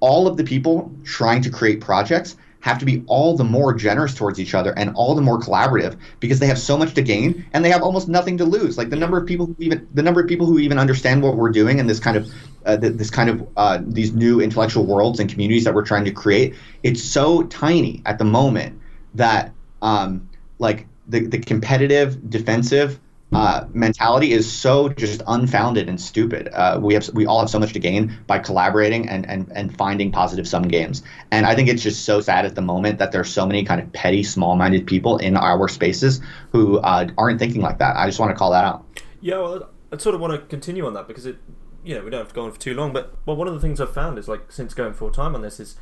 all 0.00 0.26
of 0.26 0.36
the 0.36 0.44
people 0.44 0.92
trying 1.04 1.42
to 1.42 1.50
create 1.50 1.80
projects 1.80 2.36
have 2.62 2.78
to 2.78 2.84
be 2.84 3.02
all 3.08 3.36
the 3.36 3.44
more 3.44 3.74
generous 3.74 4.14
towards 4.14 4.38
each 4.38 4.54
other 4.54 4.72
and 4.78 4.94
all 4.94 5.16
the 5.16 5.20
more 5.20 5.38
collaborative 5.38 5.98
because 6.20 6.38
they 6.38 6.46
have 6.46 6.58
so 6.58 6.78
much 6.78 6.94
to 6.94 7.02
gain 7.02 7.44
and 7.52 7.64
they 7.64 7.68
have 7.68 7.82
almost 7.82 8.08
nothing 8.08 8.38
to 8.38 8.44
lose. 8.44 8.78
Like 8.78 8.88
the 8.88 8.96
number 8.96 9.18
of 9.18 9.26
people 9.26 9.46
who 9.46 9.56
even 9.58 9.86
the 9.92 10.02
number 10.02 10.20
of 10.20 10.28
people 10.28 10.46
who 10.46 10.60
even 10.60 10.78
understand 10.78 11.22
what 11.22 11.36
we're 11.36 11.50
doing 11.50 11.80
and 11.80 11.90
this 11.90 11.98
kind 11.98 12.16
of 12.16 12.32
uh, 12.64 12.76
this 12.76 13.10
kind 13.10 13.28
of 13.28 13.48
uh, 13.56 13.80
these 13.84 14.12
new 14.12 14.40
intellectual 14.40 14.86
worlds 14.86 15.18
and 15.18 15.28
communities 15.28 15.64
that 15.64 15.74
we're 15.74 15.84
trying 15.84 16.04
to 16.04 16.12
create, 16.12 16.54
it's 16.84 17.02
so 17.02 17.42
tiny 17.44 18.00
at 18.06 18.18
the 18.18 18.24
moment 18.24 18.80
that 19.14 19.52
um, 19.82 20.28
like 20.60 20.86
the 21.08 21.26
the 21.26 21.38
competitive 21.38 22.30
defensive 22.30 23.00
uh, 23.32 23.66
mentality 23.72 24.32
is 24.32 24.50
so 24.50 24.88
just 24.88 25.22
unfounded 25.26 25.88
and 25.88 26.00
stupid. 26.00 26.48
Uh, 26.52 26.78
we 26.82 26.94
have 26.94 27.08
we 27.14 27.26
all 27.26 27.40
have 27.40 27.50
so 27.50 27.58
much 27.58 27.72
to 27.72 27.78
gain 27.78 28.16
by 28.26 28.38
collaborating 28.38 29.08
and, 29.08 29.28
and 29.28 29.50
and 29.54 29.76
finding 29.76 30.12
positive 30.12 30.46
sum 30.46 30.62
games. 30.62 31.02
And 31.30 31.46
I 31.46 31.54
think 31.54 31.68
it's 31.68 31.82
just 31.82 32.04
so 32.04 32.20
sad 32.20 32.44
at 32.44 32.54
the 32.54 32.62
moment 32.62 32.98
that 32.98 33.12
there's 33.12 33.30
so 33.30 33.46
many 33.46 33.64
kind 33.64 33.80
of 33.80 33.92
petty, 33.92 34.22
small-minded 34.22 34.86
people 34.86 35.16
in 35.18 35.36
our 35.36 35.68
spaces 35.68 36.20
who 36.50 36.78
uh, 36.78 37.08
aren't 37.16 37.38
thinking 37.38 37.62
like 37.62 37.78
that. 37.78 37.96
I 37.96 38.06
just 38.06 38.18
want 38.20 38.30
to 38.30 38.36
call 38.36 38.50
that 38.52 38.64
out. 38.64 38.84
Yeah, 39.20 39.38
well, 39.38 39.70
I 39.92 39.96
sort 39.98 40.14
of 40.14 40.20
want 40.20 40.32
to 40.34 40.46
continue 40.46 40.86
on 40.86 40.94
that 40.94 41.06
because 41.08 41.26
it, 41.26 41.36
you 41.84 41.94
know, 41.94 42.04
we 42.04 42.10
don't 42.10 42.20
have 42.20 42.28
to 42.28 42.34
go 42.34 42.44
on 42.44 42.52
for 42.52 42.60
too 42.60 42.74
long. 42.74 42.92
But 42.92 43.14
well, 43.24 43.36
one 43.36 43.48
of 43.48 43.54
the 43.54 43.60
things 43.60 43.80
I've 43.80 43.94
found 43.94 44.18
is 44.18 44.28
like 44.28 44.52
since 44.52 44.74
going 44.74 44.94
full 44.94 45.10
time 45.10 45.34
on 45.34 45.42
this 45.42 45.60
is 45.60 45.76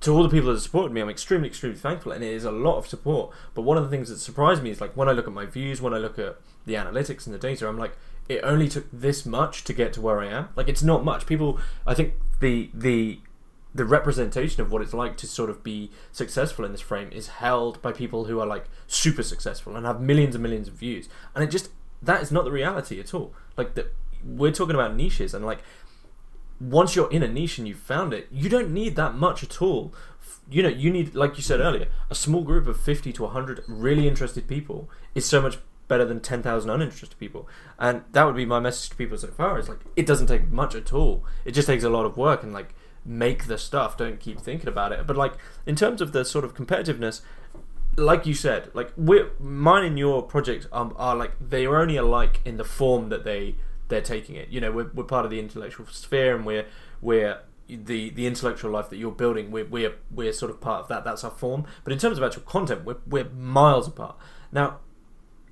to 0.00 0.12
all 0.12 0.22
the 0.22 0.28
people 0.28 0.52
that 0.52 0.60
supported 0.60 0.92
me, 0.92 1.00
I'm 1.00 1.10
extremely, 1.10 1.48
extremely 1.48 1.78
thankful, 1.78 2.12
and 2.12 2.24
it 2.24 2.32
is 2.32 2.44
a 2.44 2.50
lot 2.50 2.78
of 2.78 2.86
support. 2.86 3.32
But 3.54 3.62
one 3.62 3.76
of 3.76 3.84
the 3.84 3.90
things 3.90 4.08
that 4.08 4.18
surprised 4.18 4.62
me 4.62 4.70
is 4.70 4.80
like 4.80 4.96
when 4.96 5.08
I 5.08 5.12
look 5.12 5.26
at 5.26 5.32
my 5.32 5.44
views, 5.44 5.82
when 5.82 5.92
I 5.92 5.98
look 5.98 6.18
at 6.18 6.38
the 6.64 6.74
analytics 6.74 7.26
and 7.26 7.34
the 7.34 7.38
data, 7.38 7.68
I'm 7.68 7.78
like, 7.78 7.96
it 8.28 8.40
only 8.42 8.68
took 8.68 8.86
this 8.92 9.26
much 9.26 9.64
to 9.64 9.72
get 9.72 9.92
to 9.94 10.00
where 10.00 10.20
I 10.20 10.28
am. 10.28 10.48
Like 10.56 10.68
it's 10.68 10.82
not 10.82 11.04
much. 11.04 11.26
People, 11.26 11.58
I 11.86 11.94
think 11.94 12.14
the 12.40 12.70
the 12.72 13.20
the 13.74 13.84
representation 13.84 14.60
of 14.62 14.72
what 14.72 14.82
it's 14.82 14.94
like 14.94 15.16
to 15.16 15.26
sort 15.26 15.50
of 15.50 15.62
be 15.62 15.90
successful 16.10 16.64
in 16.64 16.72
this 16.72 16.80
frame 16.80 17.10
is 17.12 17.28
held 17.28 17.80
by 17.82 17.92
people 17.92 18.24
who 18.24 18.40
are 18.40 18.46
like 18.46 18.64
super 18.86 19.22
successful 19.22 19.76
and 19.76 19.86
have 19.86 20.00
millions 20.00 20.34
and 20.34 20.42
millions 20.42 20.68
of 20.68 20.74
views, 20.74 21.08
and 21.34 21.44
it 21.44 21.50
just 21.50 21.70
that 22.02 22.22
is 22.22 22.32
not 22.32 22.44
the 22.44 22.50
reality 22.50 22.98
at 22.98 23.12
all. 23.12 23.34
Like 23.56 23.74
that, 23.74 23.92
we're 24.24 24.52
talking 24.52 24.74
about 24.74 24.94
niches, 24.94 25.34
and 25.34 25.44
like 25.44 25.62
once 26.60 26.94
you're 26.94 27.10
in 27.10 27.22
a 27.22 27.28
niche 27.28 27.58
and 27.58 27.66
you've 27.66 27.78
found 27.78 28.12
it, 28.12 28.28
you 28.30 28.48
don't 28.48 28.70
need 28.70 28.96
that 28.96 29.14
much 29.14 29.42
at 29.42 29.62
all. 29.62 29.94
You 30.50 30.62
know, 30.62 30.68
you 30.68 30.90
need, 30.90 31.14
like 31.14 31.36
you 31.36 31.42
said 31.42 31.60
earlier, 31.60 31.88
a 32.10 32.14
small 32.14 32.42
group 32.42 32.66
of 32.66 32.78
50 32.78 33.12
to 33.14 33.22
100 33.22 33.64
really 33.66 34.06
interested 34.06 34.46
people 34.46 34.90
is 35.14 35.24
so 35.24 35.40
much 35.40 35.58
better 35.88 36.04
than 36.04 36.20
10,000 36.20 36.70
uninterested 36.70 37.18
people. 37.18 37.48
And 37.78 38.02
that 38.12 38.24
would 38.24 38.36
be 38.36 38.44
my 38.44 38.60
message 38.60 38.90
to 38.90 38.96
people 38.96 39.16
so 39.16 39.28
far 39.28 39.58
is 39.58 39.68
like, 39.68 39.80
it 39.96 40.06
doesn't 40.06 40.26
take 40.26 40.50
much 40.50 40.74
at 40.74 40.92
all. 40.92 41.24
It 41.44 41.52
just 41.52 41.66
takes 41.66 41.84
a 41.84 41.90
lot 41.90 42.04
of 42.04 42.16
work 42.16 42.42
and 42.42 42.52
like, 42.52 42.74
make 43.04 43.46
the 43.46 43.58
stuff. 43.58 43.96
Don't 43.96 44.20
keep 44.20 44.40
thinking 44.40 44.68
about 44.68 44.92
it. 44.92 45.06
But 45.06 45.16
like, 45.16 45.34
in 45.66 45.76
terms 45.76 46.00
of 46.00 46.12
the 46.12 46.24
sort 46.24 46.44
of 46.44 46.54
competitiveness, 46.54 47.22
like 47.96 48.26
you 48.26 48.34
said, 48.34 48.70
like 48.74 48.92
we're 48.96 49.30
mine 49.38 49.84
and 49.84 49.98
your 49.98 50.22
projects 50.22 50.66
are, 50.72 50.92
are 50.96 51.16
like 51.16 51.32
they 51.40 51.66
are 51.66 51.76
only 51.76 51.96
alike 51.96 52.40
in 52.44 52.56
the 52.56 52.64
form 52.64 53.08
that 53.08 53.24
they 53.24 53.56
they're 53.90 54.00
taking 54.00 54.36
it. 54.36 54.48
You 54.48 54.60
know, 54.60 54.72
we're, 54.72 54.90
we're 54.94 55.04
part 55.04 55.24
of 55.24 55.30
the 55.30 55.38
intellectual 55.38 55.86
sphere, 55.86 56.34
and 56.34 56.46
we're 56.46 56.66
we're 57.00 57.40
the 57.68 58.10
the 58.10 58.26
intellectual 58.26 58.70
life 58.70 58.88
that 58.90 58.96
you're 58.96 59.10
building. 59.10 59.50
We're 59.50 59.66
we're 59.66 59.94
we're 60.10 60.32
sort 60.32 60.50
of 60.50 60.60
part 60.60 60.82
of 60.82 60.88
that. 60.88 61.04
That's 61.04 61.24
our 61.24 61.30
form. 61.30 61.66
But 61.84 61.92
in 61.92 61.98
terms 61.98 62.18
of 62.18 62.24
actual 62.24 62.42
content, 62.42 62.84
we're 62.84 62.98
we're 63.06 63.28
miles 63.28 63.86
apart. 63.86 64.16
Now, 64.52 64.78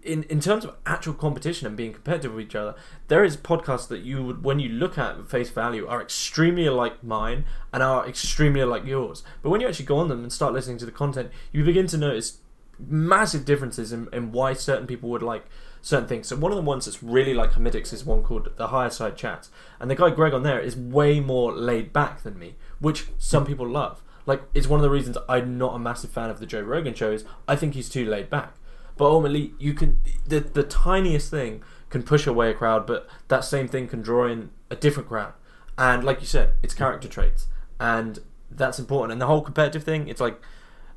in 0.03 0.22
in 0.24 0.41
terms 0.41 0.64
of 0.64 0.74
actual 0.86 1.14
competition 1.14 1.66
and 1.66 1.76
being 1.76 1.93
competitive 1.93 2.34
with 2.34 2.47
each 2.47 2.55
other, 2.55 2.74
there 3.09 3.24
is 3.24 3.36
podcasts 3.36 3.89
that 3.89 4.01
you 4.01 4.22
would, 4.24 4.45
when 4.45 4.59
you 4.59 4.68
look 4.68 4.97
at 4.99 5.28
face 5.28 5.51
value, 5.51 5.86
are 5.86 6.01
extremely 6.01 6.68
like 6.68 7.03
mine 7.05 7.45
and 7.72 7.82
are 7.82 8.09
extremely 8.09 8.64
like 8.64 8.84
yours. 8.84 9.22
But 9.43 9.51
when 9.51 9.61
you 9.61 9.68
actually 9.68 9.86
go 9.86 9.99
on 9.99 10.09
them 10.09 10.22
and 10.22 10.32
start 10.32 10.53
listening 10.53 10.78
to 10.78 10.86
the 10.86 10.93
content, 10.93 11.30
you 11.53 11.64
begin 11.64 11.86
to 11.89 11.99
notice 11.99 12.39
massive 12.78 13.45
differences 13.45 13.93
in, 13.93 14.09
in 14.12 14.30
why 14.30 14.53
certain 14.53 14.86
people 14.86 15.11
would 15.11 15.22
like 15.22 15.45
certain 15.89 16.07
things. 16.07 16.28
So 16.28 16.36
one 16.36 16.53
of 16.53 16.57
the 16.57 16.62
ones 16.62 16.84
that's 16.84 17.03
really 17.03 17.32
like 17.32 17.53
Hermitix 17.53 17.95
is 17.95 18.05
one 18.05 18.22
called 18.22 18.51
the 18.57 18.68
Higherside 18.68 19.16
Chats, 19.16 19.51
and 19.80 19.91
the 19.91 19.95
guy 19.95 20.11
Greg 20.11 20.34
on 20.34 20.43
there 20.43 20.61
is 20.61 20.76
way 20.76 21.18
more 21.18 21.53
laid 21.53 21.95
back 21.95 22.22
than 22.22 22.39
me, 22.39 22.57
which 22.78 23.07
some 23.16 23.47
people 23.47 23.66
love. 23.66 24.03
Like 24.26 24.43
it's 24.53 24.66
one 24.66 24.78
of 24.78 24.82
the 24.82 24.91
reasons 24.91 25.16
I'm 25.28 25.57
not 25.57 25.74
a 25.74 25.78
massive 25.78 26.11
fan 26.11 26.28
of 26.28 26.41
the 26.41 26.47
Joe 26.47 26.61
Rogan 26.61 26.93
show 26.93 27.11
is 27.11 27.24
I 27.49 27.57
think 27.57 27.72
he's 27.72 27.89
too 27.89 28.05
laid 28.05 28.28
back. 28.28 28.55
But 28.99 29.07
ultimately, 29.07 29.55
you 29.59 29.72
can 29.72 30.01
the 30.26 30.41
the 30.41 30.62
tiniest 30.62 31.30
thing 31.30 31.62
can 31.89 32.03
push 32.03 32.26
away 32.26 32.51
a 32.51 32.55
crowd, 32.55 32.86
but 32.86 33.09
that 33.28 33.45
same 33.45 33.66
thing 33.66 33.89
can 33.89 34.03
draw 34.03 34.26
in 34.26 34.51
a 34.70 34.76
different 34.76 35.09
crowd. 35.09 35.32
And 35.78 36.05
like 36.05 36.20
you 36.20 36.26
said, 36.26 36.55
it's 36.62 36.74
character 36.74 37.09
traits, 37.09 37.47
and 37.80 38.18
that's 38.51 38.78
important. 38.78 39.12
And 39.12 39.22
the 39.22 39.26
whole 39.26 39.41
competitive 39.41 39.84
thing, 39.84 40.09
it's 40.09 40.20
like 40.20 40.39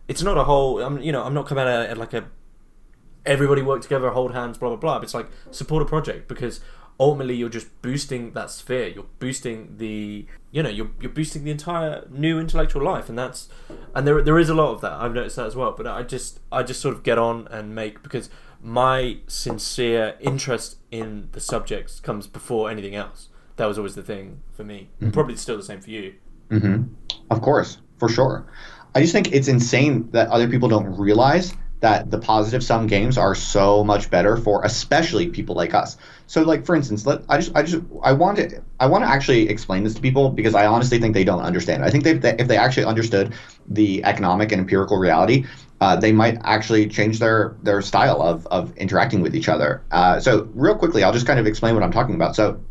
it's 0.10 0.22
not 0.22 0.38
a 0.38 0.44
whole. 0.44 0.82
I'm 0.82 1.02
you 1.02 1.14
know 1.14 1.24
I'm 1.24 1.34
not 1.34 1.48
coming 1.48 1.66
at 1.66 1.90
it 1.92 1.98
like 1.98 2.14
a 2.14 2.26
everybody 3.26 3.62
work 3.62 3.82
together, 3.82 4.10
hold 4.12 4.34
hands, 4.34 4.58
blah 4.58 4.70
blah 4.70 4.78
blah. 4.78 5.00
But 5.00 5.04
it's 5.04 5.14
like 5.14 5.30
support 5.52 5.84
a 5.84 5.86
project 5.86 6.28
because 6.28 6.62
ultimately 7.00 7.36
you're 7.36 7.50
just 7.50 7.82
boosting 7.82 8.32
that 8.34 8.52
sphere. 8.52 8.88
You're 8.88 9.08
boosting 9.20 9.78
the 9.78 10.26
you 10.52 10.64
know 10.64 10.70
you're 10.70 10.92
you're 11.00 11.12
boosting 11.12 11.44
the 11.44 11.52
entire 11.52 12.08
new 12.10 12.40
intellectual 12.40 12.84
life, 12.84 13.10
and 13.10 13.18
that's 13.18 13.50
and 13.96 14.08
there 14.08 14.22
there 14.22 14.40
is 14.40 14.50
a 14.50 14.54
lot 14.54 14.74
of 14.74 14.82
that. 14.82 14.94
I've 14.94 15.14
noticed 15.14 15.36
that 15.36 15.48
as 15.48 15.56
well. 15.56 15.74
But 15.76 15.88
I 15.88 16.04
just 16.04 16.40
I 16.52 16.64
just 16.64 16.80
sort 16.80 16.96
of 16.96 17.04
get 17.04 17.18
on 17.18 17.48
and 17.50 17.76
make 17.76 18.04
because 18.04 18.30
my 18.62 19.18
sincere 19.28 20.16
interest 20.20 20.78
in 20.92 21.30
the 21.32 21.40
subjects 21.40 22.00
comes 22.00 22.28
before 22.28 22.70
anything 22.70 22.96
else. 22.96 23.30
That 23.56 23.66
was 23.66 23.78
always 23.78 23.96
the 23.96 24.04
thing 24.04 24.42
for 24.54 24.64
me. 24.64 24.90
Mm-hmm. 25.02 25.12
Probably 25.12 25.36
still 25.36 25.58
the 25.58 25.64
same 25.64 25.82
for 25.82 25.90
you. 25.90 26.16
Mm-hmm. 26.50 26.94
Of 27.32 27.42
course, 27.42 27.80
for 27.98 28.10
sure. 28.10 28.46
I 28.94 29.02
just 29.02 29.14
think 29.14 29.32
it's 29.32 29.48
insane 29.48 30.10
that 30.12 30.28
other 30.30 30.50
people 30.50 30.68
don't 30.68 30.98
realize 30.98 31.56
that 31.82 32.10
the 32.12 32.18
positive 32.20 32.64
sum 32.64 32.88
games 32.88 33.18
are 33.18 33.36
so 33.36 33.84
much 33.84 34.10
better 34.10 34.38
for 34.38 34.64
especially 34.64 35.28
people 35.28 35.56
like 35.56 35.74
us. 35.74 35.98
So 36.28 36.44
like 36.44 36.66
for 36.66 36.76
instance, 36.76 37.06
let 37.06 37.24
I 37.28 37.38
just 37.38 37.56
I 37.56 37.64
just 37.64 37.84
I 38.04 38.14
want 38.14 38.38
to 38.38 38.62
I 38.80 38.86
want 38.86 39.04
to 39.04 39.10
actually 39.10 39.50
explain 39.50 39.84
this 39.84 39.96
to 39.96 40.02
people 40.02 40.30
because 40.30 40.56
I 40.56 40.66
honestly 40.66 41.00
think 41.00 41.14
they 41.14 41.24
don't 41.24 41.42
understand. 41.42 41.84
I 41.84 41.90
think 41.90 42.04
they, 42.04 42.14
if 42.40 42.48
they 42.48 42.58
actually 42.58 42.86
understood 42.86 43.34
the 43.68 44.04
economic 44.06 44.52
and 44.52 44.62
empirical 44.62 44.98
reality, 44.98 45.46
uh, 45.82 45.96
they 45.96 46.12
might 46.12 46.38
actually 46.44 46.88
change 46.88 47.20
their 47.20 47.58
their 47.64 47.82
style 47.82 48.22
of 48.22 48.48
of 48.48 48.78
interacting 48.78 49.22
with 49.22 49.36
each 49.36 49.50
other. 49.50 49.84
Uh, 49.92 50.20
so 50.20 50.48
real 50.54 50.76
quickly, 50.76 51.04
I'll 51.04 51.14
just 51.14 51.28
kind 51.28 51.40
of 51.40 51.48
explain 51.48 51.74
what 51.74 51.84
I'm 51.84 51.92
talking 51.92 52.16
about. 52.16 52.36
So 52.36 52.64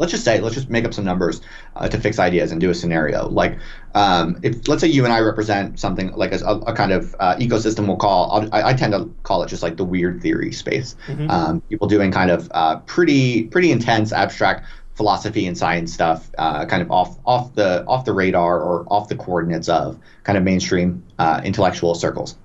let's 0.00 0.10
just 0.10 0.24
say 0.24 0.40
let's 0.40 0.54
just 0.54 0.70
make 0.70 0.84
up 0.86 0.94
some 0.94 1.04
numbers 1.04 1.42
uh, 1.76 1.86
to 1.86 2.00
fix 2.00 2.18
ideas 2.18 2.50
and 2.50 2.60
do 2.60 2.70
a 2.70 2.74
scenario. 2.74 3.28
Like 3.28 3.58
um, 3.94 4.40
if 4.42 4.66
let's 4.66 4.80
say 4.80 4.88
you 4.88 5.04
and 5.04 5.12
i 5.12 5.20
represent 5.20 5.78
something 5.78 6.10
like 6.12 6.32
a, 6.32 6.38
a 6.42 6.72
kind 6.72 6.90
of 6.90 7.14
uh, 7.20 7.36
ecosystem 7.36 7.86
we'll 7.86 7.96
call 7.96 8.48
I, 8.52 8.70
I, 8.70 8.72
tend 8.72 8.94
to 8.94 9.10
call 9.22 9.42
it 9.42 9.48
just 9.48 9.62
like 9.62 9.76
the 9.76 9.84
weird 9.84 10.22
theory 10.22 10.52
space. 10.52 10.96
Mm-hmm. 11.06 11.30
um, 11.30 11.60
people 11.62 11.86
doing 11.86 12.10
kind 12.10 12.30
of 12.30 12.50
uh, 12.52 12.76
pretty 12.78 13.44
pretty 13.44 13.70
intense 13.70 14.12
abstract 14.12 14.66
philosophy 14.94 15.46
and 15.46 15.56
science 15.56 15.92
stuff 15.92 16.30
uh, 16.38 16.64
kind 16.64 16.82
of 16.82 16.90
off 16.90 17.18
off 17.26 17.54
the 17.54 17.84
off 17.86 18.06
the 18.06 18.12
radar 18.14 18.58
or 18.60 18.86
off 18.90 19.08
the 19.08 19.16
coordinates 19.16 19.68
of 19.68 19.98
kind 20.24 20.38
of 20.38 20.42
mainstream 20.44 21.04
uh, 21.18 21.42
intellectual 21.44 21.94
circles. 21.94 22.36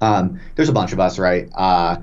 Um, 0.00 0.40
there's 0.54 0.68
a 0.68 0.72
bunch 0.72 0.92
of 0.92 1.00
us 1.00 1.18
right? 1.18 1.50
Uh, 1.54 1.96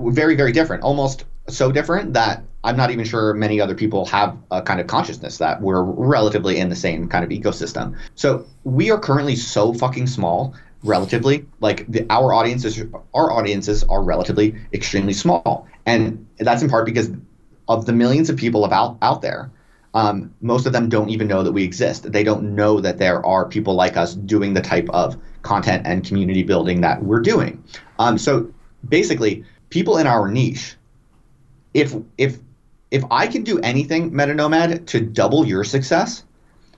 very 0.00 0.36
very 0.36 0.52
different 0.52 0.82
almost 0.84 1.24
so 1.48 1.72
different 1.72 2.14
that 2.14 2.44
I'm 2.64 2.76
not 2.76 2.90
even 2.90 3.04
sure 3.04 3.34
many 3.34 3.60
other 3.60 3.74
people 3.74 4.06
have 4.06 4.36
a 4.50 4.62
kind 4.62 4.80
of 4.80 4.86
consciousness 4.86 5.38
that 5.38 5.60
we're 5.60 5.82
relatively 5.82 6.58
in 6.58 6.68
the 6.68 6.76
same 6.76 7.08
kind 7.08 7.24
of 7.24 7.30
ecosystem. 7.30 7.96
So 8.14 8.46
we 8.64 8.90
are 8.90 8.98
currently 8.98 9.36
so 9.36 9.72
fucking 9.74 10.06
small 10.06 10.54
relatively 10.84 11.46
like 11.60 11.86
the, 11.90 12.04
our 12.10 12.32
audiences 12.32 12.82
our 13.14 13.30
audiences 13.30 13.84
are 13.84 14.02
relatively 14.02 14.56
extremely 14.72 15.12
small. 15.12 15.68
And 15.86 16.26
that's 16.38 16.62
in 16.62 16.68
part 16.68 16.86
because 16.86 17.10
of 17.68 17.86
the 17.86 17.92
millions 17.92 18.30
of 18.30 18.36
people 18.36 18.64
about 18.64 18.98
out 19.02 19.22
there 19.22 19.50
um, 19.94 20.34
most 20.40 20.66
of 20.66 20.72
them 20.72 20.88
don't 20.88 21.10
even 21.10 21.28
know 21.28 21.42
that 21.42 21.52
we 21.52 21.64
exist. 21.64 22.10
They 22.10 22.24
don't 22.24 22.54
know 22.54 22.80
that 22.80 22.98
there 22.98 23.24
are 23.26 23.46
people 23.46 23.74
like 23.74 23.96
us 23.96 24.14
doing 24.14 24.54
the 24.54 24.62
type 24.62 24.88
of 24.90 25.20
content 25.42 25.86
and 25.86 26.04
community 26.04 26.42
building 26.42 26.80
that 26.80 27.02
we're 27.02 27.20
doing. 27.20 27.62
Um, 27.98 28.16
so 28.16 28.52
basically 28.88 29.44
people 29.68 29.98
in 29.98 30.06
our 30.06 30.30
niche 30.30 30.76
if 31.74 31.94
if 32.18 32.38
if 32.92 33.02
I 33.10 33.26
can 33.26 33.42
do 33.42 33.58
anything, 33.60 34.12
MetaNomad, 34.12 34.86
to 34.88 35.00
double 35.00 35.46
your 35.46 35.64
success, 35.64 36.24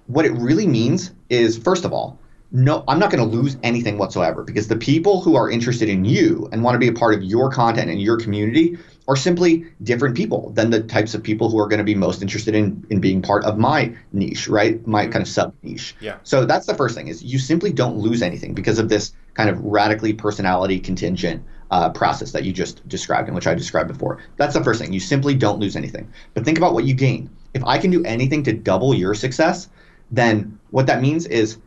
what 0.06 0.24
it 0.24 0.32
really 0.32 0.66
means 0.66 1.10
is, 1.28 1.58
first 1.58 1.84
of 1.84 1.92
all, 1.92 2.18
no, 2.52 2.84
I'm 2.86 3.00
not 3.00 3.10
going 3.10 3.28
to 3.28 3.36
lose 3.36 3.56
anything 3.64 3.98
whatsoever 3.98 4.44
because 4.44 4.68
the 4.68 4.76
people 4.76 5.20
who 5.20 5.34
are 5.34 5.50
interested 5.50 5.88
in 5.88 6.04
you 6.04 6.48
and 6.52 6.62
want 6.62 6.76
to 6.76 6.78
be 6.78 6.86
a 6.86 6.92
part 6.92 7.14
of 7.14 7.24
your 7.24 7.50
content 7.50 7.90
and 7.90 8.00
your 8.00 8.16
community 8.16 8.78
are 9.08 9.16
simply 9.16 9.66
different 9.82 10.16
people 10.16 10.50
than 10.50 10.70
the 10.70 10.80
types 10.84 11.14
of 11.14 11.22
people 11.22 11.50
who 11.50 11.58
are 11.58 11.66
going 11.66 11.78
to 11.78 11.84
be 11.84 11.96
most 11.96 12.22
interested 12.22 12.54
in 12.54 12.86
in 12.90 13.00
being 13.00 13.20
part 13.20 13.44
of 13.44 13.58
my 13.58 13.92
niche, 14.12 14.46
right? 14.46 14.86
My 14.86 15.02
mm-hmm. 15.02 15.12
kind 15.12 15.22
of 15.22 15.28
sub 15.28 15.52
niche. 15.64 15.96
Yeah. 16.00 16.18
So 16.22 16.44
that's 16.44 16.66
the 16.66 16.74
first 16.74 16.94
thing 16.94 17.08
is 17.08 17.24
you 17.24 17.40
simply 17.40 17.72
don't 17.72 17.96
lose 17.96 18.22
anything 18.22 18.54
because 18.54 18.78
of 18.78 18.88
this 18.88 19.12
kind 19.34 19.50
of 19.50 19.60
radically 19.60 20.12
personality 20.12 20.78
contingent 20.78 21.42
uh, 21.70 21.90
process 21.90 22.32
that 22.32 22.44
you 22.44 22.52
just 22.52 22.86
described 22.88 23.28
and 23.28 23.34
which 23.34 23.46
I 23.46 23.54
described 23.54 23.88
before. 23.88 24.18
That's 24.36 24.54
the 24.54 24.62
first 24.62 24.80
thing. 24.80 24.92
You 24.92 25.00
simply 25.00 25.34
don't 25.34 25.58
lose 25.58 25.76
anything. 25.76 26.10
But 26.34 26.44
think 26.44 26.58
about 26.58 26.74
what 26.74 26.84
you 26.84 26.94
gain. 26.94 27.30
If 27.54 27.64
I 27.64 27.78
can 27.78 27.90
do 27.90 28.04
anything 28.04 28.42
to 28.44 28.52
double 28.52 28.94
your 28.94 29.14
success, 29.14 29.68
then 30.10 30.58
what 30.70 30.86
that 30.86 31.00
means 31.00 31.26
is 31.26 31.58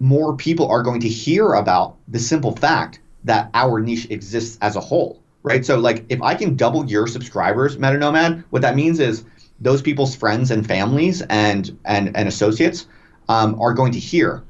more 0.00 0.36
people 0.36 0.68
are 0.68 0.82
going 0.82 1.00
to 1.00 1.08
hear 1.08 1.52
about 1.52 1.96
the 2.08 2.18
simple 2.18 2.54
fact 2.56 3.00
that 3.24 3.50
our 3.54 3.80
niche 3.80 4.06
exists 4.10 4.58
as 4.60 4.76
a 4.76 4.80
whole, 4.80 5.22
right? 5.42 5.64
So, 5.64 5.78
like, 5.78 6.04
if 6.08 6.22
I 6.22 6.34
can 6.34 6.56
double 6.56 6.86
your 6.86 7.06
subscribers, 7.06 7.78
Meta 7.78 7.98
Nomad, 7.98 8.44
what 8.50 8.62
that 8.62 8.76
means 8.76 9.00
is 9.00 9.24
those 9.60 9.82
people's 9.82 10.14
friends 10.14 10.50
and 10.50 10.66
families 10.66 11.22
and 11.22 11.76
and 11.84 12.16
and 12.16 12.28
associates 12.28 12.86
um, 13.28 13.60
are 13.60 13.74
going 13.74 13.92
to 13.92 13.98
hear, 13.98 14.42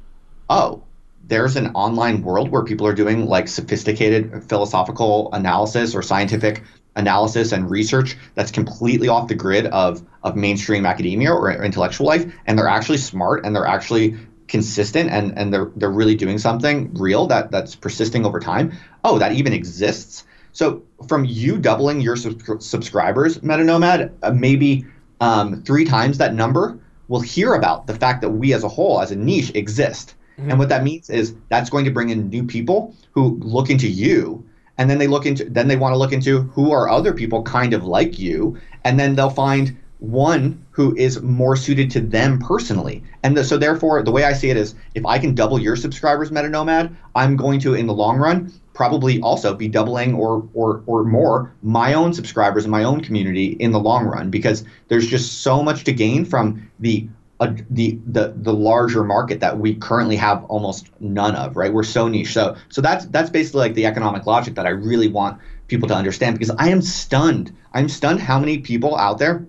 oh, 0.48 0.82
there's 1.28 1.56
an 1.56 1.68
online 1.68 2.22
world 2.22 2.50
where 2.50 2.64
people 2.64 2.86
are 2.86 2.94
doing 2.94 3.26
like 3.26 3.48
sophisticated 3.48 4.42
philosophical 4.48 5.30
analysis 5.32 5.94
or 5.94 6.02
scientific 6.02 6.62
analysis 6.96 7.52
and 7.52 7.70
research 7.70 8.16
that's 8.34 8.50
completely 8.50 9.08
off 9.08 9.28
the 9.28 9.34
grid 9.34 9.66
of 9.66 10.02
of 10.24 10.34
mainstream 10.34 10.84
academia 10.84 11.32
or 11.32 11.50
intellectual 11.62 12.06
life 12.06 12.32
and 12.46 12.58
they're 12.58 12.66
actually 12.66 12.98
smart 12.98 13.44
and 13.44 13.54
they're 13.54 13.66
actually 13.66 14.16
consistent 14.48 15.10
and 15.10 15.38
and 15.38 15.52
they're 15.52 15.70
they're 15.76 15.90
really 15.90 16.16
doing 16.16 16.38
something 16.38 16.92
real 16.94 17.26
that 17.26 17.50
that's 17.50 17.76
persisting 17.76 18.24
over 18.26 18.40
time. 18.40 18.72
Oh 19.04 19.18
that 19.18 19.32
even 19.32 19.52
exists. 19.52 20.24
So 20.52 20.82
from 21.06 21.24
you 21.24 21.58
doubling 21.58 22.00
your 22.00 22.16
sub- 22.16 22.62
subscribers 22.62 23.38
metanomad 23.38 24.12
uh, 24.22 24.32
maybe 24.32 24.86
um, 25.20 25.62
three 25.62 25.84
times 25.84 26.18
that 26.18 26.34
number 26.34 26.80
will 27.08 27.20
hear 27.20 27.54
about 27.54 27.86
the 27.86 27.94
fact 27.94 28.22
that 28.22 28.30
we 28.30 28.54
as 28.54 28.64
a 28.64 28.68
whole 28.68 29.00
as 29.00 29.12
a 29.12 29.16
niche 29.16 29.52
exist 29.54 30.14
Mm-hmm. 30.38 30.50
And 30.50 30.58
what 30.58 30.68
that 30.68 30.84
means 30.84 31.10
is 31.10 31.34
that's 31.48 31.70
going 31.70 31.84
to 31.84 31.90
bring 31.90 32.10
in 32.10 32.28
new 32.28 32.44
people 32.44 32.94
who 33.12 33.38
look 33.40 33.70
into 33.70 33.88
you 33.88 34.44
and 34.78 34.88
then 34.88 34.98
they 34.98 35.08
look 35.08 35.26
into 35.26 35.44
then 35.44 35.68
they 35.68 35.76
want 35.76 35.92
to 35.92 35.98
look 35.98 36.12
into 36.12 36.42
who 36.42 36.70
are 36.72 36.88
other 36.88 37.12
people 37.12 37.42
kind 37.42 37.74
of 37.74 37.84
like 37.84 38.18
you 38.18 38.56
and 38.84 38.98
then 38.98 39.16
they'll 39.16 39.30
find 39.30 39.76
one 39.98 40.64
who 40.70 40.94
is 40.96 41.20
more 41.22 41.56
suited 41.56 41.90
to 41.90 42.00
them 42.00 42.38
personally. 42.38 43.02
And 43.22 43.36
the, 43.36 43.44
so, 43.44 43.56
therefore, 43.56 44.02
the 44.02 44.12
way 44.12 44.24
I 44.24 44.32
see 44.32 44.50
it 44.50 44.56
is 44.56 44.74
if 44.94 45.04
I 45.04 45.18
can 45.18 45.34
double 45.34 45.58
your 45.58 45.76
subscribers, 45.76 46.30
MetaNomad, 46.30 46.94
I'm 47.14 47.36
going 47.36 47.58
to, 47.60 47.74
in 47.74 47.86
the 47.86 47.94
long 47.94 48.16
run, 48.16 48.52
probably 48.74 49.20
also 49.22 49.54
be 49.54 49.66
doubling 49.66 50.14
or, 50.14 50.48
or, 50.54 50.84
or 50.86 51.02
more 51.02 51.52
my 51.62 51.94
own 51.94 52.12
subscribers 52.12 52.64
and 52.64 52.70
my 52.70 52.84
own 52.84 53.00
community 53.00 53.56
in 53.58 53.72
the 53.72 53.80
long 53.80 54.06
run 54.06 54.30
because 54.30 54.64
there's 54.86 55.08
just 55.08 55.40
so 55.42 55.64
much 55.64 55.82
to 55.82 55.92
gain 55.92 56.24
from 56.24 56.70
the 56.78 57.08
uh, 57.40 57.52
the 57.70 57.98
the 58.06 58.34
the 58.36 58.52
larger 58.52 59.04
market 59.04 59.40
that 59.40 59.58
we 59.58 59.74
currently 59.74 60.16
have 60.16 60.44
almost 60.44 60.88
none 61.00 61.36
of 61.36 61.56
right? 61.56 61.72
We're 61.72 61.84
so 61.84 62.08
niche. 62.08 62.32
So 62.32 62.56
so 62.68 62.80
that's 62.80 63.06
that's 63.06 63.30
basically 63.30 63.60
like 63.60 63.74
the 63.74 63.86
economic 63.86 64.26
logic 64.26 64.54
that 64.54 64.66
i 64.66 64.70
really 64.70 65.08
want 65.08 65.40
people 65.68 65.88
to 65.88 65.94
understand 65.94 66.36
because 66.38 66.54
i 66.58 66.68
am 66.68 66.82
stunned. 66.82 67.54
I'm 67.74 67.88
stunned 67.88 68.20
how 68.20 68.38
many 68.38 68.58
people 68.58 68.96
out 68.96 69.18
there 69.18 69.46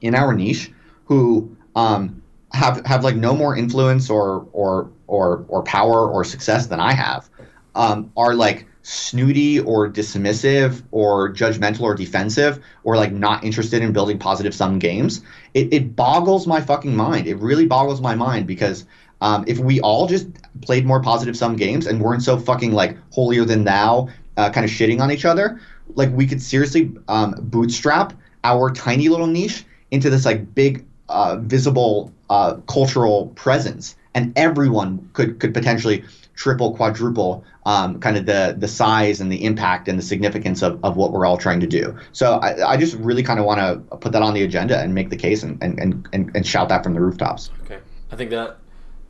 in 0.00 0.14
our 0.14 0.32
niche 0.32 0.72
who 1.04 1.56
um, 1.76 2.22
have 2.52 2.84
have 2.84 3.04
like 3.04 3.16
no 3.16 3.34
more 3.34 3.56
influence 3.56 4.10
or 4.10 4.48
or 4.52 4.90
or 5.06 5.44
or 5.48 5.62
power 5.62 6.08
or 6.08 6.24
success 6.24 6.66
than 6.66 6.80
I 6.80 6.92
have 6.92 7.28
um, 7.74 8.12
are 8.16 8.34
like 8.34 8.66
snooty 8.82 9.60
or 9.60 9.90
dismissive 9.90 10.82
or 10.90 11.32
judgmental 11.32 11.82
or 11.82 11.94
defensive 11.94 12.62
or 12.84 12.96
like 12.96 13.12
not 13.12 13.44
interested 13.44 13.82
in 13.82 13.92
building 13.92 14.18
positive 14.18 14.54
sum 14.54 14.78
games. 14.78 15.22
It, 15.54 15.72
it 15.72 15.96
boggles 15.96 16.46
my 16.46 16.60
fucking 16.60 16.94
mind. 16.94 17.26
It 17.26 17.36
really 17.36 17.66
boggles 17.66 18.00
my 18.00 18.14
mind 18.14 18.46
because 18.46 18.86
um, 19.20 19.44
if 19.46 19.58
we 19.58 19.80
all 19.80 20.06
just 20.06 20.28
played 20.62 20.86
more 20.86 21.02
positive 21.02 21.36
sum 21.36 21.56
games 21.56 21.86
and 21.86 22.00
weren't 22.00 22.22
so 22.22 22.38
fucking 22.38 22.72
like 22.72 22.96
holier 23.12 23.44
than 23.44 23.64
thou, 23.64 24.08
uh, 24.36 24.50
kind 24.50 24.64
of 24.64 24.70
shitting 24.70 25.00
on 25.00 25.10
each 25.10 25.24
other, 25.24 25.60
like 25.94 26.10
we 26.12 26.26
could 26.26 26.40
seriously 26.40 26.92
um, 27.08 27.34
bootstrap 27.38 28.14
our 28.44 28.70
tiny 28.70 29.08
little 29.08 29.26
niche 29.26 29.64
into 29.90 30.08
this 30.08 30.24
like 30.24 30.54
big 30.54 30.84
uh, 31.08 31.36
visible 31.36 32.12
uh, 32.30 32.54
cultural 32.68 33.26
presence, 33.34 33.96
and 34.14 34.32
everyone 34.38 35.10
could 35.12 35.40
could 35.40 35.52
potentially 35.52 36.04
triple, 36.40 36.74
quadruple 36.74 37.44
um, 37.66 38.00
kind 38.00 38.16
of 38.16 38.24
the 38.24 38.56
the 38.58 38.66
size 38.66 39.20
and 39.20 39.30
the 39.30 39.44
impact 39.44 39.88
and 39.88 39.98
the 39.98 40.02
significance 40.02 40.62
of, 40.62 40.82
of 40.82 40.96
what 40.96 41.12
we're 41.12 41.26
all 41.26 41.36
trying 41.36 41.60
to 41.60 41.66
do. 41.66 41.94
So 42.12 42.38
I, 42.38 42.72
I 42.72 42.76
just 42.78 42.94
really 42.94 43.22
kind 43.22 43.38
of 43.38 43.44
want 43.44 43.60
to 43.60 43.96
put 43.98 44.12
that 44.12 44.22
on 44.22 44.32
the 44.32 44.42
agenda 44.42 44.80
and 44.80 44.94
make 44.94 45.10
the 45.10 45.16
case 45.16 45.42
and, 45.42 45.62
and, 45.62 46.08
and, 46.12 46.30
and 46.34 46.46
shout 46.46 46.70
that 46.70 46.82
from 46.82 46.94
the 46.94 47.00
rooftops. 47.00 47.50
Okay, 47.64 47.78
I 48.10 48.16
think 48.16 48.30
that 48.30 48.56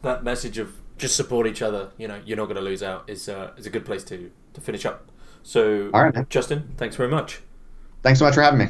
that 0.02 0.24
message 0.24 0.58
of 0.58 0.74
just 0.98 1.14
support 1.14 1.46
each 1.46 1.62
other, 1.62 1.92
you 1.98 2.08
know, 2.08 2.20
you're 2.26 2.36
not 2.36 2.46
going 2.46 2.56
to 2.56 2.62
lose 2.62 2.82
out 2.82 3.08
is 3.08 3.28
uh, 3.28 3.52
is 3.56 3.64
a 3.64 3.70
good 3.70 3.84
place 3.84 4.02
to 4.04 4.30
to 4.54 4.60
finish 4.60 4.84
up. 4.84 5.08
So, 5.44 5.90
all 5.94 6.02
right, 6.02 6.28
Justin, 6.28 6.74
thanks 6.76 6.96
very 6.96 7.08
much. 7.08 7.40
Thanks 8.02 8.18
so 8.18 8.24
much 8.24 8.34
for 8.34 8.42
having 8.42 8.58
me. 8.58 8.66